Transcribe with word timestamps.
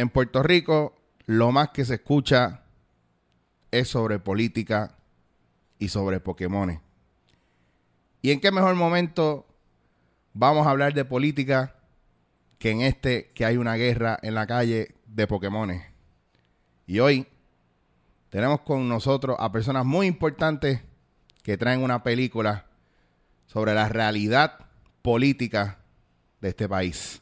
En 0.00 0.08
Puerto 0.08 0.42
Rico, 0.42 0.94
lo 1.26 1.52
más 1.52 1.68
que 1.72 1.84
se 1.84 1.96
escucha 1.96 2.62
es 3.70 3.86
sobre 3.86 4.18
política 4.18 4.96
y 5.78 5.90
sobre 5.90 6.20
Pokémon. 6.20 6.80
¿Y 8.22 8.30
en 8.30 8.40
qué 8.40 8.50
mejor 8.50 8.76
momento 8.76 9.46
vamos 10.32 10.66
a 10.66 10.70
hablar 10.70 10.94
de 10.94 11.04
política 11.04 11.76
que 12.58 12.70
en 12.70 12.80
este 12.80 13.30
que 13.34 13.44
hay 13.44 13.58
una 13.58 13.74
guerra 13.74 14.18
en 14.22 14.34
la 14.34 14.46
calle 14.46 14.94
de 15.04 15.26
Pokémon? 15.26 15.82
Y 16.86 16.98
hoy 17.00 17.26
tenemos 18.30 18.62
con 18.62 18.88
nosotros 18.88 19.36
a 19.38 19.52
personas 19.52 19.84
muy 19.84 20.06
importantes 20.06 20.80
que 21.42 21.58
traen 21.58 21.82
una 21.82 22.02
película 22.02 22.64
sobre 23.44 23.74
la 23.74 23.90
realidad 23.90 24.60
política 25.02 25.76
de 26.40 26.48
este 26.48 26.66
país. 26.70 27.20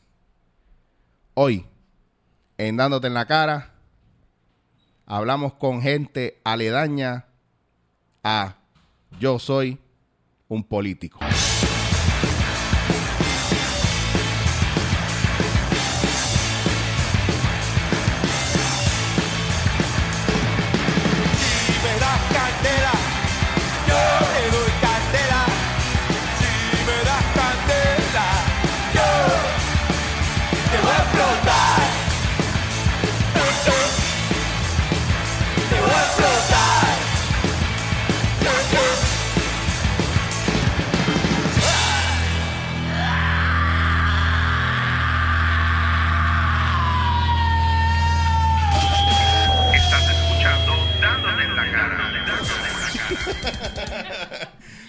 Hoy 1.35 1.67
en 2.59 2.77
Dándote 2.77 3.07
en 3.07 3.15
la 3.15 3.27
Cara. 3.27 3.71
Hablamos 5.07 5.55
con 5.55 5.81
gente 5.81 6.41
aledaña 6.45 7.27
a 8.23 8.57
Yo 9.19 9.39
soy 9.39 9.79
un 10.49 10.65
político. 10.65 11.21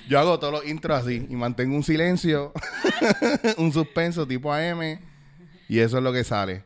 Yo 0.09 0.19
hago 0.19 0.39
todos 0.39 0.51
los 0.51 0.65
intros 0.67 0.99
así 1.03 1.27
y 1.29 1.35
mantengo 1.35 1.75
un 1.75 1.83
silencio, 1.83 2.51
un 3.57 3.71
suspenso 3.71 4.27
tipo 4.27 4.51
AM 4.51 4.99
y 5.67 5.79
eso 5.79 5.97
es 5.97 6.03
lo 6.03 6.11
que 6.11 6.23
sale. 6.23 6.63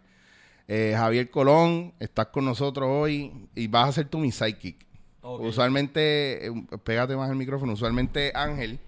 Eh, 0.70 0.94
Javier 0.96 1.30
Colón, 1.30 1.94
estás 2.00 2.28
con 2.28 2.46
nosotros 2.46 2.88
hoy 2.90 3.50
y 3.54 3.68
vas 3.68 3.90
a 3.90 3.92
ser 3.92 4.08
tú 4.08 4.20
mi 4.20 4.32
sidekick. 4.32 4.86
Usualmente, 5.22 6.48
eh, 6.48 6.52
pégate 6.86 7.18
más 7.18 7.30
el 7.30 7.36
micrófono, 7.36 7.74
usualmente 7.74 8.32
Ángel 8.34 8.80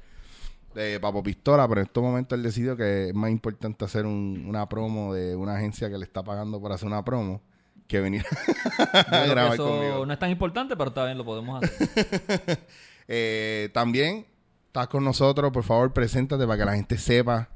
de 0.74 1.00
Papo 1.02 1.22
Pistola, 1.22 1.68
pero 1.68 1.82
en 1.82 1.88
estos 1.88 2.02
momentos 2.04 2.38
él 2.38 2.44
decidió 2.44 2.78
que 2.78 3.10
es 3.10 3.14
más 3.14 3.32
importante 3.32 3.84
hacer 3.84 4.06
un- 4.06 4.46
una 4.48 4.68
promo 4.70 5.14
de 5.14 5.36
una 5.36 5.56
agencia 5.58 5.90
que 5.90 5.98
le 5.98 6.06
está 6.06 6.24
pagando 6.24 6.62
por 6.62 6.72
hacer 6.72 6.88
una 6.88 7.04
promo 7.04 7.42
que 7.88 8.00
venir 8.00 8.26
a 9.12 9.26
grabar 9.28 9.54
eso 9.56 9.68
conmigo. 9.68 10.06
no 10.06 10.14
es 10.14 10.20
tan 10.20 10.32
importante, 10.32 10.76
pero 10.78 10.90
está 10.90 11.06
bien, 11.06 11.18
lo 11.18 11.26
podemos 11.26 11.62
hacer. 11.62 12.60
Eh, 13.08 13.70
también 13.72 14.26
estás 14.76 14.90
con 14.90 15.06
nosotros, 15.06 15.54
por 15.54 15.64
favor, 15.64 15.94
preséntate 15.94 16.46
para 16.46 16.58
que 16.60 16.66
la 16.66 16.76
gente 16.76 16.98
sepa 16.98 17.48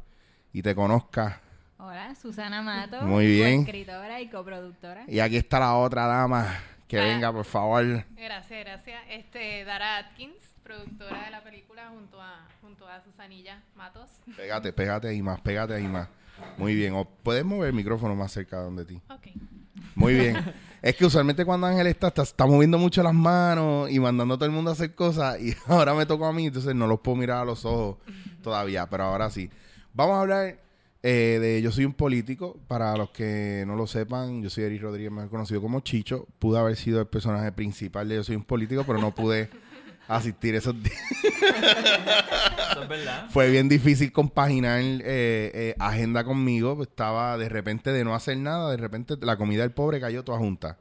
y 0.54 0.62
te 0.62 0.74
conozca. 0.74 1.42
Hola, 1.78 2.16
Susana 2.16 2.62
Mato. 2.62 3.02
Muy 3.02 3.28
bien. 3.28 3.60
Escritora 3.64 4.22
y 4.22 4.30
coproductora. 4.30 5.04
Y 5.06 5.20
aquí 5.20 5.36
está 5.36 5.60
la 5.60 5.76
otra 5.76 6.08
dama. 6.08 6.48
Que 6.88 6.98
Ah. 6.98 7.04
venga, 7.04 7.34
por 7.34 7.44
favor. 7.44 7.84
Gracias, 8.16 8.64
gracias. 8.66 9.02
Este, 9.10 9.66
Dara 9.66 9.98
Atkins, 9.98 10.34
productora 10.64 11.26
de 11.26 11.32
la 11.32 11.44
película 11.44 11.90
junto 11.90 12.22
a, 12.22 12.48
junto 12.62 12.88
a 12.88 13.02
Susanilla 13.04 13.62
Matos. 13.76 14.10
Pégate, 14.38 14.72
pégate 14.72 15.10
ahí 15.10 15.22
más, 15.22 15.42
pégate 15.42 15.74
ahí 15.74 15.90
más. 15.90 16.08
Muy 16.58 16.74
bien. 16.74 16.94
O 16.96 17.04
puedes 17.04 17.44
mover 17.44 17.68
el 17.68 17.76
micrófono 17.76 18.16
más 18.16 18.32
cerca 18.32 18.60
de 18.60 18.64
donde 18.64 18.86
ti. 18.86 19.02
Ok. 19.10 19.28
Muy 19.96 20.14
bien. 20.14 20.38
es 20.82 20.96
que 20.96 21.06
usualmente 21.06 21.46
cuando 21.46 21.68
Ángel 21.68 21.88
está, 21.88 22.08
está, 22.22 22.46
moviendo 22.46 22.78
mucho 22.78 23.04
las 23.04 23.14
manos 23.14 23.90
y 23.92 24.00
mandando 24.00 24.36
a 24.36 24.38
todo 24.38 24.46
el 24.46 24.52
mundo 24.52 24.72
a 24.72 24.74
hacer 24.74 24.96
cosas. 24.96 25.40
Y 25.40 25.54
ahora 25.68 25.94
me 25.94 26.06
tocó 26.06 26.26
a 26.26 26.34
mí, 26.34 26.48
entonces 26.48 26.76
no 26.76 26.88
los 26.88 27.00
puedo 27.00 27.18
mirar 27.18 27.40
a 27.40 27.46
los 27.46 27.66
ojos 27.66 27.98
todavía. 28.42 28.90
Pero 28.90 29.04
ahora 29.04 29.30
sí. 29.30 29.50
Vamos 29.94 30.16
a 30.16 30.22
hablar 30.22 30.60
eh, 31.02 31.40
de 31.42 31.62
Yo 31.62 31.72
soy 31.72 31.86
un 31.86 31.94
político. 31.94 32.58
Para 32.68 32.96
los 32.96 33.10
que 33.12 33.64
no 33.68 33.76
lo 33.76 33.88
sepan, 33.88 34.42
yo 34.42 34.50
soy 34.50 34.66
Eric 34.66 34.82
Rodríguez, 34.82 35.12
mejor 35.12 35.30
conocido 35.30 35.62
como 35.62 35.82
Chicho. 35.82 36.28
Pude 36.40 36.60
haber 36.60 36.76
sido 36.76 37.00
el 37.00 37.08
personaje 37.08 37.52
principal 37.52 38.08
de 38.08 38.16
Yo 38.16 38.24
soy 38.24 38.36
un 38.36 38.44
político, 38.44 38.84
pero 38.86 39.00
no 39.00 39.14
pude 39.14 39.50
asistir 40.10 40.56
esos 40.56 40.76
días. 40.82 41.00
Eso 42.72 42.84
es 42.84 42.90
verdad. 42.90 43.28
Fue 43.30 43.50
bien 43.50 43.70
difícil 43.70 44.12
compaginar 44.12 44.82
eh, 44.82 45.02
eh, 45.04 45.76
agenda 45.80 46.24
conmigo. 46.24 46.82
Estaba 46.82 47.38
de 47.38 47.48
repente 47.48 47.94
de 47.94 48.04
no 48.04 48.16
hacer 48.16 48.38
nada, 48.38 48.72
de 48.72 48.78
repente 48.78 49.16
la 49.22 49.38
comida 49.38 49.62
del 49.62 49.72
pobre 49.72 50.02
cayó 50.02 50.24
toda 50.24 50.40
junta. 50.40 50.78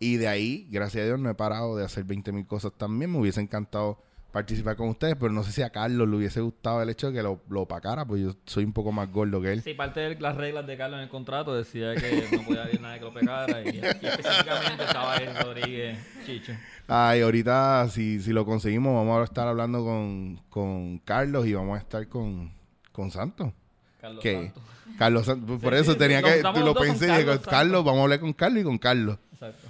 Y 0.00 0.16
de 0.16 0.28
ahí, 0.28 0.68
gracias 0.70 1.02
a 1.02 1.06
Dios, 1.06 1.18
no 1.18 1.30
he 1.30 1.34
parado 1.34 1.76
de 1.76 1.84
hacer 1.84 2.04
20 2.04 2.32
mil 2.32 2.46
cosas 2.46 2.72
también. 2.76 3.10
Me 3.10 3.18
hubiese 3.18 3.40
encantado 3.40 3.98
participar 4.32 4.76
con 4.76 4.88
ustedes, 4.88 5.16
pero 5.18 5.32
no 5.32 5.42
sé 5.42 5.52
si 5.52 5.62
a 5.62 5.70
Carlos 5.70 6.08
le 6.08 6.16
hubiese 6.16 6.40
gustado 6.40 6.82
el 6.82 6.90
hecho 6.90 7.08
de 7.08 7.14
que 7.14 7.22
lo, 7.22 7.40
lo 7.48 7.62
opacara, 7.62 8.04
pues 8.04 8.22
yo 8.22 8.36
soy 8.44 8.64
un 8.64 8.72
poco 8.72 8.92
más 8.92 9.10
gordo 9.10 9.40
que 9.40 9.52
él. 9.52 9.62
Sí, 9.62 9.74
parte 9.74 10.00
de 10.00 10.20
las 10.20 10.36
reglas 10.36 10.66
de 10.66 10.76
Carlos 10.76 10.98
en 10.98 11.04
el 11.04 11.08
contrato 11.08 11.54
decía 11.54 11.94
que 11.94 12.28
no 12.30 12.42
podía 12.44 12.64
haber 12.64 12.80
nadie 12.80 12.98
que 12.98 13.04
lo 13.04 13.14
pegara 13.14 13.62
y, 13.62 13.68
y 13.76 14.06
específicamente 14.06 14.84
estaba 14.84 15.16
él, 15.16 15.30
Rodríguez, 15.40 15.98
Chicho. 16.26 16.52
Ay, 16.90 17.20
ahorita 17.20 17.86
si, 17.90 18.18
si 18.20 18.32
lo 18.32 18.46
conseguimos, 18.46 18.94
vamos 18.94 19.20
a 19.20 19.24
estar 19.24 19.46
hablando 19.46 19.84
con, 19.84 20.40
con 20.48 20.98
Carlos 21.00 21.46
y 21.46 21.52
vamos 21.52 21.76
a 21.76 21.80
estar 21.80 22.08
con, 22.08 22.50
con 22.92 23.10
Santos. 23.10 23.52
Carlos 24.00 24.22
que 24.22 24.34
Santos. 24.34 24.62
Carlos 24.96 25.26
Santos, 25.26 25.60
por 25.62 25.74
Sí, 25.74 25.80
eso 25.80 25.92
sí, 25.92 25.98
tenía 25.98 26.22
que, 26.22 26.32
juntamos 26.32 26.64
lo 26.64 26.74
pensé, 26.74 27.04
y 27.04 27.08
Carlos 27.08 27.40
Carlos, 27.40 27.84
vamos 27.84 28.00
a 28.00 28.02
hablar 28.04 28.20
con 28.20 28.32
Carlos 28.32 28.62
y 28.62 28.64
con 28.64 28.78
Carlos. 28.78 29.18
Exacto. 29.34 29.68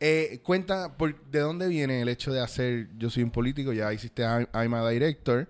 Eh, 0.00 0.40
cuenta, 0.44 0.96
por, 0.96 1.18
¿de 1.24 1.40
dónde 1.40 1.68
viene 1.68 2.02
el 2.02 2.08
hecho 2.08 2.32
de 2.32 2.40
hacer 2.40 2.88
Yo 2.98 3.10
soy 3.10 3.22
un 3.24 3.30
político? 3.30 3.72
Ya 3.72 3.92
hiciste 3.92 4.22
I'm 4.22 4.46
I'm 4.52 4.74
a 4.74 4.88
Director 4.88 5.48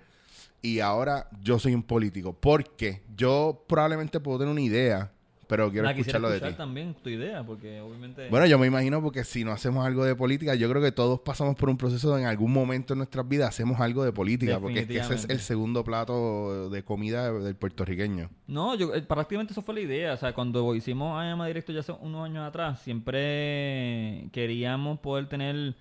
y 0.62 0.81
ahora 0.81 1.28
Yo 1.43 1.59
soy 1.59 1.75
un 1.75 1.83
político. 1.83 2.33
Porque 2.33 3.03
yo 3.17 3.65
probablemente 3.69 4.21
puedo 4.21 4.39
tener 4.39 4.53
una 4.53 4.61
idea, 4.61 5.11
pero 5.48 5.70
quiero 5.72 5.88
escucharlo 5.88 6.28
de 6.28 6.36
escuchar 6.36 6.53
ti. 6.53 6.59
también 6.59 6.94
tu 7.03 7.09
idea, 7.09 7.42
porque 7.42 7.81
obviamente... 7.81 8.28
Bueno, 8.28 8.47
yo 8.47 8.59
me 8.59 8.66
imagino 8.66 9.03
porque 9.03 9.25
si 9.25 9.44
no 9.44 9.53
hacemos 9.53 9.84
algo 9.84 10.04
de 10.04 10.14
política, 10.14 10.54
yo 10.54 10.69
creo 10.69 10.82
que 10.82 10.92
todos 10.92 11.20
pasamos 11.20 11.56
por 11.56 11.70
un 11.70 11.78
proceso 11.78 12.14
de 12.14 12.22
en 12.22 12.26
algún 12.28 12.53
momento 12.53 12.92
en 12.92 12.98
nuestras 12.98 13.26
vidas 13.26 13.48
hacemos 13.48 13.81
algo 13.81 14.04
de 14.04 14.12
política, 14.12 14.60
porque 14.60 14.81
es 14.81 14.86
que 14.86 14.98
ese 14.98 15.14
es 15.14 15.28
el 15.28 15.41
segundo 15.41 15.82
plato 15.84 16.69
de 16.69 16.82
comida 16.82 17.32
del 17.32 17.56
puertorriqueño. 17.56 18.28
No, 18.47 18.75
yo 18.75 18.94
eh, 18.94 19.03
prácticamente 19.03 19.53
eso 19.53 19.62
fue 19.62 19.75
la 19.75 19.81
idea. 19.81 20.12
O 20.12 20.16
sea, 20.16 20.34
cuando 20.34 20.75
hicimos 20.75 21.19
Ayama 21.19 21.47
Directo 21.47 21.72
ya 21.72 21.80
hace 21.80 21.92
unos 21.92 22.26
años 22.26 22.47
atrás, 22.47 22.80
siempre 22.80 24.28
queríamos 24.33 25.01
poder 25.01 25.28
tener 25.28 25.74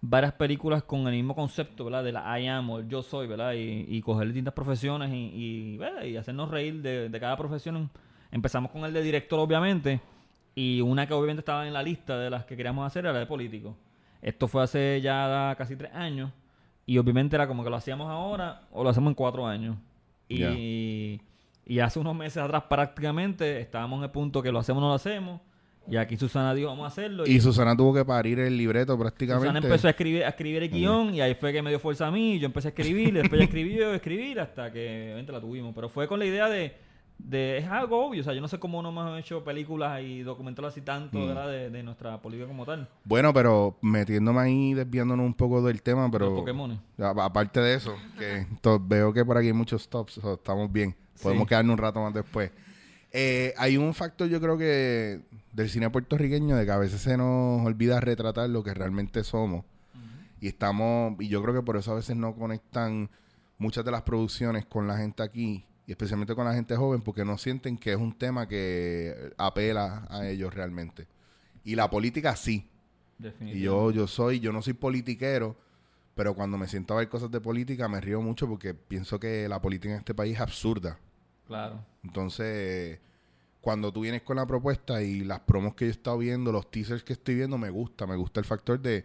varias 0.00 0.32
películas 0.32 0.82
con 0.82 1.06
el 1.06 1.14
mismo 1.14 1.34
concepto, 1.34 1.84
¿verdad? 1.84 2.04
De 2.04 2.12
la 2.12 2.40
I 2.40 2.46
am 2.46 2.70
o 2.70 2.78
el 2.78 2.88
yo 2.88 3.02
soy, 3.02 3.26
¿verdad? 3.26 3.52
Y, 3.52 3.84
y 3.86 4.00
coger 4.00 4.28
distintas 4.28 4.54
profesiones 4.54 5.12
y, 5.12 5.78
y, 5.78 6.16
hacernos 6.16 6.50
reír 6.50 6.80
de, 6.80 7.08
de 7.08 7.20
cada 7.20 7.36
profesión. 7.36 7.90
Empezamos 8.32 8.70
con 8.70 8.84
el 8.84 8.92
de 8.92 9.02
director, 9.02 9.38
obviamente, 9.40 10.00
y 10.54 10.80
una 10.80 11.06
que 11.06 11.14
obviamente 11.14 11.40
estaba 11.40 11.66
en 11.66 11.72
la 11.72 11.82
lista 11.82 12.18
de 12.18 12.30
las 12.30 12.44
que 12.44 12.56
queríamos 12.56 12.86
hacer 12.86 13.04
era 13.04 13.12
la 13.12 13.20
de 13.20 13.26
político. 13.26 13.76
Esto 14.22 14.48
fue 14.48 14.62
hace 14.62 15.00
ya 15.00 15.54
casi 15.56 15.76
tres 15.76 15.92
años. 15.94 16.30
Y 16.86 16.98
obviamente 16.98 17.36
era 17.36 17.46
como 17.46 17.62
que 17.62 17.70
lo 17.70 17.76
hacíamos 17.76 18.10
ahora 18.10 18.62
o 18.72 18.82
lo 18.82 18.90
hacemos 18.90 19.10
en 19.10 19.14
cuatro 19.14 19.46
años. 19.46 19.76
Y, 20.28 20.38
Ya. 20.38 20.52
y 21.66 21.80
hace 21.80 21.98
unos 21.98 22.16
meses 22.16 22.38
atrás 22.38 22.64
prácticamente 22.68 23.60
estábamos 23.60 23.98
en 23.98 24.04
el 24.04 24.10
punto 24.10 24.42
que 24.42 24.50
lo 24.50 24.58
hacemos 24.58 24.78
o 24.80 24.82
no 24.82 24.88
lo 24.88 24.94
hacemos. 24.94 25.40
Y 25.88 25.96
aquí 25.96 26.16
Susana 26.16 26.54
dijo, 26.54 26.68
vamos 26.68 26.84
a 26.84 26.88
hacerlo. 26.88 27.26
Y 27.26 27.40
Susana 27.40 27.76
tuvo 27.76 27.94
que 27.94 28.04
parir 28.04 28.38
el 28.38 28.56
libreto 28.56 28.98
prácticamente. 28.98 29.46
Susana 29.48 29.66
empezó 29.66 29.86
a 29.86 29.90
escribir, 29.90 30.24
a 30.24 30.28
escribir 30.28 30.62
el 30.62 30.70
guion 30.70 31.14
y 31.14 31.20
ahí 31.20 31.34
fue 31.34 31.52
que 31.52 31.62
me 31.62 31.70
dio 31.70 31.78
fuerza 31.80 32.06
a 32.06 32.10
mí. 32.10 32.34
y 32.34 32.38
Yo 32.38 32.46
empecé 32.46 32.68
a 32.68 32.70
escribir, 32.70 33.12
después 33.14 33.32
ella 33.34 33.44
escribió, 33.48 33.94
escribir 33.94 34.40
hasta 34.40 34.70
que 34.72 35.04
obviamente 35.06 35.32
la 35.32 35.40
tuvimos. 35.40 35.74
Pero 35.74 35.88
fue 35.88 36.06
con 36.06 36.18
la 36.18 36.26
idea 36.26 36.48
de, 36.48 36.76
de 37.28 37.58
es 37.58 37.66
algo 37.68 38.06
obvio. 38.06 38.20
O 38.20 38.24
sea, 38.24 38.32
yo 38.34 38.40
no 38.40 38.48
sé 38.48 38.58
cómo 38.58 38.82
no 38.82 38.88
hemos 38.90 39.18
hecho 39.18 39.42
películas 39.44 40.00
y 40.02 40.22
documentales 40.22 40.72
así 40.72 40.80
tanto, 40.80 41.18
Mm. 41.18 41.26
¿verdad? 41.28 41.48
De, 41.48 41.70
de 41.70 41.82
nuestra 41.82 42.20
política 42.20 42.46
como 42.48 42.64
tal. 42.64 42.88
Bueno, 43.04 43.32
pero 43.32 43.76
metiéndome 43.82 44.40
ahí, 44.40 44.74
desviándonos 44.74 45.24
un 45.26 45.34
poco 45.34 45.62
del 45.62 45.82
tema, 45.82 46.10
pero... 46.10 46.26
Los 46.30 46.40
Pokémon. 46.40 46.80
Aparte 46.98 47.60
de 47.60 47.74
eso, 47.74 47.94
que 48.18 48.46
to- 48.60 48.80
veo 48.80 49.12
que 49.12 49.24
por 49.24 49.36
aquí 49.36 49.48
hay 49.48 49.52
muchos 49.52 49.82
stops, 49.82 50.14
so 50.14 50.34
estamos 50.34 50.70
bien. 50.72 50.94
Podemos 51.22 51.44
Sí. 51.44 51.48
quedarnos 51.50 51.74
un 51.74 51.78
rato 51.78 52.00
más 52.00 52.14
después. 52.14 52.50
Eh, 53.12 53.52
hay 53.58 53.76
un 53.76 53.92
factor, 53.92 54.28
yo 54.28 54.40
creo 54.40 54.56
que 54.56 55.20
del 55.52 55.68
cine 55.68 55.90
puertorriqueño, 55.90 56.56
de 56.56 56.64
que 56.64 56.70
a 56.70 56.78
veces 56.78 57.00
se 57.00 57.16
nos 57.16 57.66
olvida 57.66 58.00
retratar 58.00 58.48
lo 58.48 58.62
que 58.62 58.72
realmente 58.72 59.24
somos. 59.24 59.64
Y 60.40 60.48
estamos, 60.48 61.16
y 61.20 61.28
yo 61.28 61.42
creo 61.42 61.54
que 61.54 61.62
por 61.62 61.76
eso 61.76 61.92
a 61.92 61.96
veces 61.96 62.16
no 62.16 62.34
conectan 62.34 63.10
muchas 63.58 63.84
de 63.84 63.90
las 63.90 64.02
producciones 64.02 64.64
con 64.64 64.86
la 64.86 64.96
gente 64.96 65.22
aquí, 65.22 65.66
y 65.90 65.92
especialmente 65.92 66.36
con 66.36 66.44
la 66.44 66.54
gente 66.54 66.76
joven, 66.76 67.00
porque 67.00 67.24
no 67.24 67.36
sienten 67.36 67.76
que 67.76 67.90
es 67.90 67.96
un 67.96 68.16
tema 68.16 68.46
que 68.46 69.32
apela 69.36 70.06
a 70.08 70.24
ellos 70.28 70.54
realmente. 70.54 71.08
Y 71.64 71.74
la 71.74 71.90
política 71.90 72.36
sí. 72.36 72.70
Y 73.40 73.62
yo, 73.62 73.90
yo 73.90 74.06
soy, 74.06 74.38
yo 74.38 74.52
no 74.52 74.62
soy 74.62 74.74
politiquero, 74.74 75.56
pero 76.14 76.32
cuando 76.36 76.56
me 76.56 76.68
siento 76.68 76.94
a 76.94 76.98
ver 76.98 77.08
cosas 77.08 77.28
de 77.32 77.40
política 77.40 77.88
me 77.88 78.00
río 78.00 78.22
mucho 78.22 78.48
porque 78.48 78.72
pienso 78.72 79.18
que 79.18 79.48
la 79.48 79.60
política 79.60 79.94
en 79.94 79.98
este 79.98 80.14
país 80.14 80.36
es 80.36 80.40
absurda. 80.40 80.96
Claro. 81.48 81.84
Entonces, 82.04 83.00
cuando 83.60 83.92
tú 83.92 84.02
vienes 84.02 84.22
con 84.22 84.36
la 84.36 84.46
propuesta 84.46 85.02
y 85.02 85.24
las 85.24 85.40
promos 85.40 85.74
que 85.74 85.86
yo 85.86 85.88
he 85.88 85.90
estado 85.90 86.18
viendo, 86.18 86.52
los 86.52 86.70
teasers 86.70 87.02
que 87.02 87.14
estoy 87.14 87.34
viendo, 87.34 87.58
me 87.58 87.70
gusta. 87.70 88.06
Me 88.06 88.14
gusta 88.14 88.38
el 88.38 88.46
factor 88.46 88.78
de, 88.78 89.04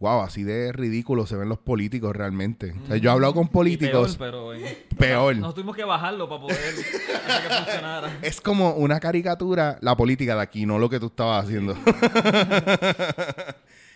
wow, 0.00 0.22
así 0.22 0.42
de 0.42 0.72
ridículo 0.72 1.26
se 1.26 1.36
ven 1.36 1.48
los 1.48 1.58
políticos 1.58 2.14
realmente. 2.14 2.74
O 2.84 2.86
sea, 2.86 2.96
yo 2.96 3.10
he 3.10 3.12
hablado 3.12 3.34
con 3.34 3.46
Y 3.46 3.48
políticos, 3.48 4.16
peor, 4.16 4.30
pero... 4.30 4.54
eh, 4.54 4.86
peor. 4.98 5.36
Nos 5.36 5.54
tuvimos 5.54 5.76
que 5.76 5.84
bajarlo 5.84 6.28
para 6.28 6.40
poder 6.42 6.58
hacer 6.58 6.84
que 6.84 7.54
funcionara. 7.54 8.18
Es 8.22 8.40
como 8.40 8.74
una 8.74 9.00
caricatura, 9.00 9.78
la 9.80 9.96
política 9.96 10.34
de 10.34 10.42
aquí, 10.42 10.66
no 10.66 10.78
lo 10.78 10.90
que 10.90 11.00
tú 11.00 11.06
estabas 11.06 11.44
haciendo. 11.44 11.74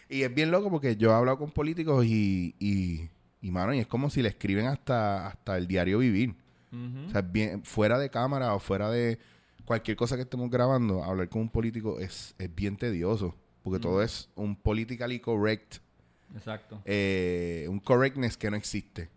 y 0.08 0.22
es 0.22 0.34
bien 0.34 0.50
loco 0.50 0.70
porque 0.70 0.96
yo 0.96 1.10
he 1.10 1.14
hablado 1.14 1.38
con 1.38 1.50
políticos 1.50 2.04
y, 2.06 2.54
y, 2.58 3.08
y 3.40 3.50
mano, 3.50 3.74
y 3.74 3.80
es 3.80 3.86
como 3.86 4.10
si 4.10 4.22
le 4.22 4.28
escriben 4.30 4.66
hasta, 4.66 5.28
hasta 5.28 5.56
el 5.56 5.66
diario 5.66 5.98
vivir. 5.98 6.34
O 6.70 7.10
sea, 7.10 7.22
bien, 7.22 7.64
fuera 7.64 7.98
de 7.98 8.10
cámara 8.10 8.54
o 8.54 8.58
fuera 8.58 8.90
de 8.90 9.18
cualquier 9.64 9.96
cosa 9.96 10.16
que 10.16 10.22
estemos 10.22 10.50
grabando, 10.50 11.02
hablar 11.02 11.28
con 11.30 11.40
un 11.42 11.48
político 11.48 11.98
es, 11.98 12.34
es 12.38 12.54
bien 12.54 12.76
tedioso. 12.76 13.34
Porque 13.62 13.80
todo 13.80 14.02
es 14.02 14.28
un 14.34 14.54
politically 14.54 15.18
correct, 15.18 15.76
Exacto. 16.36 16.80
eh, 16.84 17.66
un 17.68 17.80
correctness 17.80 18.36
que 18.36 18.50
no 18.50 18.56
existe. 18.56 19.10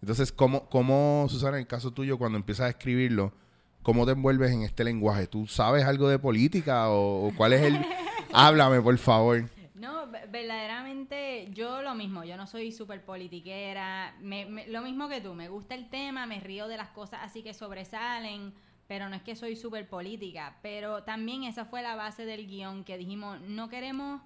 Entonces, 0.00 0.30
¿cómo, 0.32 0.68
¿cómo, 0.68 1.26
Susana, 1.28 1.56
en 1.56 1.62
el 1.62 1.66
caso 1.66 1.90
tuyo, 1.92 2.18
cuando 2.18 2.38
empiezas 2.38 2.66
a 2.66 2.68
escribirlo, 2.70 3.32
cómo 3.82 4.06
te 4.06 4.12
envuelves 4.12 4.52
en 4.52 4.62
este 4.62 4.84
lenguaje? 4.84 5.26
¿Tú 5.26 5.46
sabes 5.46 5.84
algo 5.84 6.08
de 6.08 6.18
política 6.18 6.88
o, 6.90 7.26
o 7.28 7.34
cuál 7.34 7.52
es 7.54 7.62
el... 7.62 7.78
Háblame, 8.32 8.80
por 8.80 8.96
favor. 8.98 9.48
No, 9.74 10.06
ve- 10.10 10.26
verdaderamente 10.30 11.48
yo 11.52 11.82
lo 11.82 11.94
mismo, 11.94 12.24
yo 12.24 12.36
no 12.36 12.46
soy 12.46 12.70
súper 12.72 13.04
politiquera, 13.04 14.14
me- 14.20 14.46
me- 14.46 14.66
lo 14.68 14.82
mismo 14.82 15.08
que 15.08 15.20
tú, 15.20 15.34
me 15.34 15.48
gusta 15.48 15.74
el 15.74 15.88
tema, 15.88 16.26
me 16.26 16.38
río 16.40 16.68
de 16.68 16.76
las 16.76 16.88
cosas 16.90 17.20
así 17.22 17.42
que 17.42 17.54
sobresalen, 17.54 18.52
pero 18.86 19.08
no 19.08 19.16
es 19.16 19.22
que 19.22 19.34
soy 19.36 19.56
súper 19.56 19.88
política, 19.88 20.58
pero 20.62 21.02
también 21.04 21.44
esa 21.44 21.64
fue 21.64 21.82
la 21.82 21.94
base 21.96 22.24
del 22.26 22.46
guion 22.46 22.84
que 22.84 22.98
dijimos, 22.98 23.40
no 23.42 23.68
queremos, 23.68 24.20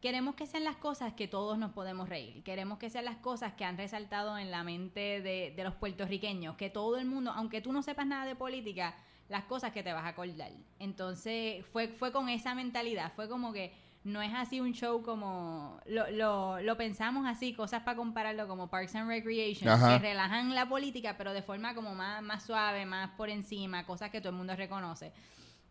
queremos 0.00 0.34
que 0.34 0.46
sean 0.46 0.64
las 0.64 0.76
cosas 0.76 1.12
que 1.14 1.28
todos 1.28 1.58
nos 1.58 1.72
podemos 1.72 2.08
reír, 2.08 2.42
queremos 2.42 2.78
que 2.78 2.90
sean 2.90 3.04
las 3.04 3.16
cosas 3.16 3.54
que 3.54 3.64
han 3.64 3.76
resaltado 3.76 4.38
en 4.38 4.50
la 4.50 4.62
mente 4.62 5.20
de, 5.20 5.52
de 5.56 5.64
los 5.64 5.74
puertorriqueños, 5.74 6.56
que 6.56 6.70
todo 6.70 6.98
el 6.98 7.06
mundo, 7.06 7.32
aunque 7.34 7.60
tú 7.60 7.72
no 7.72 7.82
sepas 7.82 8.06
nada 8.06 8.24
de 8.26 8.34
política, 8.36 8.94
las 9.28 9.44
cosas 9.44 9.72
que 9.72 9.82
te 9.82 9.92
vas 9.92 10.04
a 10.04 10.08
acordar. 10.08 10.52
Entonces 10.78 11.64
fue, 11.72 11.88
fue 11.88 12.12
con 12.12 12.28
esa 12.28 12.54
mentalidad, 12.54 13.12
fue 13.14 13.28
como 13.28 13.52
que 13.52 13.74
no 14.04 14.22
es 14.22 14.32
así 14.34 14.60
un 14.60 14.72
show 14.72 15.02
como 15.02 15.80
lo, 15.86 16.08
lo, 16.12 16.60
lo 16.60 16.76
pensamos 16.76 17.26
así, 17.26 17.52
cosas 17.52 17.82
para 17.82 17.96
compararlo 17.96 18.46
como 18.46 18.70
Parks 18.70 18.94
and 18.94 19.08
Recreation, 19.08 19.68
Ajá. 19.68 19.98
que 19.98 20.06
relajan 20.06 20.54
la 20.54 20.68
política, 20.68 21.16
pero 21.18 21.32
de 21.32 21.42
forma 21.42 21.74
como 21.74 21.92
más, 21.94 22.22
más 22.22 22.44
suave, 22.44 22.86
más 22.86 23.10
por 23.16 23.30
encima, 23.30 23.84
cosas 23.84 24.10
que 24.10 24.20
todo 24.20 24.30
el 24.30 24.36
mundo 24.36 24.54
reconoce. 24.54 25.12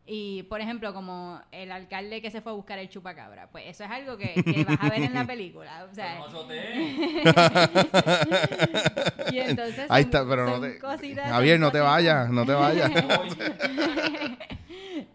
Y, 0.07 0.43
por 0.43 0.61
ejemplo, 0.61 0.93
como 0.93 1.41
el 1.51 1.71
alcalde 1.71 2.21
que 2.21 2.29
se 2.29 2.39
fue 2.41 2.51
a 2.51 2.55
buscar 2.55 2.77
el 2.77 2.89
chupacabra, 2.89 3.49
pues 3.49 3.65
eso 3.67 3.85
es 3.85 3.89
algo 3.89 4.17
que, 4.17 4.35
que 4.43 4.63
vas 4.63 4.77
a 4.79 4.87
ver 4.89 5.01
en 5.01 5.15
la 5.15 5.25
película. 5.33 5.87
O 5.89 5.95
sea, 5.95 6.19
y 9.31 9.39
entonces 9.39 9.87
Ahí 9.89 10.03
está, 10.03 10.23
pero 10.27 10.45
no 10.45 10.61
te... 10.61 10.79
Javier, 11.15 11.59
no 11.59 11.71
te 11.71 11.79
vayas, 11.79 12.29
no 12.29 12.45
te 12.45 12.53
vayas. 12.53 12.91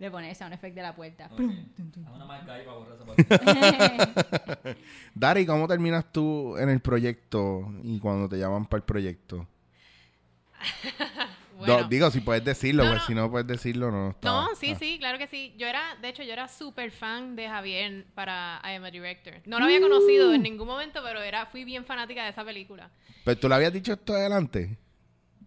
Le 0.00 0.10
pones 0.10 0.36
sound 0.36 0.54
effect 0.54 0.74
de 0.74 0.82
la 0.82 0.92
puerta. 0.94 1.30
Ok. 1.32 1.40
Haz 1.40 2.14
una 2.14 2.24
marca 2.24 2.54
ahí 2.54 2.64
para 2.64 2.78
borrar 2.78 2.96
esa 2.96 3.04
parte. 3.04 4.76
Dari, 5.14 5.46
¿cómo 5.46 5.68
terminas 5.68 6.04
tú 6.10 6.56
en 6.56 6.68
el 6.68 6.80
proyecto 6.80 7.72
y 7.82 8.00
cuando 8.00 8.28
te 8.28 8.38
llaman 8.38 8.66
para 8.66 8.78
el 8.78 8.84
proyecto? 8.84 9.46
Bueno. 11.60 11.82
Do- 11.82 11.88
digo, 11.88 12.10
si 12.10 12.20
puedes 12.20 12.44
decirlo, 12.44 12.84
No, 12.84 12.90
pues 12.90 13.02
no. 13.02 13.06
si 13.06 13.14
no 13.14 13.30
puedes 13.30 13.46
decirlo, 13.46 13.90
no. 13.90 14.10
está- 14.10 14.28
No, 14.30 14.48
sí, 14.56 14.72
ah. 14.74 14.78
sí, 14.78 14.96
claro 14.98 15.18
que 15.18 15.26
sí. 15.26 15.54
Yo 15.58 15.66
era, 15.66 15.96
de 16.02 16.08
hecho, 16.08 16.22
yo 16.22 16.32
era 16.32 16.48
súper 16.48 16.90
fan 16.90 17.36
de 17.36 17.48
Javier 17.48 18.06
para 18.14 18.60
I 18.64 18.74
Am 18.76 18.84
a 18.84 18.90
Director. 18.90 19.34
No 19.46 19.58
lo 19.58 19.64
había 19.66 19.80
conocido 19.80 20.32
en 20.34 20.42
ningún 20.42 20.66
momento, 20.66 21.00
pero 21.04 21.20
era, 21.22 21.46
fui 21.46 21.64
bien 21.64 21.84
fanática 21.84 22.24
de 22.24 22.30
esa 22.30 22.44
película. 22.44 22.90
Pero 23.24 23.38
tú 23.38 23.48
le 23.48 23.54
habías 23.54 23.72
dicho 23.72 23.92
esto 23.92 24.14
adelante. 24.14 24.76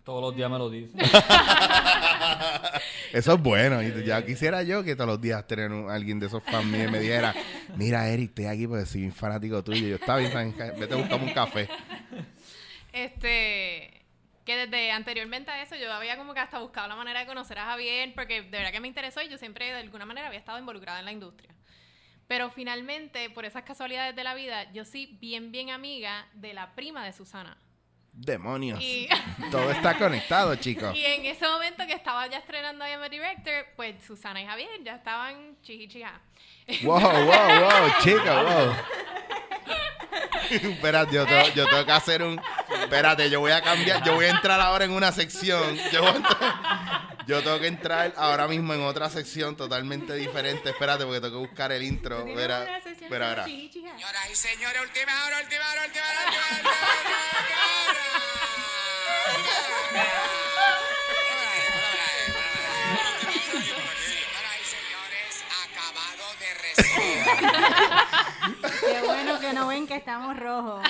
Todos 0.04 0.22
los 0.22 0.36
días 0.36 0.52
me 0.52 0.58
lo 0.58 0.70
dice. 0.70 0.98
Eso 3.14 3.34
es 3.36 3.42
bueno. 3.42 3.82
Y 3.82 4.04
ya 4.06 4.26
quisiera 4.26 4.62
yo 4.64 4.84
que 4.84 4.96
todos 4.96 5.10
los 5.10 5.22
días 5.22 5.46
tener 5.48 5.72
un- 5.72 5.90
alguien 5.90 6.20
de 6.20 6.28
esos 6.28 6.44
fans 6.44 6.66
míos 6.66 6.88
y 6.90 6.92
me 6.92 7.00
dijera, 7.00 7.34
mira, 7.78 8.08
Eric, 8.10 8.30
estoy 8.30 8.46
aquí 8.46 8.68
porque 8.68 8.86
soy 8.86 9.06
un 9.06 9.14
fanático 9.14 9.64
tuyo. 9.64 9.88
Yo 9.88 9.96
estaba 9.96 10.20
bien, 10.20 10.54
vete 10.78 10.94
a 10.94 10.98
buscarme 10.98 11.28
un 11.28 11.34
café. 11.34 11.70
Este, 12.92 14.03
que 14.46 14.58
desde 14.58 14.92
anteriormente 14.92 15.52
a 15.52 15.62
eso 15.62 15.76
yo 15.76 15.92
había 15.92 16.18
como 16.18 16.34
que 16.34 16.40
hasta 16.40 16.60
buscado 16.60 16.88
la 16.88 16.96
manera 16.96 17.22
de 17.22 17.26
conocer 17.26 17.58
a 17.60 17.66
Javier, 17.66 18.14
porque 18.14 18.42
de 18.42 18.50
verdad 18.50 18.72
que 18.72 18.80
me 18.80 18.88
interesó 18.88 19.22
y 19.22 19.30
yo 19.30 19.38
siempre 19.38 19.66
de 19.66 19.80
alguna 19.80 20.06
manera 20.06 20.28
había 20.28 20.40
estado 20.40 20.60
involucrada 20.60 21.00
en 21.00 21.06
la 21.06 21.12
industria. 21.12 21.54
Pero 22.28 22.50
finalmente, 22.50 23.30
por 23.30 23.46
esas 23.46 23.64
casualidades 23.64 24.16
de 24.16 24.24
la 24.24 24.34
vida, 24.34 24.72
yo 24.72 24.86
sí 24.86 25.18
bien, 25.20 25.52
bien 25.52 25.70
amiga 25.70 26.28
de 26.34 26.54
la 26.54 26.74
prima 26.74 27.06
de 27.06 27.14
Susana. 27.14 27.58
Demonios. 28.14 28.80
Y, 28.80 29.10
Todo 29.52 29.72
está 29.72 29.98
conectado, 29.98 30.56
chicos. 30.56 30.96
y 30.96 31.04
en 31.04 31.26
ese 31.26 31.48
momento 31.48 31.86
que 31.88 31.94
estaba 31.94 32.28
ya 32.28 32.38
estrenando 32.38 32.88
I 32.88 32.92
Am 32.92 33.02
a 33.02 33.10
Director, 33.10 33.66
pues 33.76 34.04
Susana 34.06 34.42
y 34.42 34.46
Javier 34.46 34.84
ya 34.84 34.96
estaban 34.96 35.58
chichichija. 35.62 36.22
Wow, 36.84 37.00
wow, 37.00 37.26
wow, 37.26 37.90
chica, 38.02 38.44
wow. 38.44 38.74
Espérate, 40.50 41.14
yo 41.16 41.26
tengo, 41.26 41.48
yo 41.56 41.66
tengo 41.68 41.86
que 41.86 41.92
hacer 41.92 42.24
un. 42.24 42.42
Espérate, 42.82 43.30
yo 43.30 43.40
voy 43.40 43.52
a 43.52 43.62
cambiar. 43.62 44.04
Yo 44.04 44.16
voy 44.16 44.26
a 44.26 44.30
entrar 44.30 44.60
ahora 44.60 44.86
en 44.86 44.92
una 44.92 45.12
sección. 45.12 45.78
Yo, 45.92 46.02
voy 46.02 46.12
a 46.12 46.16
entrar- 46.16 47.08
yo 47.28 47.42
tengo 47.44 47.60
que 47.60 47.68
entrar 47.68 48.14
ahora 48.18 48.48
mismo 48.48 48.74
en 48.74 48.82
otra 48.82 49.10
sección 49.10 49.56
totalmente 49.56 50.14
diferente. 50.16 50.70
Espérate, 50.72 51.06
porque 51.06 51.22
tengo 51.22 51.42
que 51.42 51.48
buscar 51.48 51.72
el 51.72 51.84
intro. 51.84 52.26
Espera, 52.28 52.78
espera, 52.78 52.92
espera. 53.36 53.44
Señoras 53.46 54.30
y 54.32 54.36
señores, 54.36 54.82
última 54.82 55.26
hora, 55.26 55.40
última 55.42 55.72
hora, 55.72 55.82
última 55.86 56.06
hora, 56.06 56.22
última 56.26 56.42
hora, 56.42 56.60
última 56.60 57.64
hora. 57.84 58.04
Señoras 64.06 64.58
y 64.62 64.66
señores, 64.66 65.32
acabado 65.64 66.26
de 66.40 66.50
recibir. 66.64 67.24
Que 69.44 69.52
no 69.52 69.68
ven 69.68 69.86
que 69.86 69.96
estamos 69.98 70.40
rojos. 70.40 70.82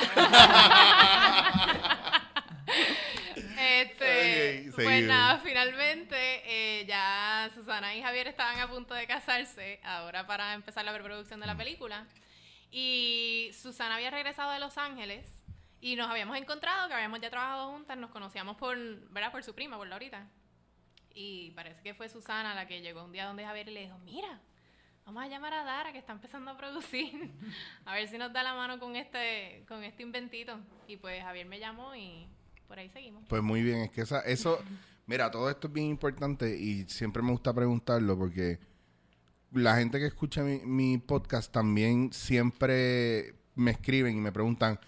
Este, 3.58 4.70
Ok, 4.70 4.76
pues 4.76 5.04
nada, 5.06 5.40
finalmente 5.40 6.16
eh, 6.46 6.86
ya 6.86 7.50
Susana 7.56 7.96
y 7.96 8.04
Javier 8.04 8.28
estaban 8.28 8.60
a 8.60 8.70
punto 8.70 8.94
de 8.94 9.08
casarse, 9.08 9.80
ahora 9.84 10.28
para 10.28 10.54
empezar 10.54 10.86
la 10.86 10.94
preproducción 10.94 11.40
de 11.40 11.48
la 11.48 11.58
película. 11.58 12.06
Y 12.70 13.50
Susana 13.60 13.96
había 13.96 14.12
regresado 14.12 14.52
de 14.52 14.60
Los 14.60 14.78
Ángeles 14.78 15.26
y 15.82 15.96
nos 15.96 16.12
habíamos 16.12 16.38
encontrado, 16.38 16.88
que 16.88 16.94
habíamos 16.94 17.22
ya 17.22 17.32
trabajado 17.32 17.72
juntas, 17.72 17.98
nos 17.98 18.12
conocíamos 18.12 18.56
por, 18.58 18.78
¿verdad? 19.10 19.32
por 19.32 19.44
su 19.44 19.56
prima, 19.56 19.78
por 19.78 19.88
Laurita. 19.88 20.28
Y 21.16 21.52
parece 21.52 21.82
que 21.82 21.96
fue 21.96 22.08
Susana 22.08 22.54
la 22.54 22.68
que 22.68 22.82
llegó 22.82 23.04
un 23.04 23.14
día 23.14 23.26
donde 23.26 23.46
Javier 23.46 23.70
y 23.70 23.74
le 23.74 23.82
dijo, 23.86 23.98
mira, 24.00 24.40
vamos 25.06 25.24
a 25.24 25.28
llamar 25.28 25.54
a 25.54 25.64
Dara 25.64 25.92
que 25.92 25.98
está 25.98 26.14
empezando 26.14 26.52
a 26.52 26.58
producir, 26.58 27.32
a 27.86 27.94
ver 27.94 28.08
si 28.08 28.18
nos 28.18 28.32
da 28.34 28.44
la 28.44 28.54
mano 28.54 28.80
con 28.80 28.96
este, 28.96 29.64
con 29.68 29.84
este 29.84 30.04
inventito. 30.04 30.60
Y 30.88 30.98
pues 30.98 31.22
Javier 31.22 31.46
me 31.46 31.60
llamó 31.60 31.96
y 31.96 32.28
por 32.68 32.80
ahí 32.80 32.90
seguimos. 32.90 33.24
Pues 33.28 33.42
muy 33.42 33.62
bien, 33.62 33.80
es 33.80 33.92
que 33.92 34.02
esa, 34.02 34.22
eso, 34.22 34.60
mira, 35.06 35.30
todo 35.32 35.50
esto 35.50 35.68
es 35.68 35.74
bien 35.74 35.88
importante 35.88 36.58
y 36.58 36.86
siempre 36.88 37.22
me 37.22 37.32
gusta 37.32 37.54
preguntarlo 37.54 38.18
porque 38.18 38.60
la 39.52 39.76
gente 39.76 40.00
que 40.00 40.08
escucha 40.08 40.42
mi, 40.44 40.60
mi 40.60 40.98
podcast 40.98 41.52
también 41.52 42.12
siempre 42.12 43.36
me 43.56 43.72
escriben 43.72 44.18
y 44.18 44.22
me 44.22 44.32
preguntan, 44.32 44.80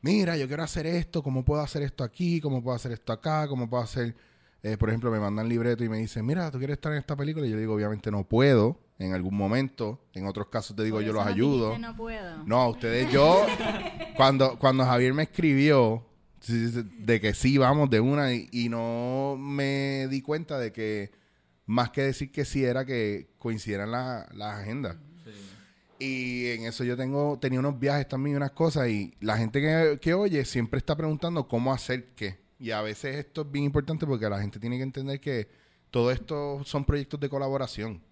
mira, 0.00 0.36
yo 0.36 0.46
quiero 0.46 0.62
hacer 0.62 0.86
esto, 0.86 1.22
¿cómo 1.22 1.44
puedo 1.44 1.60
hacer 1.60 1.82
esto 1.82 2.04
aquí? 2.04 2.40
¿Cómo 2.40 2.62
puedo 2.62 2.76
hacer 2.76 2.92
esto 2.92 3.12
acá? 3.12 3.46
¿Cómo 3.48 3.68
puedo 3.68 3.82
hacer 3.82 4.14
eh, 4.62 4.76
por 4.76 4.88
ejemplo, 4.88 5.10
me 5.10 5.20
mandan 5.20 5.48
libreto 5.48 5.84
y 5.84 5.88
me 5.88 5.98
dicen, 5.98 6.26
mira, 6.26 6.50
¿tú 6.50 6.58
quieres 6.58 6.74
estar 6.76 6.92
en 6.92 6.98
esta 6.98 7.14
película? 7.16 7.46
Y 7.46 7.50
yo 7.50 7.58
digo, 7.58 7.74
obviamente 7.74 8.10
no 8.10 8.24
puedo, 8.24 8.78
en 8.98 9.12
algún 9.14 9.36
momento. 9.36 10.00
En 10.14 10.26
otros 10.26 10.48
casos 10.48 10.74
te 10.76 10.82
digo, 10.84 10.96
Por 10.98 11.04
yo 11.06 11.12
los 11.12 11.24
ayudo. 11.26 11.78
No 11.78 11.96
puedo. 11.96 12.42
No, 12.44 12.68
ustedes 12.70 13.10
yo, 13.12 13.46
cuando, 14.16 14.58
cuando 14.58 14.84
Javier 14.84 15.14
me 15.14 15.24
escribió 15.24 16.04
de 16.46 17.20
que 17.20 17.34
sí, 17.34 17.58
vamos 17.58 17.90
de 17.90 18.00
una, 18.00 18.32
y, 18.34 18.48
y 18.52 18.68
no 18.68 19.36
me 19.38 20.06
di 20.08 20.22
cuenta 20.22 20.58
de 20.58 20.72
que 20.72 21.10
más 21.66 21.90
que 21.90 22.02
decir 22.02 22.32
que 22.32 22.44
sí 22.44 22.64
era 22.64 22.84
que 22.86 23.28
coincidieran 23.38 23.90
la- 23.92 24.26
las 24.32 24.60
agendas. 24.60 24.96
Y 26.00 26.46
en 26.50 26.62
eso 26.64 26.84
yo 26.84 26.96
tengo, 26.96 27.38
tenía 27.40 27.58
unos 27.58 27.78
viajes 27.78 28.06
también 28.08 28.34
y 28.34 28.36
unas 28.36 28.52
cosas, 28.52 28.88
y 28.88 29.14
la 29.20 29.36
gente 29.36 29.60
que, 29.60 29.98
que 30.00 30.14
oye 30.14 30.44
siempre 30.44 30.78
está 30.78 30.96
preguntando 30.96 31.48
cómo 31.48 31.72
hacer 31.72 32.10
qué. 32.14 32.38
Y 32.58 32.70
a 32.72 32.82
veces 32.82 33.16
esto 33.16 33.42
es 33.42 33.50
bien 33.52 33.64
importante 33.64 34.06
porque 34.06 34.28
la 34.28 34.40
gente 34.40 34.58
tiene 34.58 34.76
que 34.76 34.82
entender 34.82 35.20
que 35.20 35.48
todo 35.90 36.10
esto 36.10 36.62
son 36.64 36.84
proyectos 36.84 37.20
de 37.20 37.28
colaboración. 37.28 38.02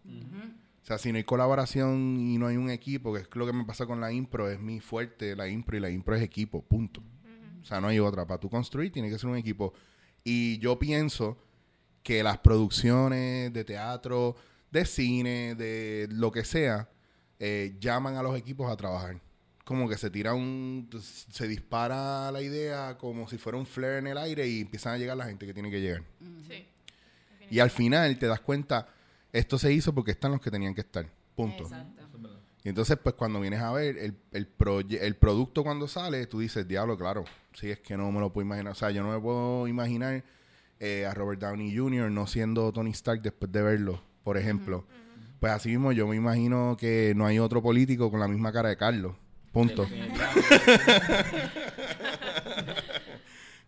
O 0.82 0.86
sea, 0.86 0.98
si 0.98 1.10
no 1.10 1.18
hay 1.18 1.24
colaboración 1.24 2.16
y 2.20 2.38
no 2.38 2.46
hay 2.46 2.56
un 2.56 2.70
equipo, 2.70 3.12
que 3.12 3.20
es 3.20 3.28
lo 3.32 3.44
que 3.44 3.52
me 3.52 3.64
pasa 3.64 3.86
con 3.86 4.00
la 4.00 4.12
impro, 4.12 4.48
es 4.48 4.60
mi 4.60 4.78
fuerte, 4.78 5.34
la 5.34 5.48
impro, 5.48 5.76
y 5.76 5.80
la 5.80 5.90
impro 5.90 6.14
es 6.14 6.22
equipo, 6.22 6.62
punto. 6.62 7.02
O 7.60 7.64
sea, 7.64 7.80
no 7.80 7.88
hay 7.88 7.98
otra. 7.98 8.24
Para 8.24 8.38
tú 8.38 8.48
construir 8.48 8.92
tiene 8.92 9.10
que 9.10 9.18
ser 9.18 9.28
un 9.28 9.36
equipo. 9.36 9.74
Y 10.22 10.58
yo 10.58 10.78
pienso 10.78 11.36
que 12.04 12.22
las 12.22 12.38
producciones 12.38 13.52
de 13.52 13.64
teatro, 13.64 14.36
de 14.70 14.84
cine, 14.84 15.56
de 15.56 16.06
lo 16.12 16.30
que 16.30 16.44
sea, 16.44 16.88
eh, 17.40 17.76
llaman 17.80 18.14
a 18.14 18.22
los 18.22 18.36
equipos 18.38 18.70
a 18.70 18.76
trabajar. 18.76 19.20
Como 19.66 19.88
que 19.88 19.98
se 19.98 20.10
tira 20.10 20.32
un... 20.32 20.88
se 21.00 21.48
dispara 21.48 22.30
la 22.30 22.40
idea 22.40 22.96
como 22.98 23.28
si 23.28 23.36
fuera 23.36 23.58
un 23.58 23.66
flare 23.66 23.98
en 23.98 24.06
el 24.06 24.16
aire 24.16 24.46
y 24.46 24.60
empiezan 24.60 24.94
a 24.94 24.96
llegar 24.96 25.16
la 25.16 25.24
gente 25.26 25.44
que 25.44 25.52
tiene 25.52 25.72
que 25.72 25.80
llegar. 25.80 26.04
Sí. 26.48 26.64
Y 27.50 27.58
al 27.58 27.70
final 27.70 28.16
te 28.16 28.26
das 28.28 28.40
cuenta, 28.40 28.86
esto 29.32 29.58
se 29.58 29.72
hizo 29.72 29.92
porque 29.92 30.12
están 30.12 30.30
los 30.30 30.40
que 30.40 30.52
tenían 30.52 30.72
que 30.72 30.82
estar. 30.82 31.08
Punto. 31.34 31.64
Exacto. 31.64 31.96
Y 32.62 32.68
entonces, 32.68 32.96
pues 33.02 33.16
cuando 33.16 33.40
vienes 33.40 33.60
a 33.60 33.72
ver 33.72 33.98
el, 33.98 34.16
el, 34.32 34.56
proye- 34.56 34.98
el 35.00 35.16
producto 35.16 35.62
cuando 35.64 35.86
sale, 35.88 36.26
tú 36.26 36.38
dices, 36.40 36.66
diablo, 36.66 36.96
claro, 36.96 37.24
sí, 37.52 37.68
es 37.70 37.80
que 37.80 37.96
no 37.96 38.10
me 38.12 38.20
lo 38.20 38.32
puedo 38.32 38.46
imaginar. 38.46 38.72
O 38.72 38.76
sea, 38.76 38.90
yo 38.92 39.02
no 39.02 39.12
me 39.12 39.20
puedo 39.20 39.66
imaginar 39.68 40.22
eh, 40.78 41.06
a 41.06 41.12
Robert 41.14 41.40
Downey 41.40 41.76
Jr. 41.76 42.08
no 42.10 42.26
siendo 42.28 42.72
Tony 42.72 42.90
Stark 42.90 43.20
después 43.22 43.50
de 43.50 43.62
verlo, 43.62 44.00
por 44.22 44.36
ejemplo. 44.36 44.84
Pues 45.40 45.52
así 45.52 45.70
mismo 45.70 45.90
yo 45.92 46.06
me 46.06 46.16
imagino 46.16 46.76
que 46.78 47.14
no 47.16 47.26
hay 47.26 47.38
otro 47.40 47.60
político 47.62 48.10
con 48.12 48.20
la 48.20 48.28
misma 48.28 48.52
cara 48.52 48.68
de 48.68 48.76
Carlos. 48.76 49.14
Punto. 49.56 49.88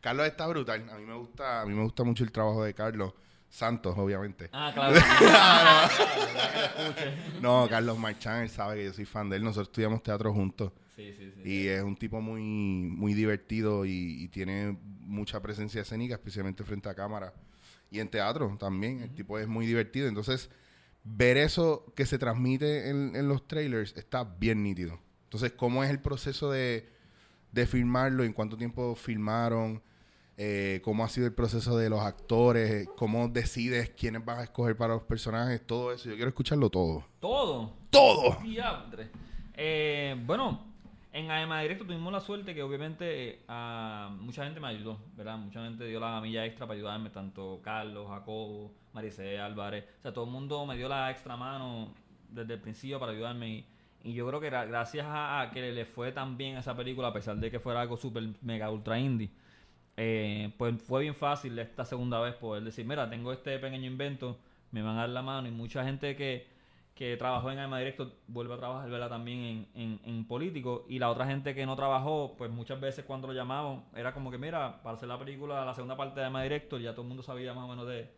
Carlos 0.02 0.26
está 0.26 0.46
brutal. 0.46 0.86
A 0.90 0.98
mí 0.98 1.06
me 1.06 1.14
gusta, 1.14 1.62
a 1.62 1.64
mí 1.64 1.72
me 1.72 1.82
gusta 1.82 2.04
mucho 2.04 2.24
el 2.24 2.30
trabajo 2.30 2.62
de 2.62 2.74
Carlos 2.74 3.14
Santos, 3.48 3.94
obviamente. 3.96 4.50
Ah, 4.52 4.70
claro. 4.74 5.00
No, 7.40 7.66
Carlos 7.70 7.98
Marchán, 7.98 8.42
él 8.42 8.50
sabe 8.50 8.76
que 8.76 8.84
yo 8.84 8.92
soy 8.92 9.06
fan 9.06 9.30
de 9.30 9.36
él. 9.36 9.44
Nosotros 9.44 9.68
estudiamos 9.68 10.02
teatro 10.02 10.30
juntos. 10.34 10.72
Sí, 10.94 11.14
sí, 11.16 11.32
sí. 11.34 11.40
Y 11.42 11.68
es 11.68 11.82
un 11.82 11.96
tipo 11.96 12.20
muy, 12.20 12.42
muy 12.42 13.14
divertido 13.14 13.86
y, 13.86 14.24
y 14.24 14.28
tiene 14.28 14.76
mucha 15.00 15.40
presencia 15.40 15.80
escénica, 15.80 16.16
especialmente 16.16 16.64
frente 16.64 16.90
a 16.90 16.94
cámara. 16.94 17.32
Y 17.90 18.00
en 18.00 18.10
teatro 18.10 18.54
también. 18.60 19.00
El 19.00 19.14
tipo 19.14 19.38
es 19.38 19.48
muy 19.48 19.64
divertido. 19.64 20.06
Entonces, 20.06 20.50
ver 21.02 21.38
eso 21.38 21.90
que 21.96 22.04
se 22.04 22.18
transmite 22.18 22.90
en, 22.90 23.16
en 23.16 23.26
los 23.26 23.48
trailers 23.48 23.96
está 23.96 24.24
bien 24.24 24.62
nítido. 24.62 25.00
Entonces, 25.28 25.52
¿cómo 25.52 25.84
es 25.84 25.90
el 25.90 26.00
proceso 26.00 26.50
de, 26.50 26.88
de 27.52 27.66
filmarlo? 27.66 28.24
¿En 28.24 28.32
cuánto 28.32 28.56
tiempo 28.56 28.94
filmaron? 28.94 29.82
Eh, 30.38 30.80
¿Cómo 30.82 31.04
ha 31.04 31.08
sido 31.08 31.26
el 31.26 31.34
proceso 31.34 31.76
de 31.76 31.90
los 31.90 32.00
actores? 32.00 32.88
¿Cómo 32.96 33.28
decides 33.28 33.90
quiénes 33.90 34.24
vas 34.24 34.38
a 34.38 34.44
escoger 34.44 34.74
para 34.74 34.94
los 34.94 35.02
personajes? 35.02 35.66
Todo 35.66 35.92
eso. 35.92 36.08
Yo 36.08 36.14
quiero 36.14 36.28
escucharlo 36.30 36.70
todo. 36.70 37.04
Todo. 37.20 37.74
¡Todo! 37.90 38.38
Eh, 39.54 40.16
bueno, 40.24 40.64
en 41.12 41.30
AEMA 41.30 41.60
Directo 41.60 41.84
tuvimos 41.84 42.10
la 42.10 42.20
suerte 42.20 42.54
que 42.54 42.62
obviamente 42.62 43.28
eh, 43.28 43.44
a 43.48 44.16
mucha 44.18 44.44
gente 44.44 44.60
me 44.60 44.68
ayudó, 44.68 44.98
¿verdad? 45.14 45.36
Mucha 45.36 45.62
gente 45.62 45.84
dio 45.84 46.00
la 46.00 46.20
milla 46.22 46.46
extra 46.46 46.66
para 46.66 46.78
ayudarme, 46.78 47.10
tanto 47.10 47.60
Carlos, 47.62 48.08
Jacobo, 48.08 48.72
Maricé, 48.94 49.38
Álvarez. 49.38 49.84
O 49.98 50.02
sea, 50.02 50.12
todo 50.14 50.24
el 50.24 50.30
mundo 50.30 50.64
me 50.64 50.74
dio 50.76 50.88
la 50.88 51.10
extra 51.10 51.36
mano 51.36 51.92
desde 52.30 52.54
el 52.54 52.60
principio 52.60 52.98
para 52.98 53.12
ayudarme. 53.12 53.48
Y, 53.50 53.66
y 54.02 54.12
yo 54.14 54.26
creo 54.28 54.40
que 54.40 54.50
gracias 54.50 55.06
a, 55.08 55.50
que 55.52 55.72
le 55.72 55.84
fue 55.84 56.12
tan 56.12 56.36
bien 56.36 56.56
esa 56.56 56.76
película, 56.76 57.08
a 57.08 57.12
pesar 57.12 57.36
de 57.36 57.50
que 57.50 57.60
fuera 57.60 57.80
algo 57.80 57.96
súper 57.96 58.24
mega 58.42 58.70
ultra 58.70 58.98
indie, 58.98 59.30
eh, 59.96 60.52
pues 60.56 60.80
fue 60.82 61.02
bien 61.02 61.14
fácil 61.14 61.58
esta 61.58 61.84
segunda 61.84 62.20
vez 62.20 62.34
poder 62.34 62.62
decir, 62.62 62.86
mira, 62.86 63.10
tengo 63.10 63.32
este 63.32 63.58
pequeño 63.58 63.86
invento, 63.86 64.38
me 64.70 64.82
van 64.82 64.96
a 64.96 65.00
dar 65.00 65.08
la 65.10 65.22
mano 65.22 65.48
y 65.48 65.50
mucha 65.50 65.84
gente 65.84 66.14
que, 66.14 66.46
que 66.94 67.16
trabajó 67.16 67.50
en 67.50 67.58
Alma 67.58 67.78
Directo 67.80 68.12
vuelve 68.28 68.54
a 68.54 68.58
trabajar 68.58 68.88
¿verdad? 68.90 69.08
también 69.08 69.38
en, 69.38 69.68
en, 69.74 70.00
en 70.04 70.24
político 70.26 70.86
y 70.88 70.98
la 70.98 71.10
otra 71.10 71.26
gente 71.26 71.54
que 71.54 71.66
no 71.66 71.74
trabajó, 71.74 72.34
pues 72.38 72.50
muchas 72.50 72.80
veces 72.80 73.04
cuando 73.04 73.26
lo 73.26 73.34
llamamos 73.34 73.82
era 73.96 74.14
como 74.14 74.30
que, 74.30 74.38
mira, 74.38 74.82
para 74.82 74.96
hacer 74.96 75.08
la 75.08 75.18
película, 75.18 75.64
la 75.64 75.74
segunda 75.74 75.96
parte 75.96 76.20
de 76.20 76.26
Alma 76.26 76.42
Directo, 76.42 76.78
ya 76.78 76.92
todo 76.92 77.02
el 77.02 77.08
mundo 77.08 77.22
sabía 77.24 77.52
más 77.54 77.64
o 77.64 77.68
menos 77.68 77.88
de, 77.88 78.08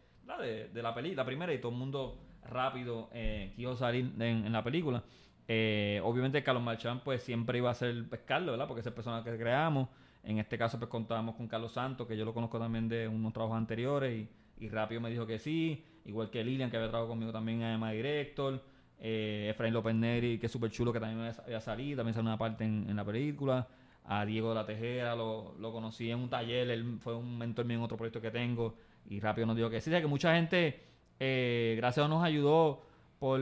de, 0.41 0.69
de 0.69 0.83
la 0.83 0.95
peli, 0.95 1.15
la 1.15 1.25
primera 1.25 1.53
y 1.53 1.59
todo 1.59 1.73
el 1.73 1.79
mundo 1.79 2.19
rápido 2.45 3.09
eh, 3.13 3.53
quiso 3.57 3.77
salir 3.77 4.13
en, 4.19 4.47
en 4.47 4.53
la 4.53 4.63
película. 4.63 5.03
Eh, 5.53 6.01
obviamente 6.05 6.45
Carlos 6.45 6.63
Marchán 6.63 7.01
pues 7.01 7.25
siempre 7.25 7.59
iba 7.59 7.71
a 7.71 7.75
ser 7.75 8.09
pues, 8.09 8.21
Carlos, 8.25 8.53
¿verdad? 8.53 8.69
Porque 8.69 8.83
es 8.83 8.87
el 8.87 8.93
personaje 8.93 9.33
que 9.33 9.37
creamos. 9.37 9.89
En 10.23 10.39
este 10.39 10.57
caso 10.57 10.79
pues 10.79 10.89
contábamos 10.89 11.35
con 11.35 11.49
Carlos 11.49 11.73
Santos, 11.73 12.07
que 12.07 12.17
yo 12.17 12.25
lo 12.25 12.33
conozco 12.33 12.61
también 12.61 12.89
de 12.89 13.09
unos 13.09 13.33
trabajos 13.33 13.57
anteriores 13.57 14.17
y, 14.17 14.65
y 14.65 14.69
rápido 14.69 15.01
me 15.01 15.11
dijo 15.11 15.27
que 15.27 15.41
sí. 15.41 15.85
Igual 16.05 16.31
que 16.31 16.45
Lilian, 16.45 16.71
que 16.71 16.77
había 16.77 16.89
trabajado 16.89 17.09
conmigo 17.09 17.33
también 17.33 17.63
Emma 17.63 17.91
Director. 17.91 18.63
Eh, 19.01 19.49
Efraín 19.51 19.75
López 19.75 19.93
Neri, 19.93 20.39
que 20.39 20.47
es 20.47 20.53
súper 20.53 20.71
chulo, 20.71 20.93
que 20.93 21.01
también 21.01 21.33
había 21.45 21.61
salido, 21.61 21.97
también 21.97 22.15
salió 22.15 22.29
una 22.31 22.39
parte 22.39 22.63
en, 22.63 22.87
en 22.89 22.95
la 22.95 23.05
película. 23.05 23.67
A 24.05 24.25
Diego 24.25 24.51
de 24.51 24.55
la 24.55 24.67
Tejera, 24.67 25.17
lo, 25.17 25.57
lo 25.59 25.73
conocí 25.73 26.13
en 26.13 26.21
un 26.21 26.31
taller, 26.31 26.71
él 26.71 26.99
fue 27.01 27.17
un 27.17 27.39
mentor 27.39 27.65
mío 27.65 27.79
en 27.79 27.83
otro 27.83 27.97
proyecto 27.97 28.21
que 28.21 28.31
tengo 28.31 28.77
y 29.09 29.19
rápido 29.19 29.49
nos 29.49 29.57
dijo 29.57 29.69
que 29.69 29.81
sí. 29.81 29.91
O 29.91 29.93
sea, 29.93 30.01
que 30.01 30.07
mucha 30.07 30.35
gente, 30.37 30.81
eh, 31.19 31.75
gracias 31.77 31.99
a 31.99 32.09
Dios, 32.09 32.19
nos 32.19 32.25
ayudó 32.25 32.83
por, 33.21 33.39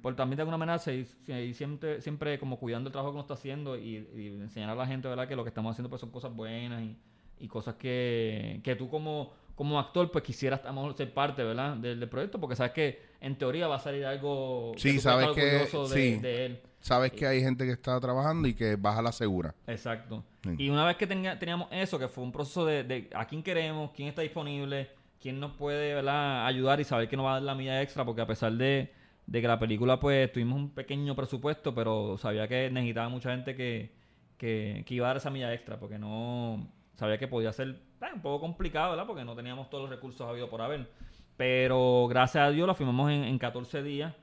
por 0.00 0.14
también 0.16 0.36
de 0.36 0.42
alguna 0.42 0.56
manera 0.56 0.78
seguir, 0.78 1.06
seguir 1.26 1.54
siempre, 1.54 2.00
siempre 2.00 2.38
como 2.38 2.58
cuidando 2.58 2.88
el 2.88 2.92
trabajo 2.92 3.10
que 3.12 3.16
uno 3.16 3.22
está 3.22 3.34
haciendo 3.34 3.76
y, 3.76 3.96
y 4.16 4.28
enseñar 4.40 4.70
a 4.70 4.74
la 4.74 4.86
gente, 4.86 5.08
¿verdad? 5.08 5.28
Que 5.28 5.36
lo 5.36 5.42
que 5.44 5.48
estamos 5.48 5.72
haciendo 5.72 5.90
pues 5.90 6.00
son 6.00 6.10
cosas 6.10 6.32
buenas 6.34 6.82
y, 6.82 6.96
y 7.40 7.48
cosas 7.48 7.74
que, 7.74 8.60
que 8.62 8.76
tú 8.76 8.88
como, 8.88 9.32
como 9.56 9.78
actor 9.80 10.10
pues 10.12 10.22
quisieras 10.24 10.60
a 10.64 10.68
lo 10.68 10.74
mejor 10.74 10.96
ser 10.96 11.12
parte, 11.12 11.42
¿verdad? 11.42 11.76
Del, 11.76 11.98
del 12.00 12.08
proyecto 12.08 12.40
porque 12.40 12.54
sabes 12.56 12.72
que 12.72 13.02
en 13.20 13.36
teoría 13.36 13.66
va 13.66 13.76
a 13.76 13.80
salir 13.80 14.06
algo 14.06 14.72
Sí, 14.76 14.90
puedes 14.90 15.02
sabes 15.02 15.28
que- 15.34 15.44
de, 15.44 15.66
sí. 15.88 16.16
de 16.20 16.46
él. 16.46 16.60
Sabes 16.78 17.10
que 17.10 17.26
hay 17.26 17.40
gente 17.42 17.64
que 17.66 17.72
está 17.72 17.98
trabajando 17.98 18.46
y 18.46 18.54
que 18.54 18.76
baja 18.76 19.02
la 19.02 19.10
segura. 19.10 19.52
Exacto. 19.66 20.22
Sí. 20.44 20.50
Y 20.56 20.70
una 20.70 20.86
vez 20.86 20.96
que 20.96 21.08
tenga- 21.08 21.36
teníamos 21.36 21.66
eso, 21.72 21.98
que 21.98 22.06
fue 22.06 22.22
un 22.22 22.30
proceso 22.30 22.64
de, 22.64 22.84
de 22.84 23.10
a 23.12 23.26
quién 23.26 23.42
queremos, 23.42 23.90
quién 23.90 24.06
está 24.06 24.22
disponible, 24.22 24.88
quién 25.20 25.40
nos 25.40 25.50
puede 25.56 25.94
¿verdad? 25.94 26.46
ayudar 26.46 26.78
y 26.80 26.84
saber 26.84 27.08
que 27.08 27.16
nos 27.16 27.26
va 27.26 27.30
a 27.30 27.34
dar 27.34 27.42
la 27.42 27.56
milla 27.56 27.82
extra, 27.82 28.04
porque 28.04 28.20
a 28.20 28.26
pesar 28.28 28.52
de, 28.52 28.92
de 29.26 29.40
que 29.40 29.48
la 29.48 29.58
película, 29.58 29.98
pues 29.98 30.30
tuvimos 30.32 30.56
un 30.58 30.70
pequeño 30.70 31.14
presupuesto, 31.16 31.74
pero 31.74 32.16
sabía 32.18 32.46
que 32.48 32.70
necesitaba 32.70 33.08
mucha 33.08 33.30
gente 33.30 33.54
que, 33.56 33.92
que, 34.36 34.84
que 34.86 34.94
iba 34.94 35.06
a 35.06 35.08
dar 35.10 35.16
esa 35.16 35.30
milla 35.30 35.52
extra, 35.52 35.78
porque 35.80 35.98
no 35.98 36.68
sabía 36.94 37.18
que 37.18 37.26
podía 37.28 37.52
ser 37.52 37.68
eh, 38.02 38.06
un 38.14 38.20
poco 38.22 38.40
complicado, 38.40 38.90
¿verdad? 38.90 39.06
Porque 39.06 39.24
no 39.24 39.34
teníamos 39.34 39.68
todos 39.68 39.82
los 39.82 39.90
recursos 39.90 40.28
habidos 40.28 40.48
por 40.48 40.62
haber. 40.62 40.88
Pero 41.36 42.06
gracias 42.08 42.46
a 42.46 42.50
Dios 42.50 42.66
la 42.66 42.74
firmamos 42.74 43.10
en, 43.10 43.24
en 43.24 43.38
14 43.38 43.82
días, 43.82 44.14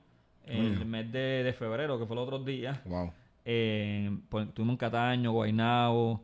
en 0.46 0.74
el 0.74 0.86
mes 0.86 1.12
de, 1.12 1.44
de 1.44 1.54
febrero, 1.54 2.00
que 2.00 2.06
fue 2.06 2.16
los 2.16 2.26
otros 2.26 2.46
días. 2.46 2.80
Wow. 2.86 3.12
Eh, 3.46 4.10
pues, 4.30 4.54
tuvimos 4.54 4.74
en 4.74 4.78
Cataño, 4.78 5.32
Guaynabo, 5.34 6.24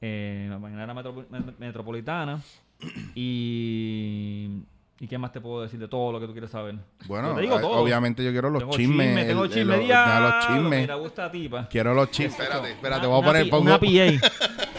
eh, 0.00 0.46
la 0.50 0.58
mañana 0.58 0.92
metropo- 0.94 1.26
met- 1.28 1.56
metropolitana. 1.58 2.42
Y. 3.14 4.62
¿Y 4.98 5.06
qué 5.08 5.18
más 5.18 5.30
te 5.30 5.42
puedo 5.42 5.60
decir 5.62 5.78
de 5.78 5.88
todo 5.88 6.10
lo 6.10 6.18
que 6.20 6.26
tú 6.26 6.32
quieres 6.32 6.50
saber? 6.50 6.76
Bueno, 7.06 7.34
Te 7.34 7.42
digo 7.42 7.58
eh, 7.58 7.60
todo. 7.60 7.72
obviamente 7.72 8.24
yo 8.24 8.30
quiero 8.32 8.48
los 8.48 8.60
Tengo 8.62 8.74
chismes. 8.76 9.06
chisme, 9.08 9.24
tengo 9.26 9.44
el- 9.44 9.50
el- 9.50 9.54
chisme, 9.54 9.76
los, 9.76 10.20
los 10.22 10.46
chismes. 10.46 10.80
Mira, 10.80 10.94
gusta 10.94 11.30
tipa. 11.30 11.68
Quiero 11.68 11.92
los 11.94 12.10
chismes. 12.10 12.40
Espérate, 12.40 12.70
espérate, 12.72 13.06
Una- 13.06 13.08
voy 13.08 13.16
a 13.16 13.18
una 13.18 13.26
poner. 13.26 13.44
pi- 13.44 13.50
Pongo, 13.50 13.62
Una 13.64 13.78
PA. 13.78 13.86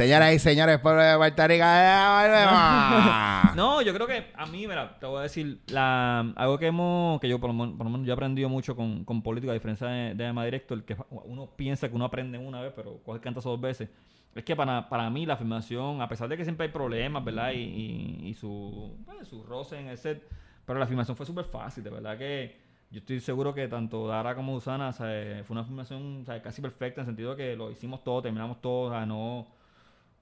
Señoras 0.00 0.32
y 0.32 0.38
señores, 0.38 0.78
pueblo 0.78 1.02
de 1.02 1.14
Puerto 1.14 1.46
Rico, 1.46 1.62
volvemos. 1.62 3.54
No, 3.54 3.82
yo 3.82 3.92
creo 3.92 4.06
que 4.06 4.32
a 4.34 4.46
mí, 4.46 4.66
mira, 4.66 4.98
te 4.98 5.04
voy 5.04 5.18
a 5.18 5.22
decir, 5.24 5.60
la, 5.66 6.20
algo 6.36 6.58
que 6.58 6.68
hemos, 6.68 7.20
que 7.20 7.28
yo 7.28 7.38
por 7.38 7.52
lo, 7.52 8.02
yo 8.02 8.10
he 8.10 8.12
aprendido 8.14 8.48
mucho 8.48 8.74
con, 8.74 9.04
con 9.04 9.20
política, 9.20 9.50
a 9.50 9.54
diferencia 9.54 9.88
de, 9.88 10.14
de 10.14 10.24
Emma 10.24 10.42
Directo, 10.46 10.72
el 10.72 10.84
que 10.84 10.96
uno 11.10 11.50
piensa 11.54 11.86
que 11.86 11.94
uno 11.94 12.06
aprende 12.06 12.38
una 12.38 12.62
vez, 12.62 12.72
pero 12.74 13.02
coge 13.04 13.16
el 13.16 13.22
cantazo 13.22 13.50
dos 13.50 13.60
veces. 13.60 13.90
Es 14.34 14.42
que 14.42 14.56
para, 14.56 14.88
para 14.88 15.10
mí 15.10 15.26
la 15.26 15.34
afirmación, 15.34 16.00
a 16.00 16.08
pesar 16.08 16.30
de 16.30 16.38
que 16.38 16.44
siempre 16.44 16.68
hay 16.68 16.72
problemas, 16.72 17.22
¿verdad? 17.22 17.52
Y, 17.52 17.58
y, 17.58 18.28
y 18.28 18.32
su, 18.32 18.96
pues, 19.04 19.28
su 19.28 19.42
roce 19.42 19.78
en 19.78 19.88
el 19.88 19.98
set, 19.98 20.26
pero 20.64 20.78
la 20.78 20.86
afirmación 20.86 21.14
fue 21.14 21.26
súper 21.26 21.44
fácil, 21.44 21.84
de 21.84 21.90
verdad 21.90 22.16
que 22.16 22.56
yo 22.90 23.00
estoy 23.00 23.20
seguro 23.20 23.52
que 23.52 23.68
tanto 23.68 24.08
Dara 24.08 24.34
como 24.34 24.54
Usana, 24.54 24.88
o 24.88 24.92
sea, 24.94 25.44
fue 25.44 25.52
una 25.52 25.60
afirmación 25.60 26.24
casi 26.42 26.62
perfecta 26.62 27.02
en 27.02 27.06
el 27.06 27.10
sentido 27.12 27.32
de 27.32 27.36
que 27.36 27.54
lo 27.54 27.70
hicimos 27.70 28.02
todo, 28.02 28.22
terminamos 28.22 28.62
todo, 28.62 28.88
o 28.88 28.90
sea, 28.90 29.04
no, 29.04 29.59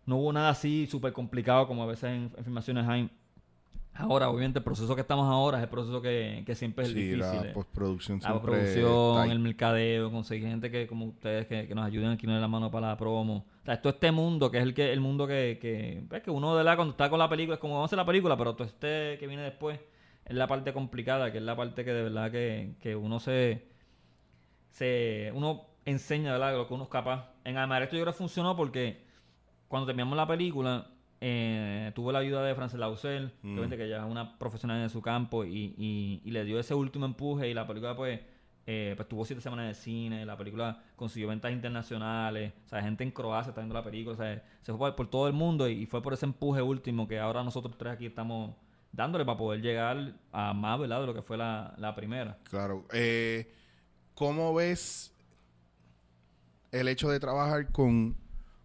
no 0.09 0.17
hubo 0.17 0.33
nada 0.33 0.51
así 0.51 0.87
súper 0.87 1.13
complicado 1.13 1.67
como 1.69 1.83
a 1.83 1.87
veces 1.87 2.05
en, 2.05 2.33
en 2.37 2.45
filmaciones 2.45 2.87
hay. 2.89 3.11
Ahora, 3.95 4.31
obviamente, 4.31 4.61
el 4.61 4.65
proceso 4.65 4.95
que 4.95 5.01
estamos 5.01 5.27
ahora 5.29 5.59
es 5.59 5.65
el 5.65 5.69
proceso 5.69 6.01
que, 6.01 6.45
que 6.47 6.55
siempre 6.55 6.85
es 6.85 6.91
Sí, 6.93 6.95
difícil. 6.95 7.19
la 7.19 7.49
eh. 7.49 7.51
postproducción 7.53 8.21
La 8.21 8.29
siempre 8.29 8.53
producción, 8.53 9.17
tight. 9.17 9.33
el 9.33 9.39
mercadeo, 9.41 10.11
conseguir 10.13 10.49
gente 10.49 10.71
que 10.71 10.87
como 10.87 11.07
ustedes 11.07 11.47
que, 11.47 11.67
que 11.67 11.75
nos 11.75 11.85
ayuden 11.85 12.11
aquí 12.11 12.25
en 12.27 12.41
la 12.41 12.47
mano 12.47 12.71
para 12.71 12.89
la 12.91 12.97
promo. 12.97 13.45
O 13.63 13.65
sea, 13.65 13.83
todo 13.83 13.93
este 13.93 14.13
mundo 14.13 14.51
que 14.53 14.59
es 14.59 14.63
el 14.63 14.73
que 14.73 14.93
el 14.93 15.01
mundo 15.01 15.27
que, 15.27 15.59
que, 15.61 16.05
pues, 16.09 16.23
que 16.23 16.31
uno 16.31 16.57
de 16.57 16.63
la 16.63 16.77
cuando 16.77 16.93
está 16.93 17.11
con 17.11 17.19
la 17.19 17.29
película 17.29 17.55
es 17.57 17.61
como 17.61 17.75
vamos 17.75 17.87
a 17.87 17.89
hacer 17.89 17.97
la 17.97 18.07
película, 18.07 18.37
pero 18.37 18.55
todo 18.55 18.69
este 18.69 19.17
que 19.19 19.27
viene 19.27 19.43
después 19.43 19.81
es 20.25 20.37
la 20.37 20.47
parte 20.47 20.73
complicada, 20.73 21.33
que 21.33 21.39
es 21.39 21.45
la 21.45 21.57
parte 21.57 21.85
que 21.85 21.93
de 21.93 22.03
verdad 22.05 22.31
que, 22.31 22.75
que 22.81 22.95
uno 22.95 23.19
se, 23.19 23.67
se 24.71 25.33
uno 25.35 25.67
enseña 25.85 26.33
¿verdad? 26.33 26.55
lo 26.57 26.69
que 26.69 26.75
uno 26.75 26.85
es 26.85 26.91
capaz. 26.91 27.31
En 27.45 27.57
Amaretto 27.59 27.97
yo 27.97 28.03
creo 28.03 28.13
que 28.13 28.19
funcionó 28.19 28.55
porque 28.57 29.08
cuando 29.69 29.87
terminamos 29.87 30.17
la 30.17 30.27
película 30.27 30.87
eh, 31.21 31.91
tuvo 31.95 32.13
la 32.13 32.21
ayuda 32.21 32.43
de 32.45 32.55
Frances 32.55 32.79
Lausel, 32.79 33.33
que 33.43 33.47
Mm. 33.49 33.53
obviamente 33.53 33.77
que 33.77 33.85
ella 33.87 33.99
es 34.05 34.11
una 34.11 34.39
profesional 34.39 34.81
en 34.81 34.89
su 34.91 35.03
campo 35.03 35.45
y, 35.45 35.75
y- 35.77 36.23
y 36.25 36.31
le 36.31 36.45
dio 36.45 36.59
ese 36.61 36.75
último 36.75 37.07
empuje 37.07 37.49
y 37.49 37.55
la 37.55 37.67
película 37.67 37.97
pues 37.97 38.21
eh, 38.71 38.93
pues 38.97 39.09
tuvo 39.09 39.25
siete 39.25 39.41
semanas 39.43 39.67
de 39.69 39.75
cine, 39.75 40.27
la 40.27 40.37
película 40.37 40.83
consiguió 40.95 41.29
ventas 41.29 41.51
internacionales, 41.53 42.53
o 42.67 42.69
sea, 42.69 42.83
gente 42.83 43.03
en 43.03 43.11
Croacia 43.11 43.49
está 43.51 43.63
viendo 43.63 43.75
la 43.75 43.83
película, 43.83 44.13
o 44.15 44.17
sea, 44.17 44.43
se 44.63 44.73
fue 44.73 44.79
por, 44.79 44.95
por 44.95 45.09
todo 45.11 45.27
el 45.27 45.33
mundo 45.33 45.67
y, 45.69 45.73
y 45.73 45.87
fue 45.87 46.03
por 46.03 46.13
ese 46.13 46.27
empuje 46.27 46.61
último 46.63 47.09
que 47.09 47.19
ahora 47.19 47.43
nosotros 47.43 47.77
tres 47.79 47.95
aquí 47.95 48.05
estamos 48.07 48.55
dándole 48.93 49.25
para 49.25 49.39
poder 49.39 49.61
llegar 49.63 50.13
a 50.33 50.53
más, 50.53 50.79
¿verdad? 50.79 51.01
De 51.01 51.07
lo 51.07 51.15
que 51.15 51.23
fue 51.23 51.37
la, 51.39 51.75
la 51.79 51.95
primera. 51.95 52.37
Claro. 52.51 52.85
Eh, 52.93 53.51
¿Cómo 54.15 54.53
ves 54.55 55.15
el 56.73 56.89
hecho 56.89 57.09
de 57.09 57.19
trabajar 57.21 57.73
con, 57.73 58.17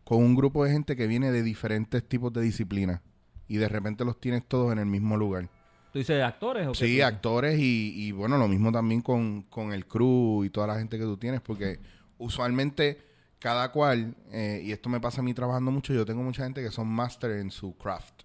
con 0.03 0.19
un 0.19 0.35
grupo 0.35 0.63
de 0.65 0.71
gente 0.71 0.95
que 0.95 1.07
viene 1.07 1.31
de 1.31 1.43
diferentes 1.43 2.03
tipos 2.07 2.31
de 2.33 2.41
disciplinas 2.41 3.01
y 3.47 3.57
de 3.57 3.67
repente 3.69 4.03
los 4.05 4.19
tienes 4.19 4.45
todos 4.47 4.71
en 4.71 4.79
el 4.79 4.85
mismo 4.85 5.17
lugar? 5.17 5.49
¿Tú 5.91 5.99
dices 5.99 6.23
actores 6.23 6.67
o 6.67 6.71
qué? 6.71 6.77
Sí, 6.77 6.97
tú 6.97 7.05
actores 7.05 7.59
y, 7.59 7.93
y, 7.95 8.11
bueno, 8.11 8.37
lo 8.37 8.47
mismo 8.47 8.71
también 8.71 9.01
con, 9.01 9.43
con 9.43 9.71
el 9.73 9.85
crew 9.85 10.43
y 10.43 10.49
toda 10.49 10.65
la 10.67 10.77
gente 10.79 10.97
que 10.97 11.03
tú 11.03 11.17
tienes, 11.17 11.39
porque 11.41 11.79
usualmente 12.17 12.99
cada 13.39 13.71
cual, 13.71 14.15
eh, 14.31 14.61
y 14.63 14.71
esto 14.71 14.89
me 14.89 14.99
pasa 15.01 15.19
a 15.21 15.23
mí 15.23 15.33
trabajando 15.33 15.69
mucho, 15.69 15.93
yo 15.93 16.05
tengo 16.05 16.23
mucha 16.23 16.43
gente 16.45 16.63
que 16.63 16.71
son 16.71 16.87
máster 16.87 17.31
en 17.31 17.51
su 17.51 17.75
craft. 17.77 18.23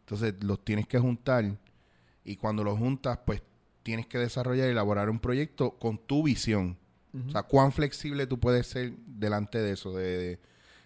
Entonces 0.00 0.34
los 0.42 0.64
tienes 0.64 0.86
que 0.86 0.98
juntar 0.98 1.44
y 2.24 2.36
cuando 2.36 2.64
los 2.64 2.78
juntas, 2.78 3.18
pues 3.24 3.42
tienes 3.82 4.06
que 4.06 4.18
desarrollar 4.18 4.68
y 4.68 4.70
elaborar 4.72 5.10
un 5.10 5.18
proyecto 5.18 5.72
con 5.78 5.98
tu 5.98 6.22
visión. 6.22 6.76
O 7.28 7.30
sea, 7.30 7.42
cuán 7.42 7.72
flexible 7.72 8.26
tú 8.26 8.40
puedes 8.40 8.66
ser 8.66 8.94
delante 9.06 9.58
de 9.58 9.72
eso, 9.72 9.92
de, 9.94 10.16
de- 10.18 10.38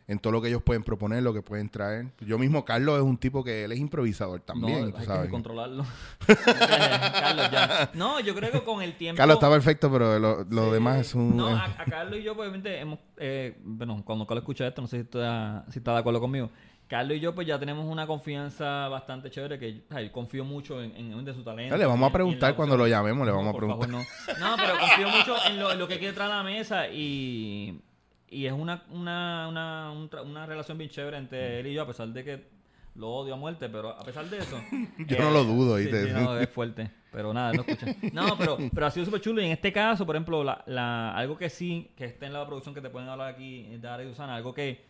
en 0.08 0.18
todo 0.20 0.32
lo 0.34 0.40
que 0.40 0.48
ellos 0.48 0.62
pueden 0.62 0.84
proponer, 0.84 1.22
lo 1.22 1.34
que 1.34 1.42
pueden 1.42 1.68
traer. 1.68 2.12
Yo 2.20 2.38
mismo, 2.38 2.64
Carlos, 2.64 2.96
es 2.96 3.02
un 3.02 3.16
tipo 3.18 3.42
que 3.42 3.64
él 3.64 3.72
es 3.72 3.78
improvisador 3.78 4.40
también, 4.40 4.90
no, 4.90 4.96
hay 4.98 5.04
sabes. 5.04 5.24
que 5.24 5.30
controlarlo. 5.30 5.84
Carlos, 6.26 7.50
ya. 7.50 7.90
No, 7.94 8.20
yo 8.20 8.34
creo 8.34 8.52
que 8.52 8.62
con 8.62 8.82
el 8.82 8.94
tiempo... 8.96 9.18
Carlos 9.18 9.36
está 9.36 9.50
perfecto, 9.50 9.90
pero 9.90 10.18
lo, 10.18 10.44
lo 10.44 10.66
Sí. 10.66 10.70
demás 10.72 10.98
es 11.00 11.14
un... 11.14 11.36
No, 11.36 11.48
es- 11.50 11.56
a, 11.56 11.64
a 11.82 11.84
Carlos 11.84 12.18
y 12.18 12.22
yo, 12.22 12.32
obviamente, 12.32 12.78
hemos. 12.78 12.98
Eh, 13.16 13.56
bueno, 13.64 14.02
cuando 14.04 14.26
Carlos 14.26 14.42
escucha 14.42 14.66
esto, 14.66 14.80
no 14.82 14.86
sé 14.88 14.96
si 14.98 15.02
está, 15.02 15.64
si 15.70 15.78
está 15.78 15.92
de 15.92 15.98
acuerdo 15.98 16.20
conmigo. 16.20 16.50
Carlos 16.88 17.16
y 17.16 17.20
yo, 17.20 17.34
pues, 17.34 17.46
ya 17.48 17.58
tenemos 17.58 17.84
una 17.86 18.06
confianza 18.06 18.86
bastante 18.88 19.28
chévere 19.28 19.58
que 19.58 19.82
confío 20.12 20.44
mucho 20.44 20.80
en, 20.82 20.94
en, 20.96 21.34
su 21.34 21.42
talento. 21.42 21.74
Dale, 21.74 21.84
vamos 21.84 22.04
a 22.04 22.06
en- 22.06 22.12
preguntar 22.12 22.54
cuando 22.54 22.76
lo 22.76 22.86
llamemos, 22.86 23.26
le 23.26 23.32
vamos 23.32 23.52
a 23.54 23.58
preguntar. 23.58 23.90
favor, 23.90 24.06
no. 24.38 24.50
No, 24.50 24.56
pero 24.56 24.78
confío 24.78 25.08
mucho 25.08 25.34
en 25.48 25.58
lo, 25.58 25.72
en 25.72 25.78
lo 25.80 25.88
que 25.88 25.98
quiere 25.98 26.14
traer 26.14 26.30
a 26.30 26.36
la 26.36 26.42
mesa 26.44 26.86
y. 26.88 27.80
Y 28.30 28.46
es 28.46 28.52
una, 28.52 28.82
una, 28.90 29.46
una, 29.48 29.92
un 29.92 30.10
tra- 30.10 30.24
una 30.24 30.46
relación 30.46 30.76
bien 30.78 30.90
chévere 30.90 31.16
entre 31.16 31.60
él 31.60 31.66
y 31.68 31.74
yo, 31.74 31.82
a 31.82 31.86
pesar 31.86 32.08
de 32.08 32.24
que 32.24 32.56
lo 32.96 33.10
odio 33.10 33.34
a 33.34 33.36
muerte, 33.36 33.68
pero 33.68 33.90
a 33.90 34.02
pesar 34.02 34.24
de 34.28 34.38
eso. 34.38 34.58
Yo 35.06 35.18
no 35.18 35.30
lo 35.30 35.44
dudo, 35.44 35.76
sí, 35.76 35.82
¿viste? 35.84 36.06
sí, 36.06 36.12
no, 36.14 36.38
es 36.38 36.48
fuerte, 36.48 36.90
pero 37.12 37.32
nada, 37.34 37.52
no 37.52 37.60
escucha. 37.60 37.94
No, 38.12 38.36
pero, 38.38 38.56
pero 38.74 38.86
ha 38.86 38.90
sido 38.90 39.04
súper 39.04 39.20
chulo. 39.20 39.42
Y 39.42 39.44
en 39.44 39.52
este 39.52 39.70
caso, 39.72 40.06
por 40.06 40.16
ejemplo, 40.16 40.42
la, 40.42 40.62
la, 40.66 41.14
algo 41.14 41.36
que 41.36 41.50
sí, 41.50 41.90
que 41.94 42.06
está 42.06 42.24
en 42.26 42.32
la 42.32 42.46
producción 42.46 42.74
que 42.74 42.80
te 42.80 42.88
pueden 42.88 43.08
hablar 43.08 43.28
aquí, 43.34 43.66
eh, 43.70 43.78
Dara 43.80 44.02
y 44.02 44.08
Susana, 44.08 44.34
algo 44.36 44.54
que 44.54 44.82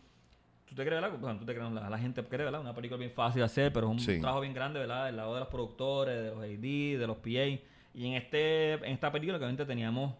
tú 0.68 0.77
te 0.77 0.85
crees, 0.85 1.03
¿verdad? 1.03 1.18
Bueno, 1.18 1.38
tú 1.40 1.44
te 1.44 1.53
crees, 1.55 1.70
la, 1.72 1.90
la 1.90 1.99
gente 1.99 2.22
cree, 2.25 2.44
¿verdad? 2.44 2.61
Una 2.61 2.75
película 2.75 2.96
bien 2.99 3.11
fácil 3.11 3.40
de 3.40 3.44
hacer, 3.46 3.72
pero 3.72 3.88
es 3.88 3.92
un 3.92 3.99
Sí. 4.01 4.20
trabajo 4.20 4.40
bien 4.40 4.55
grande, 4.55 4.79
¿verdad? 4.79 5.07
Del 5.07 5.16
lado 5.16 5.35
de 5.35 5.40
los 5.40 5.49
productores, 5.49 6.22
de 6.22 6.31
los 6.31 6.38
AD, 6.38 7.01
de 7.01 7.07
los 7.09 7.16
PA. 7.18 7.61
Y 7.92 8.07
en, 8.07 8.12
este, 8.14 8.75
en 8.75 8.85
esta 8.92 9.11
película, 9.11 9.37
que 9.38 9.44
obviamente 9.44 9.66
teníamos 9.66 10.14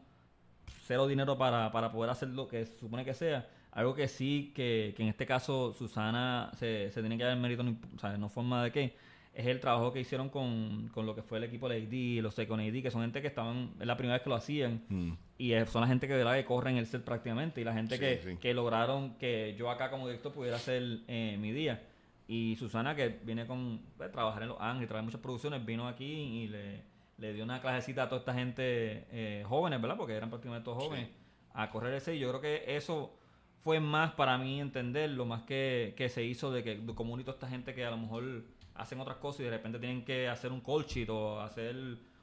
cero 0.87 1.07
dinero 1.07 1.37
para, 1.37 1.71
para 1.73 1.91
poder 1.93 2.11
hacer 2.11 2.29
lo 2.29 2.49
que 2.49 2.65
se 2.67 2.79
supone 2.79 3.05
que 3.05 3.15
sea. 3.15 3.49
Algo 3.73 3.95
que 3.95 4.09
sí, 4.09 4.53
que, 4.55 4.95
que 4.97 5.03
en 5.03 5.09
este 5.11 5.27
caso 5.27 5.73
Susana 5.75 6.51
se, 6.57 6.91
se 6.93 7.01
tiene 7.01 7.19
que 7.19 7.25
dar 7.25 7.33
el 7.35 7.41
mérito, 7.41 7.63
o 7.95 7.99
sea, 7.99 8.17
no 8.17 8.29
forma 8.31 8.65
de 8.65 8.73
qué, 8.73 8.97
es 9.35 9.47
el 9.47 9.61
trabajo 9.61 9.93
que 9.93 10.01
hicieron 10.01 10.31
con, 10.31 10.89
con 10.95 11.05
lo 11.05 11.15
que 11.15 11.23
fue 11.23 11.37
el 11.37 11.45
equipo 11.45 11.69
de 11.69 11.77
AD, 11.83 12.23
los 12.23 12.35
Second 12.35 12.63
AD, 12.63 12.83
que 12.83 12.91
son 12.91 13.03
gente 13.03 13.21
que 13.21 13.27
estaban, 13.29 13.73
es 13.79 13.87
la 13.87 13.95
primera 13.99 14.15
vez 14.15 14.23
que 14.23 14.31
lo 14.31 14.37
hacían, 14.37 14.81
Mm. 14.89 15.13
y 15.37 15.53
son 15.67 15.83
la 15.83 15.89
gente 15.89 16.09
que, 16.09 16.15
¿verdad? 16.15 16.37
que 16.37 16.47
corren 16.47 16.79
el 16.79 16.87
set 16.87 17.03
prácticamente, 17.05 17.61
y 17.61 17.65
la 17.65 17.75
gente 17.75 17.97
Sí, 17.97 18.01
que, 18.01 18.21
sí. 18.25 18.37
que 18.39 18.55
lograron 18.55 19.15
que 19.19 19.55
yo 19.59 19.71
acá 19.71 19.91
como 19.91 20.07
director 20.07 20.33
pudiera 20.33 20.57
hacer 20.57 21.01
eh, 21.09 21.37
mi 21.39 21.53
día. 21.53 21.83
Y 22.29 22.57
Susana, 22.57 22.97
que 22.97 23.19
viene 23.25 23.47
con 23.47 23.83
pues, 23.99 24.11
trabajar 24.11 24.43
en 24.43 24.49
Los 24.49 24.61
Ángeles, 24.61 24.89
trabajar 24.89 25.05
muchas 25.05 25.21
producciones, 25.21 25.65
vino 25.67 25.87
aquí 25.87 26.07
y 26.07 26.49
le, 26.49 26.81
le 27.19 27.33
dio 27.33 27.45
una 27.45 27.61
clasecita 27.61 28.05
a 28.05 28.09
toda 28.09 28.21
esta 28.21 28.35
gente 28.35 28.65
eh, 29.11 29.45
jóvenes, 29.49 29.81
¿verdad? 29.81 29.97
Porque 29.97 30.15
eran 30.15 30.29
prácticamente 30.31 30.65
todos 30.65 30.83
jóvenes, 30.85 31.09
a 31.55 31.71
correr 31.71 31.95
ese. 31.95 32.15
Y 32.15 32.19
yo 32.19 32.29
creo 32.29 32.41
que 32.41 32.77
eso 32.77 33.17
fue 33.63 33.81
más 33.81 34.13
para 34.13 34.37
mí 34.39 34.61
entenderlo, 34.61 35.25
más 35.25 35.43
que, 35.43 35.95
que 35.97 36.09
se 36.09 36.23
hizo 36.25 36.51
de 36.53 36.63
que 36.63 36.85
comunito 36.95 37.31
esta 37.31 37.49
gente 37.49 37.75
que 37.75 37.85
a 37.85 37.91
lo 37.91 37.97
mejor 37.97 38.45
hacen 38.75 39.01
otras 39.01 39.17
cosas 39.17 39.41
y 39.41 39.45
de 39.45 39.51
repente 39.51 39.79
tienen 39.79 40.05
que 40.05 40.29
hacer 40.29 40.53
un 40.53 40.61
call 40.61 40.85
sheet 40.85 41.09
o 41.09 41.41
hacer 41.41 41.75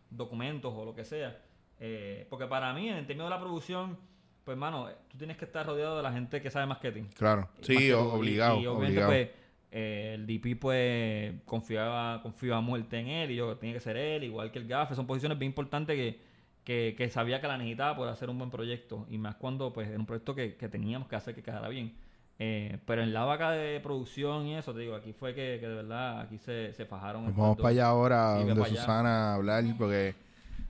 documentos 0.10 0.72
o 0.76 0.86
lo 0.86 0.94
que 0.94 1.04
sea. 1.04 1.42
Eh, 1.80 2.28
porque 2.30 2.46
para 2.46 2.72
mí, 2.74 2.88
en 2.90 3.06
términos 3.08 3.26
de 3.26 3.36
la 3.36 3.40
producción, 3.42 3.98
pues, 4.44 4.58
mano, 4.58 4.90
tú 5.10 5.18
tienes 5.18 5.38
que 5.38 5.46
estar 5.46 5.66
rodeado 5.66 5.98
de 5.98 6.04
la 6.04 6.14
gente 6.14 6.42
que 6.42 6.50
sabe 6.52 6.66
más 6.66 6.78
que 6.78 6.92
ti. 6.92 7.02
Claro. 7.16 7.50
Sí. 7.62 7.88
Y- 7.88 7.92
obligado, 7.92 8.60
Y, 8.62 8.68
obviamente, 8.68 9.04
obligado. 9.04 9.10
pues, 9.12 9.30
eh, 9.76 10.12
el 10.14 10.28
DP, 10.28 10.56
pues, 10.60 11.34
confiaba, 11.46 12.22
confiaba 12.22 12.62
muerte 12.62 13.00
en 13.00 13.08
él 13.08 13.32
y 13.32 13.38
yo 13.38 13.58
tenía 13.58 13.74
que 13.74 13.80
ser 13.80 13.98
él, 13.98 14.24
igual 14.24 14.52
que 14.52 14.60
el 14.60 14.68
GAFE. 14.68 14.94
Son 14.94 15.08
posiciones 15.08 15.40
bien 15.40 15.50
importantes 15.50 15.96
que, 15.96 16.20
que, 16.64 16.94
que 16.96 17.10
sabía 17.10 17.42
que 17.42 17.48
la 17.48 17.58
necesitaba 17.58 17.96
por 17.96 18.08
hacer 18.08 18.30
un 18.30 18.38
buen 18.38 18.52
proyecto. 18.52 19.08
Y 19.10 19.18
más 19.18 19.36
cuando, 19.36 19.74
pues, 19.74 19.88
era 19.90 19.98
un 19.98 20.06
proyecto 20.06 20.36
que, 20.36 20.56
que 20.58 20.70
teníamos 20.70 21.08
que 21.08 21.16
hacer 21.16 21.34
que 21.34 21.42
quedara 21.42 21.70
bien. 21.70 21.96
Eh, 22.38 22.78
pero 22.86 23.02
en 23.02 23.14
la 23.14 23.26
vaca 23.26 23.50
de 23.50 23.80
producción 23.80 24.46
y 24.46 24.56
eso, 24.58 24.74
te 24.76 24.82
digo, 24.82 24.94
aquí 24.94 25.12
fue 25.12 25.34
que, 25.34 25.58
que 25.60 25.68
de 25.68 25.76
verdad, 25.76 26.22
aquí 26.22 26.38
se, 26.38 26.72
se 26.74 26.86
fajaron. 26.86 27.24
Pues 27.24 27.36
vamos 27.36 27.58
para 27.58 27.70
allá 27.70 27.88
ahora, 27.88 28.38
Sí, 28.42 28.48
donde. 28.48 28.66
Susana 28.66 29.32
a 29.32 29.36
hablar, 29.36 29.64
porque 29.76 30.14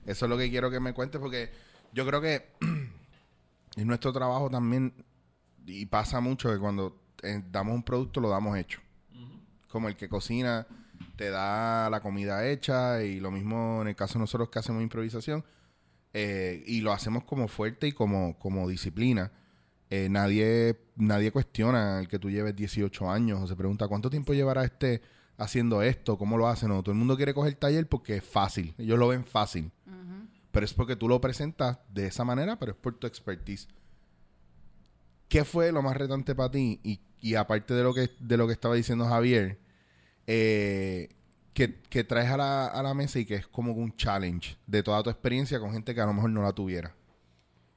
eso 0.06 0.24
es 0.24 0.30
lo 0.30 0.38
que 0.38 0.48
quiero 0.48 0.70
que 0.70 0.80
me 0.80 0.94
cuentes, 0.94 1.20
porque 1.20 1.50
yo 1.92 2.06
creo 2.06 2.22
que 2.22 2.42
en 3.76 3.86
nuestro 3.86 4.14
trabajo 4.14 4.48
también, 4.48 4.94
y 5.66 5.84
pasa 5.84 6.20
mucho 6.20 6.50
que 6.50 6.58
cuando 6.58 6.96
eh, 7.22 7.42
damos 7.50 7.74
un 7.74 7.82
producto 7.82 8.20
lo 8.20 8.30
damos 8.30 8.56
hecho. 8.56 8.80
Como 9.74 9.88
el 9.88 9.96
que 9.96 10.08
cocina 10.08 10.68
te 11.16 11.30
da 11.30 11.90
la 11.90 12.00
comida 12.00 12.46
hecha 12.48 13.02
y 13.02 13.18
lo 13.18 13.32
mismo 13.32 13.82
en 13.82 13.88
el 13.88 13.96
caso 13.96 14.14
de 14.14 14.20
nosotros 14.20 14.48
que 14.48 14.60
hacemos 14.60 14.84
improvisación 14.84 15.44
eh, 16.12 16.62
y 16.64 16.80
lo 16.80 16.92
hacemos 16.92 17.24
como 17.24 17.48
fuerte 17.48 17.88
y 17.88 17.92
como, 17.92 18.38
como 18.38 18.68
disciplina. 18.68 19.32
Eh, 19.90 20.06
nadie, 20.08 20.78
nadie 20.94 21.32
cuestiona 21.32 21.98
el 21.98 22.06
que 22.06 22.20
tú 22.20 22.30
lleves 22.30 22.54
18 22.54 23.10
años 23.10 23.40
o 23.42 23.48
se 23.48 23.56
pregunta 23.56 23.88
cuánto 23.88 24.10
tiempo 24.10 24.32
llevará 24.32 24.62
este 24.62 25.02
haciendo 25.38 25.82
esto, 25.82 26.18
cómo 26.18 26.38
lo 26.38 26.46
hacen. 26.46 26.68
No, 26.68 26.80
todo 26.84 26.92
el 26.92 26.98
mundo 26.98 27.16
quiere 27.16 27.34
coger 27.34 27.54
el 27.54 27.58
taller 27.58 27.88
porque 27.88 28.18
es 28.18 28.24
fácil. 28.24 28.76
Ellos 28.78 28.96
lo 28.96 29.08
ven 29.08 29.24
fácil. 29.24 29.72
Pero 30.52 30.64
es 30.64 30.72
porque 30.72 30.94
tú 30.94 31.08
lo 31.08 31.20
presentas 31.20 31.80
de 31.92 32.06
esa 32.06 32.24
manera, 32.24 32.60
pero 32.60 32.70
es 32.70 32.78
por 32.78 32.94
tu 32.94 33.08
expertise. 33.08 33.66
¿Qué 35.26 35.44
fue 35.44 35.72
lo 35.72 35.82
más 35.82 35.96
retante 35.96 36.36
para 36.36 36.52
ti? 36.52 36.78
Y, 36.84 37.00
y 37.20 37.34
aparte 37.34 37.74
de 37.74 37.82
lo 37.82 37.92
que 37.92 38.08
de 38.20 38.36
lo 38.36 38.46
que 38.46 38.52
estaba 38.52 38.76
diciendo 38.76 39.04
Javier, 39.06 39.63
eh, 40.26 41.08
que, 41.52 41.80
que 41.82 42.04
traes 42.04 42.30
a 42.30 42.36
la, 42.36 42.66
a 42.66 42.82
la 42.82 42.94
mesa 42.94 43.18
y 43.18 43.24
que 43.26 43.36
es 43.36 43.46
como 43.46 43.72
un 43.72 43.94
challenge 43.96 44.56
de 44.66 44.82
toda 44.82 45.02
tu 45.02 45.10
experiencia 45.10 45.60
con 45.60 45.72
gente 45.72 45.94
que 45.94 46.00
a 46.00 46.06
lo 46.06 46.12
mejor 46.12 46.30
no 46.30 46.42
la 46.42 46.52
tuviera. 46.52 46.94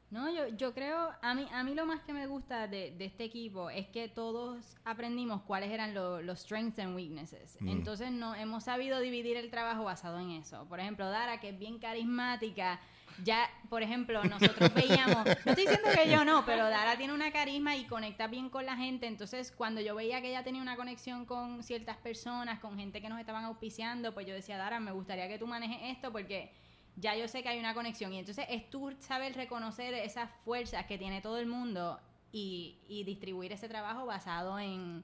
No, 0.09 0.29
yo, 0.33 0.47
yo 0.55 0.73
creo, 0.73 1.09
a 1.21 1.35
mí, 1.35 1.45
a 1.51 1.65
mí 1.65 1.75
lo 1.75 1.85
más 1.85 1.99
que 2.01 2.13
me 2.13 2.27
gusta 2.27 2.67
de, 2.69 2.91
de 2.97 3.05
este 3.05 3.25
equipo 3.25 3.69
es 3.69 3.87
que 3.89 4.07
todos 4.07 4.77
aprendimos 4.85 5.41
cuáles 5.41 5.69
eran 5.69 5.93
lo- 5.93 6.21
los 6.21 6.39
strengths 6.39 6.79
and 6.79 6.95
weaknesses. 6.95 7.57
Mm. 7.59 7.67
Entonces 7.67 8.11
no, 8.11 8.33
hemos 8.33 8.63
sabido 8.63 9.01
dividir 9.01 9.35
el 9.35 9.51
trabajo 9.51 9.83
basado 9.83 10.19
en 10.19 10.31
eso. 10.31 10.65
Por 10.69 10.79
ejemplo, 10.79 11.09
Dara, 11.09 11.41
que 11.41 11.49
es 11.49 11.59
bien 11.59 11.77
carismática, 11.77 12.79
ya, 13.23 13.49
por 13.69 13.83
ejemplo, 13.83 14.23
nosotros 14.23 14.73
veíamos, 14.73 15.25
no 15.25 15.51
estoy 15.51 15.65
diciendo 15.65 15.89
que 15.93 16.09
yo 16.09 16.23
no, 16.23 16.45
pero 16.45 16.69
Dara 16.69 16.97
tiene 16.97 17.13
una 17.13 17.31
carisma 17.31 17.75
y 17.75 17.85
conecta 17.85 18.27
bien 18.27 18.49
con 18.49 18.65
la 18.65 18.75
gente. 18.75 19.07
Entonces, 19.07 19.51
cuando 19.51 19.81
yo 19.81 19.95
veía 19.95 20.21
que 20.21 20.29
ella 20.29 20.43
tenía 20.43 20.61
una 20.61 20.75
conexión 20.75 21.25
con 21.25 21.63
ciertas 21.63 21.97
personas, 21.97 22.59
con 22.59 22.77
gente 22.77 23.01
que 23.01 23.09
nos 23.09 23.19
estaban 23.19 23.45
auspiciando, 23.45 24.13
pues 24.13 24.27
yo 24.27 24.33
decía, 24.33 24.57
Dara, 24.57 24.79
me 24.79 24.91
gustaría 24.91 25.27
que 25.27 25.39
tú 25.39 25.47
manejes 25.47 25.79
esto 25.83 26.11
porque 26.11 26.51
ya 26.95 27.15
yo 27.15 27.27
sé 27.27 27.43
que 27.43 27.49
hay 27.49 27.59
una 27.59 27.73
conexión. 27.73 28.13
Y 28.13 28.19
entonces 28.19 28.45
es 28.49 28.69
tú 28.69 28.93
saber 28.99 29.33
reconocer 29.35 29.93
esas 29.93 30.29
fuerzas 30.43 30.85
que 30.85 30.97
tiene 30.97 31.21
todo 31.21 31.37
el 31.37 31.47
mundo 31.47 31.99
y, 32.31 33.03
distribuir 33.05 33.51
ese 33.53 33.67
trabajo 33.67 34.05
basado 34.05 34.59
en, 34.59 35.03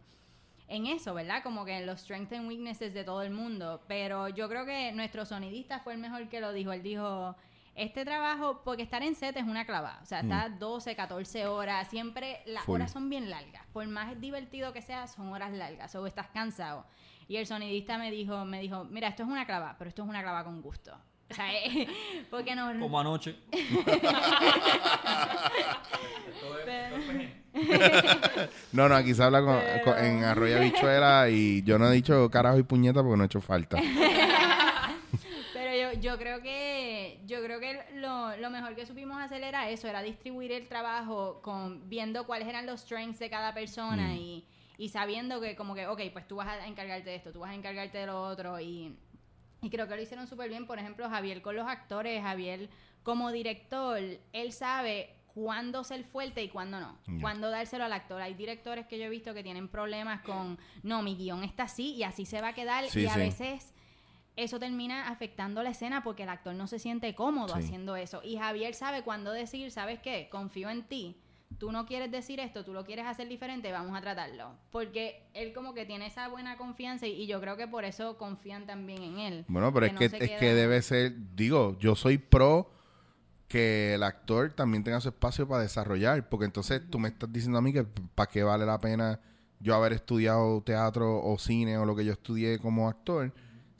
en 0.68 0.88
eso, 0.88 1.14
¿verdad? 1.14 1.42
Como 1.42 1.66
que 1.66 1.78
en 1.78 1.86
los 1.86 2.02
strengths 2.02 2.34
and 2.34 2.48
weaknesses 2.48 2.94
de 2.94 3.04
todo 3.04 3.22
el 3.22 3.32
mundo. 3.32 3.82
Pero 3.88 4.30
yo 4.30 4.50
creo 4.50 4.66
que 4.66 4.92
nuestro 4.92 5.26
sonidista 5.26 5.80
fue 5.80 5.94
el 5.94 6.00
mejor 6.00 6.30
que 6.30 6.42
lo 6.42 6.52
dijo. 6.54 6.74
Él 6.74 6.84
dijo, 6.84 7.36
este 7.76 8.06
trabajo, 8.06 8.62
porque 8.64 8.84
estar 8.84 9.02
en 9.04 9.16
set 9.16 9.36
es 9.38 9.44
una 9.44 9.66
clavada. 9.66 10.00
O 10.04 10.06
sea, 10.06 10.20
estás 10.22 10.60
12, 10.60 10.96
14 10.96 11.48
horas. 11.48 11.88
Siempre 11.90 12.42
las 12.46 12.64
Full. 12.66 12.76
horas 12.76 12.92
son 12.92 13.10
bien 13.10 13.30
largas. 13.30 13.64
Por 13.74 13.88
más 13.88 14.20
divertido 14.22 14.74
que 14.74 14.82
sea, 14.82 15.08
son 15.08 15.30
horas 15.34 15.52
largas. 15.54 15.94
O 15.96 16.06
estás 16.08 16.28
cansado. 16.28 16.86
Y 17.28 17.38
el 17.38 17.48
sonidista 17.48 17.98
me 17.98 18.12
dijo, 18.12 18.46
me 18.46 18.60
dijo, 18.60 18.84
mira, 18.86 19.08
esto 19.08 19.24
es 19.24 19.30
una 19.30 19.46
clava, 19.46 19.76
pero 19.78 19.90
esto 19.90 20.04
es 20.04 20.10
una 20.10 20.22
clava 20.22 20.44
con 20.44 20.62
gusto. 20.62 20.94
O 21.32 21.34
sea, 21.34 21.52
eh, 21.66 21.88
porque 22.30 22.54
no... 22.56 22.78
Como 22.80 23.00
anoche. 23.00 23.38
No, 28.72 28.90
no, 28.90 28.96
aquí 28.96 29.14
se 29.14 29.24
habla 29.24 29.42
con- 29.42 29.60
Pero- 29.60 29.84
con- 29.86 29.98
en 30.04 30.24
Arroyo 30.24 30.60
Bichuela 30.60 31.30
y 31.30 31.62
yo 31.64 31.78
no 31.78 31.88
he 31.88 31.94
dicho 31.94 32.30
carajo 32.32 32.58
y 32.58 32.64
puñeta 32.64 33.02
porque 33.04 33.18
no 33.18 33.24
he 33.24 33.26
hecho 33.28 33.42
falta. 33.42 33.78
Yo, 36.04 36.18
creo 36.18 36.42
que 36.42 37.20
yo 37.26 37.42
creo 37.44 37.60
que 37.60 37.80
lo, 37.96 38.36
lo 38.38 38.50
mejor 38.50 38.76
que 38.76 38.86
supimos 38.86 39.20
hacer 39.22 39.44
era 39.44 39.70
eso, 39.70 39.88
era 39.88 40.02
distribuir 40.02 40.52
el 40.52 40.68
trabajo 40.68 41.42
con 41.42 41.88
viendo 41.90 42.26
cuáles 42.26 42.48
eran 42.48 42.66
los 42.66 42.82
strengths 42.82 43.20
de 43.20 43.30
cada 43.30 43.54
persona 43.54 44.08
Mm. 44.10 44.16
y, 44.18 44.46
y 44.78 44.90
sabiendo 44.90 45.40
que 45.40 45.56
como 45.56 45.76
que, 45.76 45.88
ok, 45.88 46.02
pues 46.12 46.28
tú 46.28 46.36
vas 46.38 46.48
a 46.48 46.68
encargarte 46.68 47.10
de 47.10 47.16
esto, 47.16 47.32
tú 47.32 47.40
vas 47.40 47.52
a 47.52 47.56
encargarte 47.56 47.98
de 47.98 48.06
lo 48.08 48.22
otro 48.22 48.60
y, 48.60 48.96
y 49.62 49.70
creo 49.70 49.88
que 49.88 49.96
lo 49.96 50.02
hicieron 50.02 50.28
súper 50.28 50.50
bien. 50.50 50.68
Por 50.68 50.78
ejemplo, 50.80 51.10
Javier 51.10 51.42
con 51.42 51.56
los 51.56 51.68
actores, 51.68 52.22
Javier 52.22 52.70
como 53.04 53.32
director, 53.32 54.00
él 54.34 54.52
sabe 54.52 55.16
cuándo 55.34 55.84
ser 55.84 56.04
fuerte 56.04 56.44
y 56.44 56.50
cuándo 56.50 56.80
no. 56.80 56.98
Ya. 57.08 57.22
Cuándo 57.22 57.50
dárselo 57.50 57.84
al 57.86 57.94
actor. 57.94 58.22
Hay 58.22 58.34
directores 58.34 58.86
que 58.88 59.00
yo 59.00 59.06
he 59.06 59.10
visto 59.10 59.34
que 59.34 59.42
tienen 59.44 59.68
problemas 59.68 60.22
con, 60.22 60.60
no, 60.84 61.02
mi 61.02 61.16
guion 61.16 61.44
está 61.44 61.64
así 61.64 61.94
y 61.96 62.04
así 62.04 62.26
se 62.26 62.40
va 62.42 62.50
a 62.50 62.54
quedar. 62.54 62.86
Sí, 62.90 63.02
y 63.02 63.06
a 63.08 63.14
sí. 63.14 63.20
veces 63.20 63.73
eso 64.36 64.60
termina 64.60 65.10
afectando 65.10 65.62
la 65.64 65.70
escena 65.70 66.04
porque 66.04 66.24
el 66.24 66.30
actor 66.30 66.56
no 66.56 66.68
se 66.68 66.80
siente 66.80 67.14
cómodo 67.16 67.56
Sí. 67.56 67.60
haciendo 67.60 67.96
eso. 67.96 68.22
Y 68.24 68.38
Javier 68.38 68.74
sabe 68.74 69.04
cuándo 69.04 69.32
decir, 69.32 69.70
¿sabes 69.72 70.00
qué? 70.00 70.28
Confío 70.32 70.70
en 70.70 70.84
ti. 70.84 71.20
Tú 71.60 71.72
no 71.72 71.86
quieres 71.86 72.10
decir 72.12 72.40
esto, 72.40 72.66
tú 72.66 72.74
lo 72.74 72.84
quieres 72.84 73.06
hacer 73.06 73.28
diferente, 73.28 73.72
vamos 73.72 73.96
a 73.96 74.02
tratarlo. 74.02 74.56
Porque 74.72 75.28
él 75.36 75.54
como 75.54 75.76
que 75.76 75.86
tiene 75.86 76.08
esa 76.08 76.28
buena 76.28 76.58
confianza 76.58 77.06
y, 77.06 77.12
y 77.12 77.28
yo 77.28 77.40
creo 77.40 77.56
que 77.58 77.68
por 77.68 77.86
eso 77.86 78.18
confían 78.18 78.66
también 78.66 79.04
en 79.04 79.20
él. 79.20 79.46
Bueno, 79.48 79.72
pero 79.72 79.86
es 79.86 79.94
no 79.94 80.00
que, 80.00 80.06
es 80.06 80.12
que 80.40 80.54
debe 80.56 80.82
ser, 80.82 81.14
digo, 81.36 81.78
yo 81.80 81.96
soy 81.96 82.18
pro 82.18 82.72
que 83.48 83.94
el 83.94 84.04
actor 84.04 84.52
también 84.54 84.84
tenga 84.84 85.00
su 85.00 85.10
espacio 85.10 85.48
para 85.48 85.62
desarrollar, 85.62 86.28
porque 86.28 86.46
entonces 86.46 86.82
tú 86.90 86.98
me 86.98 87.10
estás 87.10 87.32
diciendo 87.32 87.60
a 87.60 87.62
mí 87.62 87.72
que 87.72 87.84
para 87.84 88.30
qué 88.30 88.42
vale 88.42 88.66
la 88.66 88.80
pena 88.80 89.20
yo 89.60 89.76
haber 89.76 89.94
estudiado 89.94 90.62
teatro 90.64 91.24
o 91.24 91.38
cine 91.38 91.78
o 91.78 91.86
lo 91.86 91.96
que 91.96 92.04
yo 92.04 92.14
estudié 92.14 92.58
como 92.58 92.90
actor, 92.90 93.32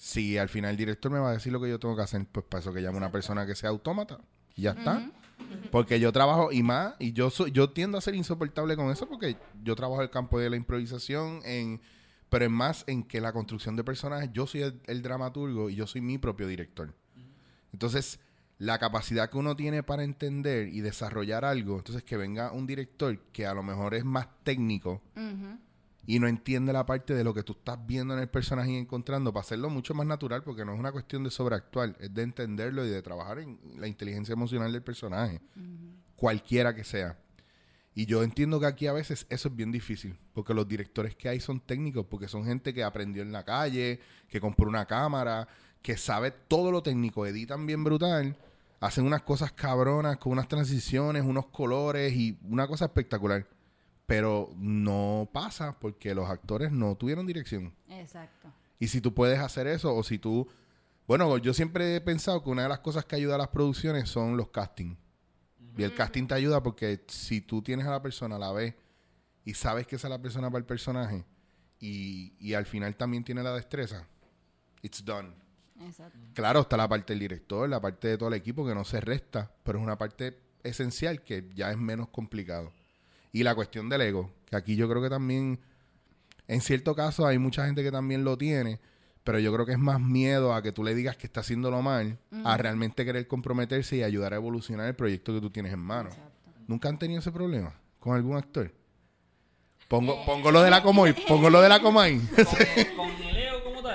si 0.04 0.38
al 0.38 0.50
final 0.50 0.72
el 0.72 0.78
director 0.78 1.10
me 1.10 1.20
va 1.20 1.30
a 1.30 1.32
decir 1.32 1.54
lo 1.54 1.62
que 1.62 1.70
yo 1.70 1.80
tengo 1.80 1.96
que 1.96 2.02
hacer, 2.02 2.26
pues 2.30 2.46
para 2.46 2.60
eso 2.60 2.74
que 2.74 2.82
llame 2.82 2.98
una 2.98 3.10
persona 3.10 3.46
que 3.46 3.56
sea 3.56 3.70
autómata 3.70 4.20
y 4.54 4.64
ya 4.64 4.72
está. 4.72 5.10
Porque 5.72 5.98
yo 5.98 6.12
trabajo 6.12 6.52
y 6.52 6.62
más, 6.62 6.96
y 7.00 7.14
yo 7.14 7.30
soy, 7.30 7.54
yo 7.54 7.70
tiendo 7.70 7.98
a 7.98 8.02
ser 8.02 8.14
insoportable 8.14 8.76
con 8.76 8.92
eso 8.92 9.08
porque 9.08 9.38
yo 9.64 9.78
trabajo 9.78 10.02
en 10.02 10.08
el 10.08 10.10
campo 10.10 10.40
de 10.40 10.50
la 10.50 10.58
improvisación, 10.58 11.40
en, 11.46 11.80
pero 12.28 12.44
es 12.44 12.52
más 12.52 12.84
en 12.88 13.04
que 13.04 13.22
la 13.22 13.32
construcción 13.32 13.78
de 13.78 13.86
personajes, 13.86 14.30
yo 14.34 14.46
soy 14.46 14.64
el, 14.64 14.82
el 14.88 15.02
dramaturgo 15.04 15.70
y 15.70 15.76
yo 15.76 15.88
soy 15.88 16.02
mi 16.02 16.18
propio 16.18 16.48
director. 16.48 16.94
Entonces, 17.72 18.20
la 18.58 18.80
capacidad 18.80 19.30
que 19.30 19.38
uno 19.38 19.56
tiene 19.56 19.84
para 19.84 20.04
entender 20.04 20.68
y 20.68 20.82
desarrollar 20.82 21.46
algo, 21.46 21.78
entonces 21.78 22.04
que 22.04 22.18
venga 22.18 22.52
un 22.52 22.68
director 22.68 23.18
que 23.32 23.46
a 23.48 23.54
lo 23.54 23.64
mejor 23.64 23.94
es 23.94 24.04
más 24.04 24.28
técnico. 24.44 25.02
Y 26.06 26.20
no 26.20 26.28
entiende 26.28 26.74
la 26.74 26.86
parte 26.86 27.14
de 27.14 27.24
lo 27.24 27.34
que 27.34 27.44
tú 27.44 27.54
estás 27.54 27.78
viendo 27.86 28.14
en 28.14 28.20
el 28.20 28.30
personaje 28.30 28.72
y 28.72 28.78
encontrando, 28.78 29.32
para 29.32 29.42
hacerlo 29.42 29.70
mucho 29.70 29.94
más 29.94 30.06
natural, 30.06 30.44
porque 30.44 30.66
no 30.66 30.74
es 30.74 30.80
una 30.80 30.92
cuestión 30.92 31.24
de 31.24 31.32
sobreactuar, 31.32 31.96
es 32.00 32.14
de 32.14 32.24
entenderlo 32.24 32.86
y 32.86 32.90
de 32.90 33.02
trabajar 33.02 33.40
en 33.40 33.60
la 33.78 33.88
inteligencia 33.88 34.34
emocional 34.34 34.72
del 34.72 34.84
personaje, 34.84 35.42
cualquiera 36.16 36.76
que 36.76 36.84
sea. 36.84 37.18
Y 37.96 38.06
yo 38.06 38.24
entiendo 38.24 38.60
que 38.60 38.66
aquí 38.66 38.88
a 38.88 38.94
veces 38.94 39.28
eso 39.30 39.50
es 39.50 39.56
bien 39.56 39.72
difícil, 39.72 40.18
porque 40.34 40.54
los 40.54 40.68
directores 40.68 41.16
que 41.16 41.30
hay 41.30 41.40
son 41.40 41.60
técnicos, 41.60 42.08
porque 42.10 42.28
son 42.28 42.44
gente 42.44 42.74
que 42.74 42.84
aprendió 42.84 43.22
en 43.22 43.32
la 43.32 43.46
calle, 43.46 44.00
que 44.28 44.42
compró 44.42 44.68
una 44.68 44.86
cámara, 44.86 45.48
que 45.82 45.96
sabe 45.96 46.32
todo 46.32 46.72
lo 46.72 46.82
técnico, 46.82 47.26
editan 47.26 47.66
bien 47.66 47.84
brutal, 47.84 48.36
hacen 48.80 49.06
unas 49.06 49.22
cosas 49.22 49.52
cabronas 49.52 50.18
con 50.18 50.32
unas 50.34 50.48
transiciones, 50.48 51.24
unos 51.24 51.46
colores 51.48 52.14
y 52.14 52.38
una 52.50 52.68
cosa 52.68 52.86
espectacular. 52.86 53.48
Pero 54.06 54.50
no 54.58 55.30
pasa 55.32 55.80
porque 55.80 56.14
los 56.14 56.30
actores 56.30 56.72
no 56.72 56.96
tuvieron 56.96 57.26
dirección. 57.26 57.74
Exacto. 57.88 58.52
Y 58.80 58.88
si 58.90 59.00
tú 59.00 59.14
puedes 59.14 59.40
hacer 59.40 59.68
eso, 59.68 59.96
o 59.96 60.04
si 60.04 60.20
tú. 60.20 60.48
Bueno, 61.08 61.38
yo 61.38 61.54
siempre 61.54 61.96
he 61.96 62.02
pensado 62.02 62.44
que 62.44 62.50
una 62.50 62.64
de 62.64 62.70
las 62.70 62.80
cosas 62.80 63.06
que 63.06 63.16
ayuda 63.16 63.36
a 63.36 63.38
las 63.38 63.50
producciones 63.50 64.10
son 64.10 64.38
los 64.38 64.50
castings. 64.50 64.98
Y 65.78 65.84
el 65.84 65.96
casting 65.96 66.28
te 66.28 66.36
ayuda 66.36 66.62
porque 66.62 67.04
si 67.08 67.42
tú 67.42 67.62
tienes 67.62 67.88
a 67.88 67.92
la 67.92 68.02
persona, 68.02 68.38
la 68.38 68.52
ves 68.52 68.76
y 69.44 69.56
sabes 69.56 69.88
que 69.88 69.96
esa 69.96 70.08
es 70.08 70.12
la 70.12 70.22
persona 70.22 70.50
para 70.50 70.60
el 70.60 70.66
personaje 70.66 71.26
y, 71.80 72.34
y 72.40 72.54
al 72.54 72.66
final 72.66 72.96
también 72.96 73.24
tiene 73.24 73.42
la 73.44 73.54
destreza, 73.54 74.08
it's 74.82 75.04
done. 75.04 75.34
Exacto. 75.82 76.18
Claro, 76.34 76.62
está 76.62 76.78
la 76.78 76.88
parte 76.88 77.14
del 77.14 77.20
director, 77.20 77.68
la 77.68 77.82
parte 77.82 78.08
de 78.08 78.18
todo 78.18 78.30
el 78.30 78.36
equipo 78.36 78.66
que 78.66 78.76
no 78.76 78.86
se 78.86 79.02
resta, 79.02 79.52
pero 79.64 79.80
es 79.80 79.84
una 79.84 79.98
parte 79.98 80.40
esencial 80.64 81.24
que 81.24 81.50
ya 81.56 81.72
es 81.72 81.78
menos 81.78 82.10
complicado. 82.10 82.72
Y 83.34 83.44
la 83.44 83.56
cuestión 83.56 83.90
del 83.90 84.02
ego, 84.02 84.32
que 84.46 84.56
aquí 84.56 84.76
yo 84.76 84.88
creo 84.88 85.02
que 85.02 85.10
también, 85.10 85.60
en 86.48 86.62
cierto 86.62 86.96
caso, 86.96 87.26
hay 87.26 87.40
mucha 87.40 87.66
gente 87.66 87.84
que 87.84 87.92
también 87.92 88.24
lo 88.24 88.38
tiene, 88.38 88.80
pero 89.24 89.40
yo 89.40 89.52
creo 89.52 89.66
que 89.66 89.72
es 89.72 89.80
más 89.80 90.00
miedo 90.00 90.54
a 90.54 90.62
que 90.62 90.72
tú 90.72 90.84
le 90.84 90.94
digas 90.94 91.18
que 91.18 91.26
está 91.26 91.40
haciéndolo 91.40 91.82
mal, 91.82 92.20
a 92.46 92.56
realmente 92.58 93.04
querer 93.04 93.28
comprometerse 93.28 93.98
y 93.98 94.04
ayudar 94.04 94.34
a 94.34 94.36
evolucionar 94.36 94.88
el 94.88 94.96
proyecto 94.96 95.34
que 95.34 95.42
tú 95.42 95.50
tienes 95.50 95.74
en 95.74 95.80
mano. 95.80 96.10
Exacto. 96.10 96.52
¿Nunca 96.68 96.90
han 96.90 97.00
tenido 97.00 97.20
ese 97.20 97.32
problema 97.32 97.74
con 98.00 98.16
algún 98.16 98.38
actor? 98.38 98.72
Pongo, 99.88 100.24
pongo 100.26 100.52
lo 100.52 100.62
de 100.62 100.70
la 100.70 100.84
Comay, 100.84 101.14
pongo 101.28 101.50
lo 101.50 101.62
de 101.62 101.70
la 101.70 101.82
Comay. 101.82 102.20
Con, 102.20 103.08
con 103.08 103.33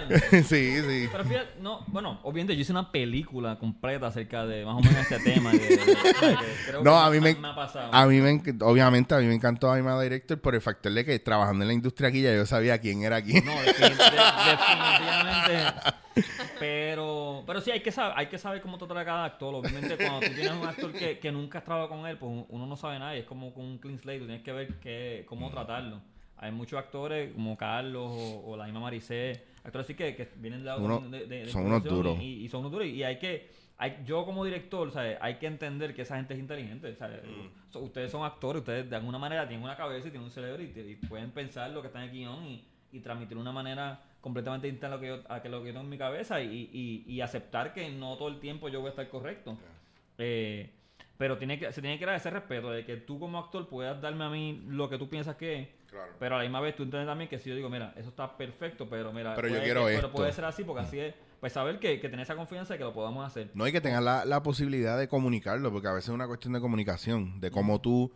sí, 0.31 0.81
sí. 0.81 1.09
Pero 1.11 1.25
fíjate, 1.25 1.61
no, 1.61 1.85
bueno, 1.89 2.21
obviamente 2.23 2.55
yo 2.55 2.61
hice 2.63 2.73
una 2.73 2.91
película 2.93 3.59
completa 3.59 4.07
acerca 4.09 4.47
de 4.47 4.65
más 4.65 4.77
o 4.77 4.81
menos 4.81 5.01
ese 5.11 5.19
tema. 5.21 5.53
de- 5.53 5.59
de- 5.59 5.69
de- 5.77 5.77
que 5.77 6.47
creo 6.67 6.83
No, 6.83 6.93
que 6.93 6.97
a 7.07 7.11
mí 7.11 7.21
me, 7.21 7.49
ha 7.49 7.55
pasado. 7.55 7.91
a 7.93 8.07
mí 8.07 8.21
me, 8.21 8.43
obviamente 8.63 9.15
a 9.15 9.19
mí 9.19 9.27
me 9.27 9.35
encantó 9.35 9.71
Aima 9.71 10.01
Director 10.03 10.41
por 10.41 10.55
el 10.55 10.61
factor 10.61 10.93
de 10.93 11.05
que 11.05 11.19
trabajando 11.19 11.65
en 11.65 11.69
la 11.69 11.75
industria 11.75 12.09
aquí 12.09 12.23
ya 12.23 12.35
yo 12.35 12.47
sabía 12.47 12.79
quién 12.79 13.03
era 13.03 13.23
quién. 13.23 13.45
No, 13.45 13.53
defini- 13.53 13.97
de- 13.97 14.51
definitivamente. 14.51 15.93
Pero, 16.59 17.45
pero 17.47 17.61
sí, 17.61 17.71
hay 17.71 17.81
que 17.81 17.93
saber, 17.93 18.15
hay 18.17 18.27
que 18.27 18.39
saber 18.39 18.61
cómo 18.61 18.79
tratar 18.79 18.99
a 18.99 19.05
cada 19.05 19.25
actor. 19.25 19.55
Obviamente, 19.55 19.97
cuando 19.97 20.21
tú 20.27 20.35
tienes 20.35 20.53
un 20.53 20.67
actor 20.67 20.93
que, 20.93 21.19
que 21.19 21.31
nunca 21.31 21.59
has 21.59 21.65
trabajado 21.65 21.91
con 21.91 22.07
él, 22.09 22.17
pues 22.19 22.45
uno 22.49 22.67
no 22.67 22.77
sabe 22.77 22.99
nada. 22.99 23.15
y 23.17 23.21
es 23.21 23.25
como 23.25 23.53
con 23.55 23.65
un 23.65 23.79
clean 23.79 23.99
slate, 23.99 24.19
tú 24.21 24.27
tienes 24.27 24.43
que 24.43 24.53
ver 24.53 24.75
qué, 24.81 25.25
cómo 25.29 25.51
tratarlo. 25.51 26.01
Hay 26.37 26.53
muchos 26.53 26.79
actores 26.79 27.33
como 27.35 27.57
Carlos 27.57 28.11
o, 28.13 28.43
o 28.53 28.57
la 28.57 28.65
misma 28.65 28.81
Maricé, 28.81 29.45
actores 29.69 29.87
así 29.87 29.95
que, 29.95 30.15
que 30.17 30.29
vienen 30.37 30.65
de, 30.65 30.77
Uno- 30.77 31.01
de- 31.01 31.27
de- 31.27 31.45
de 31.45 31.51
son 31.51 31.67
unos 31.67 31.85
duros. 31.85 32.19
Y, 32.21 32.45
y 32.45 32.49
son 32.49 32.61
unos 32.61 32.73
duros. 32.73 32.87
Y 32.89 33.03
hay 33.05 33.19
que, 33.19 33.49
hay, 33.77 33.99
yo 34.05 34.25
como 34.25 34.45
director, 34.45 34.91
¿sabes? 34.91 35.17
hay 35.21 35.37
que 35.37 35.47
entender 35.47 35.95
que 35.95 36.03
esa 36.03 36.17
gente 36.17 36.35
es 36.35 36.41
inteligente. 36.41 36.95
¿sabes? 36.97 37.23
Mm. 37.25 37.71
So, 37.73 37.81
ustedes 37.81 38.11
son 38.11 38.25
actores, 38.25 38.61
ustedes 38.61 38.89
de 38.91 38.97
alguna 38.97 39.19
manera 39.19 39.47
tienen 39.47 39.65
una 39.65 39.77
cabeza 39.77 40.09
y 40.09 40.11
tienen 40.11 40.25
un 40.27 40.31
cerebro 40.33 40.63
y, 40.63 40.97
pueden 41.09 41.31
pensar 41.31 41.71
lo 41.71 41.81
que 41.81 41.89
está 41.89 42.03
en 42.03 42.11
el 42.11 42.15
guion 42.17 42.45
y, 42.45 42.65
y 42.93 43.01
transmitir 43.01 43.37
de 43.37 43.43
una 43.43 43.53
manera 43.53 44.03
completamente 44.21 44.67
distinta 44.67 44.89
a 44.89 44.91
lo 44.91 45.01
que 45.01 45.07
yo, 45.07 45.21
a 45.29 45.41
que 45.41 45.49
lo 45.49 45.61
que 45.61 45.69
yo 45.69 45.73
tengo 45.75 45.85
en 45.85 45.91
mi 45.91 45.99
cabeza 45.99 46.41
y, 46.43 46.69
y, 46.73 47.05
y 47.07 47.21
aceptar 47.21 47.73
que 47.73 47.89
no 47.91 48.17
todo 48.17 48.29
el 48.29 48.41
tiempo 48.41 48.69
yo 48.69 48.81
voy 48.81 48.89
a 48.89 48.91
estar 48.91 49.09
correcto. 49.09 49.57
Eh, 50.19 50.71
pero 51.17 51.37
tiene 51.37 51.59
que, 51.59 51.73
se 51.73 51.81
tiene 51.81 51.99
que 51.99 52.07
dar 52.07 52.15
ese 52.15 52.31
respeto 52.31 52.71
de 52.71 52.85
que 52.85 52.97
tú 52.97 53.19
como 53.19 53.39
actor 53.39 53.69
puedas 53.69 54.01
darme 54.01 54.25
a 54.25 54.31
mí 54.31 54.63
lo 54.69 54.89
que 54.89 54.99
tú 54.99 55.09
piensas 55.09 55.37
que 55.37 55.61
es. 55.61 55.69
Claro. 55.91 56.13
Pero 56.19 56.35
a 56.35 56.39
la 56.39 56.45
misma 56.45 56.61
vez 56.61 56.77
tú 56.77 56.83
entiendes 56.83 57.09
también 57.09 57.31
que 57.31 57.39
si 57.39 57.49
yo 57.49 57.57
digo, 57.57 57.71
mira, 57.71 57.95
eso 57.97 58.11
está 58.11 58.37
perfecto, 58.37 58.89
pero 58.89 59.13
mira, 59.13 59.35
Pero 59.35 59.49
yo 59.49 59.55
puede 59.55 59.65
quiero 59.65 59.87
que- 59.87 59.95
esto. 59.95 60.07
pero 60.09 60.13
puede 60.15 60.33
ser 60.33 60.45
así 60.45 60.65
porque 60.65 60.83
así 60.83 60.99
es. 61.01 61.15
Pues 61.41 61.53
saber 61.53 61.79
que, 61.79 62.01
que 62.01 62.09
tener 62.09 62.25
esa 62.25 62.35
confianza 62.37 62.75
de 62.75 62.79
que 62.79 62.85
lo 62.85 62.93
podamos 62.93 63.25
hacer. 63.27 63.51
No, 63.55 63.67
y 63.67 63.73
que 63.73 63.81
tengas 63.81 64.03
la, 64.03 64.25
la 64.25 64.43
posibilidad 64.43 64.99
de 64.99 65.07
comunicarlo, 65.09 65.71
porque 65.73 65.89
a 65.89 65.93
veces 65.93 66.09
es 66.09 66.15
una 66.15 66.27
cuestión 66.27 66.53
de 66.53 66.61
comunicación, 66.61 67.41
de 67.41 67.51
cómo 67.51 67.81
tú... 67.81 68.13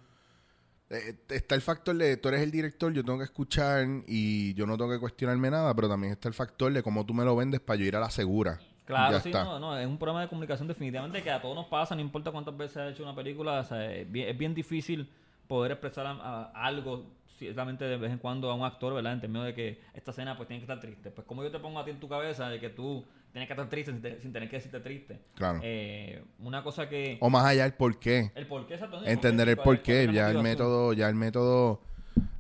eh, 0.91 1.15
está 1.31 1.55
el 1.55 1.63
factor 1.63 1.97
de, 1.97 2.17
tú 2.19 2.29
eres 2.29 2.43
el 2.43 2.51
director, 2.51 2.93
yo 2.93 3.05
tengo 3.05 3.19
que 3.19 3.25
escuchar 3.25 3.87
y 4.07 4.53
yo 4.55 4.67
no 4.67 4.77
tengo 4.77 4.91
que 4.91 4.99
cuestionarme 4.99 5.51
nada, 5.51 5.73
pero 5.75 5.89
también 5.89 6.13
está 6.13 6.29
el 6.29 6.35
factor 6.35 6.73
de 6.73 6.83
cómo 6.83 7.07
tú 7.07 7.15
me 7.15 7.25
lo 7.25 7.35
vendes 7.37 7.61
para 7.61 7.79
yo 7.79 7.87
ir 7.87 7.97
a 7.97 8.01
la 8.01 8.11
segura. 8.11 8.59
Claro, 8.85 9.13
ya 9.13 9.21
sí, 9.21 9.29
está. 9.31 9.45
no, 9.45 9.59
no, 9.61 9.79
es 9.79 9.87
un 9.87 9.97
problema 9.97 10.21
de 10.23 10.29
comunicación 10.29 10.67
definitivamente 10.69 11.23
que 11.23 11.31
a 11.31 11.41
todos 11.41 11.55
nos 11.55 11.67
pasa, 11.67 11.95
no 11.95 12.01
importa 12.01 12.33
cuántas 12.33 12.57
veces 12.57 12.77
has 12.79 12.93
hecho 12.93 13.05
una 13.05 13.15
película, 13.15 13.61
o 13.61 13.65
sea, 13.65 13.91
es, 13.95 14.11
bien, 14.11 14.29
es 14.29 14.37
bien 14.37 14.53
difícil 14.53 15.09
poder 15.47 15.71
expresar 15.73 16.05
a- 16.07 16.11
a- 16.11 16.67
algo 16.67 17.07
ciertamente 17.45 17.85
de 17.85 17.97
vez 17.97 18.11
en 18.13 18.19
cuando 18.19 18.51
a 18.51 18.55
un 18.55 18.65
actor, 18.65 18.95
¿verdad? 18.95 19.13
En 19.15 19.21
términos 19.21 19.47
de 19.47 19.55
que 19.55 19.81
esta 19.95 20.11
escena 20.11 20.37
pues 20.37 20.49
tiene 20.49 20.61
que 20.61 20.65
estar 20.73 20.81
triste. 20.81 21.11
Pues 21.11 21.27
como 21.27 21.43
yo 21.43 21.51
te 21.51 21.59
pongo 21.59 21.79
a 21.79 21.85
ti 21.85 21.91
en 21.91 22.01
tu 22.01 22.09
cabeza 22.09 22.49
de 22.49 22.59
que 22.61 22.71
tú 22.71 23.05
tienes 23.33 23.47
que 23.49 23.53
estar 23.55 23.69
triste 23.69 23.93
sin, 23.93 24.03
te- 24.03 24.21
sin 24.21 24.33
tener 24.33 24.49
que 24.49 24.57
decirte 24.57 24.81
triste. 24.81 25.21
Claro. 25.35 25.61
Eh, 25.63 26.23
una 26.41 26.63
cosa 26.63 26.89
que... 26.89 27.19
O 27.21 27.31
más 27.31 27.45
allá 27.45 27.65
el 27.65 27.75
por 27.75 27.99
qué. 27.99 28.31
El 28.35 28.47
por 28.47 28.67
qué 28.67 28.75
exacto. 28.75 29.05
Entender 29.05 29.49
el 29.49 29.57
por 29.57 29.83
qué. 29.83 30.09
Ya 30.13 30.31
el 30.31 30.43
método, 30.43 30.93
ya 30.93 31.09
el 31.09 31.15
método... 31.15 31.81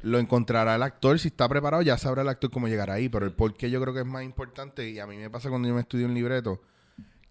lo 0.02 0.18
encontrará 0.18 0.74
el 0.74 0.82
actor. 0.82 1.18
Si 1.18 1.28
está 1.28 1.48
preparado, 1.48 1.82
ya 1.82 1.96
sabrá 1.96 2.22
el 2.22 2.28
actor 2.28 2.50
cómo 2.50 2.68
llegar 2.68 2.90
ahí. 2.90 3.08
Pero 3.08 3.24
el 3.24 3.32
por 3.32 3.54
qué 3.54 3.70
yo 3.70 3.80
creo 3.80 3.94
que 3.94 4.00
es 4.00 4.06
más 4.06 4.22
importante, 4.22 4.88
y 4.90 4.98
a 4.98 5.06
mí 5.06 5.16
me 5.16 5.30
pasa 5.30 5.48
cuando 5.48 5.66
yo 5.68 5.74
me 5.74 5.80
estudio 5.80 6.06
un 6.06 6.14
libreto, 6.14 6.60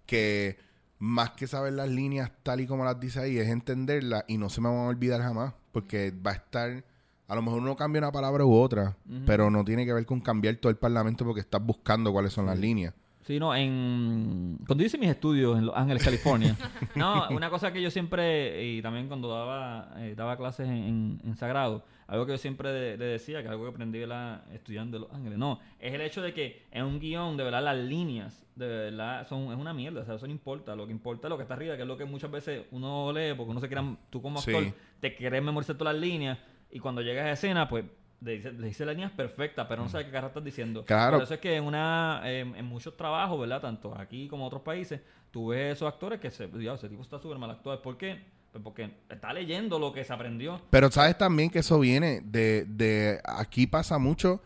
que 0.08 0.58
más 0.98 1.32
que 1.32 1.46
saber 1.48 1.74
las 1.74 1.90
líneas 1.90 2.32
tal 2.44 2.62
y 2.62 2.68
como 2.68 2.84
las 2.84 3.00
dice 3.00 3.20
ahí, 3.20 3.38
es 3.38 3.48
entenderlas 3.48 4.24
y 4.28 4.38
no 4.38 4.50
se 4.50 4.62
me 4.62 4.70
van 4.70 4.78
a 4.78 4.88
olvidar 4.88 5.22
jamás. 5.22 5.54
Porque 5.72 6.12
va 6.12 6.32
a 6.32 6.36
estar. 6.36 6.84
A 7.32 7.36
lo 7.36 7.42
mejor 7.42 7.62
uno 7.62 7.78
cambia 7.78 8.00
una 8.00 8.12
palabra 8.12 8.44
u 8.44 8.54
otra, 8.54 8.98
pero 9.26 9.50
no 9.50 9.64
tiene 9.64 9.86
que 9.86 9.94
ver 9.94 10.06
con 10.06 10.20
cambiar 10.20 10.56
todo 10.58 10.70
el 10.70 10.76
parlamento 10.76 11.24
porque 11.24 11.40
estás 11.40 11.66
buscando 11.66 12.12
cuáles 12.12 12.34
son 12.34 12.46
las 12.46 12.60
líneas. 12.60 12.94
Sí, 13.22 13.40
no, 13.40 13.56
en... 13.56 14.58
Cuando 14.68 14.84
hice 14.84 14.98
mis 14.98 15.10
estudios 15.10 15.58
en 15.58 15.68
Los 15.68 15.76
Ángeles, 15.78 16.04
California, 16.04 16.58
no, 16.96 17.30
una 17.30 17.50
cosa 17.50 17.72
que 17.72 17.82
yo 17.82 17.90
siempre, 17.90 18.66
y 18.66 18.82
también 18.82 19.08
cuando 19.08 19.30
daba, 19.30 19.94
eh, 20.00 20.14
daba 20.18 20.36
clases 20.36 20.68
en, 20.68 21.22
Sagrado, 21.38 21.86
algo 22.08 22.26
que 22.26 22.34
yo 22.34 22.38
siempre 22.38 22.70
de- 22.74 22.98
le 22.98 23.06
decía, 23.06 23.42
que 23.42 23.48
algo 23.48 23.64
que 23.64 23.70
aprendí 23.70 24.06
la, 24.06 24.44
estudiando 24.52 24.98
en 24.98 25.04
Los 25.04 25.14
Ángeles, 25.14 25.38
no, 25.38 25.60
es 25.80 25.94
el 25.94 26.02
hecho 26.02 26.22
de 26.22 26.34
que 26.34 26.64
en 26.72 26.84
un 26.84 27.00
guion, 27.00 27.38
de 27.38 27.46
verdad, 27.46 27.64
las 27.64 27.78
líneas, 27.78 28.44
de 28.58 28.68
verdad, 28.68 29.26
son, 29.30 29.54
es 29.54 29.58
una 29.58 29.74
mierda, 29.74 30.02
o 30.02 30.06
sea, 30.06 30.16
eso 30.16 30.26
no 30.26 30.34
importa, 30.34 30.76
lo 30.76 30.86
que 30.86 30.92
importa 30.92 31.28
es 31.28 31.30
lo 31.30 31.38
que 31.38 31.44
está 31.44 31.54
arriba, 31.54 31.78
que 31.78 31.84
es 31.84 31.88
lo 31.88 31.98
que 31.98 32.04
muchas 32.04 32.30
veces 32.30 32.66
uno 32.72 33.14
lee, 33.14 33.34
porque 33.38 33.52
uno 33.52 33.62
se 33.62 33.68
quiera, 33.68 33.86
tú 34.10 34.22
como 34.22 34.42
Sí. 34.42 34.54
actor, 34.54 34.74
te 35.00 35.16
quieres 35.16 35.42
memorizar 35.42 35.78
todas 35.78 35.94
las 35.94 36.02
líneas, 36.02 36.38
y 36.72 36.80
cuando 36.80 37.02
llegas 37.02 37.26
a 37.26 37.32
escena, 37.32 37.68
pues, 37.68 37.86
le 38.22 38.34
dice, 38.34 38.52
le 38.52 38.68
dice 38.68 38.86
las 38.86 38.96
líneas 38.96 39.12
perfectas, 39.12 39.66
pero 39.68 39.82
no 39.82 39.90
sabes 39.90 40.06
qué 40.06 40.12
carajo 40.12 40.28
estás 40.28 40.44
diciendo. 40.44 40.86
Claro. 40.86 41.18
Por 41.18 41.24
eso 41.24 41.34
es 41.34 41.40
que 41.40 41.56
en 41.56 41.64
una 41.64 42.22
en, 42.24 42.56
en 42.56 42.66
muchos 42.66 42.96
trabajos, 42.96 43.40
¿verdad? 43.40 43.62
Tanto 43.62 43.98
aquí 43.98 44.28
como 44.28 44.44
en 44.44 44.48
otros 44.48 44.62
países, 44.62 45.02
tú 45.32 45.48
ves 45.48 45.78
esos 45.78 45.88
actores 45.88 46.20
que 46.20 46.30
se, 46.30 46.48
Dios, 46.48 46.80
ese 46.80 46.90
tipo 46.90 47.02
está 47.02 47.20
súper 47.20 47.38
mal 47.40 47.50
actuado. 47.50 47.82
¿Por 47.82 47.98
qué? 47.98 48.24
Pues 48.52 48.64
porque 48.64 48.92
está 49.10 49.34
leyendo 49.34 49.80
lo 49.80 49.92
que 49.92 50.04
se 50.04 50.14
aprendió. 50.14 50.62
Pero 50.70 50.92
sabes 50.92 51.18
también 51.18 51.50
que 51.50 51.60
eso 51.60 51.80
viene 51.80 52.22
de, 52.22 52.66
de 52.66 53.20
aquí 53.24 53.66
pasa 53.66 53.98
mucho 53.98 54.42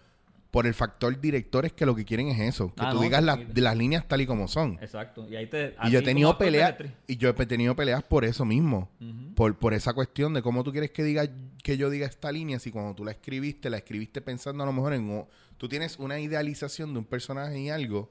por 0.56 0.65
el 0.68 0.74
factor 0.74 1.20
directores 1.20 1.74
que 1.74 1.86
lo 1.86 1.94
que 1.98 2.06
quieren 2.06 2.30
es 2.30 2.39
eso, 2.39 2.68
que 2.74 2.86
Ah, 2.86 2.91
tú 2.91 2.96
no, 2.96 3.02
digas 3.02 3.22
de 3.54 3.60
las 3.62 3.76
líneas 3.76 4.08
tal 4.08 4.22
y 4.22 4.26
como 4.26 4.48
son. 4.48 4.80
Exacto. 4.82 5.28
Y 5.30 5.36
ahí 5.36 5.48
te. 5.48 5.76
Y 5.84 5.91
yo 5.91 6.00
he 6.00 6.02
tenido 6.02 6.38
peleas 6.38 6.76
y 7.08 7.18
yo 7.18 7.28
he 7.38 7.46
tenido 7.46 7.76
peleas 7.76 8.02
por 8.04 8.24
eso 8.24 8.46
mismo, 8.46 8.88
por, 9.36 9.58
por 9.60 9.74
esa 9.74 9.91
cuestión 9.91 10.34
de 10.34 10.41
cómo 10.41 10.63
tú 10.63 10.72
quieres 10.72 10.91
que 10.91 11.04
diga 11.04 11.28
que 11.62 11.76
yo 11.76 11.89
diga 11.89 12.08
esta 12.08 12.32
línea 12.32 12.58
si 12.60 12.72
cuando 12.72 12.96
tú 12.96 13.04
la 13.04 13.12
escribiste 13.12 13.70
la 13.70 13.76
escribiste 13.78 14.22
pensando 14.22 14.63
a 14.63 14.65
lo 14.65 14.72
mejor 14.72 14.94
en 14.94 15.10
o- 15.12 15.28
tú 15.58 15.68
tienes 15.68 16.00
una 16.00 16.22
idealización 16.22 16.94
de 16.94 17.00
un 17.00 17.06
personaje 17.06 17.60
y 17.60 17.70
algo 17.70 18.10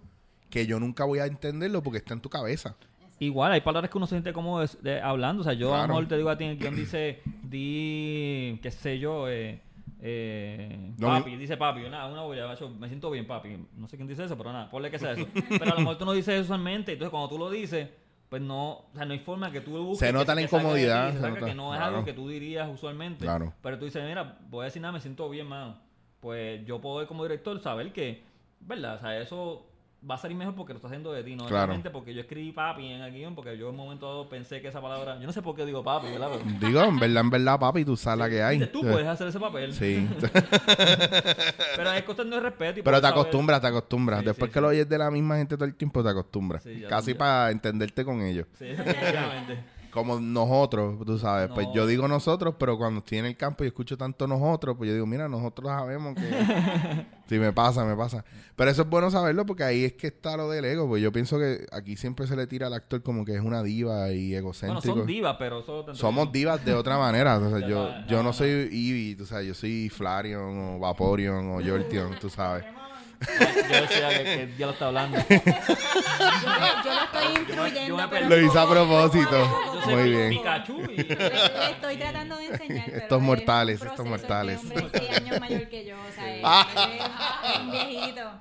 que 0.50 0.66
yo 0.66 0.78
nunca 0.78 1.04
voy 1.06 1.20
a 1.20 1.26
entenderlo 1.26 1.82
porque 1.82 1.96
está 1.98 2.12
en 2.12 2.20
tu 2.20 2.28
cabeza. 2.28 2.76
Igual, 3.20 3.52
hay 3.52 3.62
palabras 3.62 3.90
que 3.90 3.96
uno 3.96 4.06
se 4.06 4.16
siente 4.16 4.34
como 4.34 4.60
de- 4.60 5.00
hablando. 5.00 5.40
O 5.40 5.44
sea, 5.44 5.54
yo 5.54 5.74
a 5.74 5.82
lo 5.82 5.88
mejor 5.88 6.08
te 6.08 6.16
digo 6.18 6.28
a 6.28 6.36
ti 6.36 6.44
en 6.44 6.50
el 6.50 6.58
guion 6.58 6.76
dice, 6.76 7.22
di, 7.44 8.58
qué 8.62 8.70
sé 8.70 8.98
yo, 8.98 9.28
eh, 9.30 9.60
eh, 10.06 10.92
papi, 11.00 11.34
dice 11.36 11.56
papi, 11.56 11.80
nada, 11.88 12.12
una 12.12 12.20
boya, 12.22 12.46
macho, 12.46 12.68
me 12.68 12.88
siento 12.88 13.10
bien, 13.10 13.26
papi. 13.26 13.56
No 13.74 13.88
sé 13.88 13.96
quién 13.96 14.06
dice 14.06 14.24
eso, 14.24 14.36
pero 14.36 14.52
nada, 14.52 14.68
ponle 14.70 14.90
que 14.90 14.98
sea 14.98 15.12
eso. 15.12 15.26
Pero 15.48 15.64
a 15.64 15.74
lo 15.74 15.80
mejor 15.80 15.96
tú 15.96 16.04
no 16.04 16.12
dices 16.12 16.34
eso 16.34 16.42
usualmente, 16.44 16.92
entonces 16.92 17.10
cuando 17.10 17.30
tú 17.30 17.38
lo 17.38 17.48
dices, 17.48 17.88
pues 18.28 18.42
no, 18.42 18.72
o 18.72 18.90
sea, 18.94 19.06
no 19.06 19.14
hay 19.14 19.18
forma 19.20 19.50
que 19.50 19.62
tú 19.62 19.70
lo 19.72 19.82
busques. 19.84 20.06
Se 20.06 20.12
nota 20.12 20.34
que- 20.34 20.42
la 20.42 20.46
que 20.46 20.48
ti, 20.48 20.56
incomodidad, 20.56 21.12
se 21.12 21.20
se 21.20 21.28
nota, 21.30 21.46
que 21.46 21.54
no 21.54 21.72
es 21.72 21.78
claro. 21.78 21.94
algo 21.94 22.04
que 22.04 22.12
tú 22.12 22.28
dirías 22.28 22.68
usualmente. 22.68 23.24
Claro. 23.24 23.54
Pero 23.62 23.78
tú 23.78 23.86
dices, 23.86 24.04
mira, 24.06 24.38
voy 24.50 24.62
a 24.62 24.64
decir 24.66 24.82
nada, 24.82 24.92
me 24.92 25.00
siento 25.00 25.28
bien, 25.30 25.46
mano. 25.46 25.78
Pues 26.20 26.64
yo 26.66 26.80
puedo 26.82 27.06
como 27.06 27.22
director 27.22 27.58
saber 27.62 27.90
que, 27.92 28.22
¿verdad? 28.60 28.96
O 28.96 28.98
sea, 29.00 29.18
eso 29.18 29.66
va 30.08 30.16
a 30.16 30.18
salir 30.18 30.36
mejor 30.36 30.54
porque 30.54 30.72
lo 30.72 30.76
está 30.78 30.88
haciendo 30.88 31.12
de 31.12 31.22
ti, 31.24 31.34
no 31.34 31.44
Claro. 31.46 31.66
realmente 31.66 31.90
porque 31.90 32.12
yo 32.14 32.20
escribí 32.20 32.52
papi 32.52 32.86
en 32.92 33.00
el 33.00 33.12
guion, 33.12 33.34
porque 33.34 33.56
yo 33.56 33.66
en 33.68 33.70
un 33.70 33.76
momento 33.76 34.06
dado 34.06 34.28
pensé 34.28 34.60
que 34.60 34.68
esa 34.68 34.80
palabra, 34.82 35.18
yo 35.18 35.26
no 35.26 35.32
sé 35.32 35.40
por 35.42 35.56
qué 35.56 35.64
digo 35.64 35.82
papi, 35.82 36.08
¿verdad? 36.08 36.30
Pero, 36.32 36.66
Digo, 36.68 36.82
en 36.84 36.98
verdad, 36.98 37.20
en 37.22 37.30
verdad, 37.30 37.58
papi, 37.58 37.84
tú 37.84 37.96
sabes 37.96 38.18
la 38.18 38.28
que 38.28 38.42
hay. 38.42 38.66
tú 38.66 38.82
puedes 38.82 39.06
hacer 39.06 39.28
ese 39.28 39.40
papel. 39.40 39.72
Sí. 39.72 40.06
Pero 41.76 41.92
es 41.92 42.02
cuestión 42.02 42.30
de 42.30 42.40
respeto. 42.40 42.80
y 42.80 42.82
Pero 42.82 43.00
te 43.00 43.06
acostumbras, 43.06 43.60
te 43.60 43.66
acostumbras. 43.66 44.20
Sí, 44.20 44.26
Después 44.26 44.48
sí, 44.48 44.52
que 44.52 44.58
sí. 44.58 44.62
lo 44.62 44.68
oyes 44.68 44.88
de 44.88 44.98
la 44.98 45.10
misma 45.10 45.36
gente 45.36 45.56
todo 45.56 45.64
el 45.64 45.74
tiempo, 45.74 46.02
te 46.02 46.08
acostumbras. 46.10 46.64
Casi 46.88 47.14
para 47.14 47.50
entenderte 47.50 48.04
con 48.04 48.20
ellos. 48.22 48.46
Sí, 48.58 48.66
definitivamente. 48.66 49.64
Como 49.94 50.18
nosotros, 50.18 50.96
tú 51.06 51.18
sabes. 51.18 51.48
Pues 51.54 51.68
yo 51.72 51.86
digo 51.86 52.08
nosotros, 52.08 52.56
pero 52.58 52.76
cuando 52.76 52.98
estoy 52.98 53.18
en 53.18 53.26
el 53.26 53.36
campo 53.36 53.62
y 53.62 53.68
escucho 53.68 53.96
tanto 53.96 54.26
nosotros, 54.26 54.76
pues 54.76 54.88
yo 54.88 54.94
digo, 54.94 55.06
mira, 55.06 55.28
nosotros 55.28 55.68
sabemos 55.68 56.16
que... 56.16 56.22
sí, 57.28 57.38
me 57.38 57.52
pasa, 57.52 57.84
me 57.84 57.94
pasa. 57.94 58.24
Pero 58.56 58.70
eso 58.72 58.82
es 58.82 58.88
bueno 58.90 59.08
saberlo 59.12 59.46
porque 59.46 59.62
ahí 59.62 59.84
es 59.84 59.92
que 59.92 60.08
está 60.08 60.36
lo 60.36 60.50
del 60.50 60.64
ego. 60.64 60.88
Pues 60.88 61.00
yo 61.00 61.12
pienso 61.12 61.38
que 61.38 61.64
aquí 61.70 61.96
siempre 61.96 62.26
se 62.26 62.34
le 62.34 62.48
tira 62.48 62.66
al 62.66 62.74
actor 62.74 63.04
como 63.04 63.24
que 63.24 63.36
es 63.36 63.40
una 63.40 63.62
diva 63.62 64.10
y 64.10 64.30
Bueno, 64.32 64.38
egocéntrico. 64.38 64.96
son 64.96 65.06
divas, 65.06 65.36
pero 65.38 65.94
Somos 65.94 66.32
divas 66.32 66.64
de 66.64 66.74
otra 66.74 66.98
manera. 66.98 67.38
O 67.38 67.56
sea, 67.56 67.60
yo, 67.68 67.88
yo 68.08 68.24
no, 68.24 68.32
soy 68.32 68.68
Ivy, 68.72 69.14
tú 69.14 69.26
sabes, 69.26 69.46
yo 69.46 69.54
soy 69.54 69.88
Flareon 69.90 70.74
o 70.74 70.78
Vaporeon 70.80 71.52
o 71.52 71.64
Jolteon, 71.64 72.18
tú 72.18 72.28
sabes. 72.28 72.64
Yo 73.26 73.80
decía 73.80 74.08
que, 74.10 74.24
que 74.24 74.54
ya 74.58 74.66
lo 74.66 74.72
está 74.72 74.86
hablando. 74.88 75.18
Yo, 75.28 75.34
yo 76.84 76.92
lo 76.94 77.04
estoy 77.04 77.40
incluyendo. 77.42 77.88
yo 77.88 77.96
me 77.96 78.08
pero 78.08 78.28
Lo 78.28 78.40
hice 78.40 78.58
a 78.58 78.68
propósito. 78.68 79.30
Yo 79.74 79.82
soy 79.82 79.94
Muy 79.94 80.10
bien. 80.10 80.30
poco. 80.30 80.42
Pikachu 80.42 80.80
y... 80.82 80.96
Le, 80.96 81.04
le 81.16 81.70
estoy 81.70 81.96
tratando 81.96 82.36
de 82.36 82.46
enseñar. 82.46 82.84
pero 82.86 82.98
Estos 82.98 83.18
es 83.20 83.24
mortales, 83.24 83.80
un 83.80 83.86
estos 83.88 84.06
proceso, 84.06 84.28
mortales. 84.28 84.62
Este 84.62 84.78
hombre 84.78 84.86
es 84.86 85.06
seis 85.06 85.16
años 85.20 85.40
mayor 85.40 85.68
que 85.68 85.84
yo, 85.86 85.96
o 85.96 86.12
sea, 86.14 86.34
es- 86.36 86.42
Ah. 86.44 86.66
es, 87.54 87.60
un 87.60 87.70
viejito. 87.70 88.40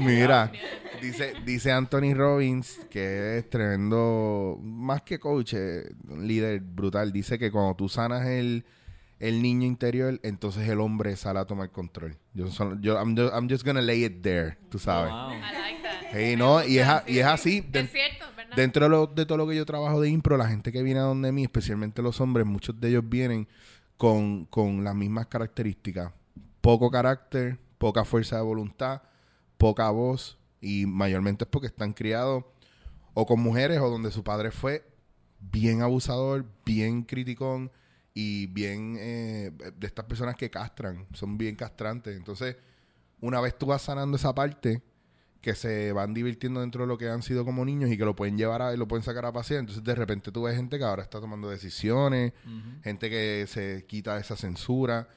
Mira, 0.00 0.52
dice, 1.00 1.34
dice 1.44 1.72
Anthony 1.72 2.14
Robbins, 2.14 2.80
que 2.90 3.38
es 3.38 3.48
tremendo, 3.48 4.58
más 4.62 5.02
que 5.02 5.18
coach, 5.18 5.54
eh, 5.54 5.84
un 6.08 6.26
líder 6.26 6.60
brutal. 6.60 7.12
Dice 7.12 7.38
que 7.38 7.50
cuando 7.50 7.74
tú 7.74 7.88
sanas 7.88 8.26
el, 8.26 8.64
el 9.20 9.40
niño 9.42 9.66
interior, 9.66 10.18
entonces 10.24 10.68
el 10.68 10.80
hombre 10.80 11.14
sale 11.14 11.38
a 11.38 11.44
tomar 11.44 11.70
control. 11.70 12.16
Yo, 12.34 12.46
yo 12.80 12.94
I'm, 12.98 13.14
ju- 13.14 13.30
I'm 13.32 13.48
just 13.48 13.64
gonna 13.64 13.82
lay 13.82 14.04
it 14.04 14.22
there, 14.22 14.56
tú 14.70 14.78
sabes. 14.78 15.12
Wow. 15.12 15.30
I 15.32 15.40
like 15.40 15.82
that. 15.82 16.12
Sí, 16.12 16.36
no, 16.36 16.64
y 16.64 16.78
es, 16.78 16.88
a- 16.88 17.04
y 17.06 17.18
es 17.18 17.26
así. 17.26 17.60
de- 17.60 17.80
Es 17.80 17.92
cierto, 17.92 18.24
¿verdad? 18.36 18.56
dentro 18.56 18.84
de, 18.84 18.88
lo- 18.90 19.06
de 19.06 19.26
todo 19.26 19.38
lo 19.38 19.46
que 19.46 19.54
yo 19.54 19.64
trabajo 19.66 20.00
de 20.00 20.08
impro, 20.08 20.36
la 20.36 20.48
gente 20.48 20.72
que 20.72 20.82
viene 20.82 20.98
a 21.00 21.04
donde 21.04 21.30
mí, 21.32 21.42
especialmente 21.44 22.02
los 22.02 22.20
hombres, 22.20 22.46
muchos 22.46 22.80
de 22.80 22.88
ellos 22.88 23.04
vienen 23.08 23.46
con, 23.96 24.46
con 24.46 24.82
las 24.82 24.94
mismas 24.94 25.26
características. 25.26 26.12
Poco 26.62 26.90
carácter, 26.90 27.58
poca 27.78 28.04
fuerza 28.04 28.36
de 28.36 28.42
voluntad, 28.42 29.02
poca 29.58 29.88
voz 29.90 30.38
y 30.62 30.86
mayormente 30.86 31.44
es 31.44 31.50
porque 31.50 31.66
están 31.68 31.92
criados 31.92 32.44
o 33.14 33.26
con 33.26 33.40
mujeres 33.40 33.78
o 33.80 33.90
donde 33.90 34.10
su 34.10 34.24
padre 34.24 34.50
fue 34.50 34.84
bien 35.40 35.82
abusador, 35.82 36.44
bien 36.64 37.02
criticón 37.02 37.70
y 38.14 38.46
bien 38.46 38.96
eh, 38.98 39.52
de 39.76 39.86
estas 39.86 40.04
personas 40.04 40.36
que 40.36 40.50
castran, 40.50 41.06
son 41.12 41.38
bien 41.38 41.56
castrantes. 41.56 42.16
Entonces, 42.16 42.56
una 43.20 43.40
vez 43.40 43.56
tú 43.56 43.66
vas 43.66 43.82
sanando 43.82 44.16
esa 44.16 44.34
parte, 44.34 44.82
que 45.40 45.54
se 45.54 45.92
van 45.92 46.12
divirtiendo 46.12 46.60
dentro 46.60 46.82
de 46.82 46.88
lo 46.88 46.98
que 46.98 47.08
han 47.08 47.22
sido 47.22 47.44
como 47.44 47.64
niños 47.64 47.90
y 47.90 47.96
que 47.96 48.04
lo 48.04 48.14
pueden 48.14 48.36
llevar 48.36 48.60
a, 48.62 48.74
y 48.74 48.76
lo 48.76 48.86
pueden 48.86 49.02
sacar 49.02 49.24
a 49.24 49.32
pasear. 49.32 49.60
Entonces, 49.60 49.82
de 49.82 49.94
repente 49.94 50.30
tú 50.30 50.42
ves 50.42 50.56
gente 50.56 50.78
que 50.78 50.84
ahora 50.84 51.02
está 51.02 51.20
tomando 51.20 51.48
decisiones, 51.48 52.32
gente 52.82 53.08
que 53.08 53.46
se 53.48 53.84
quita 53.86 54.18
esa 54.18 54.36
censura. 54.36 55.08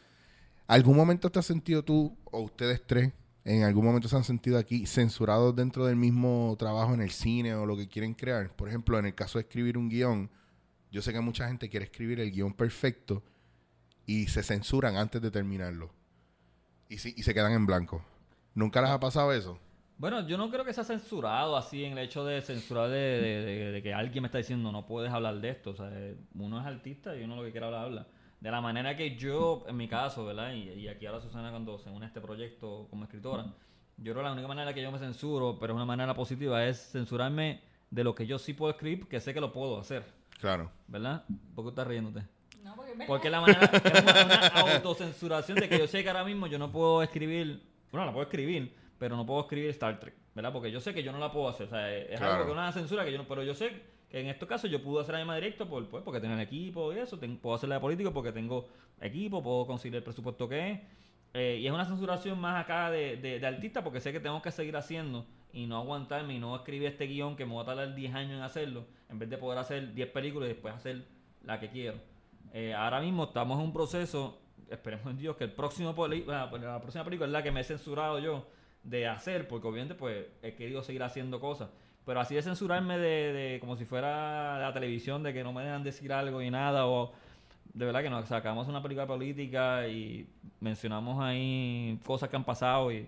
¿Algún 0.68 0.96
momento 0.96 1.30
te 1.30 1.40
has 1.40 1.46
sentido 1.46 1.84
tú, 1.84 2.16
o 2.26 2.42
ustedes 2.42 2.82
tres, 2.88 3.12
en 3.44 3.64
algún 3.64 3.84
momento 3.84 4.08
se 4.08 4.16
han 4.16 4.24
sentido 4.24 4.58
aquí 4.58 4.86
censurados 4.86 5.54
dentro 5.54 5.86
del 5.86 5.98
mismo 5.98 6.56
trabajo 6.58 6.94
en 6.94 7.02
el 7.02 7.12
cine 7.12 7.54
o 7.56 7.66
lo 7.66 7.76
que 7.76 7.90
quieren 7.90 8.14
crear? 8.14 8.50
Por 8.56 8.70
ejemplo, 8.70 8.98
en 8.98 9.08
el 9.08 9.16
caso 9.16 9.38
de 9.38 9.42
escribir 9.42 9.78
un 9.78 9.90
guion, 9.90 10.30
yo 10.94 11.02
sé 11.02 11.12
que 11.12 11.20
mucha 11.20 11.48
gente 11.48 11.70
quiere 11.70 11.86
escribir 11.86 12.20
el 12.20 12.32
guion 12.32 12.54
perfecto 12.54 13.24
y 14.06 14.28
se 14.28 14.44
censuran 14.44 14.96
antes 14.96 15.22
de 15.22 15.32
terminarlo. 15.32 15.92
Y, 16.88 17.00
si- 17.00 17.14
y 17.18 17.24
se 17.24 17.34
quedan 17.34 17.52
en 17.54 17.66
blanco. 17.66 18.06
¿Nunca 18.54 18.80
les 18.82 18.92
ha 18.92 19.00
pasado 19.00 19.34
eso? 19.34 19.60
Bueno, 19.98 20.28
yo 20.28 20.38
no 20.38 20.52
creo 20.52 20.64
que 20.64 20.74
sea 20.74 20.84
censurado 20.84 21.58
así 21.58 21.84
en 21.84 21.94
el 21.94 22.00
hecho 22.00 22.24
de 22.26 22.42
censurar 22.42 22.90
de, 22.90 23.80
que 23.82 23.94
alguien 23.94 24.22
me 24.22 24.28
está 24.28 24.38
diciendo 24.38 24.72
no 24.72 24.86
puedes 24.86 25.12
hablar 25.12 25.42
de 25.42 25.50
esto. 25.50 25.72
O 25.72 25.76
sea, 25.76 25.90
uno 26.36 26.60
es 26.60 26.66
artista 26.68 27.16
y 27.16 27.24
uno 27.24 27.38
lo 27.38 27.44
que 27.44 27.52
quiera 27.52 27.68
hablar, 27.68 27.86
habla. 27.86 28.08
De 28.40 28.52
la 28.52 28.62
manera 28.62 28.96
que 28.96 29.16
yo, 29.16 29.64
en 29.68 29.78
mi 29.78 29.88
caso, 29.88 30.26
¿verdad? 30.26 30.54
Y, 30.54 30.70
y 30.72 30.88
aquí 30.90 31.06
ahora 31.08 31.22
Susana 31.22 31.50
cuando 31.50 31.80
se 31.80 31.90
une 31.90 32.06
a 32.06 32.08
este 32.08 32.22
proyecto 32.22 32.88
como 32.92 33.06
escritora, 33.06 33.46
yo 33.98 34.12
creo 34.14 34.18
que 34.18 34.24
la 34.30 34.34
única 34.34 34.48
manera 34.48 34.74
que 34.74 34.82
yo 34.84 34.92
me 34.92 35.00
censuro, 35.00 35.58
pero 35.60 35.74
es 35.74 35.76
una 35.76 35.86
manera 35.86 36.14
positiva, 36.14 36.66
es 36.68 36.92
censurarme 36.92 37.62
de 37.90 38.04
lo 38.04 38.14
que 38.14 38.28
yo 38.28 38.38
sí 38.38 38.54
puedo 38.54 38.72
escribir, 38.72 39.08
que 39.08 39.20
sé 39.22 39.34
que 39.34 39.40
lo 39.40 39.54
puedo 39.54 39.80
hacer, 39.80 40.04
Claro. 40.39 40.72
¿verdad? 40.88 41.24
¿Por 41.56 41.65
qué 41.65 41.69
estás 41.69 41.88
riéndote? 41.88 42.22
No, 42.63 42.76
porque. 42.76 42.93
Porque 43.08 43.30
la 43.30 43.41
manera 43.41 43.65
es 43.65 44.04
una, 44.04 44.48
autocensuración 44.74 45.58
de 45.58 45.67
que 45.69 45.78
yo 45.80 45.88
sé 45.88 46.04
que 46.04 46.10
ahora 46.10 46.24
mismo 46.24 46.48
yo 46.48 46.58
no 46.60 46.72
puedo 46.72 47.02
escribir, 47.04 47.62
bueno, 47.91 48.06
la 48.06 48.12
puedo 48.13 48.24
escribir, 48.24 48.74
pero 49.00 49.15
no 49.15 49.26
puedo 49.26 49.41
escribir 49.41 49.69
Star 49.72 50.00
Trek, 50.00 50.13
¿verdad? 50.36 50.52
Porque 50.54 50.72
yo 50.72 50.80
sé 50.80 50.93
que 50.93 51.04
yo 51.04 51.12
no 51.12 51.19
la 51.19 51.32
puedo 51.32 51.50
hacer, 51.50 51.67
o 51.67 51.69
sea, 51.69 51.93
es 51.93 52.17
Claro. 52.19 52.34
algo 52.34 52.46
que 52.48 52.52
una 52.52 52.72
censura 52.72 53.04
que 53.06 53.12
yo 53.12 53.17
no, 53.17 53.28
pero 53.28 53.43
yo 53.43 53.54
sé 53.54 53.82
que 54.10 54.19
en 54.19 54.28
estos 54.28 54.48
casos 54.48 54.69
yo 54.69 54.82
pude 54.82 55.02
hacer 55.02 55.13
la 55.13 55.19
misma 55.19 55.36
directo 55.36 55.67
por, 55.67 55.88
pues, 55.89 56.04
porque 56.04 56.19
tengo 56.22 56.36
el 56.36 56.39
equipo 56.41 56.93
y 56.93 57.00
eso, 57.00 57.17
ten- 57.17 57.38
puedo 57.38 57.56
hacerla 57.56 57.76
de 57.76 57.82
político 57.82 58.13
porque 58.13 58.32
tengo 58.32 58.67
equipo, 59.02 59.41
puedo 59.43 59.65
conseguir 59.65 59.96
el 59.98 60.04
presupuesto 60.04 60.48
que 60.48 60.72
es, 60.72 60.80
eh, 61.34 61.58
y 61.62 61.65
es 61.67 61.74
una 61.74 61.86
censuración 61.86 62.39
más 62.39 62.63
acá 62.63 62.91
de, 62.91 63.17
de, 63.17 63.39
de 63.39 63.48
artista 63.48 63.84
porque 63.84 64.00
sé 64.00 64.12
que 64.12 64.19
tengo 64.19 64.39
que 64.41 64.52
seguir 64.52 64.78
haciendo 64.78 65.26
y 65.54 65.66
no 65.68 65.78
aguantarme 65.78 66.34
y 66.34 66.39
no 66.39 66.56
escribir 66.56 66.88
este 66.88 67.06
guion 67.08 67.36
que 67.36 67.46
me 67.46 67.56
va 67.56 67.62
a 67.62 67.66
tardar 67.66 67.96
10 67.96 68.13
años 68.16 68.34
en 68.34 68.42
hacerlo, 68.42 68.86
en 69.10 69.20
vez 69.20 69.30
de 69.30 69.38
poder 69.38 69.60
hacer 69.60 69.94
10 69.94 70.10
películas 70.10 70.50
y 70.50 70.54
después 70.54 70.74
hacer 70.74 71.06
la 71.44 71.60
que 71.60 71.70
quiero. 71.70 71.98
Eh, 72.54 72.74
ahora 72.74 73.00
mismo 73.02 73.26
estamos 73.26 73.58
en 73.60 73.66
un 73.66 73.74
proceso 73.74 74.39
esperemos 74.70 75.06
en 75.08 75.18
Dios 75.18 75.36
que 75.36 75.44
el 75.44 75.52
próximo 75.52 75.94
poli- 75.94 76.24
la, 76.26 76.46
la 76.52 76.82
próxima 76.82 77.04
película 77.04 77.28
es 77.28 77.32
la 77.34 77.44
que 77.44 77.52
me 77.52 77.60
he 77.60 77.63
censurado 77.63 78.18
yo 78.20 78.48
de 78.84 79.08
hacer, 79.08 79.48
porque 79.48 79.68
obviamente 79.68 79.94
pues 79.96 80.26
he 80.42 80.56
querido 80.56 80.82
seguir 80.82 81.04
haciendo 81.04 81.39
cosas. 81.39 81.70
Pero 82.06 82.20
así 82.20 82.36
de 82.36 82.42
censurarme 82.42 82.98
de, 82.98 83.34
de 83.34 83.60
como 83.60 83.76
si 83.78 83.86
fuera 83.86 84.60
la 84.60 84.74
televisión, 84.74 85.22
de 85.24 85.34
que 85.34 85.44
no 85.44 85.54
me 85.54 85.63
dejan 85.63 85.84
decir 85.84 86.12
algo 86.12 86.42
y 86.42 86.50
nada, 86.50 86.88
o 86.88 87.13
de 87.74 87.86
verdad 87.86 88.02
que 88.02 88.10
no, 88.10 88.26
sacamos 88.26 88.68
una 88.68 88.82
película 88.82 89.06
política 89.08 89.88
y 89.88 90.28
mencionamos 90.60 91.24
ahí 91.24 92.00
cosas 92.06 92.30
que 92.30 92.36
han 92.36 92.44
pasado 92.44 92.92
y 92.92 93.08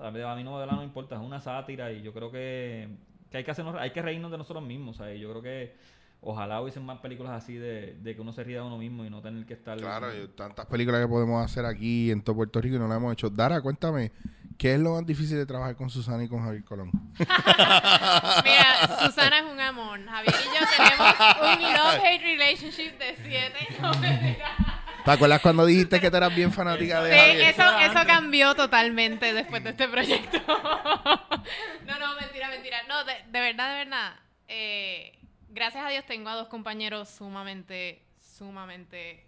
¿sabes? 0.00 0.24
a 0.24 0.34
mí 0.34 0.44
no, 0.44 0.54
de 0.54 0.60
verdad 0.60 0.72
no 0.72 0.78
me 0.78 0.84
importa, 0.84 1.16
es 1.16 1.20
una 1.20 1.40
sátira 1.40 1.92
y 1.92 2.02
yo 2.02 2.12
creo 2.12 2.30
que, 2.30 2.88
que 3.30 3.38
hay 3.38 3.44
que 3.44 3.50
hacernos, 3.50 3.76
hay 3.76 3.90
que 3.90 4.02
reírnos 4.02 4.30
de 4.30 4.38
nosotros 4.38 4.64
mismos, 4.64 4.96
¿sabes? 4.96 5.20
Yo 5.20 5.30
creo 5.30 5.42
que 5.42 5.74
ojalá 6.22 6.60
hubiesen 6.60 6.84
más 6.84 6.98
películas 6.98 7.32
así 7.32 7.54
de, 7.54 7.96
de 8.00 8.14
que 8.14 8.20
uno 8.20 8.32
se 8.32 8.42
ría 8.44 8.60
de 8.60 8.66
uno 8.66 8.78
mismo 8.78 9.04
y 9.04 9.10
no 9.10 9.20
tener 9.20 9.44
que 9.46 9.54
estar... 9.54 9.78
Claro, 9.78 10.08
y 10.14 10.28
tantas 10.28 10.66
películas 10.66 11.02
que 11.02 11.08
podemos 11.08 11.44
hacer 11.44 11.66
aquí 11.66 12.10
en 12.10 12.22
todo 12.22 12.36
Puerto 12.36 12.60
Rico 12.60 12.76
y 12.76 12.78
no 12.78 12.88
las 12.88 12.96
hemos 12.96 13.12
hecho. 13.12 13.28
Dara, 13.28 13.60
cuéntame, 13.60 14.12
¿qué 14.56 14.74
es 14.74 14.80
lo 14.80 14.94
más 14.94 15.06
difícil 15.06 15.36
de 15.36 15.46
trabajar 15.46 15.76
con 15.76 15.90
Susana 15.90 16.24
y 16.24 16.28
con 16.28 16.42
Javier 16.42 16.64
Colón? 16.64 16.90
Mira, 17.18 18.98
Susana 19.00 19.38
es 19.38 19.44
un 19.50 19.60
amor. 19.60 20.00
Javier 20.04 20.34
y 20.34 20.46
yo 20.46 20.66
tenemos 20.76 21.14
un 21.42 21.62
love-hate 21.62 22.22
relationship 22.22 22.98
de 22.98 23.16
siete. 23.22 23.68
No, 23.80 23.92
mentira. 23.94 24.79
¿Te 25.10 25.14
acuerdas 25.16 25.40
cuando 25.40 25.66
dijiste 25.66 26.00
que 26.00 26.10
tú 26.10 26.16
eras 26.16 26.34
bien 26.34 26.52
fanática 26.52 27.02
de 27.02 27.12
Sí, 27.12 27.18
Javier? 27.18 27.40
eso, 27.50 27.78
eso 27.80 28.06
cambió 28.06 28.54
totalmente 28.54 29.32
después 29.32 29.62
de 29.64 29.70
este 29.70 29.88
proyecto. 29.88 30.38
no, 31.86 31.98
no, 31.98 32.14
mentira, 32.20 32.48
mentira. 32.48 32.82
No, 32.88 33.04
de, 33.04 33.14
de 33.28 33.40
verdad, 33.40 33.72
de 33.72 33.84
verdad. 33.84 34.16
eh, 34.48 35.18
gracias 35.48 35.84
a 35.84 35.88
Dios 35.88 36.04
tengo 36.06 36.28
a 36.28 36.34
dos 36.36 36.48
compañeros 36.48 37.08
sumamente, 37.08 38.02
sumamente 38.20 39.26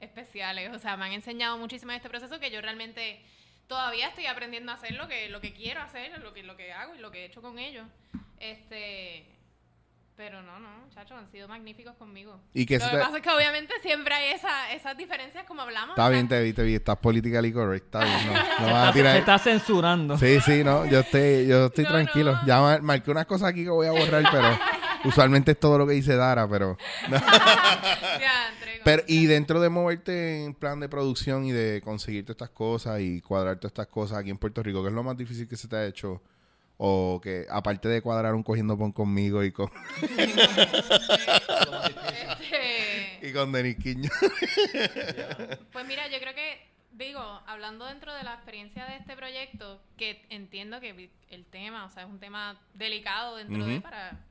especiales. 0.00 0.70
O 0.74 0.78
sea, 0.78 0.96
me 0.96 1.06
han 1.06 1.12
enseñado 1.12 1.58
muchísimo 1.58 1.92
en 1.92 1.96
este 1.96 2.08
proceso 2.08 2.38
que 2.40 2.50
yo 2.50 2.60
realmente 2.60 3.20
todavía 3.68 4.08
estoy 4.08 4.26
aprendiendo 4.26 4.72
a 4.72 4.76
hacer 4.76 4.94
lo 4.94 5.06
que, 5.08 5.28
lo 5.28 5.40
que 5.40 5.52
quiero 5.52 5.80
hacer, 5.80 6.18
lo 6.20 6.32
que, 6.34 6.42
lo 6.42 6.56
que 6.56 6.72
hago 6.72 6.94
y 6.94 6.98
lo 6.98 7.10
que 7.10 7.22
he 7.22 7.24
hecho 7.26 7.40
con 7.42 7.58
ellos. 7.58 7.86
Este. 8.40 9.26
Pero 10.18 10.42
no, 10.42 10.58
no, 10.58 10.68
muchachos, 10.84 11.16
han 11.16 11.30
sido 11.30 11.46
magníficos 11.46 11.94
conmigo. 11.94 12.40
Y 12.52 12.66
que 12.66 12.78
Lo 12.80 12.84
se 12.84 12.90
que 12.90 12.96
te- 12.96 13.02
pasa 13.04 13.16
es 13.18 13.22
que 13.22 13.30
obviamente 13.30 13.72
siempre 13.82 14.12
hay 14.12 14.32
esa, 14.32 14.72
esas 14.72 14.96
diferencias 14.98 15.44
como 15.46 15.62
hablamos. 15.62 15.90
Está 15.90 16.02
o 16.02 16.06
sea, 16.08 16.12
bien, 16.12 16.26
te 16.26 16.42
vi, 16.42 16.52
te 16.52 16.62
vi. 16.64 16.74
Estás 16.74 16.96
politically 16.96 17.52
correct. 17.52 17.84
Está 17.86 18.04
bien, 18.04 18.26
no, 18.26 18.32
no 18.66 18.72
vas 18.74 18.88
a 18.88 18.92
Se 18.92 18.98
tirar... 18.98 19.16
está 19.16 19.38
censurando. 19.38 20.18
Sí, 20.18 20.40
sí, 20.40 20.64
no, 20.64 20.84
yo 20.86 20.98
estoy, 21.00 21.46
yo 21.46 21.66
estoy 21.66 21.84
No, 21.84 21.90
tranquilo. 21.90 22.32
no. 22.32 22.44
Ya 22.46 22.60
mar- 22.60 22.82
marqué 22.82 23.12
unas 23.12 23.26
cosas 23.26 23.50
aquí 23.50 23.62
que 23.62 23.70
voy 23.70 23.86
a 23.86 23.92
borrar, 23.92 24.24
pero 24.28 24.58
usualmente 25.04 25.52
es 25.52 25.60
todo 25.60 25.78
lo 25.78 25.86
que 25.86 25.92
dice 25.92 26.16
Dara, 26.16 26.48
pero... 26.48 26.76
Ya, 28.20 28.50
pero 28.84 29.02
y 29.06 29.26
dentro 29.26 29.60
de 29.60 29.68
moverte 29.68 30.44
en 30.44 30.54
plan 30.54 30.80
de 30.80 30.88
producción 30.88 31.44
y 31.44 31.52
de 31.52 31.80
conseguirte 31.84 32.32
estas 32.32 32.50
cosas 32.50 33.00
y 33.00 33.20
cuadrarte 33.20 33.66
estas 33.68 33.86
cosas 33.86 34.18
aquí 34.18 34.30
en 34.30 34.38
Puerto 34.38 34.62
Rico, 34.64 34.82
¿qué 34.82 34.88
es 34.88 34.94
lo 34.94 35.02
más 35.04 35.16
difícil 35.16 35.46
que 35.46 35.56
se 35.56 35.68
te 35.68 35.76
ha 35.76 35.86
hecho? 35.86 36.20
O 36.80 37.20
que, 37.20 37.44
aparte 37.50 37.88
de 37.88 38.00
cuadrar 38.00 38.34
un 38.34 38.44
cogiendo 38.44 38.78
pon 38.78 38.92
conmigo 38.92 39.42
y 39.42 39.50
con, 39.50 39.68
Este, 42.40 43.18
y 43.20 43.32
con 43.32 43.50
Denis 43.50 43.76
Quiño. 43.76 44.08
pues 45.72 45.86
mira, 45.86 46.06
yo 46.08 46.20
creo 46.20 46.34
que, 46.36 46.68
digo, 46.92 47.20
hablando 47.46 47.84
dentro 47.84 48.14
de 48.14 48.22
la 48.22 48.34
experiencia 48.34 48.86
de 48.86 48.96
este 48.96 49.16
proyecto, 49.16 49.82
que 49.96 50.24
entiendo 50.30 50.78
que 50.80 51.10
el 51.30 51.46
tema, 51.46 51.84
o 51.84 51.90
sea, 51.90 52.04
es 52.04 52.08
un 52.08 52.20
tema 52.20 52.60
delicado 52.74 53.34
dentro 53.36 53.66
de 53.66 53.80
para, 53.80 54.24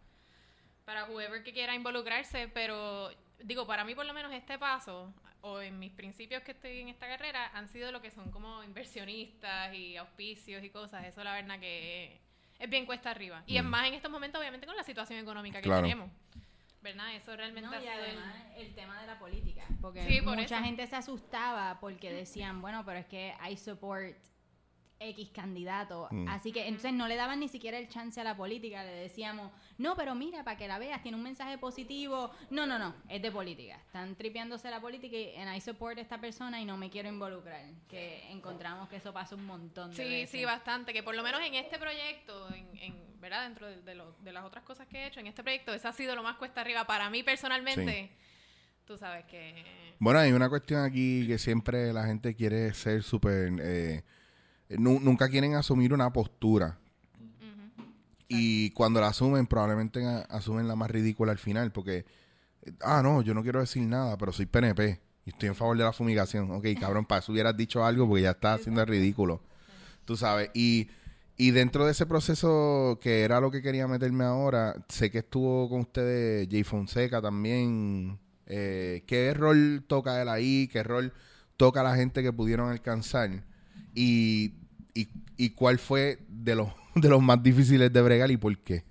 para 0.85 1.03
whoever 1.05 1.43
que 1.43 1.51
quiera 1.51 1.75
involucrarse, 1.75 2.47
pero 2.47 3.11
digo, 3.43 3.67
para 3.67 3.83
mí 3.83 3.93
por 3.93 4.05
lo 4.05 4.13
menos 4.13 4.31
este 4.31 4.57
paso, 4.57 5.13
o 5.41 5.61
en 5.61 5.79
mis 5.79 5.91
principios 5.91 6.43
que 6.43 6.51
estoy 6.51 6.79
en 6.79 6.87
esta 6.87 7.07
carrera, 7.07 7.51
han 7.53 7.67
sido 7.67 7.91
lo 7.91 8.01
que 8.01 8.09
son 8.09 8.31
como 8.31 8.63
inversionistas 8.63 9.73
y 9.73 9.97
auspicios 9.97 10.63
y 10.63 10.69
cosas. 10.69 11.05
Eso 11.05 11.23
la 11.23 11.33
verdad 11.33 11.59
que 11.59 12.19
es 12.59 12.69
bien 12.69 12.85
cuesta 12.85 13.11
arriba. 13.11 13.43
Y 13.45 13.57
es 13.57 13.63
más 13.63 13.87
en 13.87 13.93
estos 13.93 14.11
momentos, 14.11 14.39
obviamente, 14.39 14.65
con 14.67 14.75
la 14.75 14.83
situación 14.83 15.19
económica 15.19 15.59
que 15.59 15.63
Claro. 15.63 15.81
tenemos. 15.83 16.09
¿Verdad? 16.81 17.15
Eso 17.15 17.35
realmente 17.35 17.69
No, 17.69 17.73
ha 17.75 17.79
y 17.79 17.81
sido 17.81 17.93
el- 17.93 17.99
además 18.01 18.35
el 18.55 18.73
tema 18.75 19.01
de 19.01 19.07
la 19.07 19.19
política, 19.19 19.63
porque 19.81 20.07
Sí, 20.07 20.21
por 20.21 20.35
mucha 20.37 20.55
eso. 20.57 20.63
gente 20.63 20.85
se 20.87 20.95
asustaba 20.95 21.79
porque 21.79 22.13
decían, 22.13 22.61
bueno, 22.61 22.83
pero 22.85 22.99
es 22.99 23.05
que 23.07 23.33
hay 23.39 23.57
support 23.57 24.15
X 24.99 25.29
candidato, 25.29 26.07
Mm. 26.11 26.27
así 26.27 26.51
que 26.51 26.67
entonces 26.67 26.91
no 26.93 27.07
le 27.07 27.15
daban 27.15 27.39
ni 27.39 27.47
siquiera 27.47 27.77
el 27.77 27.87
chance 27.87 28.19
a 28.19 28.23
la 28.23 28.35
política, 28.35 28.83
le 28.83 28.91
decíamos, 28.91 29.51
no, 29.77 29.95
pero 29.95 30.15
mira, 30.15 30.43
para 30.43 30.57
que 30.57 30.67
la 30.67 30.79
veas, 30.79 31.01
tiene 31.03 31.17
un 31.17 31.23
mensaje 31.23 31.57
positivo, 31.59 32.31
no, 32.49 32.65
no, 32.65 32.79
no, 32.79 32.95
es 33.07 33.21
de 33.21 33.31
política, 33.31 33.75
están 33.85 34.15
tripeándose 34.15 34.69
la 34.71 34.81
política 34.81 35.15
y 35.15 35.29
en 35.35 35.53
I 35.53 35.61
support 35.61 35.97
a 35.97 36.01
esta 36.01 36.19
persona 36.19 36.59
y 36.59 36.65
no 36.65 36.77
me 36.77 36.89
quiero 36.89 37.09
involucrar, 37.09 37.63
que 37.87 38.29
encontramos 38.31 38.89
que 38.89 38.95
eso 38.95 39.13
pasa 39.13 39.35
un 39.35 39.45
montón 39.45 39.91
de 39.91 39.95
Sí, 39.97 40.03
veces. 40.03 40.29
sí, 40.31 40.45
bastante. 40.45 40.93
Que 40.93 41.03
por 41.03 41.15
lo 41.15 41.21
menos 41.23 41.41
en 41.41 41.53
este 41.55 41.77
proyecto, 41.77 42.49
en, 42.53 42.67
en- 42.81 43.19
¿verdad? 43.21 43.43
Dentro 43.43 43.67
de, 43.67 43.81
de 43.81 43.95
lo- 43.95 44.15
de 44.23 44.31
las 44.31 44.43
otras 44.45 44.63
cosas 44.63 44.87
que 44.87 44.97
he 44.97 45.07
hecho, 45.07 45.19
en 45.19 45.27
este 45.27 45.43
proyecto, 45.43 45.73
eso 45.73 45.87
ha 45.87 45.93
sido 45.93 46.15
lo 46.15 46.23
más 46.23 46.37
cuesta 46.37 46.61
arriba 46.61 46.85
para 46.85 47.09
mí 47.09 47.21
personalmente. 47.23 48.11
Tú 48.85 48.97
sabes 48.97 49.25
que... 49.25 49.63
Bueno, 49.99 50.19
hay 50.19 50.31
una 50.31 50.47
cuestión 50.49 50.83
aquí 50.85 51.27
que 51.27 51.37
siempre 51.37 51.91
la 51.93 52.05
gente 52.05 52.35
quiere 52.35 52.73
ser 52.73 53.03
súper... 53.03 53.51
eh, 53.61 54.03
nunca 54.69 55.29
quieren 55.29 55.55
asumir 55.55 55.93
una 55.93 56.11
postura. 56.11 56.77
Y 58.29 58.71
cuando 58.71 58.99
la 58.99 59.07
asumen, 59.07 59.47
probablemente 59.47 60.05
asumen 60.29 60.67
la 60.67 60.75
más 60.75 60.91
ridícula 60.91 61.31
al 61.31 61.37
final, 61.37 61.71
porque, 61.71 62.05
eh, 62.63 62.73
ah, 62.81 63.01
no, 63.01 63.21
yo 63.21 63.33
no 63.33 63.43
quiero 63.43 63.59
decir 63.61 63.83
nada, 63.83 64.17
pero 64.17 64.33
soy 64.33 64.45
PNP 64.45 64.99
y 65.25 65.29
estoy 65.29 65.49
en 65.49 65.55
favor 65.55 65.77
de 65.77 65.83
la 65.83 65.93
fumigación. 65.93 66.51
Ok, 66.51 66.65
cabrón, 66.79 67.05
para 67.05 67.19
eso 67.19 67.31
hubieras 67.31 67.55
dicho 67.55 67.85
algo 67.85 68.07
porque 68.07 68.23
ya 68.23 68.31
estás 68.31 68.61
haciendo 68.61 68.81
el 68.81 68.87
ridículo. 68.87 69.41
Tú 70.05 70.17
sabes, 70.17 70.49
y, 70.53 70.89
y 71.37 71.51
dentro 71.51 71.85
de 71.85 71.91
ese 71.91 72.05
proceso, 72.05 72.99
que 73.01 73.21
era 73.21 73.39
lo 73.39 73.51
que 73.51 73.61
quería 73.61 73.87
meterme 73.87 74.25
ahora, 74.25 74.75
sé 74.89 75.09
que 75.09 75.19
estuvo 75.19 75.69
con 75.69 75.81
ustedes 75.81 76.47
Jay 76.49 76.63
Fonseca 76.63 77.21
también. 77.21 78.19
Eh, 78.45 79.03
¿Qué 79.05 79.33
rol 79.33 79.83
toca 79.87 80.21
él 80.21 80.29
ahí? 80.29 80.69
¿Qué 80.71 80.83
rol 80.83 81.13
toca 81.57 81.83
la 81.83 81.95
gente 81.95 82.23
que 82.23 82.31
pudieron 82.33 82.69
alcanzar? 82.69 83.43
Y, 83.99 84.53
y, 84.93 85.07
y 85.37 85.49
cuál 85.51 85.79
fue 85.79 86.19
de 86.29 86.55
los, 86.55 86.69
de 86.95 87.09
los 87.09 87.19
más 87.21 87.41
difíciles 87.41 87.91
de 87.91 88.01
bregar 88.01 88.29
y 88.29 88.37
por 88.37 88.55
qué. 88.59 88.83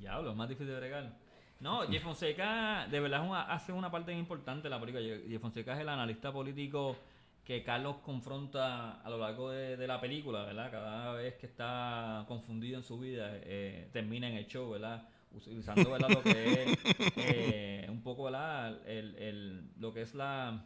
Diablo, 0.00 0.34
más 0.34 0.48
difícil 0.48 0.68
de 0.72 0.78
bregar. 0.78 1.18
No, 1.60 1.82
Jeff 1.88 2.02
Fonseca 2.02 2.86
de 2.90 2.98
verdad 3.00 3.26
una- 3.28 3.42
hace 3.42 3.72
una 3.72 3.90
parte 3.90 4.12
importante 4.12 4.64
de 4.64 4.70
la 4.70 4.80
película. 4.80 5.04
Jeff 5.28 5.42
Fonseca 5.42 5.74
es 5.74 5.80
el 5.80 5.88
analista 5.88 6.32
político 6.32 6.96
que 7.44 7.62
Carlos 7.62 7.96
confronta 8.04 9.00
a 9.02 9.10
lo 9.10 9.18
largo 9.18 9.50
de, 9.50 9.76
de 9.76 9.86
la 9.86 10.00
película, 10.00 10.44
¿verdad? 10.44 10.70
Cada 10.70 11.12
vez 11.14 11.34
que 11.34 11.46
está 11.46 12.24
confundido 12.28 12.78
en 12.78 12.84
su 12.84 12.98
vida, 12.98 13.30
eh, 13.42 13.88
termina 13.92 14.28
en 14.28 14.36
el 14.36 14.46
show, 14.46 14.70
¿verdad? 14.70 15.06
Utilizando, 15.32 15.90
¿verdad? 15.90 16.08
Lo 16.10 16.22
que 16.22 16.62
es 16.64 16.78
eh, 17.16 17.86
un 17.90 18.02
poco, 18.02 18.24
¿verdad? 18.24 18.78
El, 18.88 19.14
el- 19.16 19.70
lo 19.78 19.92
que 19.92 20.02
es 20.02 20.14
la... 20.14 20.64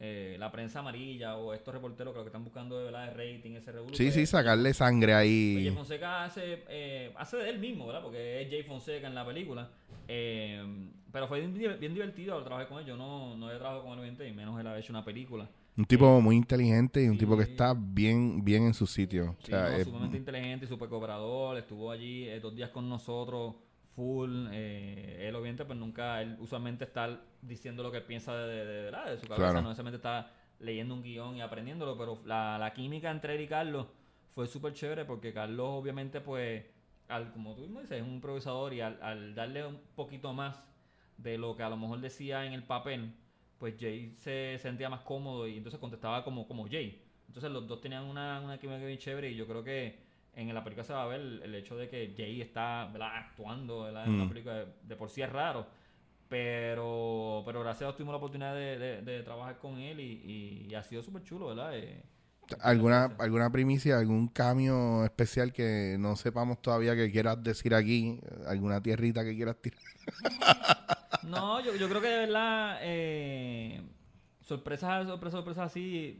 eh, 0.00 0.36
la 0.38 0.50
prensa 0.52 0.78
amarilla 0.80 1.36
o 1.36 1.52
estos 1.54 1.74
reporteros 1.74 2.12
que 2.12 2.18
lo 2.18 2.24
que 2.24 2.28
están 2.28 2.44
buscando 2.44 2.78
de 2.78 2.84
verdad 2.84 3.08
es 3.08 3.16
rating, 3.16 3.52
ese 3.52 3.72
revuelo. 3.72 3.96
Sí, 3.96 4.04
pues, 4.04 4.14
sí, 4.14 4.26
sacarle 4.26 4.72
sangre 4.74 5.14
ahí. 5.14 5.60
Jay 5.64 5.70
Fonseca 5.74 6.24
hace, 6.24 6.62
eh, 6.68 7.12
hace 7.16 7.36
de 7.38 7.50
él 7.50 7.58
mismo, 7.58 7.86
¿verdad? 7.86 8.02
Porque 8.02 8.42
es 8.42 8.48
Jay 8.50 8.62
Fonseca 8.62 9.06
en 9.08 9.14
la 9.14 9.26
película. 9.26 9.68
Eh, 10.06 10.62
pero 11.12 11.26
fue 11.26 11.40
bien, 11.40 11.78
bien 11.80 11.94
divertido 11.94 12.42
trabajar 12.42 12.68
con 12.68 12.78
él. 12.80 12.86
Yo 12.86 12.96
no, 12.96 13.36
no 13.36 13.50
he 13.50 13.54
trabajado 13.56 13.82
con 13.82 13.92
él, 13.92 13.98
obviamente, 14.00 14.28
y 14.28 14.32
menos 14.32 14.58
él 14.60 14.66
haber 14.66 14.82
hecho 14.82 14.92
una 14.92 15.04
película. 15.04 15.48
Un 15.76 15.84
tipo 15.84 16.20
muy 16.20 16.34
inteligente 16.36 17.02
y 17.04 17.06
un 17.08 17.12
sí. 17.14 17.20
tipo 17.20 17.36
que 17.36 17.44
está 17.44 17.72
bien, 17.76 18.44
bien 18.44 18.64
en 18.64 18.74
su 18.74 18.86
sitio. 18.86 19.30
O 19.40 19.44
Sí, 19.44 19.50
sea, 19.52 19.62
no, 19.70 19.76
es- 19.76 19.84
sumamente 19.84 20.16
inteligente 20.16 20.64
y 20.64 20.68
super 20.68 20.88
cooperador. 20.88 21.56
Estuvo 21.56 21.90
allí 21.90 22.24
eh, 22.28 22.40
dos 22.40 22.54
días 22.54 22.70
con 22.70 22.88
nosotros, 22.88 23.54
full. 23.98 24.46
Eh, 24.52 25.26
él, 25.26 25.34
obviamente, 25.34 25.64
pues 25.64 25.76
nunca, 25.76 26.22
él 26.22 26.36
usualmente 26.38 26.84
está 26.84 27.20
diciendo 27.42 27.82
lo 27.82 27.90
que 27.90 28.00
piensa 28.00 28.32
de, 28.36 28.46
de, 28.46 28.64
de, 28.64 28.82
¿verdad? 28.84 29.06
de 29.10 29.18
su 29.18 29.26
cabeza. 29.26 29.50
Claro. 29.50 29.62
No 29.62 29.68
necesariamente 29.70 29.96
está 29.96 30.30
leyendo 30.60 30.94
un 30.94 31.02
guion 31.02 31.36
y 31.36 31.40
aprendiéndolo, 31.40 31.98
pero 31.98 32.20
la, 32.24 32.58
la 32.58 32.72
química 32.72 33.10
entre 33.10 33.34
él 33.34 33.40
y 33.40 33.48
Carlos 33.48 33.86
fue 34.34 34.46
súper 34.46 34.72
chévere 34.72 35.04
porque 35.04 35.32
Carlos, 35.32 35.66
obviamente, 35.70 36.20
pues, 36.20 36.64
al, 37.08 37.32
como 37.32 37.54
tú 37.56 37.62
mismo 37.62 37.80
dices, 37.80 37.98
es 37.98 38.04
un 38.04 38.14
improvisador 38.14 38.72
y 38.72 38.80
al, 38.80 39.02
al 39.02 39.34
darle 39.34 39.66
un 39.66 39.80
poquito 39.96 40.32
más 40.32 40.62
de 41.16 41.36
lo 41.36 41.56
que 41.56 41.64
a 41.64 41.68
lo 41.68 41.76
mejor 41.76 42.00
decía 42.00 42.46
en 42.46 42.52
el 42.52 42.62
papel, 42.62 43.12
pues 43.58 43.74
Jay 43.80 44.14
se 44.16 44.56
sentía 44.58 44.88
más 44.88 45.00
cómodo 45.00 45.48
y 45.48 45.56
entonces 45.56 45.80
contestaba 45.80 46.22
como, 46.22 46.46
como 46.46 46.68
Jay. 46.68 47.02
Entonces 47.26 47.50
los 47.50 47.66
dos 47.66 47.80
tenían 47.80 48.04
una, 48.04 48.40
una 48.40 48.58
química 48.58 48.84
bien 48.84 48.98
chévere 48.98 49.30
y 49.30 49.34
yo 49.34 49.46
creo 49.48 49.64
que 49.64 49.98
en 50.38 50.54
la 50.54 50.62
película 50.64 50.84
se 50.84 50.92
va 50.92 51.02
a 51.02 51.06
ver 51.06 51.20
el, 51.20 51.54
hecho 51.54 51.76
de 51.76 51.88
que 51.88 52.14
Jay 52.16 52.40
está 52.40 52.88
¿verdad? 52.92 53.10
actuando 53.16 53.82
¿verdad? 53.82 54.06
en 54.06 54.12
Mm. 54.12 54.20
una 54.20 54.28
película 54.28 54.54
de, 54.54 54.66
de 54.82 54.96
por 54.96 55.10
sí 55.10 55.22
es 55.22 55.30
raro. 55.30 55.66
Pero, 56.28 57.42
pero 57.46 57.60
gracias 57.60 57.82
a 57.82 57.84
Dios 57.86 57.96
tuvimos 57.96 58.12
la 58.12 58.18
oportunidad 58.18 58.54
de, 58.54 58.78
de- 58.78 59.02
de 59.02 59.22
trabajar 59.22 59.58
con 59.58 59.78
él 59.78 59.98
y, 60.00 60.04
y- 60.04 60.66
y 60.70 60.74
ha 60.74 60.82
sido 60.82 61.02
súper 61.02 61.22
chulo, 61.24 61.48
¿verdad? 61.48 61.76
Eh, 61.76 62.02
¿Alguna, 62.60 63.04
¿Alguna 63.18 63.50
primicia, 63.50 63.98
algún 63.98 64.28
cambio 64.28 65.04
especial 65.04 65.52
que 65.52 65.96
no 65.98 66.16
sepamos 66.16 66.60
todavía 66.62 66.94
que 66.96 67.10
quieras 67.10 67.42
decir 67.42 67.74
aquí? 67.74 68.20
¿Alguna 68.46 68.82
tierrita 68.82 69.24
que 69.24 69.34
quieras 69.34 69.56
tirar? 69.60 69.80
No, 71.24 71.60
yo, 71.60 71.74
yo 71.76 71.88
creo 71.88 72.00
que 72.00 72.08
de 72.08 72.18
verdad 72.26 72.78
eh, 72.82 73.82
sorpresas, 74.40 75.06
sorpresas, 75.06 75.38
sorpresas 75.38 75.66
así. 75.66 76.18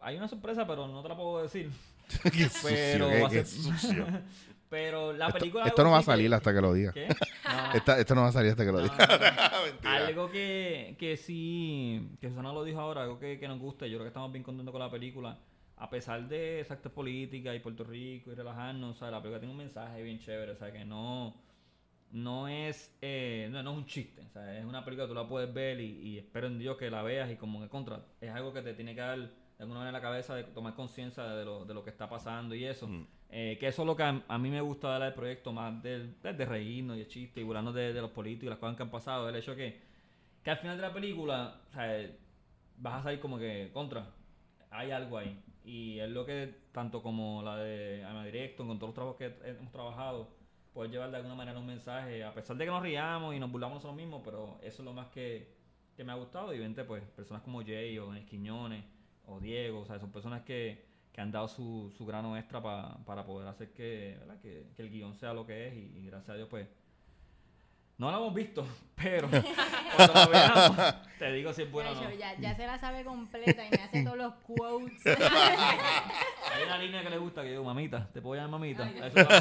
Hay 0.00 0.16
una 0.16 0.28
sorpresa, 0.28 0.66
pero 0.66 0.86
no 0.86 1.02
te 1.02 1.08
la 1.08 1.16
puedo 1.16 1.42
decir. 1.42 1.70
qué 2.32 2.48
sucio, 2.48 2.68
Pero, 2.70 3.08
qué- 3.28 3.36
qué 3.38 3.44
sucio. 3.44 4.06
pero 4.68 5.12
la 5.12 5.26
Esto, 5.26 5.38
película. 5.38 5.64
esto 5.66 5.84
no 5.84 5.90
va 5.90 5.98
a 5.98 6.00
que- 6.00 6.06
salir 6.06 6.32
hasta 6.34 6.54
que 6.54 6.60
lo 6.60 6.72
diga. 6.72 6.92
¿Qué? 6.92 7.08
No. 7.44 7.72
Esta- 7.74 7.98
esto 8.00 8.14
no 8.14 8.22
va 8.22 8.28
a 8.28 8.32
salir 8.32 8.50
hasta 8.52 8.64
que 8.64 8.72
lo 8.72 8.78
No, 8.80 8.84
diga. 8.84 9.06
no, 9.82 9.88
algo 9.90 10.30
que, 10.30 10.96
que 10.98 11.16
sí, 11.18 12.08
que 12.20 12.28
Susana 12.30 12.52
lo 12.52 12.64
dijo 12.64 12.80
ahora, 12.80 13.02
algo 13.02 13.18
que, 13.18 13.38
que 13.38 13.46
nos 13.48 13.58
gusta, 13.58 13.86
yo 13.86 13.98
creo 13.98 14.04
que 14.04 14.08
estamos 14.08 14.32
bien 14.32 14.42
contentos 14.42 14.72
con 14.72 14.80
la 14.80 14.90
película, 14.90 15.38
a 15.76 15.90
pesar 15.90 16.26
de 16.28 16.60
exactas 16.60 16.90
políticas 16.92 17.54
y 17.54 17.58
Puerto 17.58 17.84
Rico 17.84 18.30
y 18.32 18.34
relajarnos, 18.34 18.96
o 18.96 18.98
sea, 18.98 19.10
la 19.10 19.18
película 19.20 19.40
tiene 19.40 19.52
un 19.52 19.58
mensaje 19.58 20.02
bien 20.02 20.18
chévere, 20.18 20.52
o 20.52 20.56
sea, 20.56 20.72
que 20.72 20.84
no, 20.86 21.34
no 22.12 22.48
es, 22.48 22.94
eh, 23.02 23.48
no, 23.50 23.62
no 23.62 23.72
es 23.72 23.76
un 23.78 23.86
chiste, 23.86 24.22
o 24.22 24.30
sea, 24.30 24.58
es 24.58 24.64
una 24.64 24.82
película 24.84 25.06
que 25.06 25.12
tú 25.12 25.14
la 25.14 25.28
puedes 25.28 25.52
ver 25.52 25.78
y, 25.80 25.98
y 26.00 26.18
espero 26.18 26.46
en 26.46 26.58
Dios 26.58 26.78
que 26.78 26.90
la 26.90 27.02
veas 27.02 27.30
y 27.30 27.36
como 27.36 27.60
que 27.60 27.68
contra, 27.68 28.00
es 28.20 28.30
algo 28.30 28.54
que 28.54 28.62
te 28.62 28.72
tiene 28.72 28.94
que 28.94 29.00
dar 29.02 29.28
alguna 29.62 29.80
manera 29.80 29.96
en 29.98 30.02
la 30.02 30.08
cabeza 30.08 30.34
de 30.34 30.44
tomar 30.44 30.74
conciencia 30.74 31.24
de 31.24 31.44
lo, 31.44 31.64
de 31.64 31.74
lo 31.74 31.82
que 31.84 31.90
está 31.90 32.08
pasando 32.08 32.54
y 32.54 32.64
eso. 32.64 32.88
Eh, 33.30 33.56
que 33.58 33.68
eso 33.68 33.82
es 33.82 33.86
lo 33.86 33.96
que 33.96 34.02
a, 34.02 34.22
a 34.28 34.38
mí 34.38 34.50
me 34.50 34.60
gusta 34.60 34.98
del 34.98 35.14
proyecto 35.14 35.52
más 35.52 35.82
del, 35.82 36.20
del- 36.22 36.36
de 36.36 36.44
reírnos 36.44 36.96
y 36.98 37.00
el 37.00 37.08
chiste 37.08 37.40
y 37.40 37.44
burlarnos 37.44 37.74
de, 37.74 37.92
de 37.94 38.00
los 38.02 38.10
políticos 38.10 38.46
y 38.46 38.50
las 38.50 38.58
cosas 38.58 38.76
que 38.76 38.82
han 38.82 38.90
pasado. 38.90 39.28
El 39.28 39.36
hecho 39.36 39.56
que, 39.56 39.80
que 40.42 40.50
al 40.50 40.58
final 40.58 40.76
de 40.76 40.82
la 40.82 40.92
película, 40.92 41.60
o 41.70 41.72
sea, 41.72 42.00
eh, 42.00 42.18
vas 42.76 43.00
a 43.00 43.02
salir 43.04 43.20
como 43.20 43.38
que 43.38 43.70
contra, 43.72 44.06
hay 44.70 44.90
algo 44.90 45.18
ahí. 45.18 45.38
Y 45.64 45.98
es 46.00 46.10
lo 46.10 46.26
que, 46.26 46.54
tanto 46.72 47.02
como 47.02 47.42
la 47.42 47.56
de 47.56 48.04
Ama 48.04 48.24
Directo, 48.24 48.66
con 48.66 48.78
todos 48.78 48.88
los 48.90 48.94
trabajos 48.94 49.16
que 49.18 49.48
hemos 49.48 49.70
trabajado, 49.72 50.28
poder 50.74 50.90
llevar 50.90 51.10
de 51.10 51.16
alguna 51.18 51.34
manera 51.34 51.58
un 51.58 51.66
mensaje, 51.66 52.24
a 52.24 52.34
pesar 52.34 52.56
de 52.56 52.64
que 52.64 52.70
nos 52.70 52.82
riamos 52.82 53.34
y 53.34 53.38
nos 53.38 53.50
burlamos 53.52 53.76
nosotros 53.76 53.96
mismos, 53.96 54.22
pero 54.24 54.58
eso 54.62 54.82
es 54.82 54.84
lo 54.84 54.92
más 54.92 55.06
que, 55.08 55.54
que 55.96 56.04
me 56.04 56.12
ha 56.12 56.16
gustado. 56.16 56.52
Y 56.54 56.58
vente, 56.58 56.84
pues, 56.84 57.02
personas 57.16 57.42
como 57.42 57.62
Jay 57.62 57.98
o 57.98 58.10
Denis 58.12 58.28
Quiñones 58.28 58.84
o 59.34 59.40
Diego, 59.40 59.80
o 59.80 59.84
sea, 59.86 59.98
son 59.98 60.10
personas 60.12 60.42
que, 60.42 60.84
que 61.12 61.20
han 61.20 61.30
dado 61.32 61.48
su, 61.48 61.92
su 61.96 62.04
grano 62.06 62.36
extra 62.36 62.62
pa- 62.62 62.98
para 63.04 63.24
poder 63.24 63.48
hacer 63.48 63.72
que, 63.72 64.18
que, 64.40 64.66
que 64.76 64.82
el 64.82 64.90
guion 64.90 65.14
sea 65.14 65.32
lo 65.34 65.46
que 65.46 65.68
es. 65.68 65.74
Y, 65.74 65.98
y 65.98 66.06
gracias 66.06 66.30
a 66.30 66.34
Dios, 66.34 66.48
pues, 66.48 66.66
no 67.98 68.10
lo 68.10 68.16
hemos 68.18 68.34
visto, 68.34 68.66
pero 68.96 69.28
cuando 69.28 70.14
lo 70.24 70.28
veamos, 70.30 70.76
te 71.18 71.32
digo 71.32 71.52
si 71.52 71.62
es 71.62 71.70
bueno 71.70 71.90
o 71.90 71.94
no. 71.94 72.10
Ya, 72.14 72.34
ya 72.38 72.54
se 72.56 72.66
la 72.66 72.78
sabe 72.78 73.04
completa 73.04 73.64
y 73.66 73.70
me 73.70 73.82
hace 73.82 74.02
todos 74.04 74.16
los 74.16 74.34
quotes. 74.46 75.06
Hay 75.16 76.64
una 76.66 76.78
línea 76.78 77.02
que 77.02 77.10
le 77.10 77.18
gusta 77.18 77.42
que 77.42 77.50
digo, 77.50 77.64
mamita, 77.64 78.08
¿te 78.12 78.20
puedo 78.20 78.40
llamar 78.40 78.60
mamita? 78.60 78.84
Ay, 78.84 78.96
Eso 78.96 79.06
es 79.06 79.14
lo 79.14 79.28
que- 79.28 79.36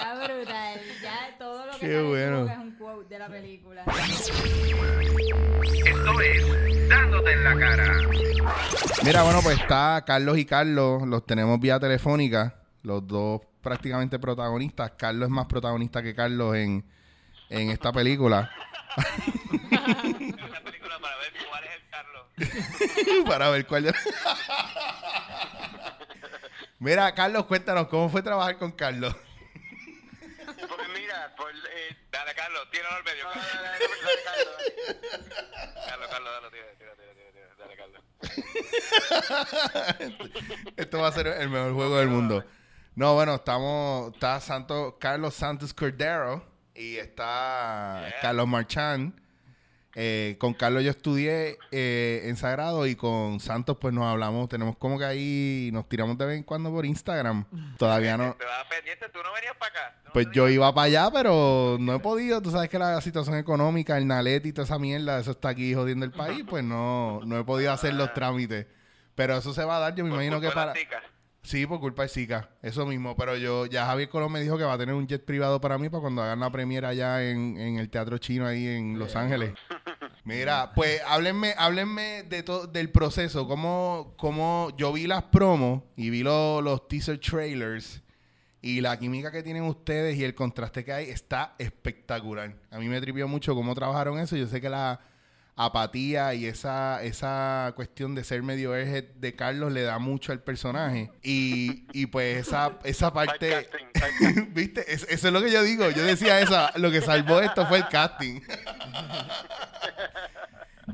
Está 0.00 0.14
brutal. 0.40 0.80
Ya 1.02 1.36
todo 1.38 1.66
lo 1.66 1.72
que 1.72 1.78
Qué 1.80 1.86
sale 1.86 2.02
bueno. 2.02 2.46
es 2.46 2.58
un 2.58 2.72
quote 2.76 3.08
de 3.08 3.18
la 3.18 3.28
película. 3.28 3.84
Esto 5.84 6.20
es 6.20 6.88
Dándote 6.88 7.32
en 7.32 7.44
la 7.44 7.58
cara. 7.58 7.98
Mira, 9.04 9.22
bueno, 9.22 9.40
pues 9.42 9.60
está 9.60 10.02
Carlos 10.06 10.38
y 10.38 10.44
Carlos, 10.44 11.06
los 11.06 11.24
tenemos 11.24 11.60
vía 11.60 11.78
telefónica, 11.78 12.54
los 12.82 13.06
dos 13.06 13.42
prácticamente 13.62 14.18
protagonistas. 14.18 14.92
Carlos 14.96 15.28
es 15.28 15.30
más 15.30 15.46
protagonista 15.46 16.02
que 16.02 16.14
Carlos 16.14 16.56
en, 16.56 16.84
en 17.48 17.70
esta 17.70 17.92
película. 17.92 18.50
Una 19.70 20.60
película 20.64 20.98
para 21.00 21.16
ver 21.18 21.32
cuál 21.48 21.64
es 21.64 21.70
el 21.76 21.82
Carlos. 21.90 23.24
Para 23.26 23.50
ver 23.50 23.66
cuál. 23.66 23.94
Mira, 26.78 27.14
Carlos, 27.14 27.44
cuéntanos, 27.44 27.88
¿cómo 27.88 28.08
fue 28.08 28.22
trabajar 28.22 28.56
con 28.58 28.72
Carlos? 28.72 29.14
Tíralo 32.80 32.96
al 32.96 33.04
medio. 33.04 33.24
dale, 33.24 33.38
Carlos. 33.60 33.68
dale, 33.68 33.86
dale, 33.86 34.00
dale, 34.00 34.22
Carlos. 34.24 34.56
Carlos, 35.88 36.08
Carlos, 36.10 36.30
dale, 36.32 36.48
tira, 36.50 36.66
tira, 36.78 36.92
tira, 36.96 37.12
tira, 37.32 37.48
dale, 37.58 37.76
Carlos. 37.76 38.02
Esto 40.76 40.98
va 41.00 41.08
a 41.08 41.12
ser 41.12 41.26
el 41.26 41.48
mejor 41.48 41.72
juego 41.74 41.98
del 41.98 42.08
mundo. 42.08 42.44
No, 42.94 43.14
bueno, 43.14 43.34
estamos. 43.36 44.14
Está 44.14 44.40
Santo, 44.40 44.96
Carlos 44.98 45.34
Santos 45.34 45.72
Cordero 45.74 46.44
y 46.74 46.96
está 46.96 48.06
Yeah. 48.08 48.20
Carlos 48.20 48.48
Marchán. 48.48 49.19
Eh, 49.96 50.36
con 50.38 50.54
Carlos 50.54 50.84
yo 50.84 50.90
estudié 50.90 51.58
eh, 51.72 52.22
en 52.26 52.36
Sagrado 52.36 52.86
y 52.86 52.94
con 52.94 53.40
Santos 53.40 53.76
pues 53.80 53.92
nos 53.92 54.04
hablamos, 54.04 54.48
tenemos 54.48 54.76
como 54.76 54.96
que 54.98 55.04
ahí 55.04 55.70
nos 55.72 55.88
tiramos 55.88 56.16
de 56.16 56.26
vez 56.26 56.36
en 56.38 56.44
cuando 56.44 56.70
por 56.70 56.86
Instagram. 56.86 57.44
Todavía 57.76 58.16
no. 58.16 58.34
Te 58.34 58.44
vas 58.44 58.66
pendiente, 58.68 59.08
tú 59.08 59.18
no 59.22 59.32
venías 59.32 59.56
para 59.58 59.70
acá. 59.70 59.96
¿no? 60.04 60.12
Pues 60.12 60.28
yo 60.32 60.48
iba 60.48 60.72
para 60.72 60.84
allá, 60.86 61.10
pero 61.12 61.76
no 61.80 61.94
he 61.94 61.98
podido. 61.98 62.40
Tú 62.40 62.52
sabes 62.52 62.68
que 62.68 62.78
la 62.78 63.00
situación 63.00 63.36
económica, 63.36 63.98
el 63.98 64.06
Nalet 64.06 64.46
y 64.46 64.52
toda 64.52 64.64
esa 64.64 64.78
mierda, 64.78 65.18
eso 65.18 65.32
está 65.32 65.48
aquí 65.48 65.74
jodiendo 65.74 66.04
el 66.04 66.12
país, 66.12 66.44
pues 66.48 66.62
no, 66.62 67.20
no 67.24 67.38
he 67.38 67.44
podido 67.44 67.72
hacer 67.72 67.94
los 67.94 68.14
trámites. 68.14 68.66
Pero 69.16 69.36
eso 69.36 69.52
se 69.52 69.64
va 69.64 69.78
a 69.78 69.80
dar, 69.80 69.94
yo 69.96 70.04
me 70.04 70.10
Por 70.10 70.22
imagino 70.22 70.40
que 70.40 70.50
para... 70.50 70.72
Sí, 71.42 71.66
por 71.66 71.80
culpa 71.80 72.02
de 72.02 72.08
Zika, 72.10 72.50
eso 72.62 72.84
mismo. 72.86 73.16
Pero 73.16 73.36
yo, 73.36 73.64
ya 73.66 73.86
Javier 73.86 74.08
Colón 74.10 74.30
me 74.32 74.40
dijo 74.40 74.58
que 74.58 74.64
va 74.64 74.74
a 74.74 74.78
tener 74.78 74.94
un 74.94 75.06
jet 75.06 75.24
privado 75.24 75.60
para 75.60 75.78
mí 75.78 75.88
para 75.88 76.02
cuando 76.02 76.22
hagan 76.22 76.40
la 76.40 76.50
premiera 76.50 76.88
allá 76.90 77.22
en, 77.28 77.56
en 77.58 77.78
el 77.78 77.88
Teatro 77.88 78.18
Chino 78.18 78.46
ahí 78.46 78.66
en 78.66 78.98
Los 78.98 79.16
Ángeles. 79.16 79.54
Mira, 80.24 80.72
pues 80.74 81.00
háblenme, 81.06 81.54
háblenme 81.56 82.24
de 82.24 82.42
todo 82.42 82.66
del 82.66 82.90
proceso. 82.90 83.48
Cómo, 83.48 84.12
cómo 84.18 84.70
yo 84.76 84.92
vi 84.92 85.06
las 85.06 85.22
promos 85.24 85.82
y 85.96 86.10
vi 86.10 86.22
lo- 86.22 86.60
los 86.60 86.86
teaser 86.88 87.18
trailers 87.18 88.02
y 88.60 88.82
la 88.82 88.98
química 88.98 89.32
que 89.32 89.42
tienen 89.42 89.62
ustedes 89.62 90.18
y 90.18 90.24
el 90.24 90.34
contraste 90.34 90.84
que 90.84 90.92
hay 90.92 91.08
está 91.08 91.54
espectacular. 91.58 92.54
A 92.70 92.78
mí 92.78 92.86
me 92.88 93.00
tripió 93.00 93.26
mucho 93.26 93.54
cómo 93.54 93.74
trabajaron 93.74 94.18
eso. 94.18 94.36
Yo 94.36 94.46
sé 94.46 94.60
que 94.60 94.68
la 94.68 95.00
apatía 95.64 96.32
y 96.34 96.46
esa, 96.46 97.02
esa 97.02 97.72
cuestión 97.76 98.14
de 98.14 98.24
ser 98.24 98.42
medio 98.42 98.72
airhead 98.72 99.04
de 99.16 99.34
Carlos 99.36 99.72
le 99.72 99.82
da 99.82 99.98
mucho 99.98 100.32
al 100.32 100.40
personaje. 100.42 101.10
Y, 101.22 101.86
y 101.92 102.06
pues 102.06 102.38
esa, 102.48 102.78
esa 102.84 103.12
parte... 103.12 103.68
¿Viste? 104.50 104.92
Es- 104.92 105.06
eso 105.08 105.26
es 105.28 105.32
lo 105.32 105.42
que 105.42 105.50
yo 105.50 105.62
digo. 105.62 105.90
Yo 105.90 106.02
decía 106.04 106.40
esa. 106.40 106.72
Lo 106.76 106.90
que 106.90 107.00
salvó 107.00 107.40
esto 107.40 107.66
fue 107.66 107.78
el 107.78 107.88
casting. 107.88 108.40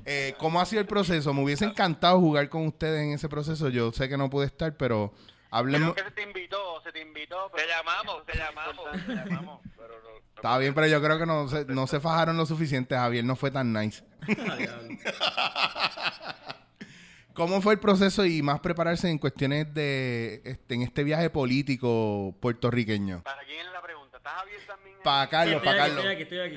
Eh, 0.04 0.34
¿Cómo 0.38 0.60
ha 0.60 0.66
sido 0.66 0.80
el 0.80 0.86
proceso? 0.86 1.32
Me 1.34 1.42
hubiese 1.42 1.64
encantado 1.64 2.20
jugar 2.20 2.48
con 2.48 2.66
ustedes 2.66 3.02
en 3.02 3.12
ese 3.12 3.28
proceso. 3.28 3.68
Yo 3.70 3.90
sé 3.92 4.08
que 4.08 4.16
no 4.16 4.30
pude 4.30 4.46
estar, 4.46 4.76
pero 4.76 5.12
hablemos. 5.50 5.94
Creo 5.94 6.04
que 6.04 6.10
se 6.10 6.14
te 6.14 6.22
invitó, 6.22 6.80
se 6.84 6.92
te 6.92 7.00
invitó. 7.00 7.50
Te 7.56 7.66
llamamos, 7.66 8.24
te 8.24 8.38
llamamos, 8.38 8.84
te 9.06 9.14
llamamos. 9.14 9.60
Pero 9.76 9.94
no, 10.04 10.15
Está 10.36 10.58
bien, 10.58 10.74
pero 10.74 10.86
yo 10.86 11.02
creo 11.02 11.18
que 11.18 11.26
no 11.26 11.48
se, 11.48 11.64
no 11.64 11.86
se 11.86 11.98
fajaron 11.98 12.36
lo 12.36 12.46
suficiente. 12.46 12.94
Javier 12.94 13.24
no 13.24 13.36
fue 13.36 13.50
tan 13.50 13.72
nice. 13.72 14.04
¿Cómo 17.34 17.60
fue 17.60 17.74
el 17.74 17.80
proceso 17.80 18.24
y 18.24 18.40
más 18.42 18.60
prepararse 18.60 19.10
en 19.10 19.18
cuestiones 19.18 19.72
de 19.74 20.40
este, 20.44 20.74
en 20.74 20.82
este 20.82 21.04
viaje 21.04 21.28
político 21.28 22.34
puertorriqueño? 22.40 23.22
¿Para 23.22 23.42
quién 23.44 23.60
es 23.66 23.72
la 23.72 23.82
pregunta? 23.82 24.16
¿Estás 24.16 24.32
Javier 24.34 24.60
también? 24.66 24.96
Para 25.04 25.28
Carlos, 25.28 25.62
para 25.62 25.76
Carlos. 25.76 25.98
estoy 26.04 26.12
aquí, 26.14 26.22
estoy 26.22 26.38
aquí. 26.40 26.56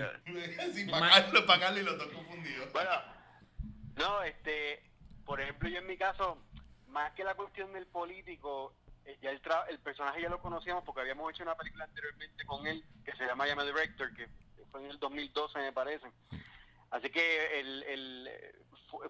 Sí, 0.74 0.86
Ma- 0.86 1.10
Carlos, 1.10 1.44
para 1.44 1.60
Carlos 1.60 1.82
y 1.82 1.86
los 1.86 1.98
dos 1.98 2.08
confundidos. 2.08 2.72
Bueno, 2.72 2.92
no, 3.98 4.24
este, 4.24 4.82
por 5.26 5.42
ejemplo, 5.42 5.68
yo 5.68 5.80
en 5.80 5.88
mi 5.88 5.98
caso, 5.98 6.38
más 6.88 7.12
que 7.14 7.26
la 7.26 7.36
cuestión 7.36 7.74
del 7.74 7.86
político, 7.88 8.74
ya 9.22 9.32
el, 9.32 9.42
tra- 9.42 9.66
el 9.70 9.80
personaje 9.80 10.22
ya 10.22 10.30
lo 10.30 10.42
conocíamos 10.42 10.84
porque 10.84 11.02
habíamos 11.02 11.32
hecho 11.32 11.44
una 11.44 11.56
película 11.56 11.86
anteriormente 11.86 12.46
con 12.46 12.66
él 12.68 12.84
que 13.04 13.12
se 13.14 13.26
llama 13.26 13.48
Llama 13.48 13.64
Director, 13.64 14.14
que 14.16 14.28
fue 14.72 14.82
en 14.84 14.92
el 14.92 15.00
2012 15.00 15.60
me 15.60 15.72
parece. 15.74 16.08
Así 16.92 17.10
que 17.10 17.60
el, 17.60 17.84
el, 17.84 18.28
eh, 18.28 18.56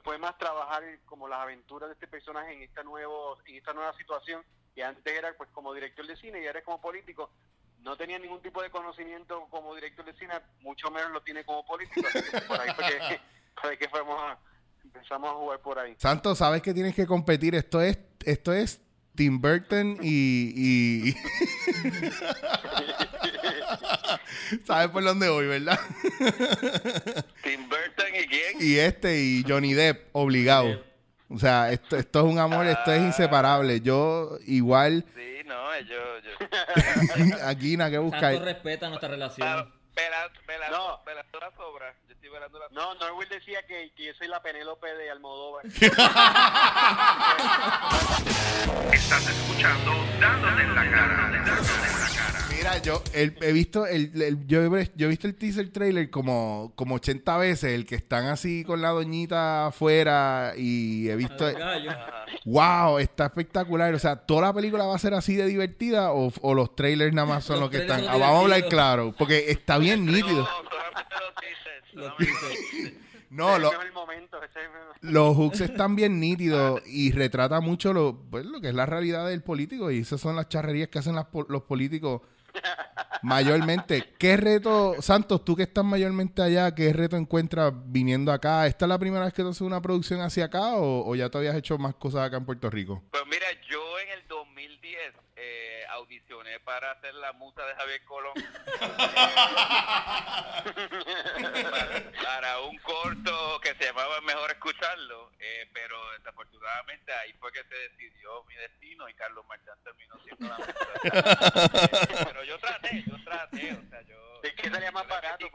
fue, 0.04 0.18
más 0.18 0.38
trabajar 0.38 0.84
como 1.06 1.28
las 1.28 1.39
aventuras 1.39 1.88
de 1.89 1.93
este 1.93 2.08
personaje 2.08 2.54
en 2.54 2.62
esta 2.64 2.84
nuevo 2.84 3.38
en 3.45 3.56
esta 3.56 3.74
nueva 3.74 3.93
situación 3.97 4.43
que 4.76 4.84
antes 4.84 5.14
era 5.18 5.34
pues 5.38 5.50
como 5.52 5.74
director 5.74 6.06
de 6.06 6.18
cine 6.18 6.41
y 6.41 6.47
ahora 6.47 6.60
es 6.60 6.66
como 6.66 6.82
político 6.82 7.32
no 7.80 7.95
tenía 7.95 8.20
ningún 8.20 8.41
tipo 8.41 8.62
de 8.62 8.70
conocimiento 8.70 9.47
como 9.50 9.74
director 9.76 10.04
de 10.04 10.14
cine 10.16 10.34
mucho 10.60 10.91
menos 10.91 11.12
lo 11.12 11.22
tiene 11.22 11.45
como 11.45 11.66
político 11.66 12.08
por 12.47 12.60
ahí 12.60 12.70
fue 12.76 12.86
que, 12.86 13.22
por 13.62 13.72
ahí 13.72 13.78
que 13.78 13.88
fuimos 13.88 14.22
a- 14.22 14.38
empezamos 14.84 15.30
a 15.30 15.34
jugar 15.36 15.60
por 15.62 15.80
ahí 15.80 15.95
Santos, 15.97 16.38
sabes 16.38 16.62
que 16.62 16.74
tienes 16.74 16.93
que 16.95 17.08
competir. 17.08 17.56
Esto 17.56 17.80
es, 17.82 17.97
esto 18.26 18.52
es 18.54 18.82
Tim 19.16 19.41
Burton 19.41 19.97
y, 20.01 20.53
y- 20.55 21.14
sabes 24.66 24.89
por 24.89 25.03
dónde 25.03 25.30
voy, 25.30 25.45
¿verdad? 25.47 25.80
Tim 27.43 27.68
Burton 27.70 28.07
y 28.16 28.28
quién? 28.28 28.57
y 28.60 28.76
este 28.78 29.20
y 29.22 29.43
Johnny 29.47 29.74
Depp, 29.74 30.10
obligado. 30.14 30.84
O 31.30 31.38
sea, 31.38 31.72
esto, 31.72 31.95
esto 31.97 32.20
es 32.20 32.26
un 32.26 32.39
amor, 32.39 32.66
esto 32.66 32.91
es 32.91 33.01
inseparable. 33.01 33.82
Yo 33.82 34.39
igual 34.47 35.05
Sí, 35.16 35.43
no, 35.45 35.80
yo, 35.82 35.95
yo. 36.24 36.32
aquí 37.45 37.78
nada 37.78 37.91
que 37.91 37.99
buscar. 37.99 38.34
respeta 38.41 38.89
nuestra 38.89 39.10
relación. 39.10 39.47
Ah, 39.47 39.68
No. 40.72 41.01
pelando 41.05 41.39
la 41.39 41.51
sobra. 41.55 41.93
Yo 42.30 42.36
estoy 42.36 42.38
estoy 42.38 42.40
velando 42.40 42.60
la 42.60 42.68
No, 42.72 42.94
Norwell 42.96 43.30
decía 43.30 43.60
que, 43.68 43.92
que 43.96 44.06
yo 44.06 44.14
soy 44.18 44.28
la 44.28 44.42
Penélope 44.42 44.88
de 44.94 45.10
Almodóvar. 45.12 45.66
Estás 48.94 49.28
escuchando 49.30 49.92
Dándole 50.20 50.64
en 50.64 50.76
la 50.76 50.92
cara. 50.92 51.32
Dándole 51.32 51.38
en 51.40 52.00
la 52.00 52.08
cara. 52.16 52.46
Mira, 52.56 52.78
yo 52.82 53.02
el- 53.14 53.36
he 53.42 53.52
visto 53.54 53.86
el, 53.88 54.22
el- 54.22 54.46
yo, 54.48 54.62
he, 54.78 54.92
yo 54.96 55.06
he 55.08 55.10
visto 55.10 55.28
el 55.28 55.36
teaser 55.36 55.70
trailer 55.72 56.10
como, 56.10 56.74
como 56.76 56.96
80 56.96 57.38
veces, 57.38 57.72
el 57.74 57.86
que 57.86 57.96
están 57.96 58.26
así 58.26 58.64
con 58.66 58.82
la 58.82 58.90
doñita 58.90 59.68
afuera 59.68 60.54
y 60.58 61.10
he 61.10 61.16
visto... 61.16 61.48
¡Wow! 62.46 63.00
Está 63.00 63.26
espectacular. 63.28 63.94
O 63.94 64.00
sea, 64.00 64.16
¿toda 64.18 64.42
la 64.48 64.54
película 64.54 64.86
va 64.86 64.96
a 64.96 65.00
ser 65.00 65.14
así 65.14 65.36
de 65.36 65.46
divertida 65.46 66.12
o, 66.12 66.32
o 66.42 66.54
los 66.54 66.76
trailers 66.76 67.14
nada 67.14 67.28
más 67.28 67.46
son 67.46 67.56
Los 67.56 67.62
los 67.64 67.70
que 67.72 67.78
trailers 67.80 68.00
están? 68.02 68.14
son 68.14 68.22
Ah, 68.22 68.26
vamos 68.26 68.40
a 68.40 68.44
hablar 68.44 68.58
divertidos. 68.58 68.84
claro, 68.84 69.14
porque 69.18 69.46
está 69.52 69.78
bien 69.78 70.06
nítido. 70.06 70.42
No, 70.44 70.46
solamente 70.70 71.16
los 71.20 71.36
teasers. 71.36 71.69
Los 71.94 72.14
No, 73.30 73.52
ese 73.52 73.60
lo- 73.62 73.68
es 73.68 73.74
el 73.74 73.80
mejor 73.90 73.94
momento. 73.94 74.38
Ese 74.44 74.60
es 74.60 74.66
el 74.66 74.72
mejor- 74.72 74.96
los 75.02 75.36
hooks 75.38 75.62
están 75.62 75.96
bien 75.96 76.20
nítidos 76.20 76.82
y 76.88 77.12
retrata 77.12 77.60
mucho 77.62 77.94
lo, 77.94 78.18
pues, 78.32 78.46
lo 78.46 78.60
que 78.60 78.70
es 78.70 78.74
la 78.76 78.86
realidad 78.88 79.28
del 79.28 79.44
político 79.44 79.92
y 79.92 80.00
esas 80.00 80.20
son 80.20 80.36
las 80.36 80.50
charrerías 80.50 80.90
que 80.90 81.00
hacen 81.00 81.16
las 81.16 81.28
los 81.48 81.62
políticos 81.64 82.22
mayormente. 83.22 84.14
¿Qué 84.18 84.38
reto, 84.38 84.96
Santos, 85.02 85.44
tú 85.46 85.56
que 85.56 85.64
estás 85.64 85.86
mayormente 85.86 86.42
allá, 86.42 86.74
qué 86.74 86.92
reto 86.94 87.18
encuentras 87.18 87.72
viniendo 87.86 88.32
acá? 88.32 88.66
¿Esta 88.68 88.86
es 88.86 88.90
la 88.90 88.98
primera 89.00 89.26
vez 89.26 89.34
que 89.34 89.44
tú 89.44 89.50
haces 89.50 89.62
una 89.62 89.82
producción 89.82 90.22
hacia 90.22 90.46
acá 90.46 90.76
o, 90.76 91.08
o 91.10 91.16
ya 91.16 91.30
te 91.30 91.38
habías 91.38 91.56
hecho 91.56 91.78
más 91.78 91.96
cosas 91.96 92.26
acá 92.28 92.38
en 92.38 92.46
Puerto 92.46 92.70
Rico? 92.70 93.04
Pues 93.12 93.24
mira, 93.26 93.46
yo 93.70 93.80
en 94.00 94.20
el 94.20 94.28
2010 94.28 94.94
eh, 94.96 95.19
audicioné 96.30 96.60
para 96.62 96.92
hacer 96.92 97.14
la 97.16 97.34
musa 97.34 97.66
de 97.66 97.76
Javier 97.76 98.04
Colón. 98.06 98.34
para, 101.64 102.12
para 102.24 102.60
un 102.62 102.78
corto 102.80 103.60
que 103.62 103.74
se 103.76 103.86
llamaba 103.86 104.20
Mejor 104.22 104.50
Escucharlo, 104.52 105.32
eh, 105.40 105.68
pero 105.74 105.98
desafortunadamente 106.18 107.12
ahí 107.14 107.34
fue 107.40 107.52
que 107.52 107.64
se 107.64 107.76
decidió 107.76 108.44
mi 108.46 108.56
destino 108.56 109.08
y 109.10 109.14
Carlos 109.16 109.44
Marchán 109.48 109.78
terminó 109.84 110.16
siendo 110.24 110.48
la 110.48 110.58
musa. 110.58 110.74
Eh, 111.04 112.24
pero 112.28 112.44
yo 112.44 112.60
traté, 112.60 113.04
yo 113.08 113.16
traté, 113.24 113.74
o 113.74 113.90
sea, 113.90 114.02
yo... 114.04 114.18
Es 114.44 114.54
que 114.54 114.70
salía 114.70 114.92
más 114.92 115.08
barato. 115.08 115.46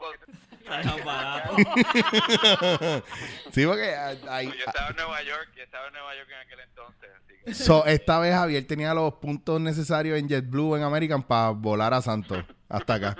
sí, 3.51 3.65
porque 3.65 3.95
hay- 4.29 4.47
Yo 4.47 4.53
estaba 4.65 4.89
en 4.89 4.95
Nueva 4.95 5.21
York, 5.23 5.49
yo 5.55 5.63
estaba 5.63 5.87
en 5.87 5.93
Nueva 5.93 6.15
York 6.15 6.29
en 6.29 6.37
aquel 6.39 6.59
entonces. 6.59 7.09
So, 7.53 7.85
esta 7.85 8.19
vez 8.19 8.33
Javier 8.33 8.65
tenía 8.65 8.93
los 8.93 9.13
puntos 9.15 9.59
necesarios 9.61 10.17
en 10.19 10.27
JetBlue 10.27 10.77
en 10.77 10.83
American 10.83 11.23
para 11.23 11.51
volar 11.51 11.93
a 11.93 12.01
Santos 12.01 12.43
hasta 12.69 12.93
acá. 12.95 13.17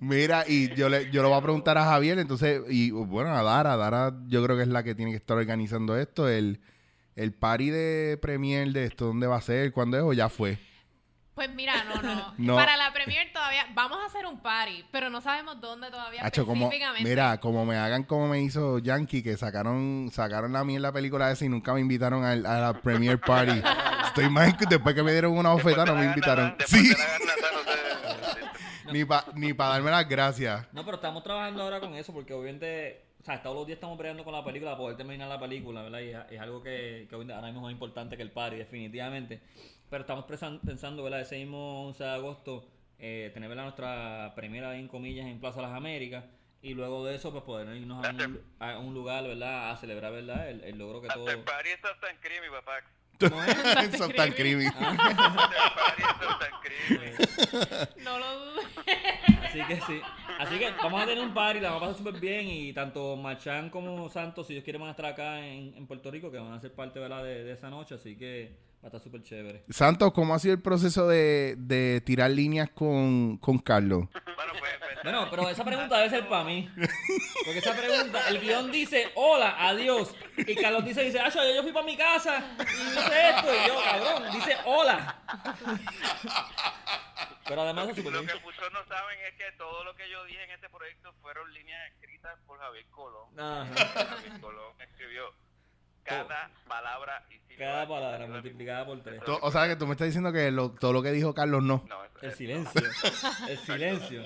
Mira, 0.00 0.44
y 0.46 0.74
yo 0.74 0.88
le, 0.88 1.10
yo 1.10 1.22
lo 1.22 1.28
voy 1.28 1.38
a 1.38 1.42
preguntar 1.42 1.76
a 1.76 1.84
Javier, 1.84 2.18
entonces, 2.18 2.62
y 2.68 2.90
bueno, 2.90 3.30
a 3.30 3.42
Dara, 3.42 3.76
Dara 3.76 4.14
yo 4.26 4.42
creo 4.42 4.56
que 4.56 4.62
es 4.62 4.68
la 4.68 4.82
que 4.82 4.94
tiene 4.94 5.10
que 5.10 5.18
estar 5.18 5.36
organizando 5.36 5.96
esto, 5.98 6.28
el, 6.28 6.60
el 7.16 7.32
party 7.32 7.70
de 7.70 8.18
premier 8.20 8.72
de 8.72 8.84
esto, 8.84 9.06
¿dónde 9.06 9.26
va 9.26 9.36
a 9.36 9.42
ser? 9.42 9.72
¿Cuándo 9.72 9.98
es 9.98 10.02
o 10.02 10.12
ya 10.12 10.28
fue? 10.30 10.58
Pues 11.40 11.54
mira, 11.54 11.72
no, 11.84 12.02
no, 12.02 12.34
No. 12.36 12.54
Para 12.54 12.76
la 12.76 12.92
premier 12.92 13.32
todavía 13.32 13.66
vamos 13.72 13.96
a 14.02 14.04
hacer 14.04 14.26
un 14.26 14.40
party, 14.40 14.84
pero 14.92 15.08
no 15.08 15.22
sabemos 15.22 15.58
dónde 15.58 15.90
todavía 15.90 16.20
Hacho, 16.22 16.44
como, 16.44 16.66
específicamente. 16.66 17.08
mira, 17.08 17.40
como 17.40 17.64
me 17.64 17.78
hagan 17.78 18.02
como 18.02 18.28
me 18.28 18.42
hizo 18.42 18.78
Yankee, 18.78 19.22
que 19.22 19.38
sacaron 19.38 20.10
sacaron 20.12 20.52
la 20.52 20.64
mierda 20.64 20.92
película 20.92 21.30
esa 21.30 21.46
y 21.46 21.48
nunca 21.48 21.72
me 21.72 21.80
invitaron 21.80 22.26
a, 22.26 22.36
la 22.36 22.74
premier 22.74 23.18
party. 23.18 23.52
Estoy 24.08 24.28
más 24.28 24.52
que 24.52 24.66
después 24.66 24.94
que 24.94 25.02
me 25.02 25.12
dieron 25.12 25.34
una 25.34 25.54
bofetada 25.54 25.86
no 25.86 25.94
me 25.94 26.04
invitaron. 26.04 26.54
Sí, 26.66 26.90
la 26.90 28.92
ni 28.92 29.06
para 29.06 29.24
ni 29.34 29.54
pa 29.54 29.68
darme 29.68 29.90
las 29.90 30.06
gracias. 30.06 30.66
No, 30.74 30.84
pero 30.84 30.96
estamos 30.96 31.22
trabajando 31.22 31.62
ahora 31.62 31.80
con 31.80 31.94
eso 31.94 32.12
porque 32.12 32.34
obviamente, 32.34 33.00
o 33.22 33.24
sea, 33.24 33.42
todos 33.42 33.56
los 33.56 33.66
días 33.66 33.78
estamos 33.78 33.96
peleando 33.96 34.24
con 34.24 34.34
la 34.34 34.44
película 34.44 34.72
para 34.72 34.78
poder 34.78 34.98
terminar 34.98 35.26
la 35.26 35.40
película, 35.40 35.80
¿verdad? 35.84 36.00
Y 36.00 36.10
es, 36.10 36.18
es 36.32 36.38
algo 36.38 36.62
que, 36.62 37.06
que 37.08 37.16
hoy- 37.16 37.30
ahora 37.32 37.46
mismo 37.46 37.60
es 37.60 37.62
más 37.62 37.72
importante 37.72 38.18
que 38.18 38.22
el 38.22 38.30
party, 38.30 38.56
definitivamente. 38.56 39.40
Pero 39.90 40.02
estamos 40.02 40.24
pensando, 40.24 41.02
¿verdad? 41.02 41.20
Ese 41.20 41.36
mismo 41.36 41.86
11 41.88 42.04
de 42.04 42.10
agosto, 42.10 42.64
eh, 42.98 43.30
tener, 43.34 43.48
¿verdad? 43.48 43.64
Nuestra 43.64 44.32
primera, 44.36 44.76
en 44.76 44.86
comillas, 44.86 45.26
en 45.26 45.40
Plaza 45.40 45.60
Las 45.60 45.72
Américas. 45.72 46.24
Y 46.62 46.74
luego 46.74 47.04
de 47.04 47.16
eso, 47.16 47.32
pues 47.32 47.42
poder 47.42 47.74
irnos 47.76 48.04
a 48.04 48.10
un, 48.10 48.40
a 48.60 48.78
un 48.78 48.94
lugar, 48.94 49.24
¿verdad? 49.24 49.70
A 49.72 49.76
celebrar, 49.76 50.12
¿verdad? 50.12 50.48
El, 50.48 50.62
el 50.62 50.78
logro 50.78 51.02
que 51.02 51.08
todo... 51.08 51.28
El 51.28 51.40
party 51.40 51.70
está 51.70 51.98
tan 51.98 52.16
creamy, 52.18 52.48
papá. 52.50 52.78
Eso 53.20 53.76
es 53.80 53.94
está 53.94 54.14
tan 54.14 54.32
creamy. 54.32 54.66
No 58.04 58.18
lo 58.18 58.38
dudes. 58.38 58.66
Así 59.42 59.62
que 59.64 59.80
sí. 59.80 60.00
Así 60.38 60.58
que 60.58 60.70
vamos 60.70 61.02
a 61.02 61.06
tener 61.06 61.22
un 61.24 61.34
party, 61.34 61.60
la 61.60 61.70
vamos 61.70 61.82
a 61.82 61.86
pasar 61.88 62.04
súper 62.04 62.20
bien 62.20 62.46
y 62.46 62.72
tanto 62.72 63.16
Marchán 63.16 63.70
como 63.70 64.08
Santos, 64.08 64.46
si 64.46 64.52
ellos 64.52 64.64
quieren, 64.64 64.80
van 64.80 64.88
a 64.88 64.92
estar 64.92 65.06
acá 65.06 65.44
en, 65.44 65.74
en 65.76 65.86
Puerto 65.86 66.10
Rico, 66.10 66.30
que 66.30 66.38
van 66.38 66.52
a 66.52 66.60
ser 66.60 66.72
parte 66.72 67.00
¿verdad? 67.00 67.24
De, 67.24 67.44
de 67.44 67.52
esa 67.52 67.68
noche, 67.68 67.96
así 67.96 68.16
que 68.16 68.69
va 68.82 68.84
a 68.84 68.86
estar 68.86 69.00
súper 69.00 69.22
chévere. 69.22 69.64
Santos, 69.68 70.12
¿cómo 70.12 70.34
ha 70.34 70.38
sido 70.38 70.54
el 70.54 70.62
proceso 70.62 71.06
de, 71.06 71.54
de 71.58 72.00
tirar 72.00 72.30
líneas 72.30 72.70
con, 72.70 73.36
con 73.38 73.58
Carlos? 73.58 74.08
Bueno, 74.12 74.52
pues, 74.58 74.72
pues, 74.78 74.98
Bueno, 75.04 75.26
pero 75.30 75.48
esa 75.48 75.64
pregunta 75.64 75.96
debe 75.98 76.10
ser 76.10 76.28
para 76.28 76.44
mí. 76.44 76.68
Porque 77.44 77.58
esa 77.58 77.74
pregunta, 77.76 78.28
el 78.28 78.40
guion 78.40 78.70
dice 78.72 79.10
hola, 79.14 79.56
adiós. 79.58 80.14
Y 80.36 80.54
Carlos 80.56 80.84
dice, 80.84 81.02
dice, 81.04 81.20
ah, 81.20 81.28
yo, 81.28 81.54
yo 81.54 81.62
fui 81.62 81.72
para 81.72 81.84
mi 81.84 81.96
casa 81.96 82.56
y 82.58 82.62
hice 82.62 83.28
esto. 83.30 83.48
Y 83.52 83.68
yo, 83.68 83.82
cabrón, 83.84 84.32
dice 84.32 84.56
hola. 84.64 85.22
Pero 87.46 87.62
además 87.62 87.88
es 87.88 87.96
súper 87.96 88.12
lo 88.12 88.20
bien. 88.22 88.32
que 88.38 88.44
muchos 88.44 88.72
no 88.72 88.84
saben 88.86 89.18
es 89.26 89.34
que 89.34 89.52
todo 89.58 89.82
lo 89.84 89.94
que 89.96 90.08
yo 90.08 90.24
dije 90.24 90.44
en 90.44 90.50
este 90.52 90.68
proyecto 90.70 91.12
fueron 91.20 91.52
líneas 91.52 91.90
escritas 91.92 92.38
por 92.46 92.58
Javier 92.60 92.86
Colón. 92.90 93.28
Ajá. 93.38 93.66
Javier 94.06 94.40
Colón 94.40 94.72
escribió 94.80 95.34
cada 96.04 96.50
palabra 96.68 97.24
y 97.30 97.34
sílaba 97.54 97.72
Cada 97.72 97.88
palabra 97.88 98.26
multiplicada 98.26 98.86
por 98.86 99.00
tres. 99.02 99.20
Tú- 99.24 99.38
o 99.40 99.50
sea, 99.50 99.68
que 99.68 99.76
tú 99.76 99.86
me 99.86 99.92
estás 99.92 100.06
diciendo 100.08 100.32
que 100.32 100.50
lo- 100.50 100.70
todo 100.72 100.92
lo 100.92 101.02
que 101.02 101.12
dijo 101.12 101.34
Carlos 101.34 101.62
no. 101.62 101.84
No, 101.88 102.04
eso- 102.04 102.18
El 102.22 102.32
silencio. 102.32 102.82
El 103.48 103.58
silencio. 103.58 104.22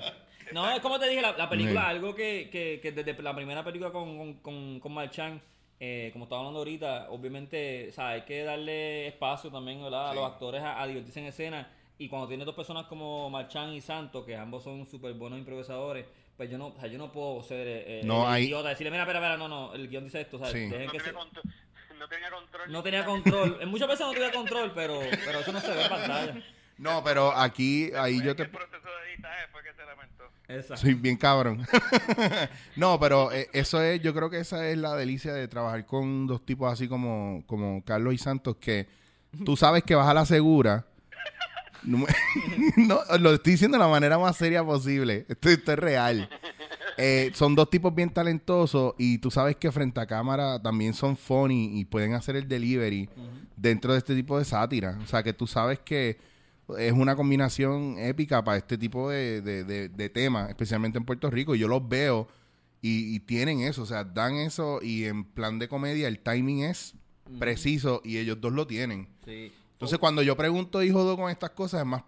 No, 0.51 0.69
es 0.71 0.79
como 0.79 0.99
te 0.99 1.09
dije, 1.09 1.21
la, 1.21 1.31
la 1.35 1.49
película, 1.49 1.81
Sí. 1.81 1.87
algo 1.87 2.13
que, 2.15 2.49
que, 2.51 2.79
que 2.81 2.91
desde 2.91 3.19
la 3.21 3.35
primera 3.35 3.63
película 3.63 3.91
con, 3.91 4.17
con, 4.17 4.33
con, 4.35 4.79
con 4.79 4.93
Marchand, 4.93 5.41
eh, 5.79 6.09
como 6.13 6.25
estaba 6.25 6.41
hablando 6.41 6.59
ahorita, 6.59 7.07
obviamente, 7.09 7.89
o 7.89 7.91
sea, 7.91 8.09
hay 8.09 8.21
que 8.21 8.43
darle 8.43 9.07
espacio 9.07 9.51
también 9.51 9.81
¿verdad? 9.83 10.11
a 10.11 10.13
los 10.13 10.23
actores 10.25 10.61
a, 10.61 10.81
a 10.81 10.87
divertirse 10.87 11.19
en 11.19 11.25
escena. 11.25 11.67
Y 11.97 12.07
cuando 12.09 12.27
tienes 12.27 12.45
dos 12.45 12.55
personas 12.55 12.85
como 12.87 13.29
Marchand 13.29 13.73
y 13.73 13.81
Santos, 13.81 14.23
que 14.25 14.35
ambos 14.35 14.63
son 14.63 14.85
súper 14.85 15.13
buenos 15.13 15.39
improvisadores, 15.39 16.05
pues 16.37 16.49
yo 16.49 16.57
no, 16.57 16.67
o 16.67 16.79
sea, 16.79 16.89
yo 16.89 16.97
no 16.97 17.11
puedo 17.11 17.41
ser 17.41 17.65
eh, 17.67 18.01
No, 18.03 18.27
el 18.27 18.33
hay- 18.33 18.43
idiota, 18.45 18.69
decirle, 18.69 18.91
mira, 18.91 19.03
espera, 19.03 19.19
espera, 19.19 19.37
no, 19.37 19.47
no, 19.47 19.73
el 19.73 19.87
guion 19.87 20.03
dice 20.03 20.21
esto, 20.21 20.35
o 20.35 20.39
sea, 20.39 20.49
Sí. 20.49 20.59
dejen 20.69 20.85
No 20.87 20.91
que 20.91 20.99
se- 20.99 21.11
no 21.99 22.07
tenía 22.07 22.29
control. 22.31 22.71
no 22.71 22.83
tenía 22.83 23.05
control. 23.05 23.57
En 23.61 23.69
muchas 23.69 23.87
veces 23.87 24.05
no 24.05 24.13
tenía 24.13 24.31
control, 24.31 24.71
pero, 24.73 24.99
pero 25.25 25.39
eso 25.39 25.51
no 25.51 25.61
se 25.61 25.71
ve 25.71 25.83
en 25.83 25.89
pantalla. 25.89 26.35
No, 26.77 27.03
pero 27.03 27.31
aquí, 27.35 27.91
ahí 27.97 28.21
yo 28.21 28.35
te... 28.35 28.43
El 28.43 28.49
proceso 28.49 28.87
de 28.87 29.13
editaje 29.13 29.47
fue 29.51 29.63
que 29.63 29.73
se 29.73 29.85
lamentó. 29.85 30.25
Exacto. 30.47 30.77
Soy 30.77 30.93
bien 30.93 31.17
cabrón. 31.17 31.65
no, 32.75 32.99
pero 32.99 33.31
eh, 33.31 33.49
eso 33.53 33.81
es, 33.81 34.01
yo 34.01 34.13
creo 34.13 34.29
que 34.29 34.39
esa 34.39 34.67
es 34.67 34.77
la 34.77 34.95
delicia 34.95 35.33
de 35.33 35.47
trabajar 35.47 35.85
con 35.85 36.27
dos 36.27 36.45
tipos 36.45 36.71
así 36.71 36.87
como, 36.87 37.43
como 37.47 37.83
Carlos 37.85 38.13
y 38.13 38.17
Santos, 38.17 38.57
que 38.57 38.87
tú 39.45 39.55
sabes 39.55 39.83
que 39.83 39.95
vas 39.95 40.07
a 40.07 40.13
la 40.13 40.25
segura. 40.25 40.85
No, 41.83 42.05
lo 43.19 43.33
estoy 43.33 43.53
diciendo 43.53 43.77
de 43.77 43.83
la 43.83 43.89
manera 43.89 44.17
más 44.17 44.35
seria 44.35 44.63
posible. 44.63 45.25
Esto, 45.29 45.49
esto 45.49 45.71
es 45.71 45.79
real. 45.79 46.29
Eh, 46.97 47.31
son 47.33 47.55
dos 47.55 47.69
tipos 47.69 47.93
bien 47.93 48.09
talentosos 48.09 48.93
y 48.97 49.17
tú 49.17 49.29
sabes 49.29 49.55
que 49.57 49.71
frente 49.71 49.99
a 49.99 50.05
cámara 50.05 50.61
también 50.61 50.93
son 50.93 51.17
funny 51.17 51.77
y 51.79 51.85
pueden 51.85 52.13
hacer 52.13 52.35
el 52.37 52.47
delivery 52.47 53.09
dentro 53.57 53.91
de 53.93 53.97
este 53.99 54.15
tipo 54.15 54.37
de 54.37 54.45
sátira. 54.45 54.97
O 55.03 55.07
sea, 55.07 55.21
que 55.23 55.33
tú 55.33 55.45
sabes 55.47 55.79
que 55.79 56.17
es 56.77 56.93
una 56.93 57.15
combinación 57.15 57.95
épica 57.99 58.43
para 58.43 58.57
este 58.57 58.77
tipo 58.77 59.09
de, 59.09 59.41
de, 59.41 59.63
de- 59.65 59.89
de 59.89 60.09
temas, 60.09 60.49
especialmente 60.49 60.97
en 60.97 61.05
Puerto 61.05 61.29
Rico. 61.29 61.53
Yo 61.55 61.67
los 61.67 61.87
veo 61.87 62.27
y, 62.81 63.15
y 63.15 63.19
tienen 63.19 63.59
eso, 63.61 63.81
o 63.83 63.85
sea, 63.85 64.03
dan 64.03 64.35
eso 64.35 64.79
y 64.81 65.03
en 65.05 65.25
plan 65.25 65.59
de 65.59 65.67
comedia 65.67 66.07
el 66.07 66.19
timing 66.19 66.63
es 66.63 66.93
preciso 67.39 68.01
y 68.03 68.17
ellos 68.17 68.39
dos 68.39 68.53
lo 68.53 68.65
tienen. 68.67 69.07
Sí. 69.25 69.51
Entonces, 69.73 69.97
cuando 69.99 70.21
yo 70.21 70.37
pregunto 70.37 70.81
y 70.81 70.89
jodo 70.91 71.17
con 71.17 71.29
estas 71.29 71.49
cosas, 71.49 71.81
es 71.81 71.85
más, 71.85 72.03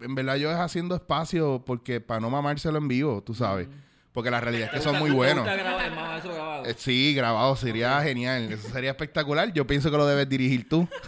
en 0.00 0.14
verdad 0.14 0.36
yo 0.36 0.50
es 0.50 0.58
haciendo 0.58 0.94
espacio 0.94 1.62
porque 1.64 2.00
para 2.00 2.20
no 2.20 2.28
mamárselo 2.28 2.76
en 2.78 2.88
vivo, 2.88 3.22
tú 3.22 3.32
sabes. 3.34 3.68
Porque 4.12 4.30
la 4.30 4.40
realidad 4.40 4.68
es 4.72 4.74
que 4.80 4.84
son 4.84 4.98
muy 4.98 5.10
¿Te 5.10 5.16
buenos. 5.16 5.44
grabado? 5.46 6.66
Eh, 6.66 6.74
Sí, 6.76 7.14
grabado 7.14 7.54
sería 7.56 8.02
genial. 8.02 8.52
Eso 8.52 8.68
sería 8.70 8.90
espectacular. 8.90 9.52
Yo 9.52 9.66
pienso 9.66 9.90
que 9.90 9.96
lo 9.96 10.06
debes 10.06 10.28
dirigir 10.28 10.68
tú. 10.68 10.88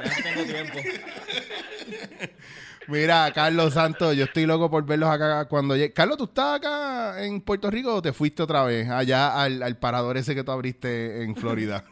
Ya 0.00 0.12
no 0.14 0.22
tengo 0.22 0.44
tiempo. 0.44 0.78
Mira, 2.86 3.32
Carlos 3.34 3.74
Santos, 3.74 4.16
yo 4.16 4.24
estoy 4.24 4.46
loco 4.46 4.70
por 4.70 4.84
verlos 4.86 5.10
acá 5.10 5.46
cuando 5.46 5.74
llegue. 5.74 5.92
Carlos, 5.92 6.16
¿tú 6.18 6.24
estás 6.24 6.56
acá 6.56 7.22
en 7.24 7.40
Puerto 7.40 7.68
Rico 7.70 7.94
o 7.96 8.00
te 8.00 8.12
fuiste 8.12 8.42
otra 8.42 8.62
vez 8.62 8.88
allá 8.88 9.42
al, 9.42 9.62
al 9.62 9.76
parador 9.76 10.16
ese 10.16 10.34
que 10.36 10.44
tú 10.44 10.52
abriste 10.52 11.22
en 11.24 11.34
Florida? 11.36 11.84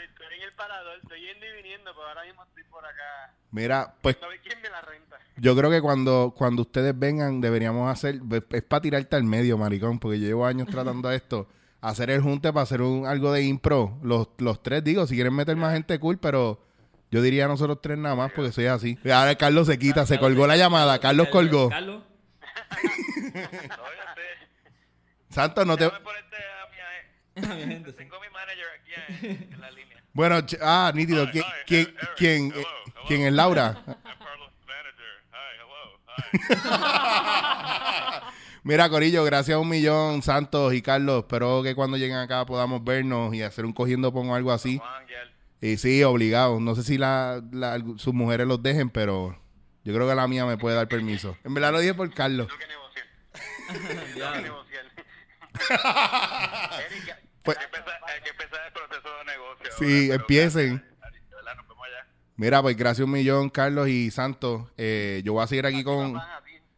estoy 0.05 0.37
en 0.37 0.43
el 0.43 0.53
parador, 0.57 0.99
estoy 1.03 1.20
yendo 1.20 1.47
y 1.47 1.62
viniendo, 1.62 1.93
pero 1.95 2.09
ahora 2.09 2.24
mismo 2.24 2.43
estoy 2.45 2.64
por 2.64 2.85
acá. 2.85 3.35
Mira, 3.51 3.95
pues 4.03 4.18
No 4.20 4.29
ve 4.29 4.41
quién 4.43 4.61
me 4.61 4.68
la 4.68 4.81
renta. 4.83 5.16
yo 5.37 5.57
creo 5.57 5.70
que 5.70 5.81
cuando, 5.81 6.35
cuando 6.37 6.62
ustedes 6.62 6.99
vengan 6.99 7.41
deberíamos 7.41 7.91
hacer, 7.91 8.20
es 8.51 8.62
para 8.62 8.83
tirarte 8.83 9.16
al 9.16 9.24
medio, 9.24 9.57
maricón, 9.57 9.99
porque 9.99 10.20
yo 10.20 10.26
llevo 10.26 10.47
años 10.47 10.68
tratando 10.68 11.11
esto, 11.11 11.49
hacer 11.81 12.11
el 12.11 12.20
junte 12.20 12.53
para 12.53 12.64
hacer 12.64 12.83
un, 12.83 13.07
algo 13.07 13.33
de 13.33 13.43
impro. 13.43 13.99
Los, 14.03 14.29
los 14.39 14.62
tres, 14.62 14.85
digo, 14.85 15.07
si 15.07 15.14
quieren 15.14 15.35
meter 15.35 15.57
más 15.57 15.72
gente 15.72 15.99
cool, 15.99 16.18
pero 16.18 16.61
yo 17.11 17.22
diría 17.22 17.49
nosotros 17.49 17.81
tres 17.81 17.97
nada 17.97 18.14
más 18.14 18.33
porque 18.33 18.53
soy 18.53 18.66
así. 18.66 18.99
Ahora 19.11 19.35
Carlos 19.37 19.66
se 19.66 19.79
quita, 19.79 20.05
se 20.05 20.18
colgó 20.18 20.47
la 20.47 20.57
llamada, 20.57 20.99
Carlos 20.99 21.29
colgó. 21.29 21.70
Carlos. 21.70 22.03
Santos, 25.31 25.66
no 25.66 25.76
te... 25.76 25.91
Sí. 27.89 27.93
Tengo 27.97 28.16
mi 28.20 28.28
manager 28.32 28.66
aquí 28.80 28.93
en, 29.26 29.49
en 29.55 29.61
la 29.61 29.70
línea. 29.70 30.03
Bueno, 30.12 30.36
ah, 30.62 30.93
nítido. 30.95 31.24
Hi, 31.24 31.30
¿Quién, 31.30 31.45
hi, 31.45 31.66
quién, 31.66 31.86
Eric, 31.86 31.99
quién, 32.16 32.53
hello, 32.53 32.61
eh, 32.61 32.66
hello. 32.86 33.03
quién 33.07 33.20
es 33.22 33.32
Laura? 33.32 33.82
Mira, 38.64 38.89
Corillo, 38.91 39.24
gracias 39.24 39.55
a 39.57 39.61
un 39.61 39.68
millón, 39.68 40.22
Santos 40.22 40.74
y 40.74 40.82
Carlos. 40.82 41.20
Espero 41.20 41.62
que 41.62 41.74
cuando 41.74 41.97
lleguen 41.97 42.18
acá 42.18 42.45
podamos 42.45 42.84
vernos 42.84 43.32
y 43.34 43.41
hacer 43.43 43.64
un 43.64 43.72
cogiendo 43.72 44.12
pongo 44.12 44.34
algo 44.34 44.53
así. 44.53 44.78
Y 45.61 45.76
sí, 45.78 46.03
obligado. 46.05 46.61
No 46.61 46.74
sé 46.74 46.82
si 46.82 46.99
la, 46.99 47.41
la- 47.53 47.82
sus 47.97 48.12
mujeres 48.14 48.47
los 48.47 48.62
dejen, 48.62 48.91
pero 48.91 49.39
yo 49.84 49.95
creo 49.95 50.07
que 50.09 50.14
la 50.14 50.28
mía 50.28 50.45
me 50.45 50.59
puede 50.59 50.76
dar 50.76 50.86
permiso. 50.89 51.36
En 51.45 51.55
verdad 51.55 51.72
lo 51.72 51.80
dije 51.80 51.95
por 51.95 52.12
Carlos. 52.12 52.49
Tengo 52.49 52.59
que 52.61 52.66
negociar. 52.66 53.07
Tengo 53.68 53.89
que 54.34 54.43
negociar. 54.43 54.84
Erika, 56.91 57.18
Pues- 57.49 57.59
Hay 57.59 57.66
que 57.70 57.76
empezar- 57.78 58.01
hay 58.14 58.20
que 58.22 58.30
empezar 58.30 58.61
el 58.66 58.72
proceso 58.72 59.09
de 59.18 59.24
negocio. 59.24 59.66
Sí, 59.78 60.11
ahora, 60.11 60.20
empiecen. 60.20 60.84
verdad, 61.30 61.55
nos 61.57 61.68
vemos 61.68 61.86
allá. 61.86 62.07
Mira, 62.36 62.61
pues 62.62 62.76
gracias 62.76 63.05
un 63.07 63.11
millón, 63.12 63.49
Carlos 63.49 63.88
y 63.88 64.11
Santos. 64.11 64.68
Eh, 64.76 65.22
yo 65.24 65.32
voy 65.32 65.44
a 65.44 65.46
seguir 65.46 65.64
aquí 65.66 65.82
con, 65.82 66.20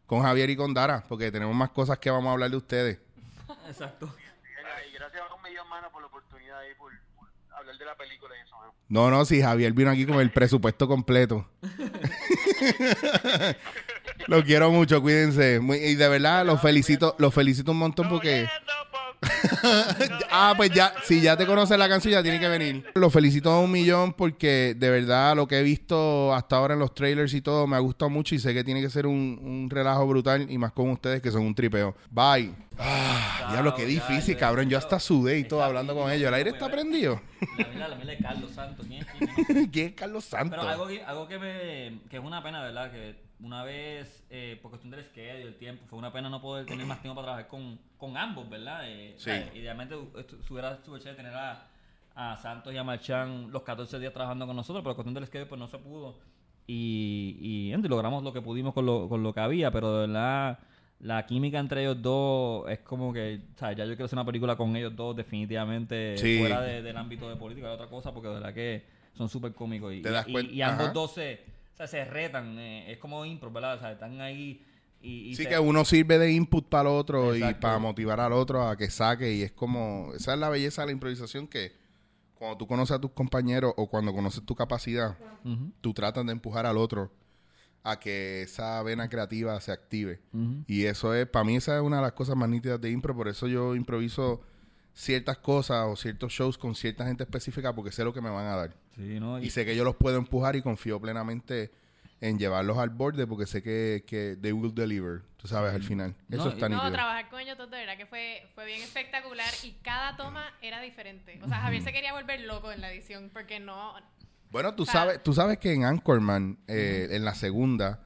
con 0.07 0.23
Javier 0.23 0.49
y 0.51 0.57
con 0.57 0.73
Dara, 0.75 1.03
porque 1.09 1.33
tenemos 1.33 1.55
más 1.57 1.71
cosas 1.71 1.99
que 1.99 2.09
vamos 2.11 2.29
a 2.29 2.33
hablar 2.35 2.51
de 2.51 2.57
ustedes. 2.57 2.99
Exacto. 3.69 4.15
Y 4.89 4.93
gracias 4.95 5.23
a 5.29 5.35
un 5.35 5.43
millón, 5.43 5.69
mano, 5.69 5.91
por 5.91 6.03
la 6.03 6.07
oportunidad 6.09 6.61
y 6.71 6.75
por, 6.79 6.93
por 7.17 7.29
hablar 7.57 7.77
de 7.77 7.85
la 7.85 7.97
película 7.97 8.35
y 8.37 8.41
eso, 8.47 8.57
mano. 8.57 8.73
No, 8.89 9.11
no, 9.11 9.25
si 9.25 9.43
Javier 9.43 9.73
vino 9.73 9.91
aquí 9.91 10.07
con 10.07 10.21
el 10.21 10.31
presupuesto 10.31 10.87
completo. 10.89 11.49
Lo 14.27 14.45
quiero 14.45 14.71
mucho, 14.71 15.01
cuídense. 15.03 15.59
Muy- 15.61 15.79
y 15.79 15.95
de 15.97 16.09
verdad, 16.09 16.45
los 16.47 16.61
felicito, 16.61 17.15
los 17.19 17.33
felicito 17.35 17.73
un 17.73 17.79
montón 17.79 18.09
porque... 18.09 18.49
ah, 20.31 20.55
pues 20.57 20.71
ya, 20.71 20.95
si 21.05 21.21
ya 21.21 21.37
te 21.37 21.47
conoces 21.47 21.79
la 21.79 21.89
canción, 21.89 22.13
ya 22.13 22.23
tiene 22.23 22.41
que 22.41 22.49
venir. 22.49 22.87
Los 22.95 23.13
felicito 23.13 23.51
a 23.51 23.61
un 23.61 23.71
millón 23.71 24.13
porque 24.15 24.75
de 24.77 24.91
verdad 24.91 25.37
lo 25.37 25.47
que 25.47 25.59
he 25.59 25.63
visto 25.63 26.35
hasta 26.35 26.57
ahora 26.57 26.75
en 26.75 26.81
los 26.81 26.95
trailers 26.95 27.35
y 27.35 27.41
todo 27.43 27.67
me 27.67 27.77
ha 27.77 27.81
gustado 27.81 28.09
mucho 28.11 28.35
y 28.35 28.39
sé 28.39 28.55
que 28.55 28.65
tiene 28.65 28.81
que 28.81 28.91
ser 28.91 29.07
un, 29.07 29.39
un 29.43 29.69
relajo 29.71 30.07
brutal 30.07 30.51
y 30.51 30.59
más 30.59 30.73
con 30.73 30.91
ustedes 30.91 31.21
que 31.21 31.31
son 31.31 31.43
un 31.43 31.55
tripeo. 31.55 31.95
Bye. 32.11 32.55
Ah, 32.79 33.49
diablo, 33.51 33.75
qué 33.75 33.85
difícil, 33.85 34.37
cabrón. 34.39 34.71
Yo 34.71 34.79
hasta 34.79 34.99
sudé 34.99 35.39
y 35.39 35.45
todo 35.45 35.63
hablando 35.63 35.95
con 35.95 36.11
ellos. 36.11 36.29
El 36.29 36.35
aire 36.35 36.51
está 36.51 36.71
prendido. 36.71 37.21
La 37.59 37.69
mira, 37.69 37.89
la 37.89 37.97
mira 37.97 38.13
de 38.13 38.19
Carlos 38.19 38.53
Santos. 38.53 38.87
¿Quién 39.71 39.89
es 39.89 39.93
Carlos 39.97 40.25
Santos? 40.25 40.59
Pero 40.59 40.71
algo, 40.71 40.87
que- 40.87 41.03
algo 41.03 41.29
que, 41.29 41.39
me, 41.39 41.99
que 42.09 42.17
es 42.17 42.23
una 42.25 42.43
pena, 42.43 42.63
¿verdad? 42.63 42.91
Que 42.91 43.17
una 43.43 43.65
vez, 43.65 44.25
eh, 44.31 44.59
por 44.61 44.71
cuestión 44.71 44.91
del 44.91 45.05
schedule 45.05 45.41
y 45.41 45.47
el 45.47 45.57
tiempo, 45.57 45.85
fue 45.89 45.99
una 45.99 46.13
pena 46.13 46.29
no 46.29 46.41
poder 46.41 46.67
tener 46.67 46.85
más 46.87 47.01
tiempo 47.01 47.15
para 47.17 47.27
trabajar 47.27 47.49
con, 47.49 47.79
con 47.97 48.17
ambos, 48.17 48.49
¿verdad? 48.49 48.83
Eh, 48.87 49.15
Sí. 49.17 49.31
idealmente 49.55 49.95
hubiera 49.97 50.77
súper 50.83 51.01
chévere 51.01 51.17
tener 51.17 51.35
a, 51.35 51.67
a 52.15 52.37
Santos 52.37 52.73
y 52.75 52.77
a 52.77 52.85
Marchán 52.85 53.51
los 53.51 53.63
14 53.63 53.99
días 53.99 54.13
trabajando 54.13 54.47
con 54.47 54.57
nosotros, 54.57 54.83
pero 54.83 54.95
por 54.95 55.05
cuestión 55.05 55.15
del 55.15 55.27
schedule 55.27 55.47
pues 55.49 55.59
no 55.59 55.67
se 55.69 55.79
pudo. 55.79 56.17
Y, 56.67 57.37
y, 57.41 57.71
gente, 57.71 57.89
logramos 57.89 58.23
lo 58.23 58.33
que 58.33 58.43
pudimos 58.43 58.75
con 58.75 58.87
lo, 58.87 59.09
con 59.09 59.23
lo 59.23 59.33
que 59.33 59.41
había, 59.41 59.71
pero 59.71 59.93
de 60.01 60.07
verdad 60.07 60.59
la 61.01 61.25
química 61.25 61.59
entre 61.59 61.81
ellos 61.83 62.01
dos 62.03 62.69
es 62.71 62.81
como 62.81 63.13
que, 63.13 63.41
o 63.55 63.59
sea, 63.59 63.73
ya 63.73 63.85
yo 63.87 63.93
quiero 63.93 64.05
hacer 64.05 64.19
una 64.19 64.27
película 64.27 64.55
con 64.55 64.77
ellos 64.77 64.95
dos 64.95 65.17
definitivamente 65.17 66.17
Sí. 66.19 66.39
fuera 66.39 66.61
de- 66.61 66.83
del 66.83 66.97
ámbito 66.97 67.29
de 67.29 67.37
política, 67.37 67.69
de 67.69 67.73
otra 67.75 67.87
cosa, 67.89 68.13
porque 68.13 68.29
de 68.29 68.35
verdad 68.35 68.53
que 68.55 68.85
son 69.15 69.29
súper 69.29 69.55
cómicos 69.55 69.95
y, 69.95 70.03
Te 70.03 70.11
das 70.11 70.29
y- 70.29 70.39
y 70.57 70.63
ambos 70.63 70.85
ajá. 70.85 70.93
dos 70.93 71.13
se, 71.15 71.41
sea, 71.87 72.05
se 72.05 72.05
retan, 72.05 72.59
eh, 72.59 72.93
es 72.93 72.99
como 72.99 73.25
impro, 73.25 73.51
¿verdad? 73.51 73.77
O 73.77 73.79
sea, 73.81 73.93
están 73.93 74.21
ahí 74.21 74.65
y, 75.03 75.31
y 75.31 75.35
Sí, 75.37 75.45
se- 75.45 75.49
que 75.49 75.59
uno 75.59 75.85
sirve 75.85 76.19
de 76.19 76.31
input 76.33 76.69
para 76.69 76.89
el 76.91 76.95
otro 76.97 77.35
y 77.35 77.55
para 77.55 77.79
motivar 77.79 78.21
al 78.21 78.33
otro 78.33 78.67
a 78.69 78.77
que 78.77 78.91
saque. 78.91 79.33
Y 79.33 79.43
es 79.43 79.53
como, 79.53 80.13
esa 80.15 80.35
es 80.35 80.39
la 80.39 80.49
belleza 80.49 80.83
de 80.83 80.87
la 80.87 80.93
improvisación 80.93 81.47
que 81.49 81.73
cuando 82.35 82.59
tú 82.59 82.67
conoces 82.67 82.97
a 82.97 83.01
tus 83.01 83.11
compañeros 83.13 83.73
o 83.77 83.89
cuando 83.89 84.13
conoces 84.13 84.45
tu 84.45 84.55
capacidad, 84.55 85.17
Ujú, 85.45 85.73
tú 85.81 85.95
tratas 85.95 86.25
de 86.27 86.33
empujar 86.33 86.67
al 86.67 86.77
otro 86.77 87.11
a 87.83 87.99
que 87.99 88.43
esa 88.43 88.83
vena 88.83 89.09
creativa 89.09 89.59
se 89.61 89.73
active. 89.73 90.21
Y 90.67 90.85
eso 90.85 91.15
es, 91.15 91.27
para 91.27 91.45
mí 91.45 91.57
esa 91.57 91.77
es 91.77 91.83
una 91.83 91.97
de 91.97 92.03
las 92.03 92.13
cosas 92.13 92.37
más 92.37 92.49
nítidas 92.49 92.81
de 92.81 92.91
impro, 92.91 93.15
por 93.17 93.27
eso 93.29 93.47
yo 93.49 93.75
improviso 93.75 94.43
ciertas 94.95 95.39
cosas 95.39 95.87
o 95.89 95.97
ciertos 95.97 96.33
shows 96.33 96.59
con 96.59 96.75
cierta 96.75 97.07
gente 97.07 97.23
específica 97.25 97.75
porque 97.75 97.93
sé 97.93 98.05
lo 98.05 98.13
que 98.13 98.21
me 98.21 98.31
van 98.31 98.47
a 98.47 98.57
dar. 98.57 98.75
Sí, 98.97 99.19
¿no? 99.21 99.39
Y 99.41 99.51
sé 99.51 99.65
que 99.65 99.75
yo 99.77 99.85
los 99.85 99.97
puedo 99.97 100.19
empujar 100.19 100.57
y 100.57 100.63
confío 100.63 101.01
plenamente 101.01 101.71
en 102.21 102.39
llevarlos 102.39 102.77
al 102.77 102.91
borde 102.91 103.27
porque 103.27 103.47
sé 103.47 103.63
que, 103.63 104.05
que 104.07 104.37
they 104.43 104.53
will 104.53 104.75
deliver, 104.75 105.23
tú 105.39 105.49
sabes, 105.49 105.73
al 105.73 105.83
final. 105.83 106.15
No, 106.29 106.37
Eso 106.39 106.49
está 106.51 106.69
No, 106.69 106.91
trabajar 106.93 107.31
con 107.31 107.41
ellos 107.41 107.57
dos 107.57 107.71
de 107.71 107.79
verdad 107.79 107.97
que 107.97 108.05
fue, 108.05 108.47
fue 108.55 108.67
bien 108.67 108.83
espectacular 108.83 109.49
y 109.63 109.73
cada 109.83 110.17
toma 110.17 110.53
era 110.61 110.83
diferente. 110.83 111.41
O 111.43 111.49
sea, 111.49 111.61
Javier 111.61 111.83
se 111.83 111.93
quería 111.93 112.13
volver 112.13 112.41
loco 112.43 112.73
en 112.73 112.81
la 112.83 112.93
edición 112.93 113.31
porque 113.33 113.59
no... 113.59 113.95
Bueno, 114.51 114.75
tú 114.75 114.83
O 114.83 114.87
sea- 114.87 114.93
sabes, 114.93 115.23
tú 115.23 115.33
sabes 115.33 115.59
que 115.59 115.73
en 115.73 115.85
Anchorman, 115.85 116.59
eh, 116.67 117.09
en 117.13 117.25
la 117.25 117.35
segunda, 117.35 118.05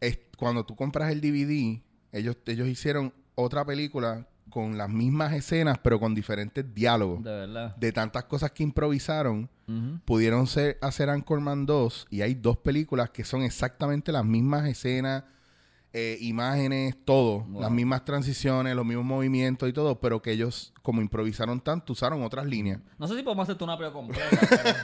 es, 0.00 0.18
cuando 0.38 0.64
tú 0.64 0.76
compras 0.76 1.10
el 1.12 1.20
DVD, 1.20 1.82
ellos, 2.12 2.36
ellos 2.46 2.68
hicieron 2.68 3.12
otra 3.34 3.64
película 3.66 4.26
con 4.50 4.76
las 4.76 4.88
mismas 4.90 5.32
escenas, 5.32 5.78
pero 5.78 5.98
con 5.98 6.14
diferentes 6.14 6.74
diálogos. 6.74 7.22
De 7.24 7.30
verdad. 7.30 7.76
De 7.76 7.92
tantas 7.92 8.24
cosas 8.24 8.50
que 8.50 8.62
improvisaron, 8.62 9.48
pudieron 10.04 10.46
ser, 10.48 10.78
hacer 10.82 11.08
Anchorman 11.10 11.64
2 11.64 12.08
y 12.10 12.22
hay 12.22 12.34
dos 12.34 12.56
películas 12.56 13.10
que 13.10 13.22
son 13.24 13.42
exactamente 13.42 14.10
las 14.10 14.24
mismas 14.24 14.66
escenas, 14.66 15.22
eh, 15.92 16.18
imágenes, 16.20 16.96
todo, 17.04 17.40
Wow. 17.44 17.62
las 17.62 17.70
mismas 17.70 18.04
transiciones, 18.04 18.74
los 18.76 18.84
mismos 18.86 19.04
movimientos 19.04 19.68
y 19.68 19.72
todo, 19.72 19.98
pero 20.00 20.22
que 20.22 20.30
ellos, 20.32 20.72
como 20.82 21.00
improvisaron 21.00 21.60
tanto, 21.60 21.92
usaron 21.92 22.22
otras 22.22 22.46
líneas. 22.46 22.80
No 22.98 23.08
sé 23.08 23.16
si 23.16 23.22
podemos 23.22 23.44
hacerte 23.44 23.64
una 23.64 23.76
prueba 23.76 23.92
completa, 23.92 24.28
pero, 24.40 24.74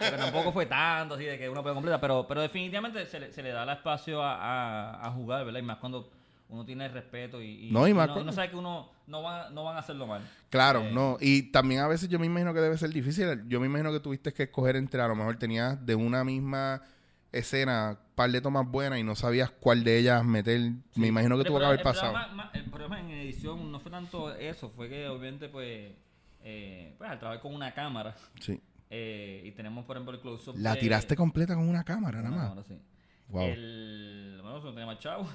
pero 0.00 0.16
tampoco 0.16 0.52
fue 0.52 0.66
tanto 0.66 1.14
así 1.14 1.24
de 1.24 1.38
que 1.38 1.48
una 1.48 1.60
prueba 1.60 1.74
completa, 1.74 2.00
pero, 2.00 2.26
pero 2.28 2.40
definitivamente 2.40 3.04
se 3.06 3.18
le, 3.20 3.32
se 3.32 3.42
le 3.42 3.50
da 3.50 3.64
el 3.64 3.70
espacio 3.70 4.22
a, 4.22 4.34
a, 4.36 5.06
a 5.08 5.10
jugar, 5.12 5.44
¿verdad? 5.44 5.58
Y 5.60 5.62
más 5.64 5.78
cuando 5.78 6.10
uno 6.54 6.64
tiene 6.64 6.88
respeto 6.88 7.42
y, 7.42 7.68
y, 7.68 7.70
No, 7.70 7.86
y 7.86 7.92
más 7.94 8.08
no, 8.08 8.14
cuando- 8.14 8.32
sabe 8.32 8.50
que 8.50 8.56
uno 8.56 8.90
no, 9.06 9.22
va, 9.22 9.50
no 9.50 9.64
van 9.64 9.76
a 9.76 9.80
hacerlo 9.80 10.06
mal. 10.06 10.22
Claro, 10.50 10.80
Eh, 10.80 10.92
no. 10.92 11.18
Y 11.20 11.50
también 11.50 11.80
a 11.82 11.88
veces 11.88 12.08
yo 12.08 12.18
me 12.18 12.26
imagino 12.26 12.54
que 12.54 12.60
debe 12.60 12.78
ser 12.78 12.90
difícil. 12.90 13.42
Yo 13.48 13.60
me 13.60 13.66
imagino 13.66 13.92
que 13.92 14.00
tuviste 14.00 14.32
que 14.32 14.44
escoger 14.44 14.76
entre, 14.76 15.00
a 15.02 15.08
lo 15.08 15.14
mejor 15.16 15.36
tenías 15.36 15.84
de 15.84 15.94
una 15.94 16.24
misma 16.24 16.82
escena 17.32 17.98
par 18.14 18.30
de 18.30 18.40
tomas 18.40 18.66
buenas 18.70 18.98
y 18.98 19.02
no 19.02 19.16
sabías 19.16 19.50
cuál 19.50 19.82
de 19.84 19.98
ellas 19.98 20.24
meter. 20.24 20.60
Me 20.94 21.08
imagino 21.08 21.36
que 21.36 21.44
tuvo 21.44 21.58
que 21.58 21.64
haber 21.66 21.82
pasado. 21.82 22.12
problema 22.12 22.50
el 22.54 22.64
problema 22.70 23.00
en 23.00 23.10
edición 23.10 23.72
no 23.72 23.80
fue 23.80 23.90
tanto 23.90 24.32
eso, 24.34 24.70
fue 24.70 24.88
que 24.88 25.08
obviamente 25.08 25.48
pues, 25.48 25.90
eh, 26.44 26.94
pues 26.96 27.10
al 27.10 27.18
trabajar 27.18 27.42
con 27.42 27.52
una 27.54 27.74
cámara 27.74 28.14
Sí. 28.38 28.60
eh, 28.90 29.42
y 29.44 29.50
tenemos 29.52 29.84
por 29.84 29.96
ejemplo 29.96 30.14
el 30.14 30.20
close-up 30.20 30.54
La 30.58 30.74
de- 30.74 30.80
tiraste 30.80 31.16
completa 31.16 31.54
con 31.56 31.68
una 31.68 31.82
cámara, 31.82 32.22
nada 32.22 32.36
más. 32.36 32.48
cámara, 32.50 32.62
sí. 32.68 32.78
Wow. 33.30 33.42
El, 33.48 34.38
bueno, 34.42 34.58
eso 34.58 34.66
no 34.68 34.72
tenía 34.72 34.86
más 34.86 34.98
chavo. 35.00 35.26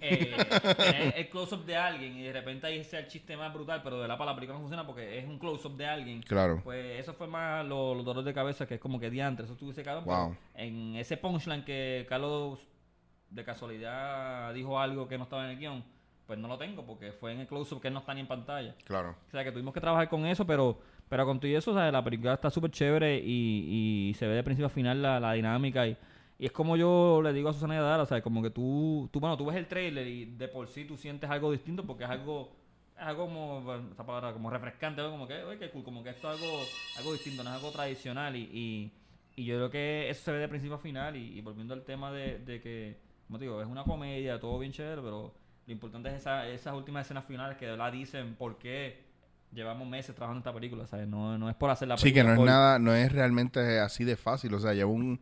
Eh, 0.00 0.34
tener 0.76 1.14
el 1.16 1.28
close-up 1.28 1.64
de 1.64 1.76
alguien 1.76 2.16
y 2.16 2.22
de 2.22 2.32
repente 2.32 2.66
ahí 2.66 2.82
sea 2.84 3.00
el 3.00 3.08
chiste 3.08 3.36
más 3.36 3.52
brutal, 3.52 3.80
pero 3.82 4.00
de 4.00 4.08
la 4.08 4.16
para 4.16 4.30
la 4.30 4.34
película 4.34 4.54
no 4.56 4.60
funciona 4.62 4.86
porque 4.86 5.18
es 5.18 5.26
un 5.26 5.38
close-up 5.38 5.76
de 5.76 5.86
alguien. 5.86 6.22
Claro. 6.22 6.60
Pues 6.64 7.00
eso 7.00 7.12
fue 7.14 7.26
más 7.26 7.64
lo- 7.66 7.94
los 7.94 8.04
dolores 8.04 8.24
de 8.26 8.34
cabeza 8.34 8.66
que 8.66 8.74
es 8.74 8.80
como 8.80 8.98
que 8.98 9.10
diantre, 9.10 9.44
eso 9.44 9.52
estuviese 9.54 9.82
cabrón. 9.82 10.04
Wow. 10.04 10.36
en 10.54 10.96
ese 10.96 11.16
punchline 11.16 11.64
que 11.64 12.06
Carlos 12.08 12.58
de 13.30 13.44
casualidad 13.44 14.52
dijo 14.54 14.78
algo 14.78 15.08
que 15.08 15.16
no 15.18 15.24
estaba 15.24 15.44
en 15.44 15.50
el 15.50 15.58
guion, 15.58 15.84
pues 16.26 16.38
no 16.38 16.48
lo 16.48 16.58
tengo 16.58 16.84
porque 16.86 17.12
fue 17.12 17.32
en 17.32 17.40
el 17.40 17.46
close-up 17.46 17.80
que 17.80 17.88
él 17.88 17.94
no 17.94 18.00
está 18.00 18.14
ni 18.14 18.20
en 18.20 18.26
pantalla. 18.28 18.74
Claro. 18.84 19.16
O 19.28 19.30
sea, 19.30 19.42
que 19.44 19.52
tuvimos 19.52 19.74
que 19.74 19.80
trabajar 19.80 20.08
con 20.08 20.24
eso, 20.26 20.46
pero 20.46 20.78
pero 21.08 21.26
con 21.26 21.38
todo 21.38 21.50
eso, 21.50 21.72
o 21.72 21.74
sea, 21.74 21.92
la 21.92 22.02
película 22.02 22.32
está 22.32 22.48
súper 22.48 22.70
chévere 22.70 23.18
y, 23.18 24.08
y 24.10 24.14
se 24.14 24.26
ve 24.26 24.34
de 24.34 24.42
principio 24.42 24.66
a 24.66 24.70
final 24.70 25.02
la, 25.02 25.20
la 25.20 25.34
dinámica 25.34 25.86
y, 25.86 25.94
y 26.42 26.46
es 26.46 26.52
como 26.52 26.76
yo 26.76 27.20
le 27.22 27.32
digo 27.32 27.48
a 27.50 27.52
Susana 27.52 27.74
y 27.76 27.78
a 27.78 27.82
Dara, 27.82 28.02
o 28.02 28.06
sea, 28.06 28.20
como 28.22 28.42
que 28.42 28.50
tú, 28.50 29.08
tú, 29.12 29.20
bueno, 29.20 29.36
tú 29.36 29.46
ves 29.46 29.56
el 29.56 29.68
trailer 29.68 30.06
y 30.08 30.24
de 30.26 30.48
por 30.48 30.68
sí 30.68 30.84
tú 30.84 30.96
sientes 30.96 31.30
algo 31.30 31.52
distinto 31.52 31.86
porque 31.86 32.04
es 32.04 32.10
algo, 32.10 32.56
es 32.96 33.02
algo 33.02 33.24
como, 33.26 33.74
esta 33.90 34.04
palabra, 34.04 34.32
como 34.32 34.50
refrescante, 34.50 35.02
como 35.02 35.28
que, 35.28 35.42
oye, 35.44 35.58
qué 35.58 35.70
cool, 35.70 35.84
como 35.84 36.02
que 36.02 36.10
esto 36.10 36.28
es 36.28 36.34
algo, 36.40 36.76
algo 36.94 37.12
distinto, 37.12 37.44
no 37.44 37.50
es 37.50 37.56
algo 37.56 37.70
tradicional 37.72 38.34
y, 38.36 38.40
y, 38.52 38.92
y 39.36 39.44
yo 39.44 39.56
creo 39.56 39.70
que 39.70 40.10
eso 40.10 40.22
se 40.24 40.32
ve 40.32 40.38
de 40.38 40.48
principio 40.48 40.76
a 40.76 40.78
final 40.78 41.16
y, 41.16 41.38
y 41.38 41.40
volviendo 41.42 41.74
al 41.74 41.84
tema 41.84 42.10
de, 42.12 42.38
de 42.40 42.60
que, 42.60 43.00
como 43.26 43.38
te 43.38 43.44
digo, 43.44 43.60
es 43.62 43.68
una 43.68 43.84
comedia, 43.86 44.40
todo 44.40 44.58
bien 44.58 44.72
chévere, 44.72 45.00
pero 45.02 45.34
Lo 45.66 45.72
importante 45.72 46.08
es 46.10 46.16
esa, 46.16 46.48
esas 46.48 46.74
últimas 46.74 47.06
escenas 47.06 47.24
finales 47.24 47.56
que 47.56 47.66
de 47.66 47.70
verdad 47.72 47.92
dicen 47.92 48.34
por 48.36 48.58
qué 48.58 49.04
llevamos 49.52 49.86
meses 49.88 50.14
trabajando 50.14 50.38
en 50.38 50.42
esta 50.42 50.52
película, 50.54 50.86
¿sabes? 50.86 51.06
No, 51.08 51.38
no 51.38 51.48
es 51.50 51.56
por 51.56 51.70
hacer 51.70 51.88
la 51.88 51.96
Sí, 51.96 52.12
que 52.12 52.22
película. 52.22 52.24
no 52.24 52.32
es 52.34 52.40
por- 52.40 52.46
nada, 52.46 52.78
no 52.78 52.94
es 52.94 53.12
realmente 53.12 53.78
así 53.80 54.04
de 54.04 54.16
fácil. 54.16 54.54
O 54.54 54.60
sea, 54.60 54.74
lleva 54.74 54.90
un, 54.90 55.20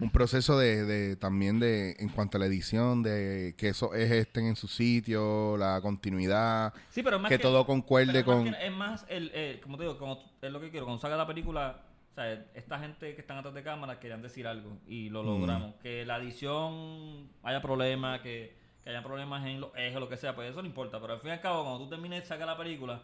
un 0.00 0.10
proceso 0.10 0.56
de, 0.58 0.84
de 0.84 1.16
también 1.16 1.58
de 1.58 1.96
en 1.98 2.08
cuanto 2.08 2.36
a 2.36 2.40
la 2.40 2.46
edición, 2.46 3.02
de 3.02 3.54
que 3.58 3.68
esos 3.70 3.94
ejes 3.94 4.26
estén 4.26 4.46
en 4.46 4.56
su 4.56 4.68
sitio, 4.68 5.56
la 5.56 5.80
continuidad, 5.80 6.72
Sí, 6.90 7.02
pero 7.02 7.16
es 7.16 7.22
más 7.22 7.28
que, 7.30 7.38
todo 7.38 7.66
concuerde 7.66 8.12
pero 8.12 8.20
es 8.20 8.26
más 8.26 8.36
con. 8.36 8.44
que- 8.52 8.66
es 8.66 8.72
más, 8.72 9.06
el, 9.08 9.30
eh, 9.34 9.60
como 9.62 9.76
te 9.76 9.82
digo, 9.84 9.98
como 9.98 10.22
es 10.40 10.50
lo 10.52 10.60
que 10.60 10.70
quiero, 10.70 10.86
cuando 10.86 11.00
salga 11.00 11.16
la 11.16 11.26
película, 11.26 11.82
o 12.12 12.14
sea, 12.14 12.32
esta 12.54 12.78
gente 12.78 13.14
que 13.14 13.20
están 13.20 13.38
atrás 13.38 13.54
de 13.54 13.62
cámara 13.62 13.98
querían 14.00 14.22
decir 14.22 14.46
algo 14.46 14.78
y 14.86 15.08
lo 15.08 15.22
Mm. 15.22 15.26
logramos. 15.26 15.74
Que 15.82 16.04
la 16.06 16.18
edición 16.18 17.28
haya 17.42 17.60
problemas, 17.62 18.20
que, 18.20 18.56
que 18.84 18.90
haya 18.90 19.02
problemas 19.02 19.46
en 19.46 19.60
los 19.60 19.70
ejes, 19.76 19.98
lo 20.00 20.08
que 20.08 20.16
sea, 20.16 20.34
pues 20.34 20.50
eso 20.50 20.62
no 20.62 20.68
importa. 20.68 21.00
Pero 21.00 21.14
al 21.14 21.20
fin 21.20 21.30
y 21.30 21.32
al 21.34 21.40
cabo, 21.40 21.62
cuando 21.64 21.84
tú 21.84 21.90
termines 21.90 22.22
de 22.22 22.26
sacar 22.26 22.46
la 22.46 22.56
película 22.56 23.02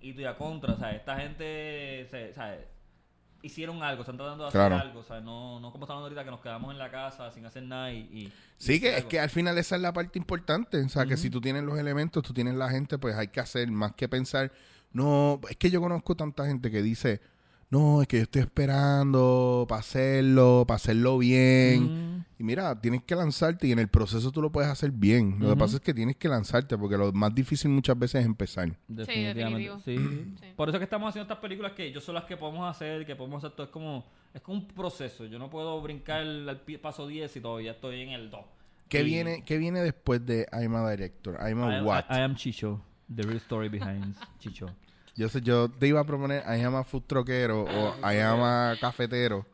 y 0.00 0.12
tú 0.12 0.20
ya 0.20 0.36
contra, 0.36 0.74
o 0.74 0.78
sea, 0.78 0.90
esta 0.92 1.16
gente, 1.18 2.06
se, 2.10 2.32
¿sabes? 2.34 2.60
Hicieron 3.42 3.82
algo, 3.82 4.02
están 4.02 4.16
tratando 4.16 4.44
de 4.44 4.48
hacer 4.48 4.58
Claro. 4.60 4.76
algo, 4.78 5.00
o 5.00 5.02
sea, 5.02 5.20
no, 5.20 5.58
no 5.60 5.72
como 5.72 5.84
estamos 5.84 6.02
ahorita 6.04 6.24
que 6.24 6.30
nos 6.30 6.40
quedamos 6.40 6.70
en 6.72 6.78
la 6.78 6.90
casa 6.90 7.30
sin 7.32 7.44
hacer 7.44 7.62
nada 7.64 7.92
y... 7.92 7.98
y- 8.12 8.32
Sí, 8.56 8.74
y 8.74 8.80
que 8.80 8.90
es 8.90 8.96
algo. 8.98 9.08
que 9.08 9.18
al 9.20 9.30
final 9.30 9.58
esa 9.58 9.74
es 9.76 9.82
la 9.82 9.92
parte 9.92 10.18
importante. 10.18 10.80
O 10.80 10.88
sea, 10.88 11.04
que 11.04 11.16
si 11.16 11.28
tú 11.30 11.40
tienes 11.40 11.64
los 11.64 11.76
elementos, 11.78 12.22
tú 12.22 12.32
tienes 12.32 12.54
la 12.54 12.68
gente, 12.70 12.96
pues 12.98 13.16
hay 13.16 13.28
que 13.28 13.40
hacer 13.40 13.68
más 13.72 13.92
que 13.94 14.08
pensar. 14.08 14.52
No, 14.92 15.40
es 15.50 15.56
que 15.56 15.70
yo 15.70 15.80
conozco 15.80 16.14
tanta 16.14 16.46
gente 16.46 16.70
que 16.70 16.80
dice, 16.82 17.20
no, 17.72 18.02
es 18.02 18.06
que 18.08 18.18
yo 18.18 18.22
estoy 18.24 18.42
esperando 18.42 19.64
para 19.66 19.80
hacerlo, 19.80 20.64
para 20.68 20.76
hacerlo 20.76 21.16
bien. 21.16 22.18
Mm. 22.18 22.24
Y 22.38 22.44
mira, 22.44 22.78
tienes 22.78 23.02
que 23.02 23.14
lanzarte 23.16 23.66
y 23.66 23.72
en 23.72 23.78
el 23.78 23.88
proceso 23.88 24.30
tú 24.30 24.42
lo 24.42 24.52
puedes 24.52 24.70
hacer 24.70 24.90
bien. 24.90 25.36
Lo 25.40 25.48
que 25.50 25.56
pasa 25.56 25.76
es 25.76 25.80
que 25.80 25.94
tienes 25.94 26.16
que 26.16 26.28
lanzarte 26.28 26.76
porque 26.76 26.98
lo 26.98 27.10
más 27.12 27.34
difícil 27.34 27.70
muchas 27.70 27.98
veces 27.98 28.20
es 28.20 28.26
empezar. 28.26 28.76
Definitivamente. 28.88 29.40
definitivo. 29.40 29.80
Sí. 29.84 30.34
Sí. 30.38 30.46
Por 30.54 30.68
eso 30.68 30.76
es 30.76 30.80
que 30.80 30.84
estamos 30.84 31.08
haciendo 31.08 31.22
estas 31.32 31.40
películas 31.40 31.72
que 31.72 31.90
yo 31.90 32.00
son 32.02 32.14
las 32.16 32.24
que 32.24 32.36
podemos 32.36 32.68
hacer, 32.70 33.06
que 33.06 33.16
podemos 33.16 33.42
hacer 33.42 33.56
todo. 33.56 33.64
Es 33.66 33.72
como, 33.72 34.04
es 34.34 34.42
como 34.42 34.58
un 34.58 34.68
proceso. 34.68 35.24
Yo 35.24 35.38
no 35.38 35.48
puedo 35.48 35.80
brincar 35.80 36.20
al 36.20 36.60
paso 36.82 37.06
10 37.06 37.34
y 37.36 37.40
todavía 37.40 37.70
estoy 37.72 38.02
en 38.02 38.10
el 38.10 38.30
2. 38.30 38.40
¿Qué, 38.88 39.00
Y- 39.00 39.04
viene, 39.04 39.44
¿Qué 39.46 39.56
viene 39.56 39.80
después 39.80 40.26
de 40.26 40.46
I'm 40.52 40.74
a 40.74 40.90
Director? 40.90 41.38
I'm 41.40 41.62
a 41.62 41.78
I, 41.78 41.82
what? 41.82 42.04
I- 42.10 42.18
I 42.18 42.20
am 42.20 42.34
Chicho. 42.34 42.82
The 43.14 43.22
real 43.22 43.38
story 43.38 43.70
behind 43.70 44.14
Chicho. 44.40 44.66
Yo 45.14 45.28
sé, 45.28 45.42
yo 45.42 45.68
te 45.70 45.86
iba 45.88 46.00
a 46.00 46.04
proponer 46.04 46.42
I 46.48 46.62
am 46.62 46.74
a 46.74 46.84
food 46.84 47.02
troquero 47.06 47.64
o 47.64 47.94
I 48.12 48.18
am 48.18 48.42
a 48.42 48.76
cafetero. 48.80 49.44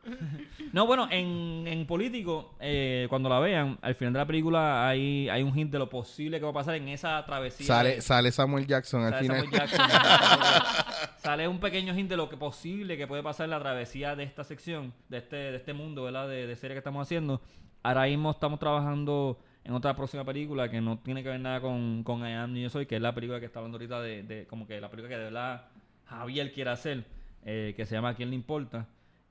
No, 0.71 0.85
bueno, 0.85 1.07
en, 1.11 1.65
en 1.67 1.85
político, 1.85 2.53
eh, 2.61 3.07
cuando 3.09 3.27
la 3.27 3.39
vean, 3.39 3.77
al 3.81 3.95
final 3.95 4.13
de 4.13 4.19
la 4.19 4.25
película 4.25 4.87
hay, 4.87 5.27
hay 5.27 5.43
un 5.43 5.57
hint 5.57 5.71
de 5.71 5.79
lo 5.79 5.89
posible 5.89 6.37
que 6.39 6.45
va 6.45 6.51
a 6.51 6.53
pasar 6.53 6.75
en 6.75 6.87
esa 6.87 7.25
travesía. 7.25 7.65
Sale, 7.67 7.95
de- 7.95 8.01
sale 8.01 8.31
Samuel 8.31 8.67
Jackson 8.67 9.03
al 9.03 9.15
final. 9.15 9.41
Samuel 9.41 9.51
Jackson. 9.59 9.85
sale 11.17 11.47
un 11.47 11.59
pequeño 11.59 11.93
hint 11.97 12.09
de 12.09 12.17
lo 12.17 12.29
que 12.29 12.37
posible 12.37 12.97
que 12.97 13.07
puede 13.07 13.23
pasar 13.23 13.45
en 13.45 13.49
la 13.51 13.59
travesía 13.59 14.15
de 14.15 14.23
esta 14.23 14.43
sección, 14.43 14.93
de 15.09 15.17
este, 15.17 15.35
de 15.35 15.57
este 15.57 15.73
mundo, 15.73 16.03
¿verdad? 16.03 16.27
De, 16.29 16.47
de 16.47 16.55
serie 16.55 16.75
que 16.75 16.79
estamos 16.79 17.01
haciendo. 17.05 17.41
Ahora 17.83 18.05
mismo 18.05 18.31
estamos 18.31 18.59
trabajando 18.59 19.39
en 19.63 19.73
otra 19.73 19.95
próxima 19.95 20.23
película 20.23 20.69
que 20.69 20.81
no 20.81 20.97
tiene 20.99 21.23
que 21.23 21.29
ver 21.29 21.39
nada 21.39 21.61
con, 21.61 22.03
con 22.03 22.21
I 22.27 22.33
Am 22.33 22.53
Ni 22.53 22.63
Yo 22.63 22.69
Soy, 22.69 22.85
que 22.85 22.95
es 22.95 23.01
la 23.01 23.13
película 23.13 23.39
que 23.39 23.45
está 23.45 23.59
hablando 23.59 23.77
ahorita 23.77 24.01
de, 24.01 24.23
de 24.23 24.47
como 24.47 24.65
que 24.65 24.79
la 24.79 24.89
película 24.89 25.09
que 25.09 25.17
de 25.17 25.23
verdad 25.25 25.67
Javier 26.05 26.51
quiere 26.51 26.71
hacer, 26.71 27.05
eh, 27.45 27.73
que 27.75 27.85
se 27.85 27.95
llama 27.95 28.09
¿A 28.09 28.13
quién 28.15 28.29
le 28.29 28.35
importa? 28.35 28.87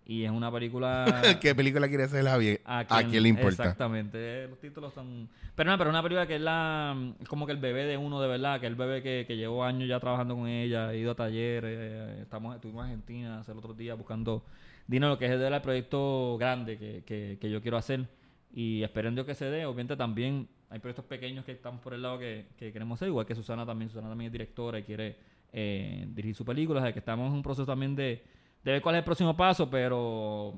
Y 0.07 0.25
es 0.25 0.31
una 0.31 0.51
película... 0.51 1.23
¿Qué 1.41 1.55
película 1.55 1.87
quiere 1.87 2.05
hacer 2.05 2.25
Javier? 2.25 2.63
¿A 2.65 2.85
quién, 2.85 3.23
le 3.23 3.29
importa? 3.29 3.65
Exactamente, 3.65 4.45
eh, 4.45 4.49
los 4.49 4.59
títulos 4.59 4.95
son... 4.95 5.29
Pero 5.55 5.71
no, 5.71 5.77
pero 5.77 5.91
una 5.91 6.03
película 6.03 6.27
que 6.27 6.37
es 6.37 6.41
la... 6.41 6.97
es 7.21 7.29
como 7.29 7.45
que 7.45 7.53
el 7.53 7.59
bebé 7.59 7.85
de 7.85 7.97
uno 7.97 8.21
de 8.21 8.29
verdad, 8.29 8.61
que 8.61 8.67
el 8.67 8.75
bebé 8.75 9.03
que, 9.03 9.25
que 9.27 9.37
llevó 9.37 9.65
años 9.65 9.89
ya 9.89 10.01
trabajando 10.01 10.35
con 10.37 10.47
ella, 10.47 10.89
ha 10.89 10.95
ido 10.95 11.11
a 11.11 11.15
talleres, 11.15 11.79
eh, 11.79 12.19
estamos, 12.23 12.55
estuvimos 12.55 12.87
en 12.87 12.93
Argentina 12.93 13.41
hace 13.41 13.53
el 13.53 13.59
otro 13.59 13.75
día 13.75 13.95
buscando 13.95 14.45
dinero, 14.87 15.19
que 15.19 15.27
es 15.27 15.33
el 15.33 15.61
proyecto 15.61 16.39
grande 16.39 16.79
que, 16.79 17.03
que, 17.05 17.37
que 17.39 17.51
yo 17.51 17.61
quiero 17.61 17.77
hacer 17.77 18.09
y 18.53 18.83
esperando 18.83 19.25
que 19.27 19.35
se 19.35 19.47
dé. 19.47 19.67
Obviamente 19.67 19.97
también 19.97 20.49
hay 20.71 20.79
proyectos 20.81 21.05
pequeños 21.07 21.45
que 21.45 21.53
estamos 21.53 21.81
por 21.81 21.95
el 21.95 22.03
lado 22.03 22.19
que, 22.19 22.47
que 22.57 22.73
queremos 22.73 22.99
hacer, 22.99 23.09
igual 23.09 23.27
que 23.27 23.35
Susana 23.35 23.65
también. 23.65 23.89
Susana 23.91 24.09
también 24.09 24.27
es 24.29 24.33
directora 24.33 24.79
y 24.79 24.83
quiere 24.83 25.17
eh, 25.53 26.07
dirigir 26.11 26.35
su 26.35 26.45
película, 26.45 26.81
o 26.81 26.83
sea 26.83 26.93
que 26.93 26.99
estamos 26.99 27.29
en 27.29 27.35
un 27.35 27.43
proceso 27.43 27.65
también 27.67 27.95
de, 27.97 28.23
de 28.65 28.73
ver 28.73 28.83
cuál 28.83 28.95
es 28.97 28.99
el 29.01 29.05
próximo 29.05 29.37
paso, 29.37 29.71
pero 29.71 30.55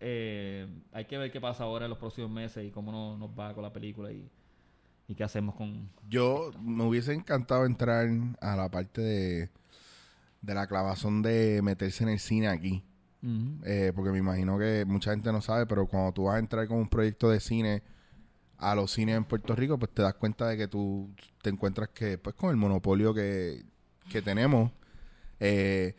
eh, 0.00 0.66
hay 0.92 1.04
que 1.04 1.18
ver 1.18 1.30
qué 1.30 1.40
pasa 1.40 1.64
ahora 1.64 1.86
en 1.86 1.90
los 1.90 1.98
próximos 1.98 2.30
meses 2.30 2.66
y 2.66 2.70
cómo 2.70 2.90
no- 2.90 3.16
nos 3.16 3.30
va 3.38 3.54
con 3.54 3.62
la 3.62 3.72
película 3.72 4.10
y, 4.12 4.28
y 5.06 5.14
qué 5.14 5.22
hacemos 5.24 5.54
con... 5.54 5.88
Yo 6.08 6.50
me 6.60 6.82
hubiese 6.84 7.12
encantado 7.12 7.64
entrar 7.64 8.08
a 8.40 8.56
la 8.56 8.68
parte 8.70 9.00
de, 9.02 9.50
de 10.42 10.54
la 10.54 10.66
clavazón 10.66 11.22
de 11.22 11.60
meterse 11.62 12.02
en 12.04 12.10
el 12.10 12.18
cine 12.18 12.48
aquí. 12.48 12.82
Eh, 13.64 13.92
porque 13.94 14.10
me 14.10 14.18
imagino 14.18 14.58
que 14.58 14.84
mucha 14.86 15.12
gente 15.12 15.32
no 15.32 15.40
sabe, 15.40 15.66
pero 15.66 15.86
cuando 15.86 16.12
tú 16.12 16.24
vas 16.24 16.36
a 16.36 16.38
entrar 16.38 16.68
con 16.68 16.78
un 16.78 16.88
proyecto 16.88 17.30
de 17.30 17.40
cine 17.40 17.82
a 18.58 18.74
los 18.74 18.92
cines 18.92 19.16
en 19.16 19.24
Puerto 19.24 19.54
Rico, 19.54 19.78
pues 19.78 19.92
te 19.92 20.02
das 20.02 20.14
cuenta 20.14 20.46
de 20.48 20.56
que 20.56 20.68
tú 20.68 21.10
te 21.42 21.50
encuentras 21.50 21.88
que, 21.88 22.18
pues 22.18 22.34
con 22.34 22.50
el 22.50 22.56
monopolio 22.56 23.14
que, 23.14 23.64
que 24.10 24.20
tenemos, 24.20 24.70
eh, 25.40 25.96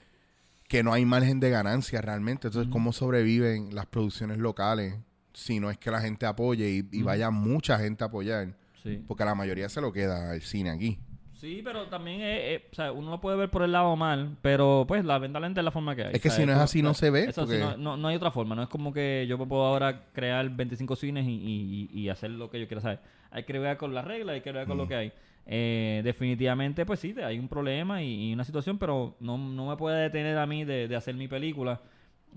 que 0.68 0.84
no 0.84 0.94
hay 0.94 1.06
margen 1.06 1.40
de 1.40 1.50
ganancia 1.50 2.02
realmente. 2.02 2.48
Entonces, 2.48 2.72
¿cómo 2.72 2.94
sobreviven 2.94 3.74
las 3.74 3.88
producciones 3.88 4.38
locales 4.38 4.96
si 5.34 5.60
no 5.60 5.70
es 5.70 5.78
que 5.78 5.92
la 5.92 6.02
gente 6.02 6.26
apoye 6.26 6.70
y, 6.70 6.88
y 6.92 7.02
vaya 7.02 7.32
mucha 7.32 7.80
gente 7.80 8.04
a 8.04 8.08
apoyar? 8.08 8.56
Sí. 8.84 9.04
Porque 9.08 9.26
la 9.26 9.36
mayoría 9.36 9.68
se 9.70 9.82
lo 9.82 9.92
queda 9.92 10.36
el 10.36 10.42
cine 10.42 10.70
aquí. 10.70 11.00
Sí, 11.46 11.62
pero 11.64 11.86
también 11.86 12.22
es, 12.22 12.40
es- 12.56 12.72
o 12.72 12.76
sea, 12.76 12.92
uno 12.92 13.12
lo 13.12 13.22
puede 13.22 13.38
ver 13.38 13.50
por 13.52 13.62
el 13.62 13.72
lado 13.72 13.96
mal, 13.96 14.36
pero 14.42 14.86
pues 14.88 15.06
lamentablemente 15.06 15.60
es 15.60 15.64
la 15.64 15.70
forma 15.70 15.96
que 15.96 16.06
hay. 16.06 16.14
Es 16.16 16.22
que 16.22 16.32
si 16.32 16.44
no 16.44 16.54
es 16.54 16.58
así, 16.58 16.82
no 16.82 16.96
se 16.96 17.12
ve, 17.12 17.32
sí, 17.32 17.42
no, 17.60 17.78
no- 17.78 17.98
no 17.98 18.08
hay 18.08 18.16
otra 18.16 18.32
forma, 18.32 18.56
no 18.56 18.64
es 18.64 18.68
como 18.70 18.92
que 18.92 19.26
yo 19.30 19.38
puedo 19.38 19.64
ahora 19.64 20.06
crear 20.12 20.50
25 20.50 20.96
cines 20.96 21.28
y, 21.28 21.90
y- 21.94 22.00
y 22.00 22.10
hacer 22.10 22.32
lo 22.32 22.50
que 22.50 22.60
yo 22.60 22.68
quiera 22.68 22.82
saber. 22.82 23.00
Hay 23.30 23.44
que 23.44 23.60
ver 23.60 23.78
con 23.78 23.94
las 23.94 24.06
reglas, 24.06 24.34
hay 24.34 24.42
que 24.42 24.52
ver 24.52 24.66
con 24.66 24.78
Mm. 24.78 24.80
lo 24.82 24.88
que 24.88 24.96
hay. 24.96 25.12
Eh, 25.46 26.02
definitivamente, 26.04 26.84
pues 26.88 27.00
sí, 27.00 27.14
hay 27.24 27.38
un 27.38 27.48
problema 27.48 28.02
y, 28.02 28.30
y 28.30 28.34
una 28.34 28.44
situación, 28.44 28.80
pero 28.80 29.16
no, 29.20 29.38
no 29.38 29.68
me 29.70 29.78
puede 29.78 30.02
detener 30.02 30.40
a 30.40 30.48
mí 30.48 30.66
de, 30.66 30.88
de 30.88 30.96
hacer 30.96 31.14
mi 31.14 31.28
película. 31.28 31.80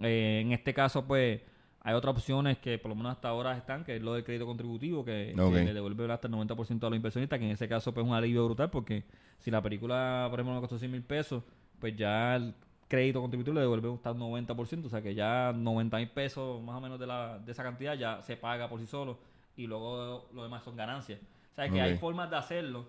Eh, 0.02 0.40
en 0.44 0.52
este 0.52 0.74
caso, 0.74 1.06
pues 1.06 1.40
hay 1.80 1.94
otras 1.94 2.16
opciones 2.16 2.58
que 2.58 2.78
por 2.78 2.88
lo 2.90 2.96
menos 2.96 3.12
hasta 3.12 3.28
ahora 3.28 3.56
están, 3.56 3.84
que 3.84 3.96
es 3.96 4.02
lo 4.02 4.14
del 4.14 4.24
crédito 4.24 4.46
contributivo, 4.46 5.04
que, 5.04 5.34
le 5.34 5.72
devuelve 5.72 6.12
hasta 6.12 6.26
el 6.28 6.34
90% 6.34 6.84
a 6.84 6.90
los 6.90 6.96
inversionistas, 6.96 7.38
que 7.38 7.44
en 7.44 7.52
ese 7.52 7.68
caso 7.68 7.94
pues 7.94 8.04
es 8.04 8.10
un 8.10 8.16
alivio 8.16 8.44
brutal, 8.44 8.70
porque 8.70 9.04
si 9.38 9.50
la 9.50 9.62
película, 9.62 10.26
por 10.30 10.40
ejemplo, 10.40 10.54
me 10.54 10.60
costó 10.60 10.78
100 10.78 10.90
mil 10.90 11.02
pesos, 11.02 11.42
pues 11.78 11.96
ya 11.96 12.36
el 12.36 12.54
crédito 12.88 13.20
contributivo 13.20 13.54
le 13.54 13.60
devuelve 13.60 13.92
hasta 13.92 14.10
el 14.10 14.16
90%, 14.16 14.86
o 14.86 14.88
sea 14.88 15.02
que 15.02 15.14
ya 15.14 15.52
90 15.54 15.96
mil 15.98 16.10
pesos 16.10 16.62
más 16.62 16.76
o 16.76 16.80
menos 16.80 16.98
de, 16.98 17.06
la, 17.06 17.38
de 17.38 17.52
esa 17.52 17.62
cantidad 17.62 17.94
ya 17.94 18.22
se 18.22 18.36
paga 18.36 18.68
por 18.68 18.80
sí 18.80 18.86
solo 18.86 19.18
y 19.56 19.66
luego 19.66 20.28
lo 20.34 20.42
demás 20.42 20.64
son 20.64 20.76
ganancias. 20.76 21.20
O 21.52 21.54
sea 21.54 21.68
que 21.68 21.80
hay 21.80 21.96
formas 21.96 22.30
de 22.30 22.36
hacerlo, 22.36 22.86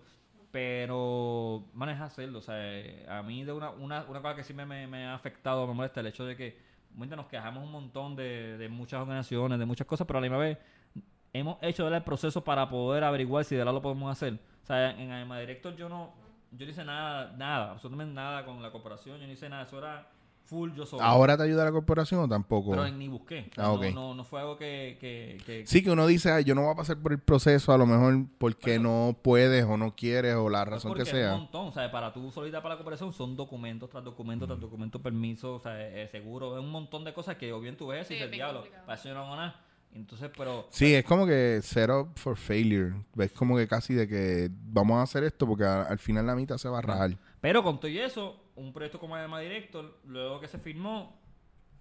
pero 0.50 1.64
maneja 1.74 2.04
hacerlo. 2.04 2.38
O 2.38 2.42
sea, 2.42 2.56
a 3.08 3.22
mí 3.22 3.44
de 3.44 3.52
una, 3.52 3.70
una, 3.70 4.04
una 4.04 4.22
cosa 4.22 4.36
que 4.36 4.44
sí 4.44 4.54
me, 4.54 4.64
me, 4.64 4.86
me 4.86 5.06
ha 5.06 5.14
afectado, 5.14 5.66
me 5.66 5.74
molesta 5.74 6.00
el 6.00 6.06
hecho 6.06 6.24
de 6.24 6.36
que 6.36 6.69
obviamente 6.90 7.16
nos 7.16 7.26
quejamos 7.26 7.64
un 7.64 7.72
montón 7.72 8.16
de, 8.16 8.58
de 8.58 8.68
muchas 8.68 9.00
organizaciones, 9.00 9.58
de 9.58 9.66
muchas 9.66 9.86
cosas, 9.86 10.06
pero 10.06 10.18
a 10.18 10.20
la 10.20 10.26
misma 10.26 10.38
vez 10.38 10.58
hemos 11.32 11.58
hecho 11.62 11.86
el 11.88 12.02
proceso 12.02 12.42
para 12.42 12.68
poder 12.68 13.04
averiguar 13.04 13.44
si 13.44 13.54
de 13.54 13.60
verdad 13.60 13.74
lo 13.74 13.82
podemos 13.82 14.10
hacer. 14.10 14.34
O 14.62 14.66
sea, 14.66 14.90
en 14.90 15.10
Adema 15.10 15.40
Director 15.40 15.74
yo 15.76 15.88
no, 15.88 16.12
yo 16.52 16.66
no 16.66 16.72
hice 16.72 16.84
nada, 16.84 17.34
nada, 17.36 17.72
absolutamente 17.72 18.14
nada 18.14 18.44
con 18.44 18.62
la 18.62 18.70
corporación, 18.70 19.18
yo 19.18 19.26
no 19.26 19.32
hice 19.32 19.48
nada, 19.48 19.62
eso 19.62 19.78
era 19.78 20.08
full 20.44 20.72
yo 20.74 20.84
solo. 20.84 21.02
¿Ahora 21.02 21.36
te 21.36 21.44
ayuda 21.44 21.64
la 21.64 21.70
corporación 21.72 22.20
o 22.22 22.28
tampoco? 22.28 22.70
Pero 22.72 22.88
ni 22.88 23.06
busqué. 23.08 23.48
Sea, 23.54 23.64
Ah, 23.64 23.68
no- 23.68 23.74
ok. 23.74 23.84
no, 23.94 24.14
no, 24.14 24.24
fue 24.24 24.40
algo 24.40 24.56
que... 24.56 24.96
que, 25.00 25.38
que- 25.46 25.66
Sí, 25.66 25.82
que 25.84 25.90
uno 25.90 26.06
dice, 26.06 26.32
"Ay, 26.32 26.44
yo 26.44 26.54
no 26.56 26.62
voy 26.62 26.72
a 26.72 26.74
pasar 26.76 26.96
por 26.98 27.12
el 27.12 27.20
proceso, 27.20 27.72
a 27.72 27.78
lo 27.78 27.86
mejor 27.86 28.26
porque 28.38 28.78
no 28.80 29.16
puedes 29.22 29.64
o 29.64 29.76
no 29.76 29.94
quieres 29.94 30.34
o 30.34 30.48
la 30.48 30.60
Pues 30.64 30.70
razón 30.74 30.90
porque 30.90 31.04
que 31.04 31.10
es 31.10 31.14
un 31.14 31.20
sea. 31.20 31.36
montón, 31.36 31.68
o 31.68 31.72
sea, 31.72 31.90
para 31.92 32.12
tú 32.12 32.30
solicitar 32.32 32.62
para 32.62 32.74
la 32.74 32.78
cooperación 32.78 33.12
son 33.12 33.36
documentos 33.36 33.88
tras 33.90 34.02
documentos 34.02 34.48
tras 34.48 34.60
documentos, 34.60 35.00
permisos, 35.00 35.60
o 35.60 35.62
sea, 35.62 35.80
eh, 35.80 36.08
seguro, 36.10 36.56
es 36.58 36.62
un 36.64 36.70
montón 36.70 37.04
de 37.04 37.12
cosas 37.12 37.36
que 37.36 37.52
o 37.52 37.60
bien 37.60 37.76
tú 37.76 37.86
ves 37.88 38.08
Sí, 38.08 38.14
y 38.14 38.16
es 38.16 38.22
dices, 38.24 38.32
diablo, 38.32 38.64
para 38.86 38.98
eso 38.98 39.08
yo 39.08 39.14
no 39.14 39.20
hago 39.24 39.36
nada. 39.36 39.60
Entonces, 39.92 40.30
pero... 40.36 40.66
Sí, 40.70 40.94
es 40.94 41.04
como 41.04 41.26
que 41.26 41.58
set 41.64 41.90
up 41.90 42.10
for 42.14 42.36
failure. 42.36 42.94
Ves 43.12 43.32
como 43.32 43.56
que 43.56 43.66
casi 43.66 43.92
de 43.92 44.06
que 44.06 44.48
vamos 44.48 44.98
a 44.98 45.02
hacer 45.02 45.24
esto 45.24 45.48
porque 45.48 45.64
a- 45.64 45.82
al 45.82 45.98
final 45.98 46.26
la 46.26 46.36
mitad 46.36 46.58
se 46.58 46.68
va 46.68 46.78
a 46.78 46.82
rajar. 46.82 47.16
Pero 47.40 47.64
con 47.64 47.80
todo 47.80 47.88
y 47.90 47.98
eso, 47.98 48.36
un 48.60 48.72
proyecto 48.72 48.98
como 48.98 49.16
Adema 49.16 49.40
Director, 49.40 49.98
luego 50.04 50.40
que 50.40 50.48
se 50.48 50.58
firmó, 50.58 51.18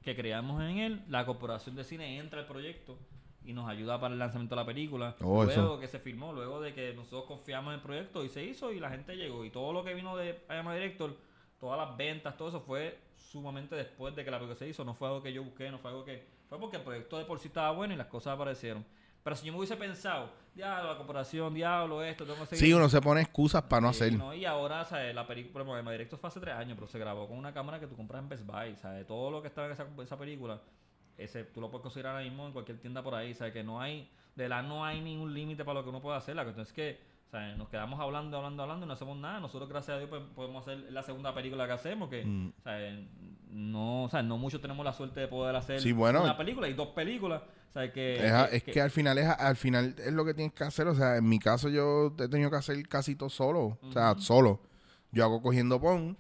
que 0.02 0.16
creamos 0.16 0.62
en 0.62 0.78
él, 0.78 1.04
la 1.08 1.26
corporación 1.26 1.76
de 1.76 1.84
cine 1.84 2.18
entra 2.18 2.40
al 2.40 2.48
proyecto 2.48 2.98
y 3.44 3.54
nos 3.54 3.70
ayuda 3.70 4.00
para 4.00 4.14
el 4.14 4.20
lanzamiento 4.20 4.56
de 4.56 4.62
la 4.62 4.66
película. 4.66 5.16
Oh, 5.22 5.44
luego 5.44 5.52
eso. 5.52 5.80
que 5.80 5.88
se 5.88 6.00
firmó, 6.00 6.34
luego 6.34 6.62
de 6.62 6.74
que 6.74 6.94
nosotros 6.94 7.26
confiamos 7.26 7.72
en 7.74 7.80
el 7.80 7.82
proyecto 7.82 8.24
y 8.24 8.30
se 8.30 8.44
hizo 8.44 8.72
y 8.72 8.80
la 8.80 8.90
gente 8.90 9.16
llegó. 9.16 9.44
Y 9.44 9.50
todo 9.50 9.74
lo 9.74 9.84
que 9.84 9.94
vino 9.94 10.16
de 10.16 10.42
Adema 10.48 10.74
Director, 10.74 11.16
todas 11.60 11.78
las 11.78 11.98
ventas, 11.98 12.38
todo 12.38 12.50
eso 12.50 12.62
fue 12.62 12.98
sumamente 13.18 13.76
después 13.76 14.16
de 14.16 14.24
que 14.24 14.32
la 14.32 14.38
película 14.38 14.58
se 14.58 14.68
hizo. 14.68 14.86
No 14.86 14.94
fue 14.94 15.08
algo 15.08 15.22
que 15.22 15.34
yo 15.34 15.44
busqué, 15.44 15.70
no 15.72 15.80
fue 15.80 15.92
algo 15.92 16.06
que... 16.06 16.40
Fue 16.48 16.60
porque 16.60 16.78
el 16.78 16.84
proyecto 16.84 17.18
de 17.18 17.26
por 17.26 17.40
sí 17.40 17.48
estaba 17.50 17.72
bueno 17.72 17.94
y 17.94 17.98
las 17.98 18.08
cosas 18.08 18.34
aparecieron. 18.34 18.86
Pero 19.24 19.36
si 19.36 19.46
yo 19.46 19.52
me 19.54 19.60
hubiese 19.60 19.76
pensado, 19.76 20.30
diablo, 20.56 20.92
la 20.92 20.98
corporación, 20.98 21.54
diablo, 21.54 22.04
esto, 22.04 22.24
tengo 22.26 22.40
que 22.40 22.46
seguir. 22.48 22.66
Sí, 22.66 22.74
uno 22.74 22.88
se 22.90 23.02
pone 23.02 23.22
excusas 23.22 23.62
para 23.64 23.82
no 23.82 23.94
Sí, 23.94 24.04
hacer. 24.04 24.14
no, 24.18 24.34
y 24.34 24.46
ahora, 24.46 24.86
¿sabes? 24.86 25.14
La 25.14 25.28
película, 25.28 25.64
por 25.66 25.74
ejemplo, 25.76 25.92
Directo 25.92 26.18
fue 26.18 26.30
hace 26.30 26.40
tres 26.40 26.56
años, 26.56 26.76
pero 26.76 26.88
se 26.88 26.98
grabó 27.00 27.28
con 27.28 27.38
una 27.38 27.54
cámara 27.54 27.80
que 27.80 27.88
tú 27.88 27.96
compras 27.96 28.22
en 28.22 28.30
Best 28.30 28.46
Buy, 28.46 28.76
¿sabes? 28.78 29.06
Todo 29.06 29.30
lo 29.30 29.42
que 29.42 29.50
estaba 29.50 29.68
en 29.68 29.74
esa, 29.74 29.86
esa 30.02 30.18
película, 30.18 30.62
ese, 31.18 31.44
tú 31.44 31.60
lo 31.62 31.70
puedes 31.70 31.84
conseguir 31.84 32.08
ahora 32.08 32.22
mismo 32.24 32.46
en 32.48 32.54
cualquier 32.54 32.80
tienda 32.80 33.04
por 33.04 33.14
ahí, 33.14 33.34
¿sabes? 33.34 33.54
Que 33.54 33.64
no 33.64 33.82
hay, 33.82 34.10
de 34.36 34.48
la 34.48 34.62
no 34.62 34.86
hay 34.86 35.02
ningún 35.02 35.34
límite 35.34 35.66
para 35.66 35.80
lo 35.80 35.84
que 35.84 35.90
uno 35.90 36.02
pueda 36.02 36.18
hacer. 36.18 36.36
La 36.36 36.44
cuestión 36.44 36.66
es 36.66 36.72
que, 36.74 37.00
¿sabes? 37.32 37.58
Nos 37.58 37.70
quedamos 37.70 38.00
hablando, 38.00 38.38
hablando, 38.38 38.64
hablando 38.64 38.86
y 38.86 38.88
no 38.88 38.94
hacemos 38.94 39.18
nada. 39.18 39.40
Nosotros, 39.40 39.70
gracias 39.70 39.96
a 39.96 39.98
Dios, 40.00 40.10
pues, 40.10 40.22
podemos 40.36 40.62
hacer 40.68 40.92
la 40.92 41.04
segunda 41.04 41.34
película 41.34 41.66
que 41.68 41.74
hacemos, 41.74 42.10
que, 42.10 42.26
Mm. 42.26 42.52
¿sabes? 42.64 43.08
No, 43.52 44.04
o 44.04 44.10
sea, 44.10 44.22
no 44.24 44.38
muchos 44.38 44.62
tenemos 44.62 44.84
la 44.86 44.94
suerte 44.94 45.20
de 45.22 45.28
poder 45.28 45.56
hacer 45.56 45.82
Sí, 45.82 45.92
bueno. 45.92 46.22
una 46.24 46.38
película 46.38 46.68
y 46.68 46.74
dos 46.74 46.90
películas, 46.90 47.42
Es, 47.76 47.92
que, 47.92 48.72
que- 48.74 48.82
al 48.82 48.90
final 48.92 49.18
es 49.20 49.28
al 49.28 49.56
final 49.56 49.96
es 49.98 50.12
lo 50.12 50.26
que 50.26 50.34
tienes 50.34 50.54
que 50.54 50.64
hacer. 50.64 50.88
O 50.88 50.96
sea, 50.96 51.18
en 51.18 51.28
mi 51.30 51.40
caso 51.40 51.70
yo 51.70 52.14
he 52.20 52.28
tenido 52.28 52.50
que 52.50 52.58
hacer 52.58 52.88
casi 52.88 53.16
todo 53.16 53.30
solo. 53.30 53.78
O 53.82 53.92
sea, 53.92 54.16
solo. 54.18 54.60
Yo 55.12 55.24
hago 55.24 55.42
cogiendo 55.42 55.80
pon 55.80 56.18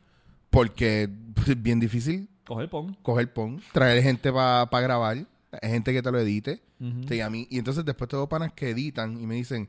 porque 0.49 1.09
es 1.47 1.61
bien 1.61 1.79
difícil 1.79 2.29
coger 2.45 2.69
pon. 2.69 2.95
coger 3.03 3.31
pon, 3.33 3.61
traer 3.73 4.01
gente 4.01 4.31
para 4.31 4.67
grabar, 4.81 5.17
hay 5.61 5.69
gente 5.69 5.91
que 5.93 6.01
te 6.01 6.11
lo 6.11 6.19
edite. 6.19 6.61
Sí, 7.09 7.19
a 7.19 7.29
mí, 7.29 7.45
y 7.49 7.57
entonces 7.59 7.83
después 7.83 8.07
tengo 8.09 8.29
panas 8.29 8.53
que 8.53 8.69
editan 8.69 9.19
y 9.21 9.27
me 9.27 9.35
dicen, 9.35 9.67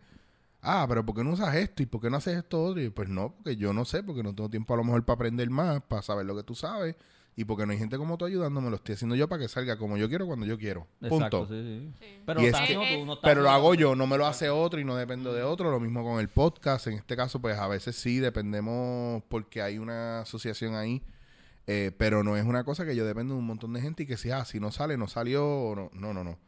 ah, 0.62 0.86
pero 0.88 1.04
¿por 1.04 1.14
qué 1.16 1.24
no 1.24 1.30
usas 1.32 1.54
esto? 1.54 1.82
¿Y 1.82 1.86
por 1.86 2.00
qué 2.00 2.10
no 2.10 2.16
haces 2.18 2.36
esto 2.38 2.62
otro? 2.62 2.80
Y 2.80 2.84
yo, 2.84 2.94
pues 2.94 3.08
no, 3.08 3.32
porque 3.34 3.56
yo 3.56 3.72
no 3.72 3.84
sé, 3.84 4.02
porque 4.02 4.22
no 4.22 4.34
tengo 4.34 4.48
tiempo 4.50 4.74
a 4.74 4.76
lo 4.76 4.84
mejor 4.84 5.04
para 5.04 5.14
aprender 5.16 5.48
más, 5.50 5.82
para 5.82 6.02
saber 6.02 6.26
lo 6.26 6.36
que 6.36 6.42
tú 6.42 6.54
sabes. 6.54 6.96
Y 7.36 7.44
porque 7.44 7.64
no 7.64 7.72
hay 7.72 7.78
gente 7.78 7.96
como 7.96 8.18
tú 8.18 8.24
ayudándome, 8.26 8.68
lo 8.70 8.76
estoy 8.76 8.96
haciendo 8.96 9.14
yo 9.14 9.28
para 9.28 9.40
que 9.40 9.48
salga 9.48 9.78
como 9.78 9.96
yo 9.96 10.08
quiero, 10.08 10.26
cuando 10.26 10.44
yo 10.44 10.58
quiero. 10.58 10.88
Exacto, 11.00 11.46
Punto. 11.46 11.46
sí, 11.46 11.62
sí. 11.62 11.92
Sí. 12.00 12.22
Pero 12.26 12.40
es 12.40 12.52
que- 12.66 12.74
no 13.34 13.40
lo 13.42 13.50
hago 13.50 13.74
yo, 13.74 13.94
no 13.94 14.06
me 14.06 14.18
lo 14.18 14.26
hace 14.26 14.50
otro 14.50 14.80
y 14.80 14.84
no 14.84 14.96
dependo 14.96 15.32
de 15.32 15.42
otro. 15.42 15.70
Lo 15.70 15.78
mismo 15.80 16.02
con 16.02 16.18
el 16.20 16.28
podcast. 16.28 16.88
En 16.88 16.94
este 16.94 17.16
caso, 17.16 17.40
pues 17.40 17.56
a 17.56 17.68
veces 17.68 17.94
sí 17.96 18.18
dependemos 18.18 19.22
porque 19.28 19.62
hay 19.62 19.78
una 19.78 20.20
asociación 20.20 20.74
ahí. 20.74 21.02
eh, 21.66 21.92
pero 21.96 22.24
no 22.24 22.36
es 22.36 22.44
una 22.44 22.64
cosa 22.64 22.84
que 22.84 22.96
yo 22.96 23.06
dependo 23.06 23.34
de 23.34 23.38
un 23.40 23.46
montón 23.46 23.72
de 23.74 23.80
gente 23.80 24.02
y 24.02 24.06
que 24.06 24.16
si, 24.16 24.32
ah, 24.32 24.44
si 24.44 24.58
no 24.58 24.72
sale, 24.72 24.96
no 24.98 25.06
salió. 25.06 25.46
o 25.46 25.74
No, 25.76 25.90
no, 25.94 26.12
no. 26.12 26.24
no. 26.24 26.38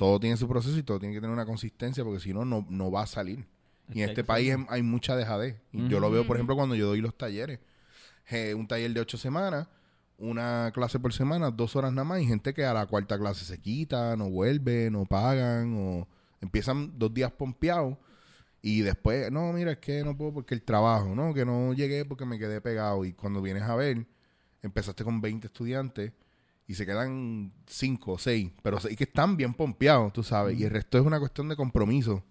Todo 0.00 0.18
tiene 0.18 0.38
su 0.38 0.48
proceso 0.48 0.78
y 0.78 0.82
todo 0.82 0.98
tiene 0.98 1.14
que 1.14 1.20
tener 1.20 1.34
una 1.34 1.44
consistencia 1.44 2.02
porque 2.02 2.20
si 2.20 2.32
no, 2.32 2.46
no, 2.46 2.66
no 2.70 2.90
va 2.90 3.02
a 3.02 3.06
salir. 3.06 3.44
Y 3.92 4.00
en 4.00 4.08
este 4.08 4.24
país 4.24 4.50
em- 4.50 4.64
hay 4.70 4.80
mucha 4.80 5.14
dejadez. 5.14 5.60
Y 5.74 5.88
yo 5.88 6.00
lo 6.00 6.10
veo, 6.10 6.26
por 6.26 6.36
ejemplo, 6.38 6.56
cuando 6.56 6.74
yo 6.74 6.86
doy 6.86 7.02
los 7.02 7.14
talleres. 7.14 7.60
Eh, 8.30 8.54
un 8.54 8.66
taller 8.66 8.94
de 8.94 9.00
ocho 9.00 9.18
semanas, 9.18 9.68
una 10.16 10.70
clase 10.72 10.98
por 10.98 11.12
semana, 11.12 11.50
dos 11.50 11.76
horas 11.76 11.92
nada 11.92 12.04
más, 12.04 12.22
y 12.22 12.26
gente 12.26 12.54
que 12.54 12.64
a 12.64 12.72
la 12.72 12.86
cuarta 12.86 13.18
clase 13.18 13.44
se 13.44 13.58
quita, 13.60 14.16
no 14.16 14.30
vuelve, 14.30 14.90
no 14.90 15.04
pagan, 15.04 15.74
o 15.76 16.08
empiezan 16.40 16.98
dos 16.98 17.12
días 17.12 17.30
pompeados, 17.32 17.98
y 18.62 18.80
después, 18.80 19.30
no, 19.30 19.52
mira, 19.52 19.72
es 19.72 19.78
que 19.80 20.02
no 20.02 20.16
puedo 20.16 20.32
porque 20.32 20.54
el 20.54 20.62
trabajo, 20.62 21.14
no, 21.14 21.34
que 21.34 21.44
no 21.44 21.74
llegué 21.74 22.06
porque 22.06 22.24
me 22.24 22.38
quedé 22.38 22.62
pegado, 22.62 23.04
y 23.04 23.12
cuando 23.12 23.42
vienes 23.42 23.64
a 23.64 23.76
ver, 23.76 24.06
empezaste 24.62 25.04
con 25.04 25.20
20 25.20 25.46
estudiantes, 25.48 26.12
y 26.70 26.74
se 26.74 26.86
quedan 26.86 27.52
cinco 27.66 28.12
o 28.12 28.18
seis, 28.18 28.50
pero 28.62 28.78
seis 28.80 28.96
que 28.96 29.04
están 29.04 29.36
bien 29.36 29.54
pompeados, 29.54 30.12
tú 30.12 30.22
sabes, 30.22 30.58
y 30.58 30.64
el 30.64 30.70
resto 30.70 30.98
es 30.98 31.04
una 31.04 31.18
cuestión 31.18 31.48
de 31.48 31.56
compromiso. 31.56 32.24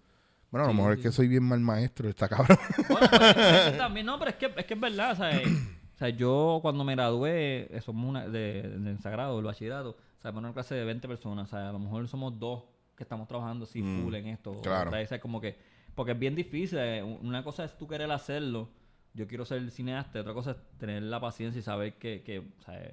Bueno, 0.50 0.64
a 0.64 0.68
lo 0.68 0.72
Sí, 0.72 0.76
mejor 0.78 0.94
sí. 0.94 1.00
es 1.00 1.06
que 1.06 1.12
soy 1.12 1.28
bien 1.28 1.44
mal 1.44 1.60
maestro, 1.60 2.08
está 2.08 2.28
cabrón. 2.28 2.58
Bueno, 2.88 3.06
pues, 3.08 3.36
eso 3.36 3.72
también, 3.78 4.06
no, 4.06 4.18
pero 4.18 4.30
es 4.32 4.36
que 4.36 4.46
es, 4.56 4.64
que 4.64 4.74
es 4.74 4.80
verdad, 4.80 5.16
¿sabes? 5.16 5.46
O 5.94 5.98
sea, 5.98 6.08
yo 6.08 6.58
cuando 6.62 6.82
me 6.82 6.94
gradué, 6.94 7.68
eh, 7.70 7.80
somos 7.82 8.08
una, 8.08 8.26
de, 8.26 8.62
del 8.62 8.98
sagrado, 9.00 9.36
del 9.36 9.44
bachillerato, 9.44 9.90
o 9.90 10.22
sea, 10.22 10.30
una 10.32 10.52
clase 10.52 10.74
de 10.74 10.84
20 10.84 11.06
personas, 11.06 11.46
o 11.46 11.50
sea, 11.50 11.68
a 11.68 11.72
lo 11.72 11.78
mejor 11.78 12.08
somos 12.08 12.38
dos 12.38 12.64
que 12.96 13.04
estamos 13.04 13.28
trabajando 13.28 13.64
así 13.64 13.80
Mm, 13.82 14.02
full 14.02 14.14
en 14.14 14.26
esto. 14.28 14.60
claro. 14.62 14.90
O 14.90 15.06
sea, 15.06 15.20
como 15.20 15.40
que, 15.40 15.56
porque 15.94 16.12
es 16.12 16.18
bien 16.18 16.34
difícil, 16.34 16.78
eh, 16.80 17.02
una 17.02 17.44
cosa 17.44 17.64
es 17.64 17.76
tú 17.76 17.86
querer 17.86 18.10
hacerlo, 18.10 18.70
yo 19.14 19.26
quiero 19.26 19.44
ser 19.44 19.70
cineasta, 19.70 20.20
otra 20.20 20.32
cosa 20.34 20.52
es 20.52 20.56
tener 20.78 21.02
la 21.02 21.20
paciencia 21.20 21.58
y 21.58 21.62
saber 21.62 21.94
que, 21.94 22.22
que 22.22 22.42
sea, 22.64 22.92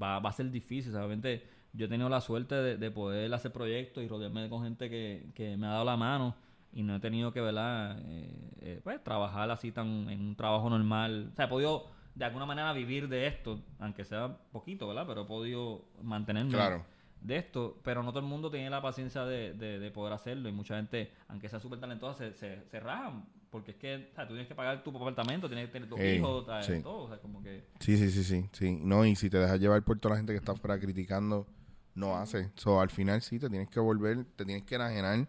va, 0.00 0.18
va 0.18 0.30
a 0.30 0.32
ser 0.32 0.50
difícil. 0.50 0.94
Obviamente, 0.96 1.46
yo 1.72 1.86
he 1.86 1.88
tenido 1.88 2.08
la 2.08 2.20
suerte 2.20 2.54
de, 2.54 2.76
de 2.76 2.90
poder 2.90 3.32
hacer 3.34 3.52
proyectos 3.52 4.02
y 4.02 4.08
rodearme 4.08 4.48
con 4.48 4.62
gente 4.64 4.88
que, 4.90 5.30
que 5.34 5.56
me 5.56 5.66
ha 5.66 5.70
dado 5.70 5.84
la 5.84 5.96
mano 5.96 6.34
y 6.72 6.82
no 6.82 6.96
he 6.96 7.00
tenido 7.00 7.32
que, 7.32 7.40
¿verdad? 7.40 7.98
Eh, 8.06 8.50
eh, 8.60 8.80
pues 8.84 9.02
trabajar 9.02 9.50
así 9.50 9.72
tan 9.72 10.08
en 10.10 10.20
un 10.20 10.36
trabajo 10.36 10.68
normal. 10.70 11.30
O 11.32 11.36
sea, 11.36 11.46
he 11.46 11.48
podido 11.48 11.86
de 12.14 12.24
alguna 12.24 12.46
manera 12.46 12.72
vivir 12.72 13.08
de 13.08 13.26
esto, 13.26 13.60
aunque 13.78 14.04
sea 14.04 14.36
poquito, 14.52 14.88
¿verdad? 14.88 15.04
Pero 15.06 15.22
he 15.22 15.24
podido 15.24 15.84
mantenerme 16.02 16.50
Claro. 16.52 16.84
de 17.20 17.36
esto, 17.36 17.78
pero 17.84 18.02
no 18.02 18.10
todo 18.10 18.20
el 18.20 18.26
mundo 18.26 18.50
tiene 18.50 18.70
la 18.70 18.82
paciencia 18.82 19.24
de, 19.24 19.54
de, 19.54 19.78
de 19.78 19.90
poder 19.90 20.12
hacerlo 20.12 20.48
y 20.48 20.52
mucha 20.52 20.76
gente, 20.76 21.12
aunque 21.28 21.48
sea 21.48 21.60
súper 21.60 21.78
talentosa, 21.80 22.18
se, 22.18 22.32
se, 22.34 22.64
se 22.64 22.80
rajan, 22.80 23.24
porque 23.50 23.72
es 23.72 23.76
que 23.76 24.08
o 24.12 24.14
sea, 24.14 24.24
tú 24.26 24.34
tienes 24.34 24.46
que 24.48 24.54
pagar 24.54 24.82
tu 24.82 24.90
apartamento, 24.96 25.48
tienes 25.48 25.66
que 25.66 25.72
tener 25.72 25.88
tus 25.88 25.98
Ey, 25.98 26.16
hijos, 26.18 26.46
todo, 26.82 27.04
o 27.04 27.08
sea, 27.08 27.18
como 27.18 27.42
que... 27.42 27.64
Sí, 27.80 27.96
sí, 27.96 28.10
sí, 28.10 28.22
sí, 28.24 28.48
sí. 28.52 28.78
No, 28.82 29.04
y 29.04 29.16
si 29.16 29.30
te 29.30 29.38
dejas 29.38 29.58
llevar 29.60 29.82
por 29.82 29.98
toda 29.98 30.14
la 30.14 30.18
gente 30.18 30.32
que 30.32 30.38
está 30.38 30.52
afuera 30.52 30.78
criticando, 30.78 31.46
no 31.94 32.16
hace. 32.16 32.50
So, 32.56 32.80
al 32.80 32.90
final 32.90 33.22
sí, 33.22 33.38
te 33.38 33.48
tienes 33.48 33.68
que 33.68 33.80
volver, 33.80 34.24
te 34.36 34.44
tienes 34.44 34.64
que 34.64 34.74
enajenar 34.74 35.26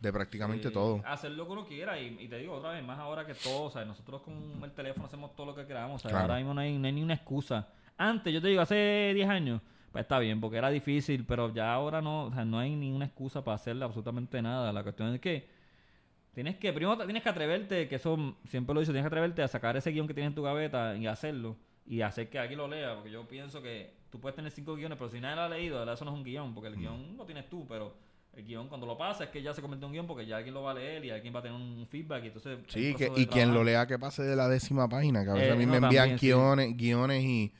de 0.00 0.12
prácticamente 0.12 0.70
todo. 0.70 1.02
Hacer 1.06 1.32
lo 1.32 1.46
que 1.46 1.52
uno 1.52 1.66
quiera 1.66 1.98
y, 1.98 2.18
y 2.20 2.28
te 2.28 2.38
digo 2.38 2.54
otra 2.54 2.72
vez, 2.72 2.84
más 2.84 2.98
ahora 2.98 3.26
que 3.26 3.34
todo, 3.34 3.64
o 3.64 3.70
sea, 3.70 3.84
nosotros 3.84 4.20
con 4.22 4.62
el 4.62 4.72
teléfono 4.72 5.06
hacemos 5.06 5.34
todo 5.34 5.46
lo 5.46 5.54
que 5.54 5.66
queramos, 5.66 5.96
o 5.96 5.98
sea, 6.00 6.10
Claro. 6.10 6.24
ahora 6.24 6.36
mismo 6.36 6.54
no 6.54 6.60
hay, 6.60 6.76
no 6.78 6.86
hay 6.86 6.92
ni 6.92 7.02
una 7.02 7.14
excusa. 7.14 7.68
Antes, 7.96 8.32
yo 8.32 8.42
te 8.42 8.48
digo, 8.48 8.60
hace 8.60 9.12
10 9.14 9.28
años, 9.28 9.62
pues 9.90 10.02
está 10.02 10.18
bien, 10.18 10.38
porque 10.38 10.58
era 10.58 10.68
difícil, 10.68 11.24
pero 11.24 11.52
ya 11.54 11.72
ahora 11.72 12.02
no, 12.02 12.26
o 12.26 12.32
sea, 12.32 12.44
no 12.44 12.58
hay 12.58 12.76
ninguna 12.76 13.06
excusa 13.06 13.42
para 13.42 13.54
hacerle 13.54 13.86
absolutamente 13.86 14.42
nada. 14.42 14.70
La 14.70 14.82
cuestión 14.82 15.14
es 15.14 15.20
que 15.20 15.48
tienes 16.36 16.56
que, 16.58 16.70
primero 16.70 16.98
tienes 16.98 17.22
que 17.22 17.28
atreverte, 17.30 17.88
que 17.88 17.94
eso 17.94 18.36
siempre 18.44 18.74
lo 18.74 18.80
he 18.80 18.82
dicho, 18.82 18.92
tienes 18.92 19.04
que 19.04 19.14
atreverte 19.14 19.42
a 19.42 19.48
sacar 19.48 19.74
ese 19.78 19.90
guion 19.90 20.06
que 20.06 20.12
tienes 20.12 20.28
en 20.32 20.34
tu 20.34 20.42
gaveta 20.42 20.94
y 20.94 21.06
hacerlo 21.06 21.56
y 21.86 22.02
hacer 22.02 22.28
que 22.28 22.38
alguien 22.38 22.58
lo 22.58 22.68
lea, 22.68 22.94
porque 22.94 23.10
yo 23.10 23.26
pienso 23.26 23.62
que 23.62 23.94
tú 24.10 24.20
puedes 24.20 24.36
tener 24.36 24.50
cinco 24.52 24.74
guiones, 24.76 24.98
pero 24.98 25.10
si 25.10 25.18
nadie 25.18 25.36
lo 25.36 25.42
ha 25.42 25.48
leído, 25.48 25.90
eso 25.92 26.04
no 26.04 26.10
es 26.10 26.16
un 26.18 26.24
guion, 26.24 26.52
porque 26.54 26.68
Mm. 26.68 26.72
el 26.74 26.78
guion 26.78 27.16
lo 27.16 27.24
tienes 27.24 27.48
tú, 27.48 27.64
pero 27.66 27.94
el 28.34 28.44
guion 28.44 28.68
cuando 28.68 28.86
lo 28.86 28.98
pasa 28.98 29.24
es 29.24 29.30
que 29.30 29.40
ya 29.40 29.54
se 29.54 29.62
convierte 29.62 29.84
en 29.86 29.88
un 29.88 29.92
guion 29.94 30.06
porque 30.06 30.26
ya 30.26 30.36
alguien 30.36 30.52
lo 30.52 30.62
va 30.62 30.72
a 30.72 30.74
leer 30.74 31.02
y 31.06 31.10
alguien 31.10 31.34
va 31.34 31.38
a 31.38 31.42
tener 31.42 31.58
un 31.58 31.86
feedback 31.88 32.24
y 32.24 32.26
entonces... 32.26 32.58
Sí, 32.68 32.92
que, 32.94 33.10
y 33.16 33.24
quien 33.26 33.54
lo 33.54 33.64
lea 33.64 33.86
que 33.86 33.98
pase 33.98 34.22
de 34.24 34.36
la 34.36 34.46
décima 34.46 34.86
página, 34.90 35.24
que 35.24 35.30
a 35.30 35.34
veces 35.34 35.48
Eh, 35.48 35.52
a 35.52 35.56
mí 35.56 35.64
no, 35.64 35.70
me 35.72 35.76
envían 35.78 36.02
también, 36.10 36.18
sí. 36.18 36.26
guiones, 36.26 36.76
guiones 36.76 37.24
y 37.24 37.52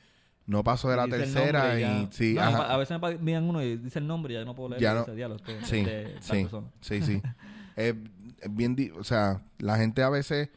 no 0.45 0.63
paso 0.63 0.87
de 0.89 0.97
la 0.97 1.07
y 1.07 1.09
tercera 1.09 1.79
y 1.81 2.07
sí, 2.11 2.35
No, 2.35 2.41
ajá. 2.41 2.73
a 2.73 2.77
veces 2.77 3.01
me 3.01 3.09
envían 3.09 3.43
uno 3.43 3.63
y 3.63 3.77
dice 3.77 3.97
el 3.97 4.05
nombre 4.05 4.35
y 4.35 4.37
ya 4.37 4.45
no 4.45 4.53
puedo 4.53 4.69
leer 4.69 4.81
Ya 4.83 4.91
y 4.91 4.93
no- 4.93 4.99
dice, 5.01 5.15
"Diablo, 5.15 5.35
esto 5.37 5.57
es 5.57 5.65
Sí, 5.65 5.83
de 5.83 6.15
sí, 6.21 6.41
persona". 6.43 6.67
sí, 6.79 7.01
sí. 7.01 7.21
es, 7.23 7.33
es 7.75 7.95
bien, 8.49 8.75
o 8.97 9.03
sea, 9.03 9.43
la 9.57 9.77
gente 9.77 10.03
a 10.03 10.09
veces, 10.09 10.49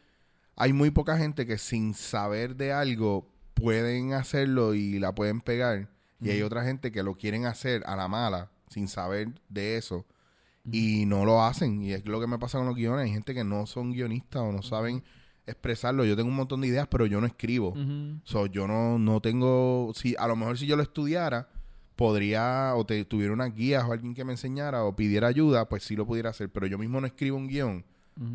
hay 0.57 0.73
muy 0.73 0.91
poca 0.91 1.17
gente 1.17 1.47
que 1.47 1.59
sin 1.59 1.95
saber 1.95 2.57
de 2.57 2.73
algo 2.73 3.29
pueden 3.55 4.13
hacerlo 4.13 4.75
y 4.75 4.99
la 4.99 5.15
pueden 5.15 5.41
pegar. 5.41 5.89
Y 6.23 6.31
hay 6.31 6.43
otra 6.43 6.65
gente 6.65 6.93
que 6.93 7.03
lo 7.03 7.15
quieren 7.15 7.47
hacer 7.47 7.83
a 7.87 7.97
la 7.97 8.07
mala, 8.07 8.51
sin 8.69 8.89
saber 8.89 9.31
de 9.49 9.79
eso, 9.79 10.05
y 10.71 11.07
no 11.07 11.25
lo 11.25 11.43
hacen. 11.43 11.83
Y 11.83 11.93
es 11.93 12.05
lo 12.05 12.21
que 12.21 12.27
me 12.27 12.39
pasa 12.39 12.59
con 12.59 12.67
los 12.67 12.77
guiones. 12.77 13.07
Hay 13.07 13.13
gente 13.13 13.33
que 13.33 13.43
no 13.43 13.65
son 13.65 13.93
guionistas 13.93 14.43
o 14.43 14.53
no 14.53 14.61
saben 14.63 15.03
expresarlo. 15.47 16.05
Yo 16.05 16.17
tengo 16.17 16.29
un 16.29 16.37
montón 16.37 16.61
de 16.61 16.67
ideas, 16.69 16.89
pero 16.89 17.07
yo 17.07 17.21
no 17.21 17.27
escribo. 17.27 17.71
Ujú. 17.71 18.21
So, 18.25 18.47
yo 18.47 18.67
no, 18.67 18.99
no 18.99 19.21
tengo, 19.21 19.93
si 19.95 20.15
a 20.19 20.27
lo 20.27 20.37
mejor 20.37 20.59
si 20.59 20.67
yo 20.67 20.77
lo 20.77 20.83
estudiara, 20.83 21.49
podría, 22.01 22.73
o 22.77 22.87
te, 22.87 23.05
tuviera 23.05 23.35
unas 23.35 23.55
guías 23.55 23.85
o 23.85 23.93
alguien 23.93 24.15
que 24.15 24.25
me 24.25 24.33
enseñara 24.33 24.85
o 24.85 24.97
pidiera 24.97 25.29
ayuda, 25.29 25.69
pues 25.69 25.85
sí 25.85 25.97
lo 25.97 26.07
pudiera 26.07 26.31
hacer. 26.31 26.49
Pero 26.49 26.67
yo 26.67 26.79
mismo 26.79 26.99
no 26.99 27.07
escribo 27.07 27.37
un 27.37 27.47
guion, 27.47 27.85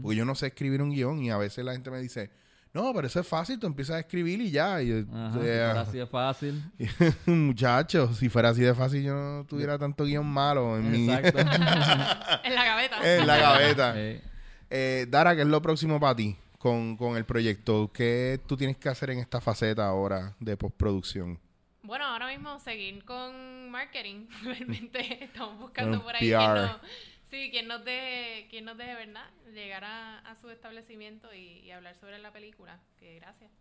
porque 0.04 0.16
yo 0.16 0.24
no 0.24 0.36
sé 0.36 0.46
escribir 0.46 0.84
un 0.84 0.92
guion 0.92 1.24
y 1.24 1.32
a 1.32 1.38
veces 1.38 1.66
la 1.66 1.72
gente 1.72 1.90
me 1.90 2.00
dice, 2.00 2.30
no, 2.76 2.94
pero 2.94 3.08
eso 3.08 3.20
es 3.20 3.28
fácil, 3.28 3.58
tú 3.58 3.66
empiezas 3.66 3.96
a 3.96 4.00
escribir 4.02 4.40
y 4.40 4.52
ya. 4.52 4.84
Y 4.84 5.08
Ajá, 5.12 5.30
o 5.30 5.34
si 5.34 5.40
fuera 5.40 5.82
así 5.82 5.98
de 5.98 6.06
fácil. 6.06 6.64
muchacho, 7.26 8.14
si 8.14 8.30
fuera 8.30 8.50
así 8.50 8.62
de 8.62 8.76
fácil 8.76 9.02
yo 9.02 9.16
no 9.16 9.46
tuviera 9.50 9.80
tanto 9.80 10.06
guion 10.06 10.28
malo 10.28 10.78
en, 10.78 10.92
mi, 10.92 11.10
Exacto. 11.10 11.40
En 12.44 12.54
la 12.54 12.66
gaveta. 12.66 13.16
en 13.16 13.28
la 13.28 13.38
gaveta. 13.38 13.96
Eh, 14.70 15.06
Dara, 15.10 15.36
¿qué 15.36 15.42
es 15.42 15.48
lo 15.48 15.62
próximo 15.62 16.00
para 16.00 16.16
ti 16.16 16.36
con, 16.58 16.98
con 16.98 17.18
el 17.18 17.26
proyecto? 17.26 17.92
¿Qué 17.94 18.42
tú 18.48 18.58
tienes 18.58 18.78
que 18.78 18.90
hacer 18.90 19.12
en 19.12 19.20
esta 19.20 19.40
faceta 19.40 19.88
ahora 19.88 20.36
de 20.40 20.58
postproducción? 20.58 21.40
Bueno, 21.86 22.06
ahora 22.06 22.28
mismo 22.28 22.60
seguir 22.60 23.04
con 23.06 23.70
marketing. 23.70 24.28
Realmente 24.44 25.24
estamos 25.24 25.60
buscando 25.60 26.02
por 26.04 26.16
ahí 26.16 26.32
PR. 26.32 26.38
quien 26.38 26.54
nos, 26.56 26.82
sí, 27.30 27.50
quien 27.52 27.68
nos 27.68 27.86
deje, 27.86 28.48
quien 28.50 28.66
nos 28.66 28.78
deje, 28.78 28.96
¿verdad? 28.96 29.30
Llegar 29.54 29.84
a, 29.84 30.20
a 30.20 30.36
su 30.36 30.50
establecimiento 30.50 31.34
y, 31.34 31.60
y 31.60 31.72
hablar 31.72 31.96
sobre 31.96 32.18
la 32.20 32.32
película. 32.32 32.80
Que 32.98 33.16
gracias 33.20 33.52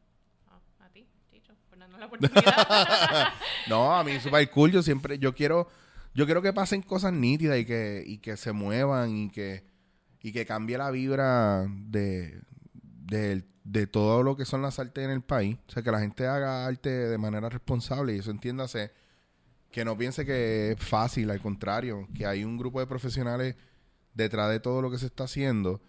a, 0.48 0.84
a 0.84 0.88
ti, 0.88 1.06
Chicho, 1.30 1.54
por 1.68 1.78
darnos 1.78 2.00
la 2.00 2.06
oportunidad. 2.06 3.32
No, 3.68 3.94
a 3.94 4.02
mí 4.02 4.18
super 4.20 4.48
cool. 4.50 4.72
Yo 4.72 4.82
siempre, 4.82 5.18
yo 5.18 5.34
quiero, 5.34 5.68
yo 6.14 6.24
quiero 6.24 6.40
que 6.40 6.52
pasen 6.52 6.80
cosas 6.82 7.12
nítidas 7.12 7.58
y 7.58 7.66
que, 7.66 8.02
y 8.06 8.18
que 8.18 8.36
se 8.36 8.52
muevan 8.52 9.14
y 9.14 9.30
que, 9.30 9.64
y 10.22 10.32
que 10.32 10.46
cambie 10.46 10.78
la 10.78 10.90
vibra 10.90 11.66
de, 11.68 12.40
de, 13.14 13.44
de 13.64 13.86
todo 13.86 14.22
lo 14.22 14.36
que 14.36 14.44
son 14.44 14.62
las 14.62 14.78
artes 14.78 15.04
en 15.04 15.10
el 15.10 15.22
país. 15.22 15.56
O 15.68 15.72
sea, 15.72 15.82
que 15.82 15.90
la 15.90 16.00
gente 16.00 16.26
haga 16.26 16.66
arte 16.66 16.90
de 16.90 17.18
manera 17.18 17.48
responsable 17.48 18.14
y 18.14 18.18
eso 18.18 18.30
entiéndase 18.30 18.92
que 19.70 19.84
no 19.84 19.96
piense 19.96 20.24
que 20.24 20.72
es 20.72 20.78
fácil, 20.80 21.30
al 21.30 21.40
contrario, 21.40 22.08
que 22.14 22.26
hay 22.26 22.44
un 22.44 22.56
grupo 22.56 22.80
de 22.80 22.86
profesionales 22.86 23.56
detrás 24.14 24.50
de 24.50 24.60
todo 24.60 24.80
lo 24.82 24.90
que 24.90 24.98
se 24.98 25.06
está 25.06 25.24
haciendo, 25.24 25.82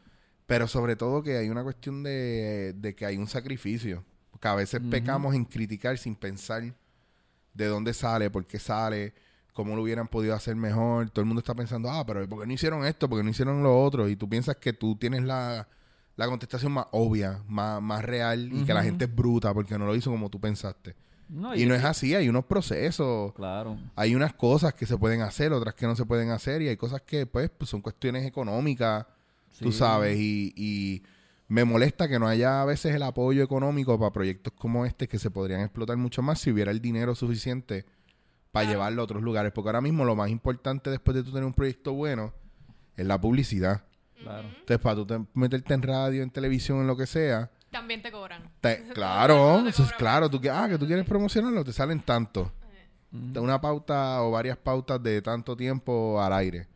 pero 0.47 0.67
sobre 0.67 0.95
todo 0.95 1.21
que 1.21 1.37
hay 1.37 1.49
una 1.49 1.63
cuestión 1.63 2.01
de, 2.01 2.73
de 2.75 2.95
que 2.95 3.05
hay 3.05 3.17
un 3.17 3.27
sacrificio. 3.27 4.03
Porque 4.31 4.47
a 4.47 4.55
veces 4.55 4.81
pecamos 4.91 5.33
en 5.33 5.45
criticar 5.45 5.97
sin 5.97 6.15
pensar 6.15 6.63
de 7.53 7.65
dónde 7.67 7.93
sale, 7.93 8.29
por 8.29 8.45
qué 8.45 8.59
sale, 8.59 9.13
cómo 9.53 9.75
lo 9.75 9.83
hubieran 9.83 10.07
podido 10.07 10.35
hacer 10.35 10.55
mejor. 10.55 11.09
Todo 11.09 11.21
el 11.21 11.27
mundo 11.27 11.39
está 11.39 11.55
pensando, 11.55 11.89
ah, 11.89 12.05
pero 12.05 12.27
¿por 12.27 12.41
qué 12.41 12.47
no 12.47 12.53
hicieron 12.53 12.85
esto? 12.85 13.07
¿Por 13.07 13.19
qué 13.19 13.23
no 13.23 13.29
hicieron 13.29 13.63
lo 13.63 13.81
otro? 13.81 14.09
Y 14.09 14.15
tú 14.15 14.27
piensas 14.27 14.57
que 14.57 14.73
tú 14.73 14.97
tienes 14.97 15.23
la, 15.23 15.67
la 16.15 16.27
contestación 16.27 16.71
más 16.71 16.85
obvia, 16.91 17.41
más, 17.47 17.81
más 17.81 18.03
real 18.03 18.49
y 18.53 18.63
que 18.63 18.73
la 18.73 18.83
gente 18.83 19.05
es 19.05 19.13
bruta 19.15 19.53
porque 19.53 19.77
no 19.77 19.85
lo 19.85 19.95
hizo 19.95 20.09
como 20.11 20.29
tú 20.29 20.39
pensaste. 20.39 20.95
No, 21.27 21.55
Y 21.55 21.65
no 21.65 21.73
es 21.73 21.83
así, 21.83 22.13
hay 22.13 22.29
unos 22.29 22.45
procesos, 22.45 23.33
Claro. 23.33 23.77
hay 23.95 24.13
unas 24.15 24.33
cosas 24.33 24.73
que 24.75 24.85
se 24.85 24.95
pueden 24.97 25.21
hacer, 25.21 25.51
otras 25.53 25.73
que 25.73 25.87
no 25.87 25.95
se 25.95 26.05
pueden 26.05 26.29
hacer 26.29 26.61
y 26.61 26.67
hay 26.67 26.77
cosas 26.77 27.01
que 27.01 27.25
pues, 27.25 27.49
pues, 27.49 27.69
son 27.69 27.81
cuestiones 27.81 28.25
económicas, 28.25 29.05
tú 29.59 29.71
Sí. 29.71 29.79
sabes, 29.79 30.17
y, 30.19 30.53
y 30.55 31.03
me 31.47 31.65
molesta 31.65 32.07
que 32.07 32.19
no 32.19 32.27
haya 32.27 32.61
a 32.61 32.65
veces 32.65 32.93
el 32.95 33.01
apoyo 33.03 33.43
económico 33.43 33.97
para 33.99 34.11
proyectos 34.11 34.53
como 34.53 34.85
este 34.85 35.07
que 35.07 35.17
se 35.19 35.31
podrían 35.31 35.61
explotar 35.61 35.97
mucho 35.97 36.21
más 36.21 36.39
si 36.39 36.51
hubiera 36.51 36.69
el 36.71 36.79
dinero 36.79 37.15
suficiente 37.15 37.85
para 38.51 38.69
llevarlo 38.69 39.01
a 39.01 39.05
otros 39.05 39.21
lugares, 39.23 39.51
porque 39.51 39.67
ahora 39.69 39.81
mismo 39.81 40.05
lo 40.05 40.15
más 40.15 40.29
importante 40.29 40.89
después 40.91 41.15
de 41.15 41.23
tú 41.23 41.31
tener 41.31 41.43
un 41.45 41.53
proyecto 41.53 41.91
bueno 41.93 42.33
es 42.95 43.05
la 43.05 43.19
publicidad. 43.19 43.83
Claro. 44.25 44.47
Entonces, 44.49 44.79
para 44.79 44.95
tú 44.95 45.05
te- 45.05 45.25
meterte 45.33 45.73
en 45.73 45.81
radio, 45.81 46.23
en 46.23 46.29
televisión, 46.29 46.79
en 46.81 46.87
lo 46.87 46.97
que 46.97 47.05
sea, 47.05 47.49
También 47.71 48.01
te 48.01 48.11
cobran. 48.11 48.51
te- 48.61 48.83
claro, 48.93 49.63
te 49.65 49.71
claro, 49.97 50.29
tú 50.29 50.41
que 50.41 50.49
ah, 50.49 50.67
que 50.69 50.77
tú 50.77 50.85
quieres 50.87 51.05
promocionarlo, 51.05 51.63
te 51.63 51.71
salen 51.73 51.99
tanto. 52.01 52.51
Una 53.39 53.61
pauta 53.61 54.21
o 54.23 54.31
varias 54.31 54.57
pautas 54.57 55.01
de 55.01 55.21
tanto 55.21 55.55
tiempo 55.55 56.21
al 56.21 56.33
aire. 56.33 56.67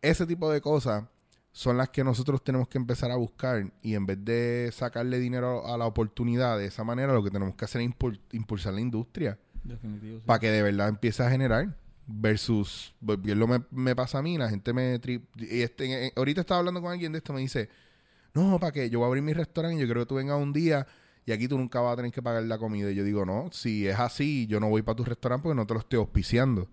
Ese 0.00 0.26
tipo 0.26 0.50
de 0.50 0.62
cosas 0.62 1.04
son 1.50 1.76
las 1.76 1.90
que 1.90 2.02
nosotros 2.02 2.42
tenemos 2.42 2.68
que 2.68 2.78
empezar 2.78 3.10
a 3.10 3.16
buscar 3.16 3.70
y 3.82 3.94
en 3.94 4.06
vez 4.06 4.24
de 4.24 4.70
sacarle 4.72 5.18
dinero 5.18 5.66
a 5.66 5.76
la 5.76 5.84
oportunidad 5.84 6.56
de 6.56 6.64
esa 6.66 6.84
manera, 6.84 7.12
lo 7.12 7.22
que 7.22 7.30
tenemos 7.30 7.54
que 7.54 7.66
hacer 7.66 7.82
es 7.82 7.88
impul- 7.90 8.18
impulsar 8.32 8.72
la 8.72 8.80
industria 8.80 9.38
Definitivo. 9.62 10.18
sí. 10.20 10.22
para 10.24 10.38
que 10.38 10.50
de 10.50 10.62
verdad 10.62 10.88
empiece 10.88 11.22
a 11.22 11.28
generar 11.30 11.76
versus 12.20 12.94
bien 13.00 13.38
lo 13.38 13.46
me, 13.46 13.62
me 13.70 13.96
pasa 13.96 14.18
a 14.18 14.22
mí 14.22 14.36
la 14.38 14.48
gente 14.50 14.72
me 14.72 15.00
tri- 15.00 15.22
y 15.36 15.62
este, 15.62 16.06
eh, 16.08 16.12
ahorita 16.16 16.40
estaba 16.42 16.58
hablando 16.58 16.80
con 16.82 16.92
alguien 16.92 17.12
de 17.12 17.18
esto 17.18 17.32
me 17.32 17.40
dice 17.40 17.68
no 18.34 18.58
para 18.58 18.72
que 18.72 18.90
yo 18.90 18.98
voy 18.98 19.06
a 19.06 19.08
abrir 19.08 19.22
mi 19.22 19.32
restaurante 19.32 19.76
y 19.78 19.80
yo 19.80 19.88
creo 19.88 20.02
que 20.04 20.08
tú 20.08 20.14
vengas 20.16 20.40
un 20.40 20.52
día 20.52 20.86
y 21.24 21.32
aquí 21.32 21.48
tú 21.48 21.56
nunca 21.56 21.80
vas 21.80 21.94
a 21.94 21.96
tener 21.96 22.12
que 22.12 22.20
pagar 22.22 22.42
la 22.42 22.58
comida 22.58 22.90
y 22.90 22.94
yo 22.94 23.04
digo 23.04 23.24
no 23.24 23.48
si 23.52 23.86
es 23.86 23.98
así 23.98 24.46
yo 24.46 24.60
no 24.60 24.68
voy 24.68 24.82
para 24.82 24.96
tu 24.96 25.04
restaurante 25.04 25.44
porque 25.44 25.56
no 25.56 25.66
te 25.66 25.74
lo 25.74 25.80
estoy 25.80 25.98
auspiciando. 25.98 26.68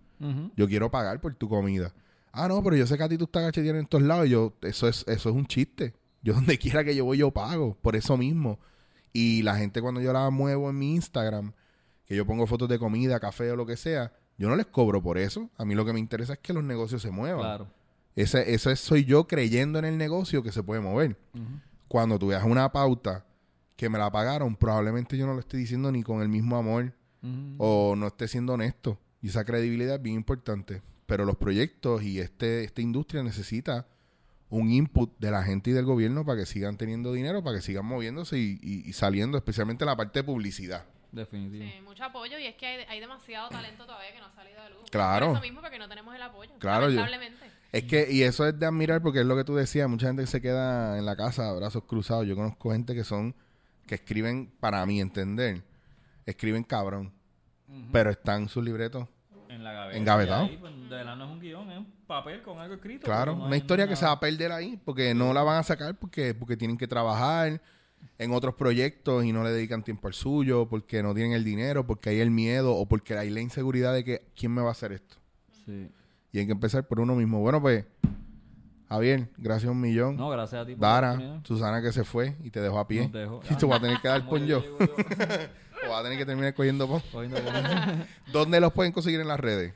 Yo 0.58 0.68
quiero 0.68 0.92
pagar 0.92 1.22
por 1.22 1.34
tu 1.36 1.48
comida 1.48 1.94
ah 2.34 2.48
no 2.50 2.62
pero 2.62 2.76
yo 2.76 2.86
sé 2.86 2.98
que 2.98 3.04
a 3.04 3.10
ti 3.10 3.18
tú 3.18 3.24
estás 3.24 3.44
cacheteando 3.46 3.80
en 3.80 3.86
todos 3.88 4.04
lados 4.04 4.28
y 4.28 4.32
yo 4.32 4.54
eso 4.62 4.88
es 4.88 5.06
eso 5.08 5.30
es 5.30 5.36
un 5.36 5.46
chiste. 5.48 5.94
Yo 6.22 6.34
donde 6.36 6.58
quiera 6.58 6.84
que 6.84 6.94
yo 6.96 7.06
voy 7.06 7.18
yo 7.20 7.32
pago 7.32 7.78
por 7.82 7.96
eso 7.96 8.18
mismo 8.18 8.60
y 9.14 9.42
la 9.44 9.56
gente 9.56 9.82
cuando 9.82 10.02
yo 10.02 10.12
la 10.14 10.30
muevo 10.30 10.70
en 10.70 10.78
mi 10.78 10.96
Instagram 10.96 11.54
que 12.06 12.16
yo 12.16 12.26
pongo 12.26 12.48
fotos 12.48 12.68
de 12.68 12.80
comida, 12.80 13.20
café 13.20 13.52
o 13.52 13.56
lo 13.56 13.66
que 13.68 13.78
sea, 13.78 14.12
yo 14.40 14.50
no 14.50 14.56
les 14.56 14.66
cobro 14.66 15.04
por 15.04 15.20
eso. 15.20 15.50
A 15.58 15.66
mí 15.66 15.76
lo 15.76 15.86
que 15.86 15.94
me 15.94 16.00
interesa 16.00 16.34
es 16.34 16.40
que 16.40 16.54
los 16.54 16.64
negocios 16.64 17.02
se 17.04 17.12
muevan. 17.12 17.42
Claro. 17.42 17.68
Ese, 18.16 18.54
ese 18.54 18.76
soy 18.76 19.06
yo 19.06 19.28
creyendo 19.28 19.78
en 19.78 19.86
el 19.86 19.98
negocio 19.98 20.42
que 20.42 20.52
se 20.52 20.64
puede 20.64 20.82
mover. 20.82 21.16
Cuando 21.88 22.18
tú 22.18 22.28
veas 22.28 22.44
una 22.44 22.72
pauta 22.72 23.26
que 23.76 23.90
me 23.90 23.98
la 24.00 24.12
pagaron, 24.12 24.56
probablemente 24.56 25.16
yo 25.18 25.26
no 25.28 25.34
lo 25.34 25.40
estoy 25.40 25.60
diciendo 25.62 25.92
ni 25.92 26.02
con 26.04 26.22
el 26.22 26.30
mismo 26.30 26.58
amor 26.58 26.94
o 27.58 27.96
no 27.98 28.08
esté 28.08 28.28
siendo 28.28 28.54
honesto. 28.54 28.98
Y 29.22 29.28
esa 29.28 29.44
credibilidad 29.46 29.96
es 29.96 30.02
bien 30.02 30.16
importante. 30.16 30.82
Pero 31.06 31.26
los 31.26 31.36
proyectos 31.38 32.04
y 32.04 32.20
este, 32.20 32.64
esta 32.64 32.82
industria 32.82 33.24
necesita 33.24 33.88
un 34.50 34.70
input 34.72 35.12
de 35.20 35.30
la 35.32 35.44
gente 35.44 35.70
y 35.70 35.74
del 35.74 35.86
gobierno 35.86 36.26
para 36.26 36.40
que 36.40 36.46
sigan 36.46 36.78
teniendo 36.78 37.12
dinero, 37.14 37.44
para 37.44 37.58
que 37.58 37.62
sigan 37.62 37.86
moviéndose 37.86 38.38
y, 38.40 38.60
y- 38.62 38.88
y 38.90 38.94
saliendo, 38.94 39.38
especialmente 39.38 39.86
la 39.86 39.96
parte 39.96 40.20
de 40.20 40.24
publicidad. 40.24 40.86
Definitivo. 41.12 41.66
Sí, 41.66 41.82
mucho 41.82 42.04
apoyo 42.04 42.38
y 42.38 42.46
es 42.46 42.56
que 42.56 42.66
hay, 42.68 42.86
hay 42.88 43.00
demasiado 43.00 43.50
talento 43.50 43.86
todavía 43.86 44.14
que 44.14 44.20
no 44.20 44.26
ha 44.28 44.32
salido 44.36 44.64
de 44.64 44.70
luz. 44.70 44.90
Claro. 44.92 45.28
Por 45.28 45.36
eso 45.38 45.42
mismo, 45.42 45.62
porque 45.62 45.80
no 45.80 45.90
tenemos 45.90 46.14
el 46.16 46.22
apoyo. 46.22 46.52
Claro, 46.60 46.90
yo- 46.90 46.96
Lamentablemente. 47.02 47.52
Es 47.72 47.84
que, 47.84 48.08
y 48.12 48.24
eso 48.24 48.48
es 48.48 48.58
de 48.60 48.66
admirar 48.66 49.02
porque 49.02 49.20
es 49.22 49.26
lo 49.26 49.36
que 49.36 49.44
tú 49.44 49.56
decías, 49.56 49.88
mucha 49.90 50.08
gente 50.08 50.24
que 50.24 50.28
se 50.28 50.42
queda 50.42 50.98
en 50.98 51.06
la 51.06 51.16
casa, 51.16 51.52
brazos 51.54 51.84
cruzados. 51.86 52.26
Yo 52.28 52.36
conozco 52.36 52.72
gente 52.72 52.96
que 52.96 53.04
son, 53.04 53.36
que 53.86 53.96
escriben, 53.96 54.52
para 54.60 54.86
mi 54.86 55.00
entender, 55.02 55.64
escriben 56.26 56.64
cabrón, 56.64 57.14
pero 57.92 58.10
están 58.10 58.50
sus 58.50 58.64
libretos. 58.64 59.08
En 59.50 59.64
la 59.64 59.72
gaveta. 59.74 59.98
Engavetado. 59.98 60.46
ahí, 60.46 60.58
pues, 60.58 60.74
de 60.76 60.90
verdad 60.90 61.16
no 61.16 61.26
es 61.26 61.32
un 61.32 61.40
guion, 61.40 61.72
es 61.72 61.78
un 61.80 61.92
papel 62.06 62.42
con 62.44 62.60
algo 62.60 62.76
escrito. 62.76 63.06
Claro, 63.06 63.36
no 63.36 63.46
una 63.46 63.58
historia 63.58 63.88
que 63.88 63.96
se 63.96 64.06
va 64.06 64.12
a 64.12 64.20
perder 64.20 64.52
ahí 64.52 64.80
porque 64.86 65.14
no 65.16 65.34
la 65.34 65.42
van 65.42 65.58
a 65.58 65.64
sacar 65.64 65.96
porque, 65.96 66.36
porque 66.36 66.56
tienen 66.56 66.78
que 66.78 66.88
trabajar 66.88 67.60
en 68.20 68.34
otros 68.34 68.54
proyectos 68.54 69.24
y 69.24 69.32
no 69.32 69.44
le 69.44 69.50
dedican 69.50 69.82
tiempo 69.82 70.08
al 70.08 70.14
suyo, 70.14 70.68
porque 70.70 71.02
no 71.02 71.16
tienen 71.16 71.32
el 71.32 71.44
dinero, 71.44 71.88
porque 71.88 72.10
hay 72.10 72.20
el 72.20 72.30
miedo 72.30 72.76
o 72.76 72.86
porque 72.86 73.18
hay 73.18 73.30
la 73.30 73.40
inseguridad 73.40 73.94
de 73.94 74.04
que 74.04 74.28
¿quién 74.38 74.54
me 74.54 74.62
va 74.62 74.68
a 74.68 74.72
hacer 74.74 74.92
esto? 74.92 75.16
Sí. 75.66 75.90
Y 76.32 76.40
hay 76.40 76.46
que 76.46 76.52
empezar 76.52 76.86
por 76.86 77.00
uno 77.00 77.16
mismo. 77.16 77.40
Bueno, 77.40 77.62
pues, 77.62 77.86
Javier, 78.90 79.30
gracias 79.38 79.72
un 79.72 79.80
millón. 79.80 80.18
No, 80.18 80.30
gracias 80.30 80.62
a 80.62 80.66
ti 80.66 80.74
por 80.74 80.82
Dara. 80.82 81.42
Susana 81.44 81.82
que 81.82 81.94
se 81.94 82.04
fue 82.04 82.36
y 82.44 82.52
te 82.52 82.60
dejó 82.60 82.78
a 82.78 82.88
pie. 82.88 83.10
Dejó. 83.12 83.40
Y 83.50 83.56
te 83.56 83.66
voy 83.66 83.76
a 83.76 83.80
tener 83.80 84.00
que 84.02 84.08
dar 84.10 84.28
pon 84.28 84.46
yo. 84.46 84.60
o 84.80 85.90
vas 85.90 86.02
a 86.02 86.04
tener 86.04 86.18
que 86.18 86.26
terminar 86.26 86.54
cogiendo 86.54 86.88
pon. 87.12 87.32
¿Dónde 88.34 88.60
los 88.60 88.74
pueden 88.74 88.92
conseguir 88.92 89.22
en 89.22 89.30
las 89.30 89.40
redes? 89.40 89.74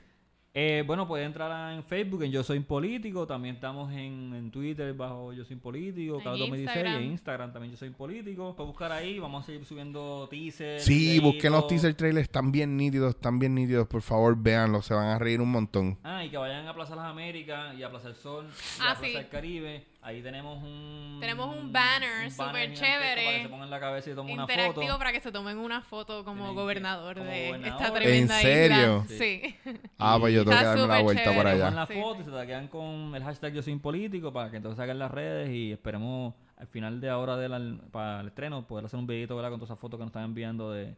Eh, 0.55 0.83
bueno, 0.85 1.07
pueden 1.07 1.25
entrar 1.27 1.51
a- 1.51 1.73
en 1.73 1.83
Facebook 1.83 2.21
en 2.23 2.31
Yo 2.31 2.43
Soy 2.43 2.59
Político. 2.59 3.25
También 3.25 3.55
estamos 3.55 3.91
en, 3.91 4.33
en 4.35 4.51
Twitter 4.51 4.93
bajo 4.93 5.33
Yo 5.33 5.43
Soy 5.45 5.55
Político. 5.55 6.17
En 6.17 6.23
Cada 6.23 6.37
2016. 6.37 6.75
Instagram. 6.77 7.01
Y 7.01 7.05
en 7.05 7.11
Instagram 7.11 7.53
también 7.53 7.71
Yo 7.71 7.77
Soy 7.77 7.89
Político. 7.89 8.55
Pueden 8.55 8.69
buscar 8.71 8.91
ahí. 8.91 9.17
Vamos 9.17 9.43
a 9.43 9.45
seguir 9.47 9.65
subiendo 9.65 10.27
teasers. 10.29 10.83
Sí, 10.83 11.19
busquen 11.19 11.53
los 11.53 11.65
teaser 11.67 11.95
trailers, 11.95 12.23
están 12.27 12.51
bien 12.51 12.77
nítidos, 12.77 13.15
están 13.15 13.39
bien 13.39 13.55
nítidos. 13.55 13.87
Por 13.87 14.03
favor, 14.03 14.37
véanlos, 14.37 14.85
se 14.85 14.93
van 14.93 15.07
a 15.07 15.17
reír 15.17 15.41
un 15.41 15.49
montón. 15.49 15.97
Ah, 16.03 16.23
y 16.23 16.29
que 16.29 16.37
vayan 16.37 16.67
a 16.67 16.73
Plaza 16.75 16.95
Las 16.95 17.05
Américas 17.05 17.75
y 17.75 17.81
a 17.81 17.89
Plaza 17.89 18.09
del 18.09 18.17
Sol 18.17 18.45
y 18.45 18.81
Ah, 18.81 18.91
a 18.91 18.95
Plaza 18.95 19.05
sí. 19.07 19.13
del 19.13 19.29
Caribe. 19.29 19.85
Ahí 20.05 20.21
tenemos 20.21 20.61
un... 20.61 21.17
Tenemos 21.21 21.55
un 21.55 21.71
banner 21.71 22.29
súper 22.29 22.73
chévere. 22.73 23.23
Para 23.23 23.37
que 23.37 23.43
se 23.43 23.49
pongan 23.49 23.69
la 23.69 23.79
cabeza 23.79 24.09
y 24.09 24.13
tomen 24.13 24.33
una 24.33 24.43
Interactivo 24.43 24.85
foto. 24.87 24.97
para 24.97 25.11
que 25.13 25.21
se 25.21 25.31
tomen 25.31 25.57
una 25.57 25.81
foto 25.81 26.25
como 26.25 26.39
Tienen 26.39 26.55
que- 26.55 26.61
gobernador 26.61 27.17
como 27.17 27.29
de 27.29 27.47
gobernador. 27.47 27.81
esta 27.81 27.87
¿En 27.87 27.93
tremenda 27.93 28.39
serio? 28.41 29.05
isla. 29.09 29.17
Sí. 29.17 29.55
Ah, 29.97 30.17
pues 30.19 30.33
yo 30.33 30.43
tengo 30.43 30.57
que 30.57 30.63
darme 30.65 30.81
la 30.81 30.87
súper 30.87 31.03
vuelta 31.03 31.23
por 31.23 31.31
chévere. 31.33 31.49
allá. 31.51 31.59
Toman 31.69 31.75
la 31.75 31.85
Sí, 31.87 31.93
foto 32.01 32.15
sí. 32.15 32.21
y 32.21 32.25
se 32.25 32.31
taguean 32.31 32.67
con 32.67 33.15
el 33.15 33.23
hashtag 33.23 33.53
Yo 33.53 33.61
Soy 33.63 33.75
Político 33.77 34.33
para 34.33 34.51
que 34.51 34.57
entonces 34.57 34.77
saquen 34.77 34.99
las 34.99 35.09
redes 35.11 35.49
y 35.51 35.71
esperemos 35.71 36.33
al 36.57 36.67
final 36.67 36.99
de 36.99 37.09
ahora 37.09 37.37
del, 37.37 37.79
para 37.91 38.19
el 38.19 38.27
estreno 38.27 38.67
poder 38.67 38.85
hacer 38.85 38.99
un 38.99 39.07
videito 39.07 39.35
¿verdad? 39.37 39.51
con 39.51 39.59
todas 39.59 39.69
esas 39.69 39.79
fotos 39.79 39.97
que 39.97 40.01
nos 40.03 40.09
están 40.09 40.25
enviando 40.25 40.71
de, 40.71 40.95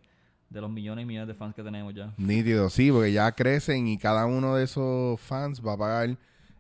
de 0.50 0.62
los 0.62 0.70
millones 0.72 1.04
y 1.04 1.06
millones 1.06 1.28
de 1.28 1.34
fans 1.36 1.54
que 1.54 1.62
tenemos 1.62 1.94
ya. 1.94 2.12
Nítido, 2.18 2.72
sí, 2.72 2.92
porque 2.92 3.12
ya 3.14 3.32
crecen 3.34 3.88
y 3.88 4.00
cada 4.00 4.26
uno 4.26 4.56
de 4.56 4.64
esos 4.64 5.22
fans 5.22 5.62
va 5.64 5.74
a 5.74 5.78
pagar 5.78 6.18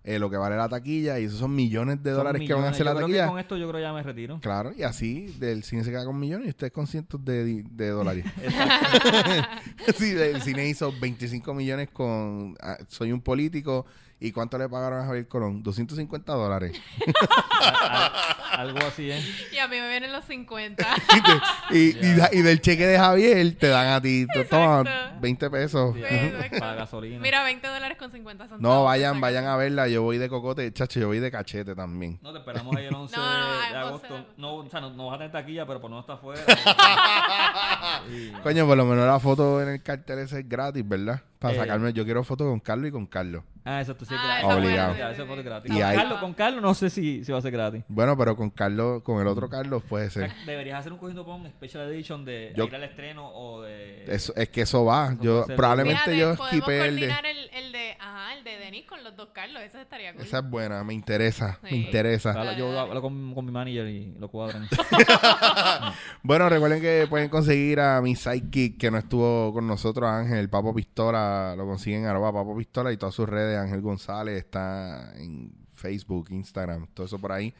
eh, 0.08 0.20
lo 0.20 0.30
que 0.30 0.38
vale 0.38 0.56
la 0.56 0.70
taquilla 0.70 1.20
y 1.20 1.26
esos 1.26 1.39
son 1.39 1.56
millones 1.56 2.03
de 2.03 2.12
Son 2.12 2.20
dólares 2.20 2.43
que 2.47 2.53
van 2.53 2.66
a 2.66 2.70
hacer 2.70 2.80
Yo 2.80 2.86
la 2.86 2.91
creo 2.91 3.08
que 3.08 3.14
taquilla. 3.14 3.28
con 3.28 3.39
esto 3.39 3.58
yo 3.58 3.68
creo 3.70 3.82
ya 3.82 3.91
me 3.91 4.03
retiro. 4.03 4.39
Claro, 4.39 4.72
y 4.78 4.84
así 4.84 5.36
del 5.39 5.64
cine 5.64 5.84
se 5.84 5.89
queda 5.89 6.06
con 6.06 6.20
millones 6.20 6.45
y 6.45 6.49
ustedes 6.51 6.72
con 6.72 6.86
cientos 6.86 7.26
de, 7.26 7.64
de 7.64 7.89
dólares. 7.89 8.24
sí, 9.97 10.12
el 10.12 10.41
cine 10.43 10.70
hizo 10.70 10.93
25 10.99 11.53
millones 11.56 11.89
con 11.91 12.56
ah, 12.62 12.78
Soy 12.88 13.12
un 13.12 13.22
político. 13.22 13.88
¿Y 14.18 14.32
cuánto 14.32 14.57
le 14.57 14.70
pagaron 14.70 15.01
a 15.01 15.05
Javier 15.05 15.28
Colón? 15.28 15.61
250 15.61 16.32
dólares. 16.34 16.72
Algo 18.51 18.80
así, 18.88 19.11
¿eh? 19.11 19.22
Y 19.53 19.57
a 19.57 19.68
mí 19.68 19.78
me 19.78 19.89
vienen 19.89 20.13
los 20.13 20.24
50. 20.26 20.88
y, 21.18 21.22
te- 21.22 21.78
y- 21.78 22.05
y 22.07 22.16
da- 22.16 22.30
y 22.32 22.41
del 22.41 22.61
cheque 22.61 22.88
de 22.88 22.97
Javier 22.97 23.57
te 23.59 23.68
dan 23.68 23.88
a 23.88 24.01
ti, 24.01 24.26
to- 24.34 24.45
toma, 24.45 24.82
Exacto. 24.82 25.20
20 25.22 25.49
pesos. 25.49 25.95
Para 26.59 26.76
gasolina. 26.76 27.20
Mira, 27.20 27.43
20 27.43 27.68
dólares 27.68 27.97
con 27.97 28.09
50 28.11 28.43
centavos. 28.45 28.61
No, 28.61 28.86
vayan, 28.86 29.20
vayan 29.20 29.45
a 29.47 29.57
verla. 29.57 29.89
Yo 29.89 30.01
voy 30.03 30.18
de 30.18 30.30
cocote, 30.30 30.72
chacho, 30.72 31.01
yo 31.01 31.07
voy 31.07 31.20
de 31.20 31.30
cachete 31.30 31.76
también. 31.76 32.18
No, 32.22 32.32
te 32.32 32.39
esperamos 32.39 32.74
ahí 32.78 32.86
el 32.86 32.95
11 32.95 33.18
No, 33.18 33.22
no, 33.22 33.38
no, 33.38 33.45
de, 33.45 33.49
el 33.51 33.57
11 33.57 33.72
de 33.74 33.78
agosto. 33.80 34.07
agosto. 34.16 34.34
No, 34.38 34.55
o 34.55 34.70
sea, 34.70 34.80
no, 34.80 34.89
no 34.91 35.07
vas 35.07 35.16
a 35.16 35.18
tener 35.18 35.32
taquilla, 35.34 35.66
pero 35.68 35.82
por 35.82 35.91
no 35.91 35.99
estar 35.99 36.16
afuera. 36.16 36.41
Y- 38.09 38.30
Coño, 38.43 38.66
por 38.66 38.78
lo 38.78 38.86
menos 38.86 39.05
la 39.05 39.20
foto 39.20 39.61
en 39.61 39.68
el 39.70 39.84
cartel 39.84 40.20
ese 40.20 40.39
es 40.39 40.47
gratis, 40.49 40.88
¿verdad? 40.88 41.22
Para 41.50 41.56
Eh. 41.56 41.60
sacarme, 41.60 41.93
yo 41.93 42.04
quiero 42.06 42.24
foto 42.24 42.46
con 42.46 42.60
Carlos 42.60 42.89
y 42.89 42.91
con 42.91 43.06
Carlos. 43.06 43.43
Ah, 43.68 43.82
exacto, 43.82 44.06
sí, 44.06 44.14
Ah, 44.16 44.24
gratis. 44.24 44.46
esa 44.46 44.56
Obligado. 44.56 45.26
buena, 45.28 45.41
gratis. 45.41 45.72
Y 45.72 45.74
Con, 45.74 45.84
ahí- 45.84 45.98
Carlos, 45.98 46.20
con 46.20 46.34
Carlos 46.36 46.62
no 46.62 46.74
sé 46.76 46.89
si, 46.91 47.24
si 47.26 47.32
va 47.32 47.39
a 47.39 47.41
ser 47.41 47.52
gratis. 47.52 47.84
Bueno, 47.88 48.16
pero 48.16 48.36
con 48.36 48.52
Carlos, 48.52 49.02
con 49.02 49.20
el 49.20 49.28
otro 49.28 49.50
Carlos 49.50 49.82
puede 49.89 50.10
ser. 50.12 50.32
Deberías 50.46 50.80
hacer 50.80 50.91
un 50.93 51.00
cogiendo 51.00 51.26
pon 51.26 51.48
special 51.50 51.91
edition 51.91 52.26
de 52.26 52.54
Yo- 52.56 52.66
ir 52.66 52.76
al 52.76 52.84
estreno 52.84 53.28
o 53.34 53.64
de... 53.64 54.06
Eso, 54.08 54.34
es 54.36 54.50
que 54.50 54.62
eso 54.62 54.86
va. 54.86 55.14
Eso 55.14 55.24
yo 55.24 55.46
probablemente 55.56 56.00
Fíjate, 56.12 56.18
yo 56.20 56.32
esquipé 56.34 56.88
el 56.88 56.96
de. 57.00 57.08
coordinar 57.08 57.26
el, 57.26 57.50
el 57.54 57.72
de, 57.72 57.98
ajá, 58.00 58.34
el 58.36 58.43
de 58.43 58.58
Denis 58.58 58.86
con 58.86 59.04
los 59.04 59.16
dos 59.16 59.30
Carlos. 59.34 59.62
Ese 59.64 59.82
estaría 59.82 60.14
cool. 60.14 60.22
Esa 60.22 60.39
es 60.39 60.50
buena, 60.50 60.84
me 60.84 60.93
interesa, 60.93 61.58
me 61.64 61.72
interesa. 61.72 62.54
Yo 62.56 62.80
hablo 62.80 63.02
con, 63.02 63.34
con 63.34 63.46
mi 63.46 63.52
manager 63.52 63.88
y 63.88 64.14
lo 64.20 64.30
cuadran. 64.30 64.68
Bueno, 66.24 66.50
recuerden 66.50 66.82
que 66.82 67.06
pueden 67.10 67.30
conseguir 67.30 67.80
a 67.80 68.02
mi 68.02 68.16
sidekick 68.16 68.78
que 68.80 68.89
no 68.91 68.98
estuvo 68.98 69.54
con 69.54 69.68
nosotros, 69.68 70.10
Ángel, 70.10 70.50
Papo 70.50 70.74
Pistola, 70.74 71.35
lo 71.56 71.66
consiguen 71.66 72.02
en 72.02 72.08
arroba 72.08 72.32
Papo 72.34 72.56
Pistola 72.58 72.92
y 72.92 72.98
todas 72.98 73.16
sus 73.16 73.28
redes, 73.28 73.58
Ángel 73.58 73.82
González 73.82 74.38
está 74.38 75.14
en 75.18 75.52
Facebook, 75.74 76.28
Instagram, 76.32 76.88
todo 76.94 77.06
eso 77.06 77.20
por 77.20 77.32
ahí. 77.32 77.54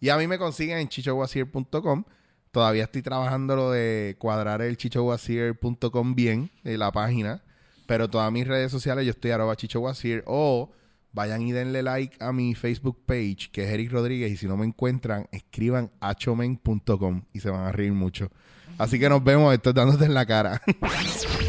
Y 0.00 0.08
a 0.08 0.16
mí 0.16 0.26
me 0.26 0.38
consiguen 0.38 0.78
en 0.78 0.88
chichowasier.com. 0.88 2.04
Todavía 2.50 2.84
estoy 2.84 3.02
trabajando 3.02 3.56
lo 3.56 3.70
de 3.70 4.16
cuadrar 4.18 4.62
el 4.62 4.76
chichowasier.com 4.76 6.14
bien, 6.14 6.50
en 6.64 6.78
la 6.78 6.92
página. 6.92 7.42
Pero 7.86 8.08
todas 8.08 8.30
mis 8.32 8.46
redes 8.46 8.70
sociales 8.72 9.04
yo 9.04 9.10
estoy 9.10 9.30
arroba 9.30 9.56
chichowasier 9.56 10.24
o 10.26 10.70
vayan 11.12 11.42
y 11.42 11.52
denle 11.52 11.82
like 11.82 12.16
a 12.22 12.32
mi 12.32 12.54
Facebook 12.54 13.04
page, 13.06 13.50
que 13.52 13.64
es 13.64 13.70
Eric 13.70 13.90
Rodríguez. 13.92 14.30
Y 14.32 14.36
si 14.36 14.46
no 14.46 14.56
me 14.56 14.66
encuentran, 14.66 15.28
escriban 15.32 15.90
achomen.com 16.00 17.24
y 17.32 17.40
se 17.40 17.50
van 17.50 17.64
a 17.64 17.72
reír 17.72 17.92
mucho. 17.92 18.30
Así 18.78 18.98
que 18.98 19.08
nos 19.08 19.24
vemos, 19.24 19.54
esto 19.54 19.70
es 19.70 19.74
dándote 19.74 20.04
en 20.04 20.14
la 20.14 20.26
cara. 20.26 20.60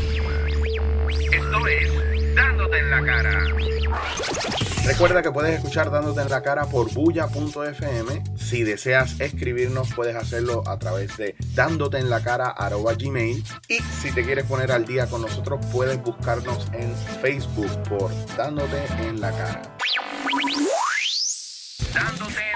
Dándote 2.78 2.80
en 2.80 2.90
la 2.90 3.06
cara. 3.06 3.44
Recuerda 4.86 5.22
que 5.22 5.32
puedes 5.32 5.56
escuchar 5.56 5.90
Dándote 5.92 6.22
en 6.22 6.30
la 6.30 6.42
cara 6.42 6.66
por 6.66 6.92
bulla.fm. 6.94 8.24
Si 8.38 8.64
deseas 8.64 9.20
escribirnos, 9.20 9.94
puedes 9.94 10.16
hacerlo 10.16 10.64
a 10.68 10.78
través 10.78 11.18
de 11.18 11.36
dándote 11.54 11.98
en 11.98 12.10
la 12.10 12.24
cara 12.24 12.56
gmail. 12.98 13.44
Y 13.68 13.80
si 13.80 14.12
te 14.12 14.24
quieres 14.24 14.46
poner 14.46 14.72
al 14.72 14.86
día 14.86 15.08
con 15.08 15.22
nosotros, 15.22 15.66
puedes 15.72 16.02
buscarnos 16.02 16.68
en 16.74 16.96
Facebook 17.22 17.84
por 17.84 18.12
Dándote 18.36 18.86
en 19.02 19.22
la 19.22 19.32
cara. 19.32 19.62
Dándote 21.94 22.48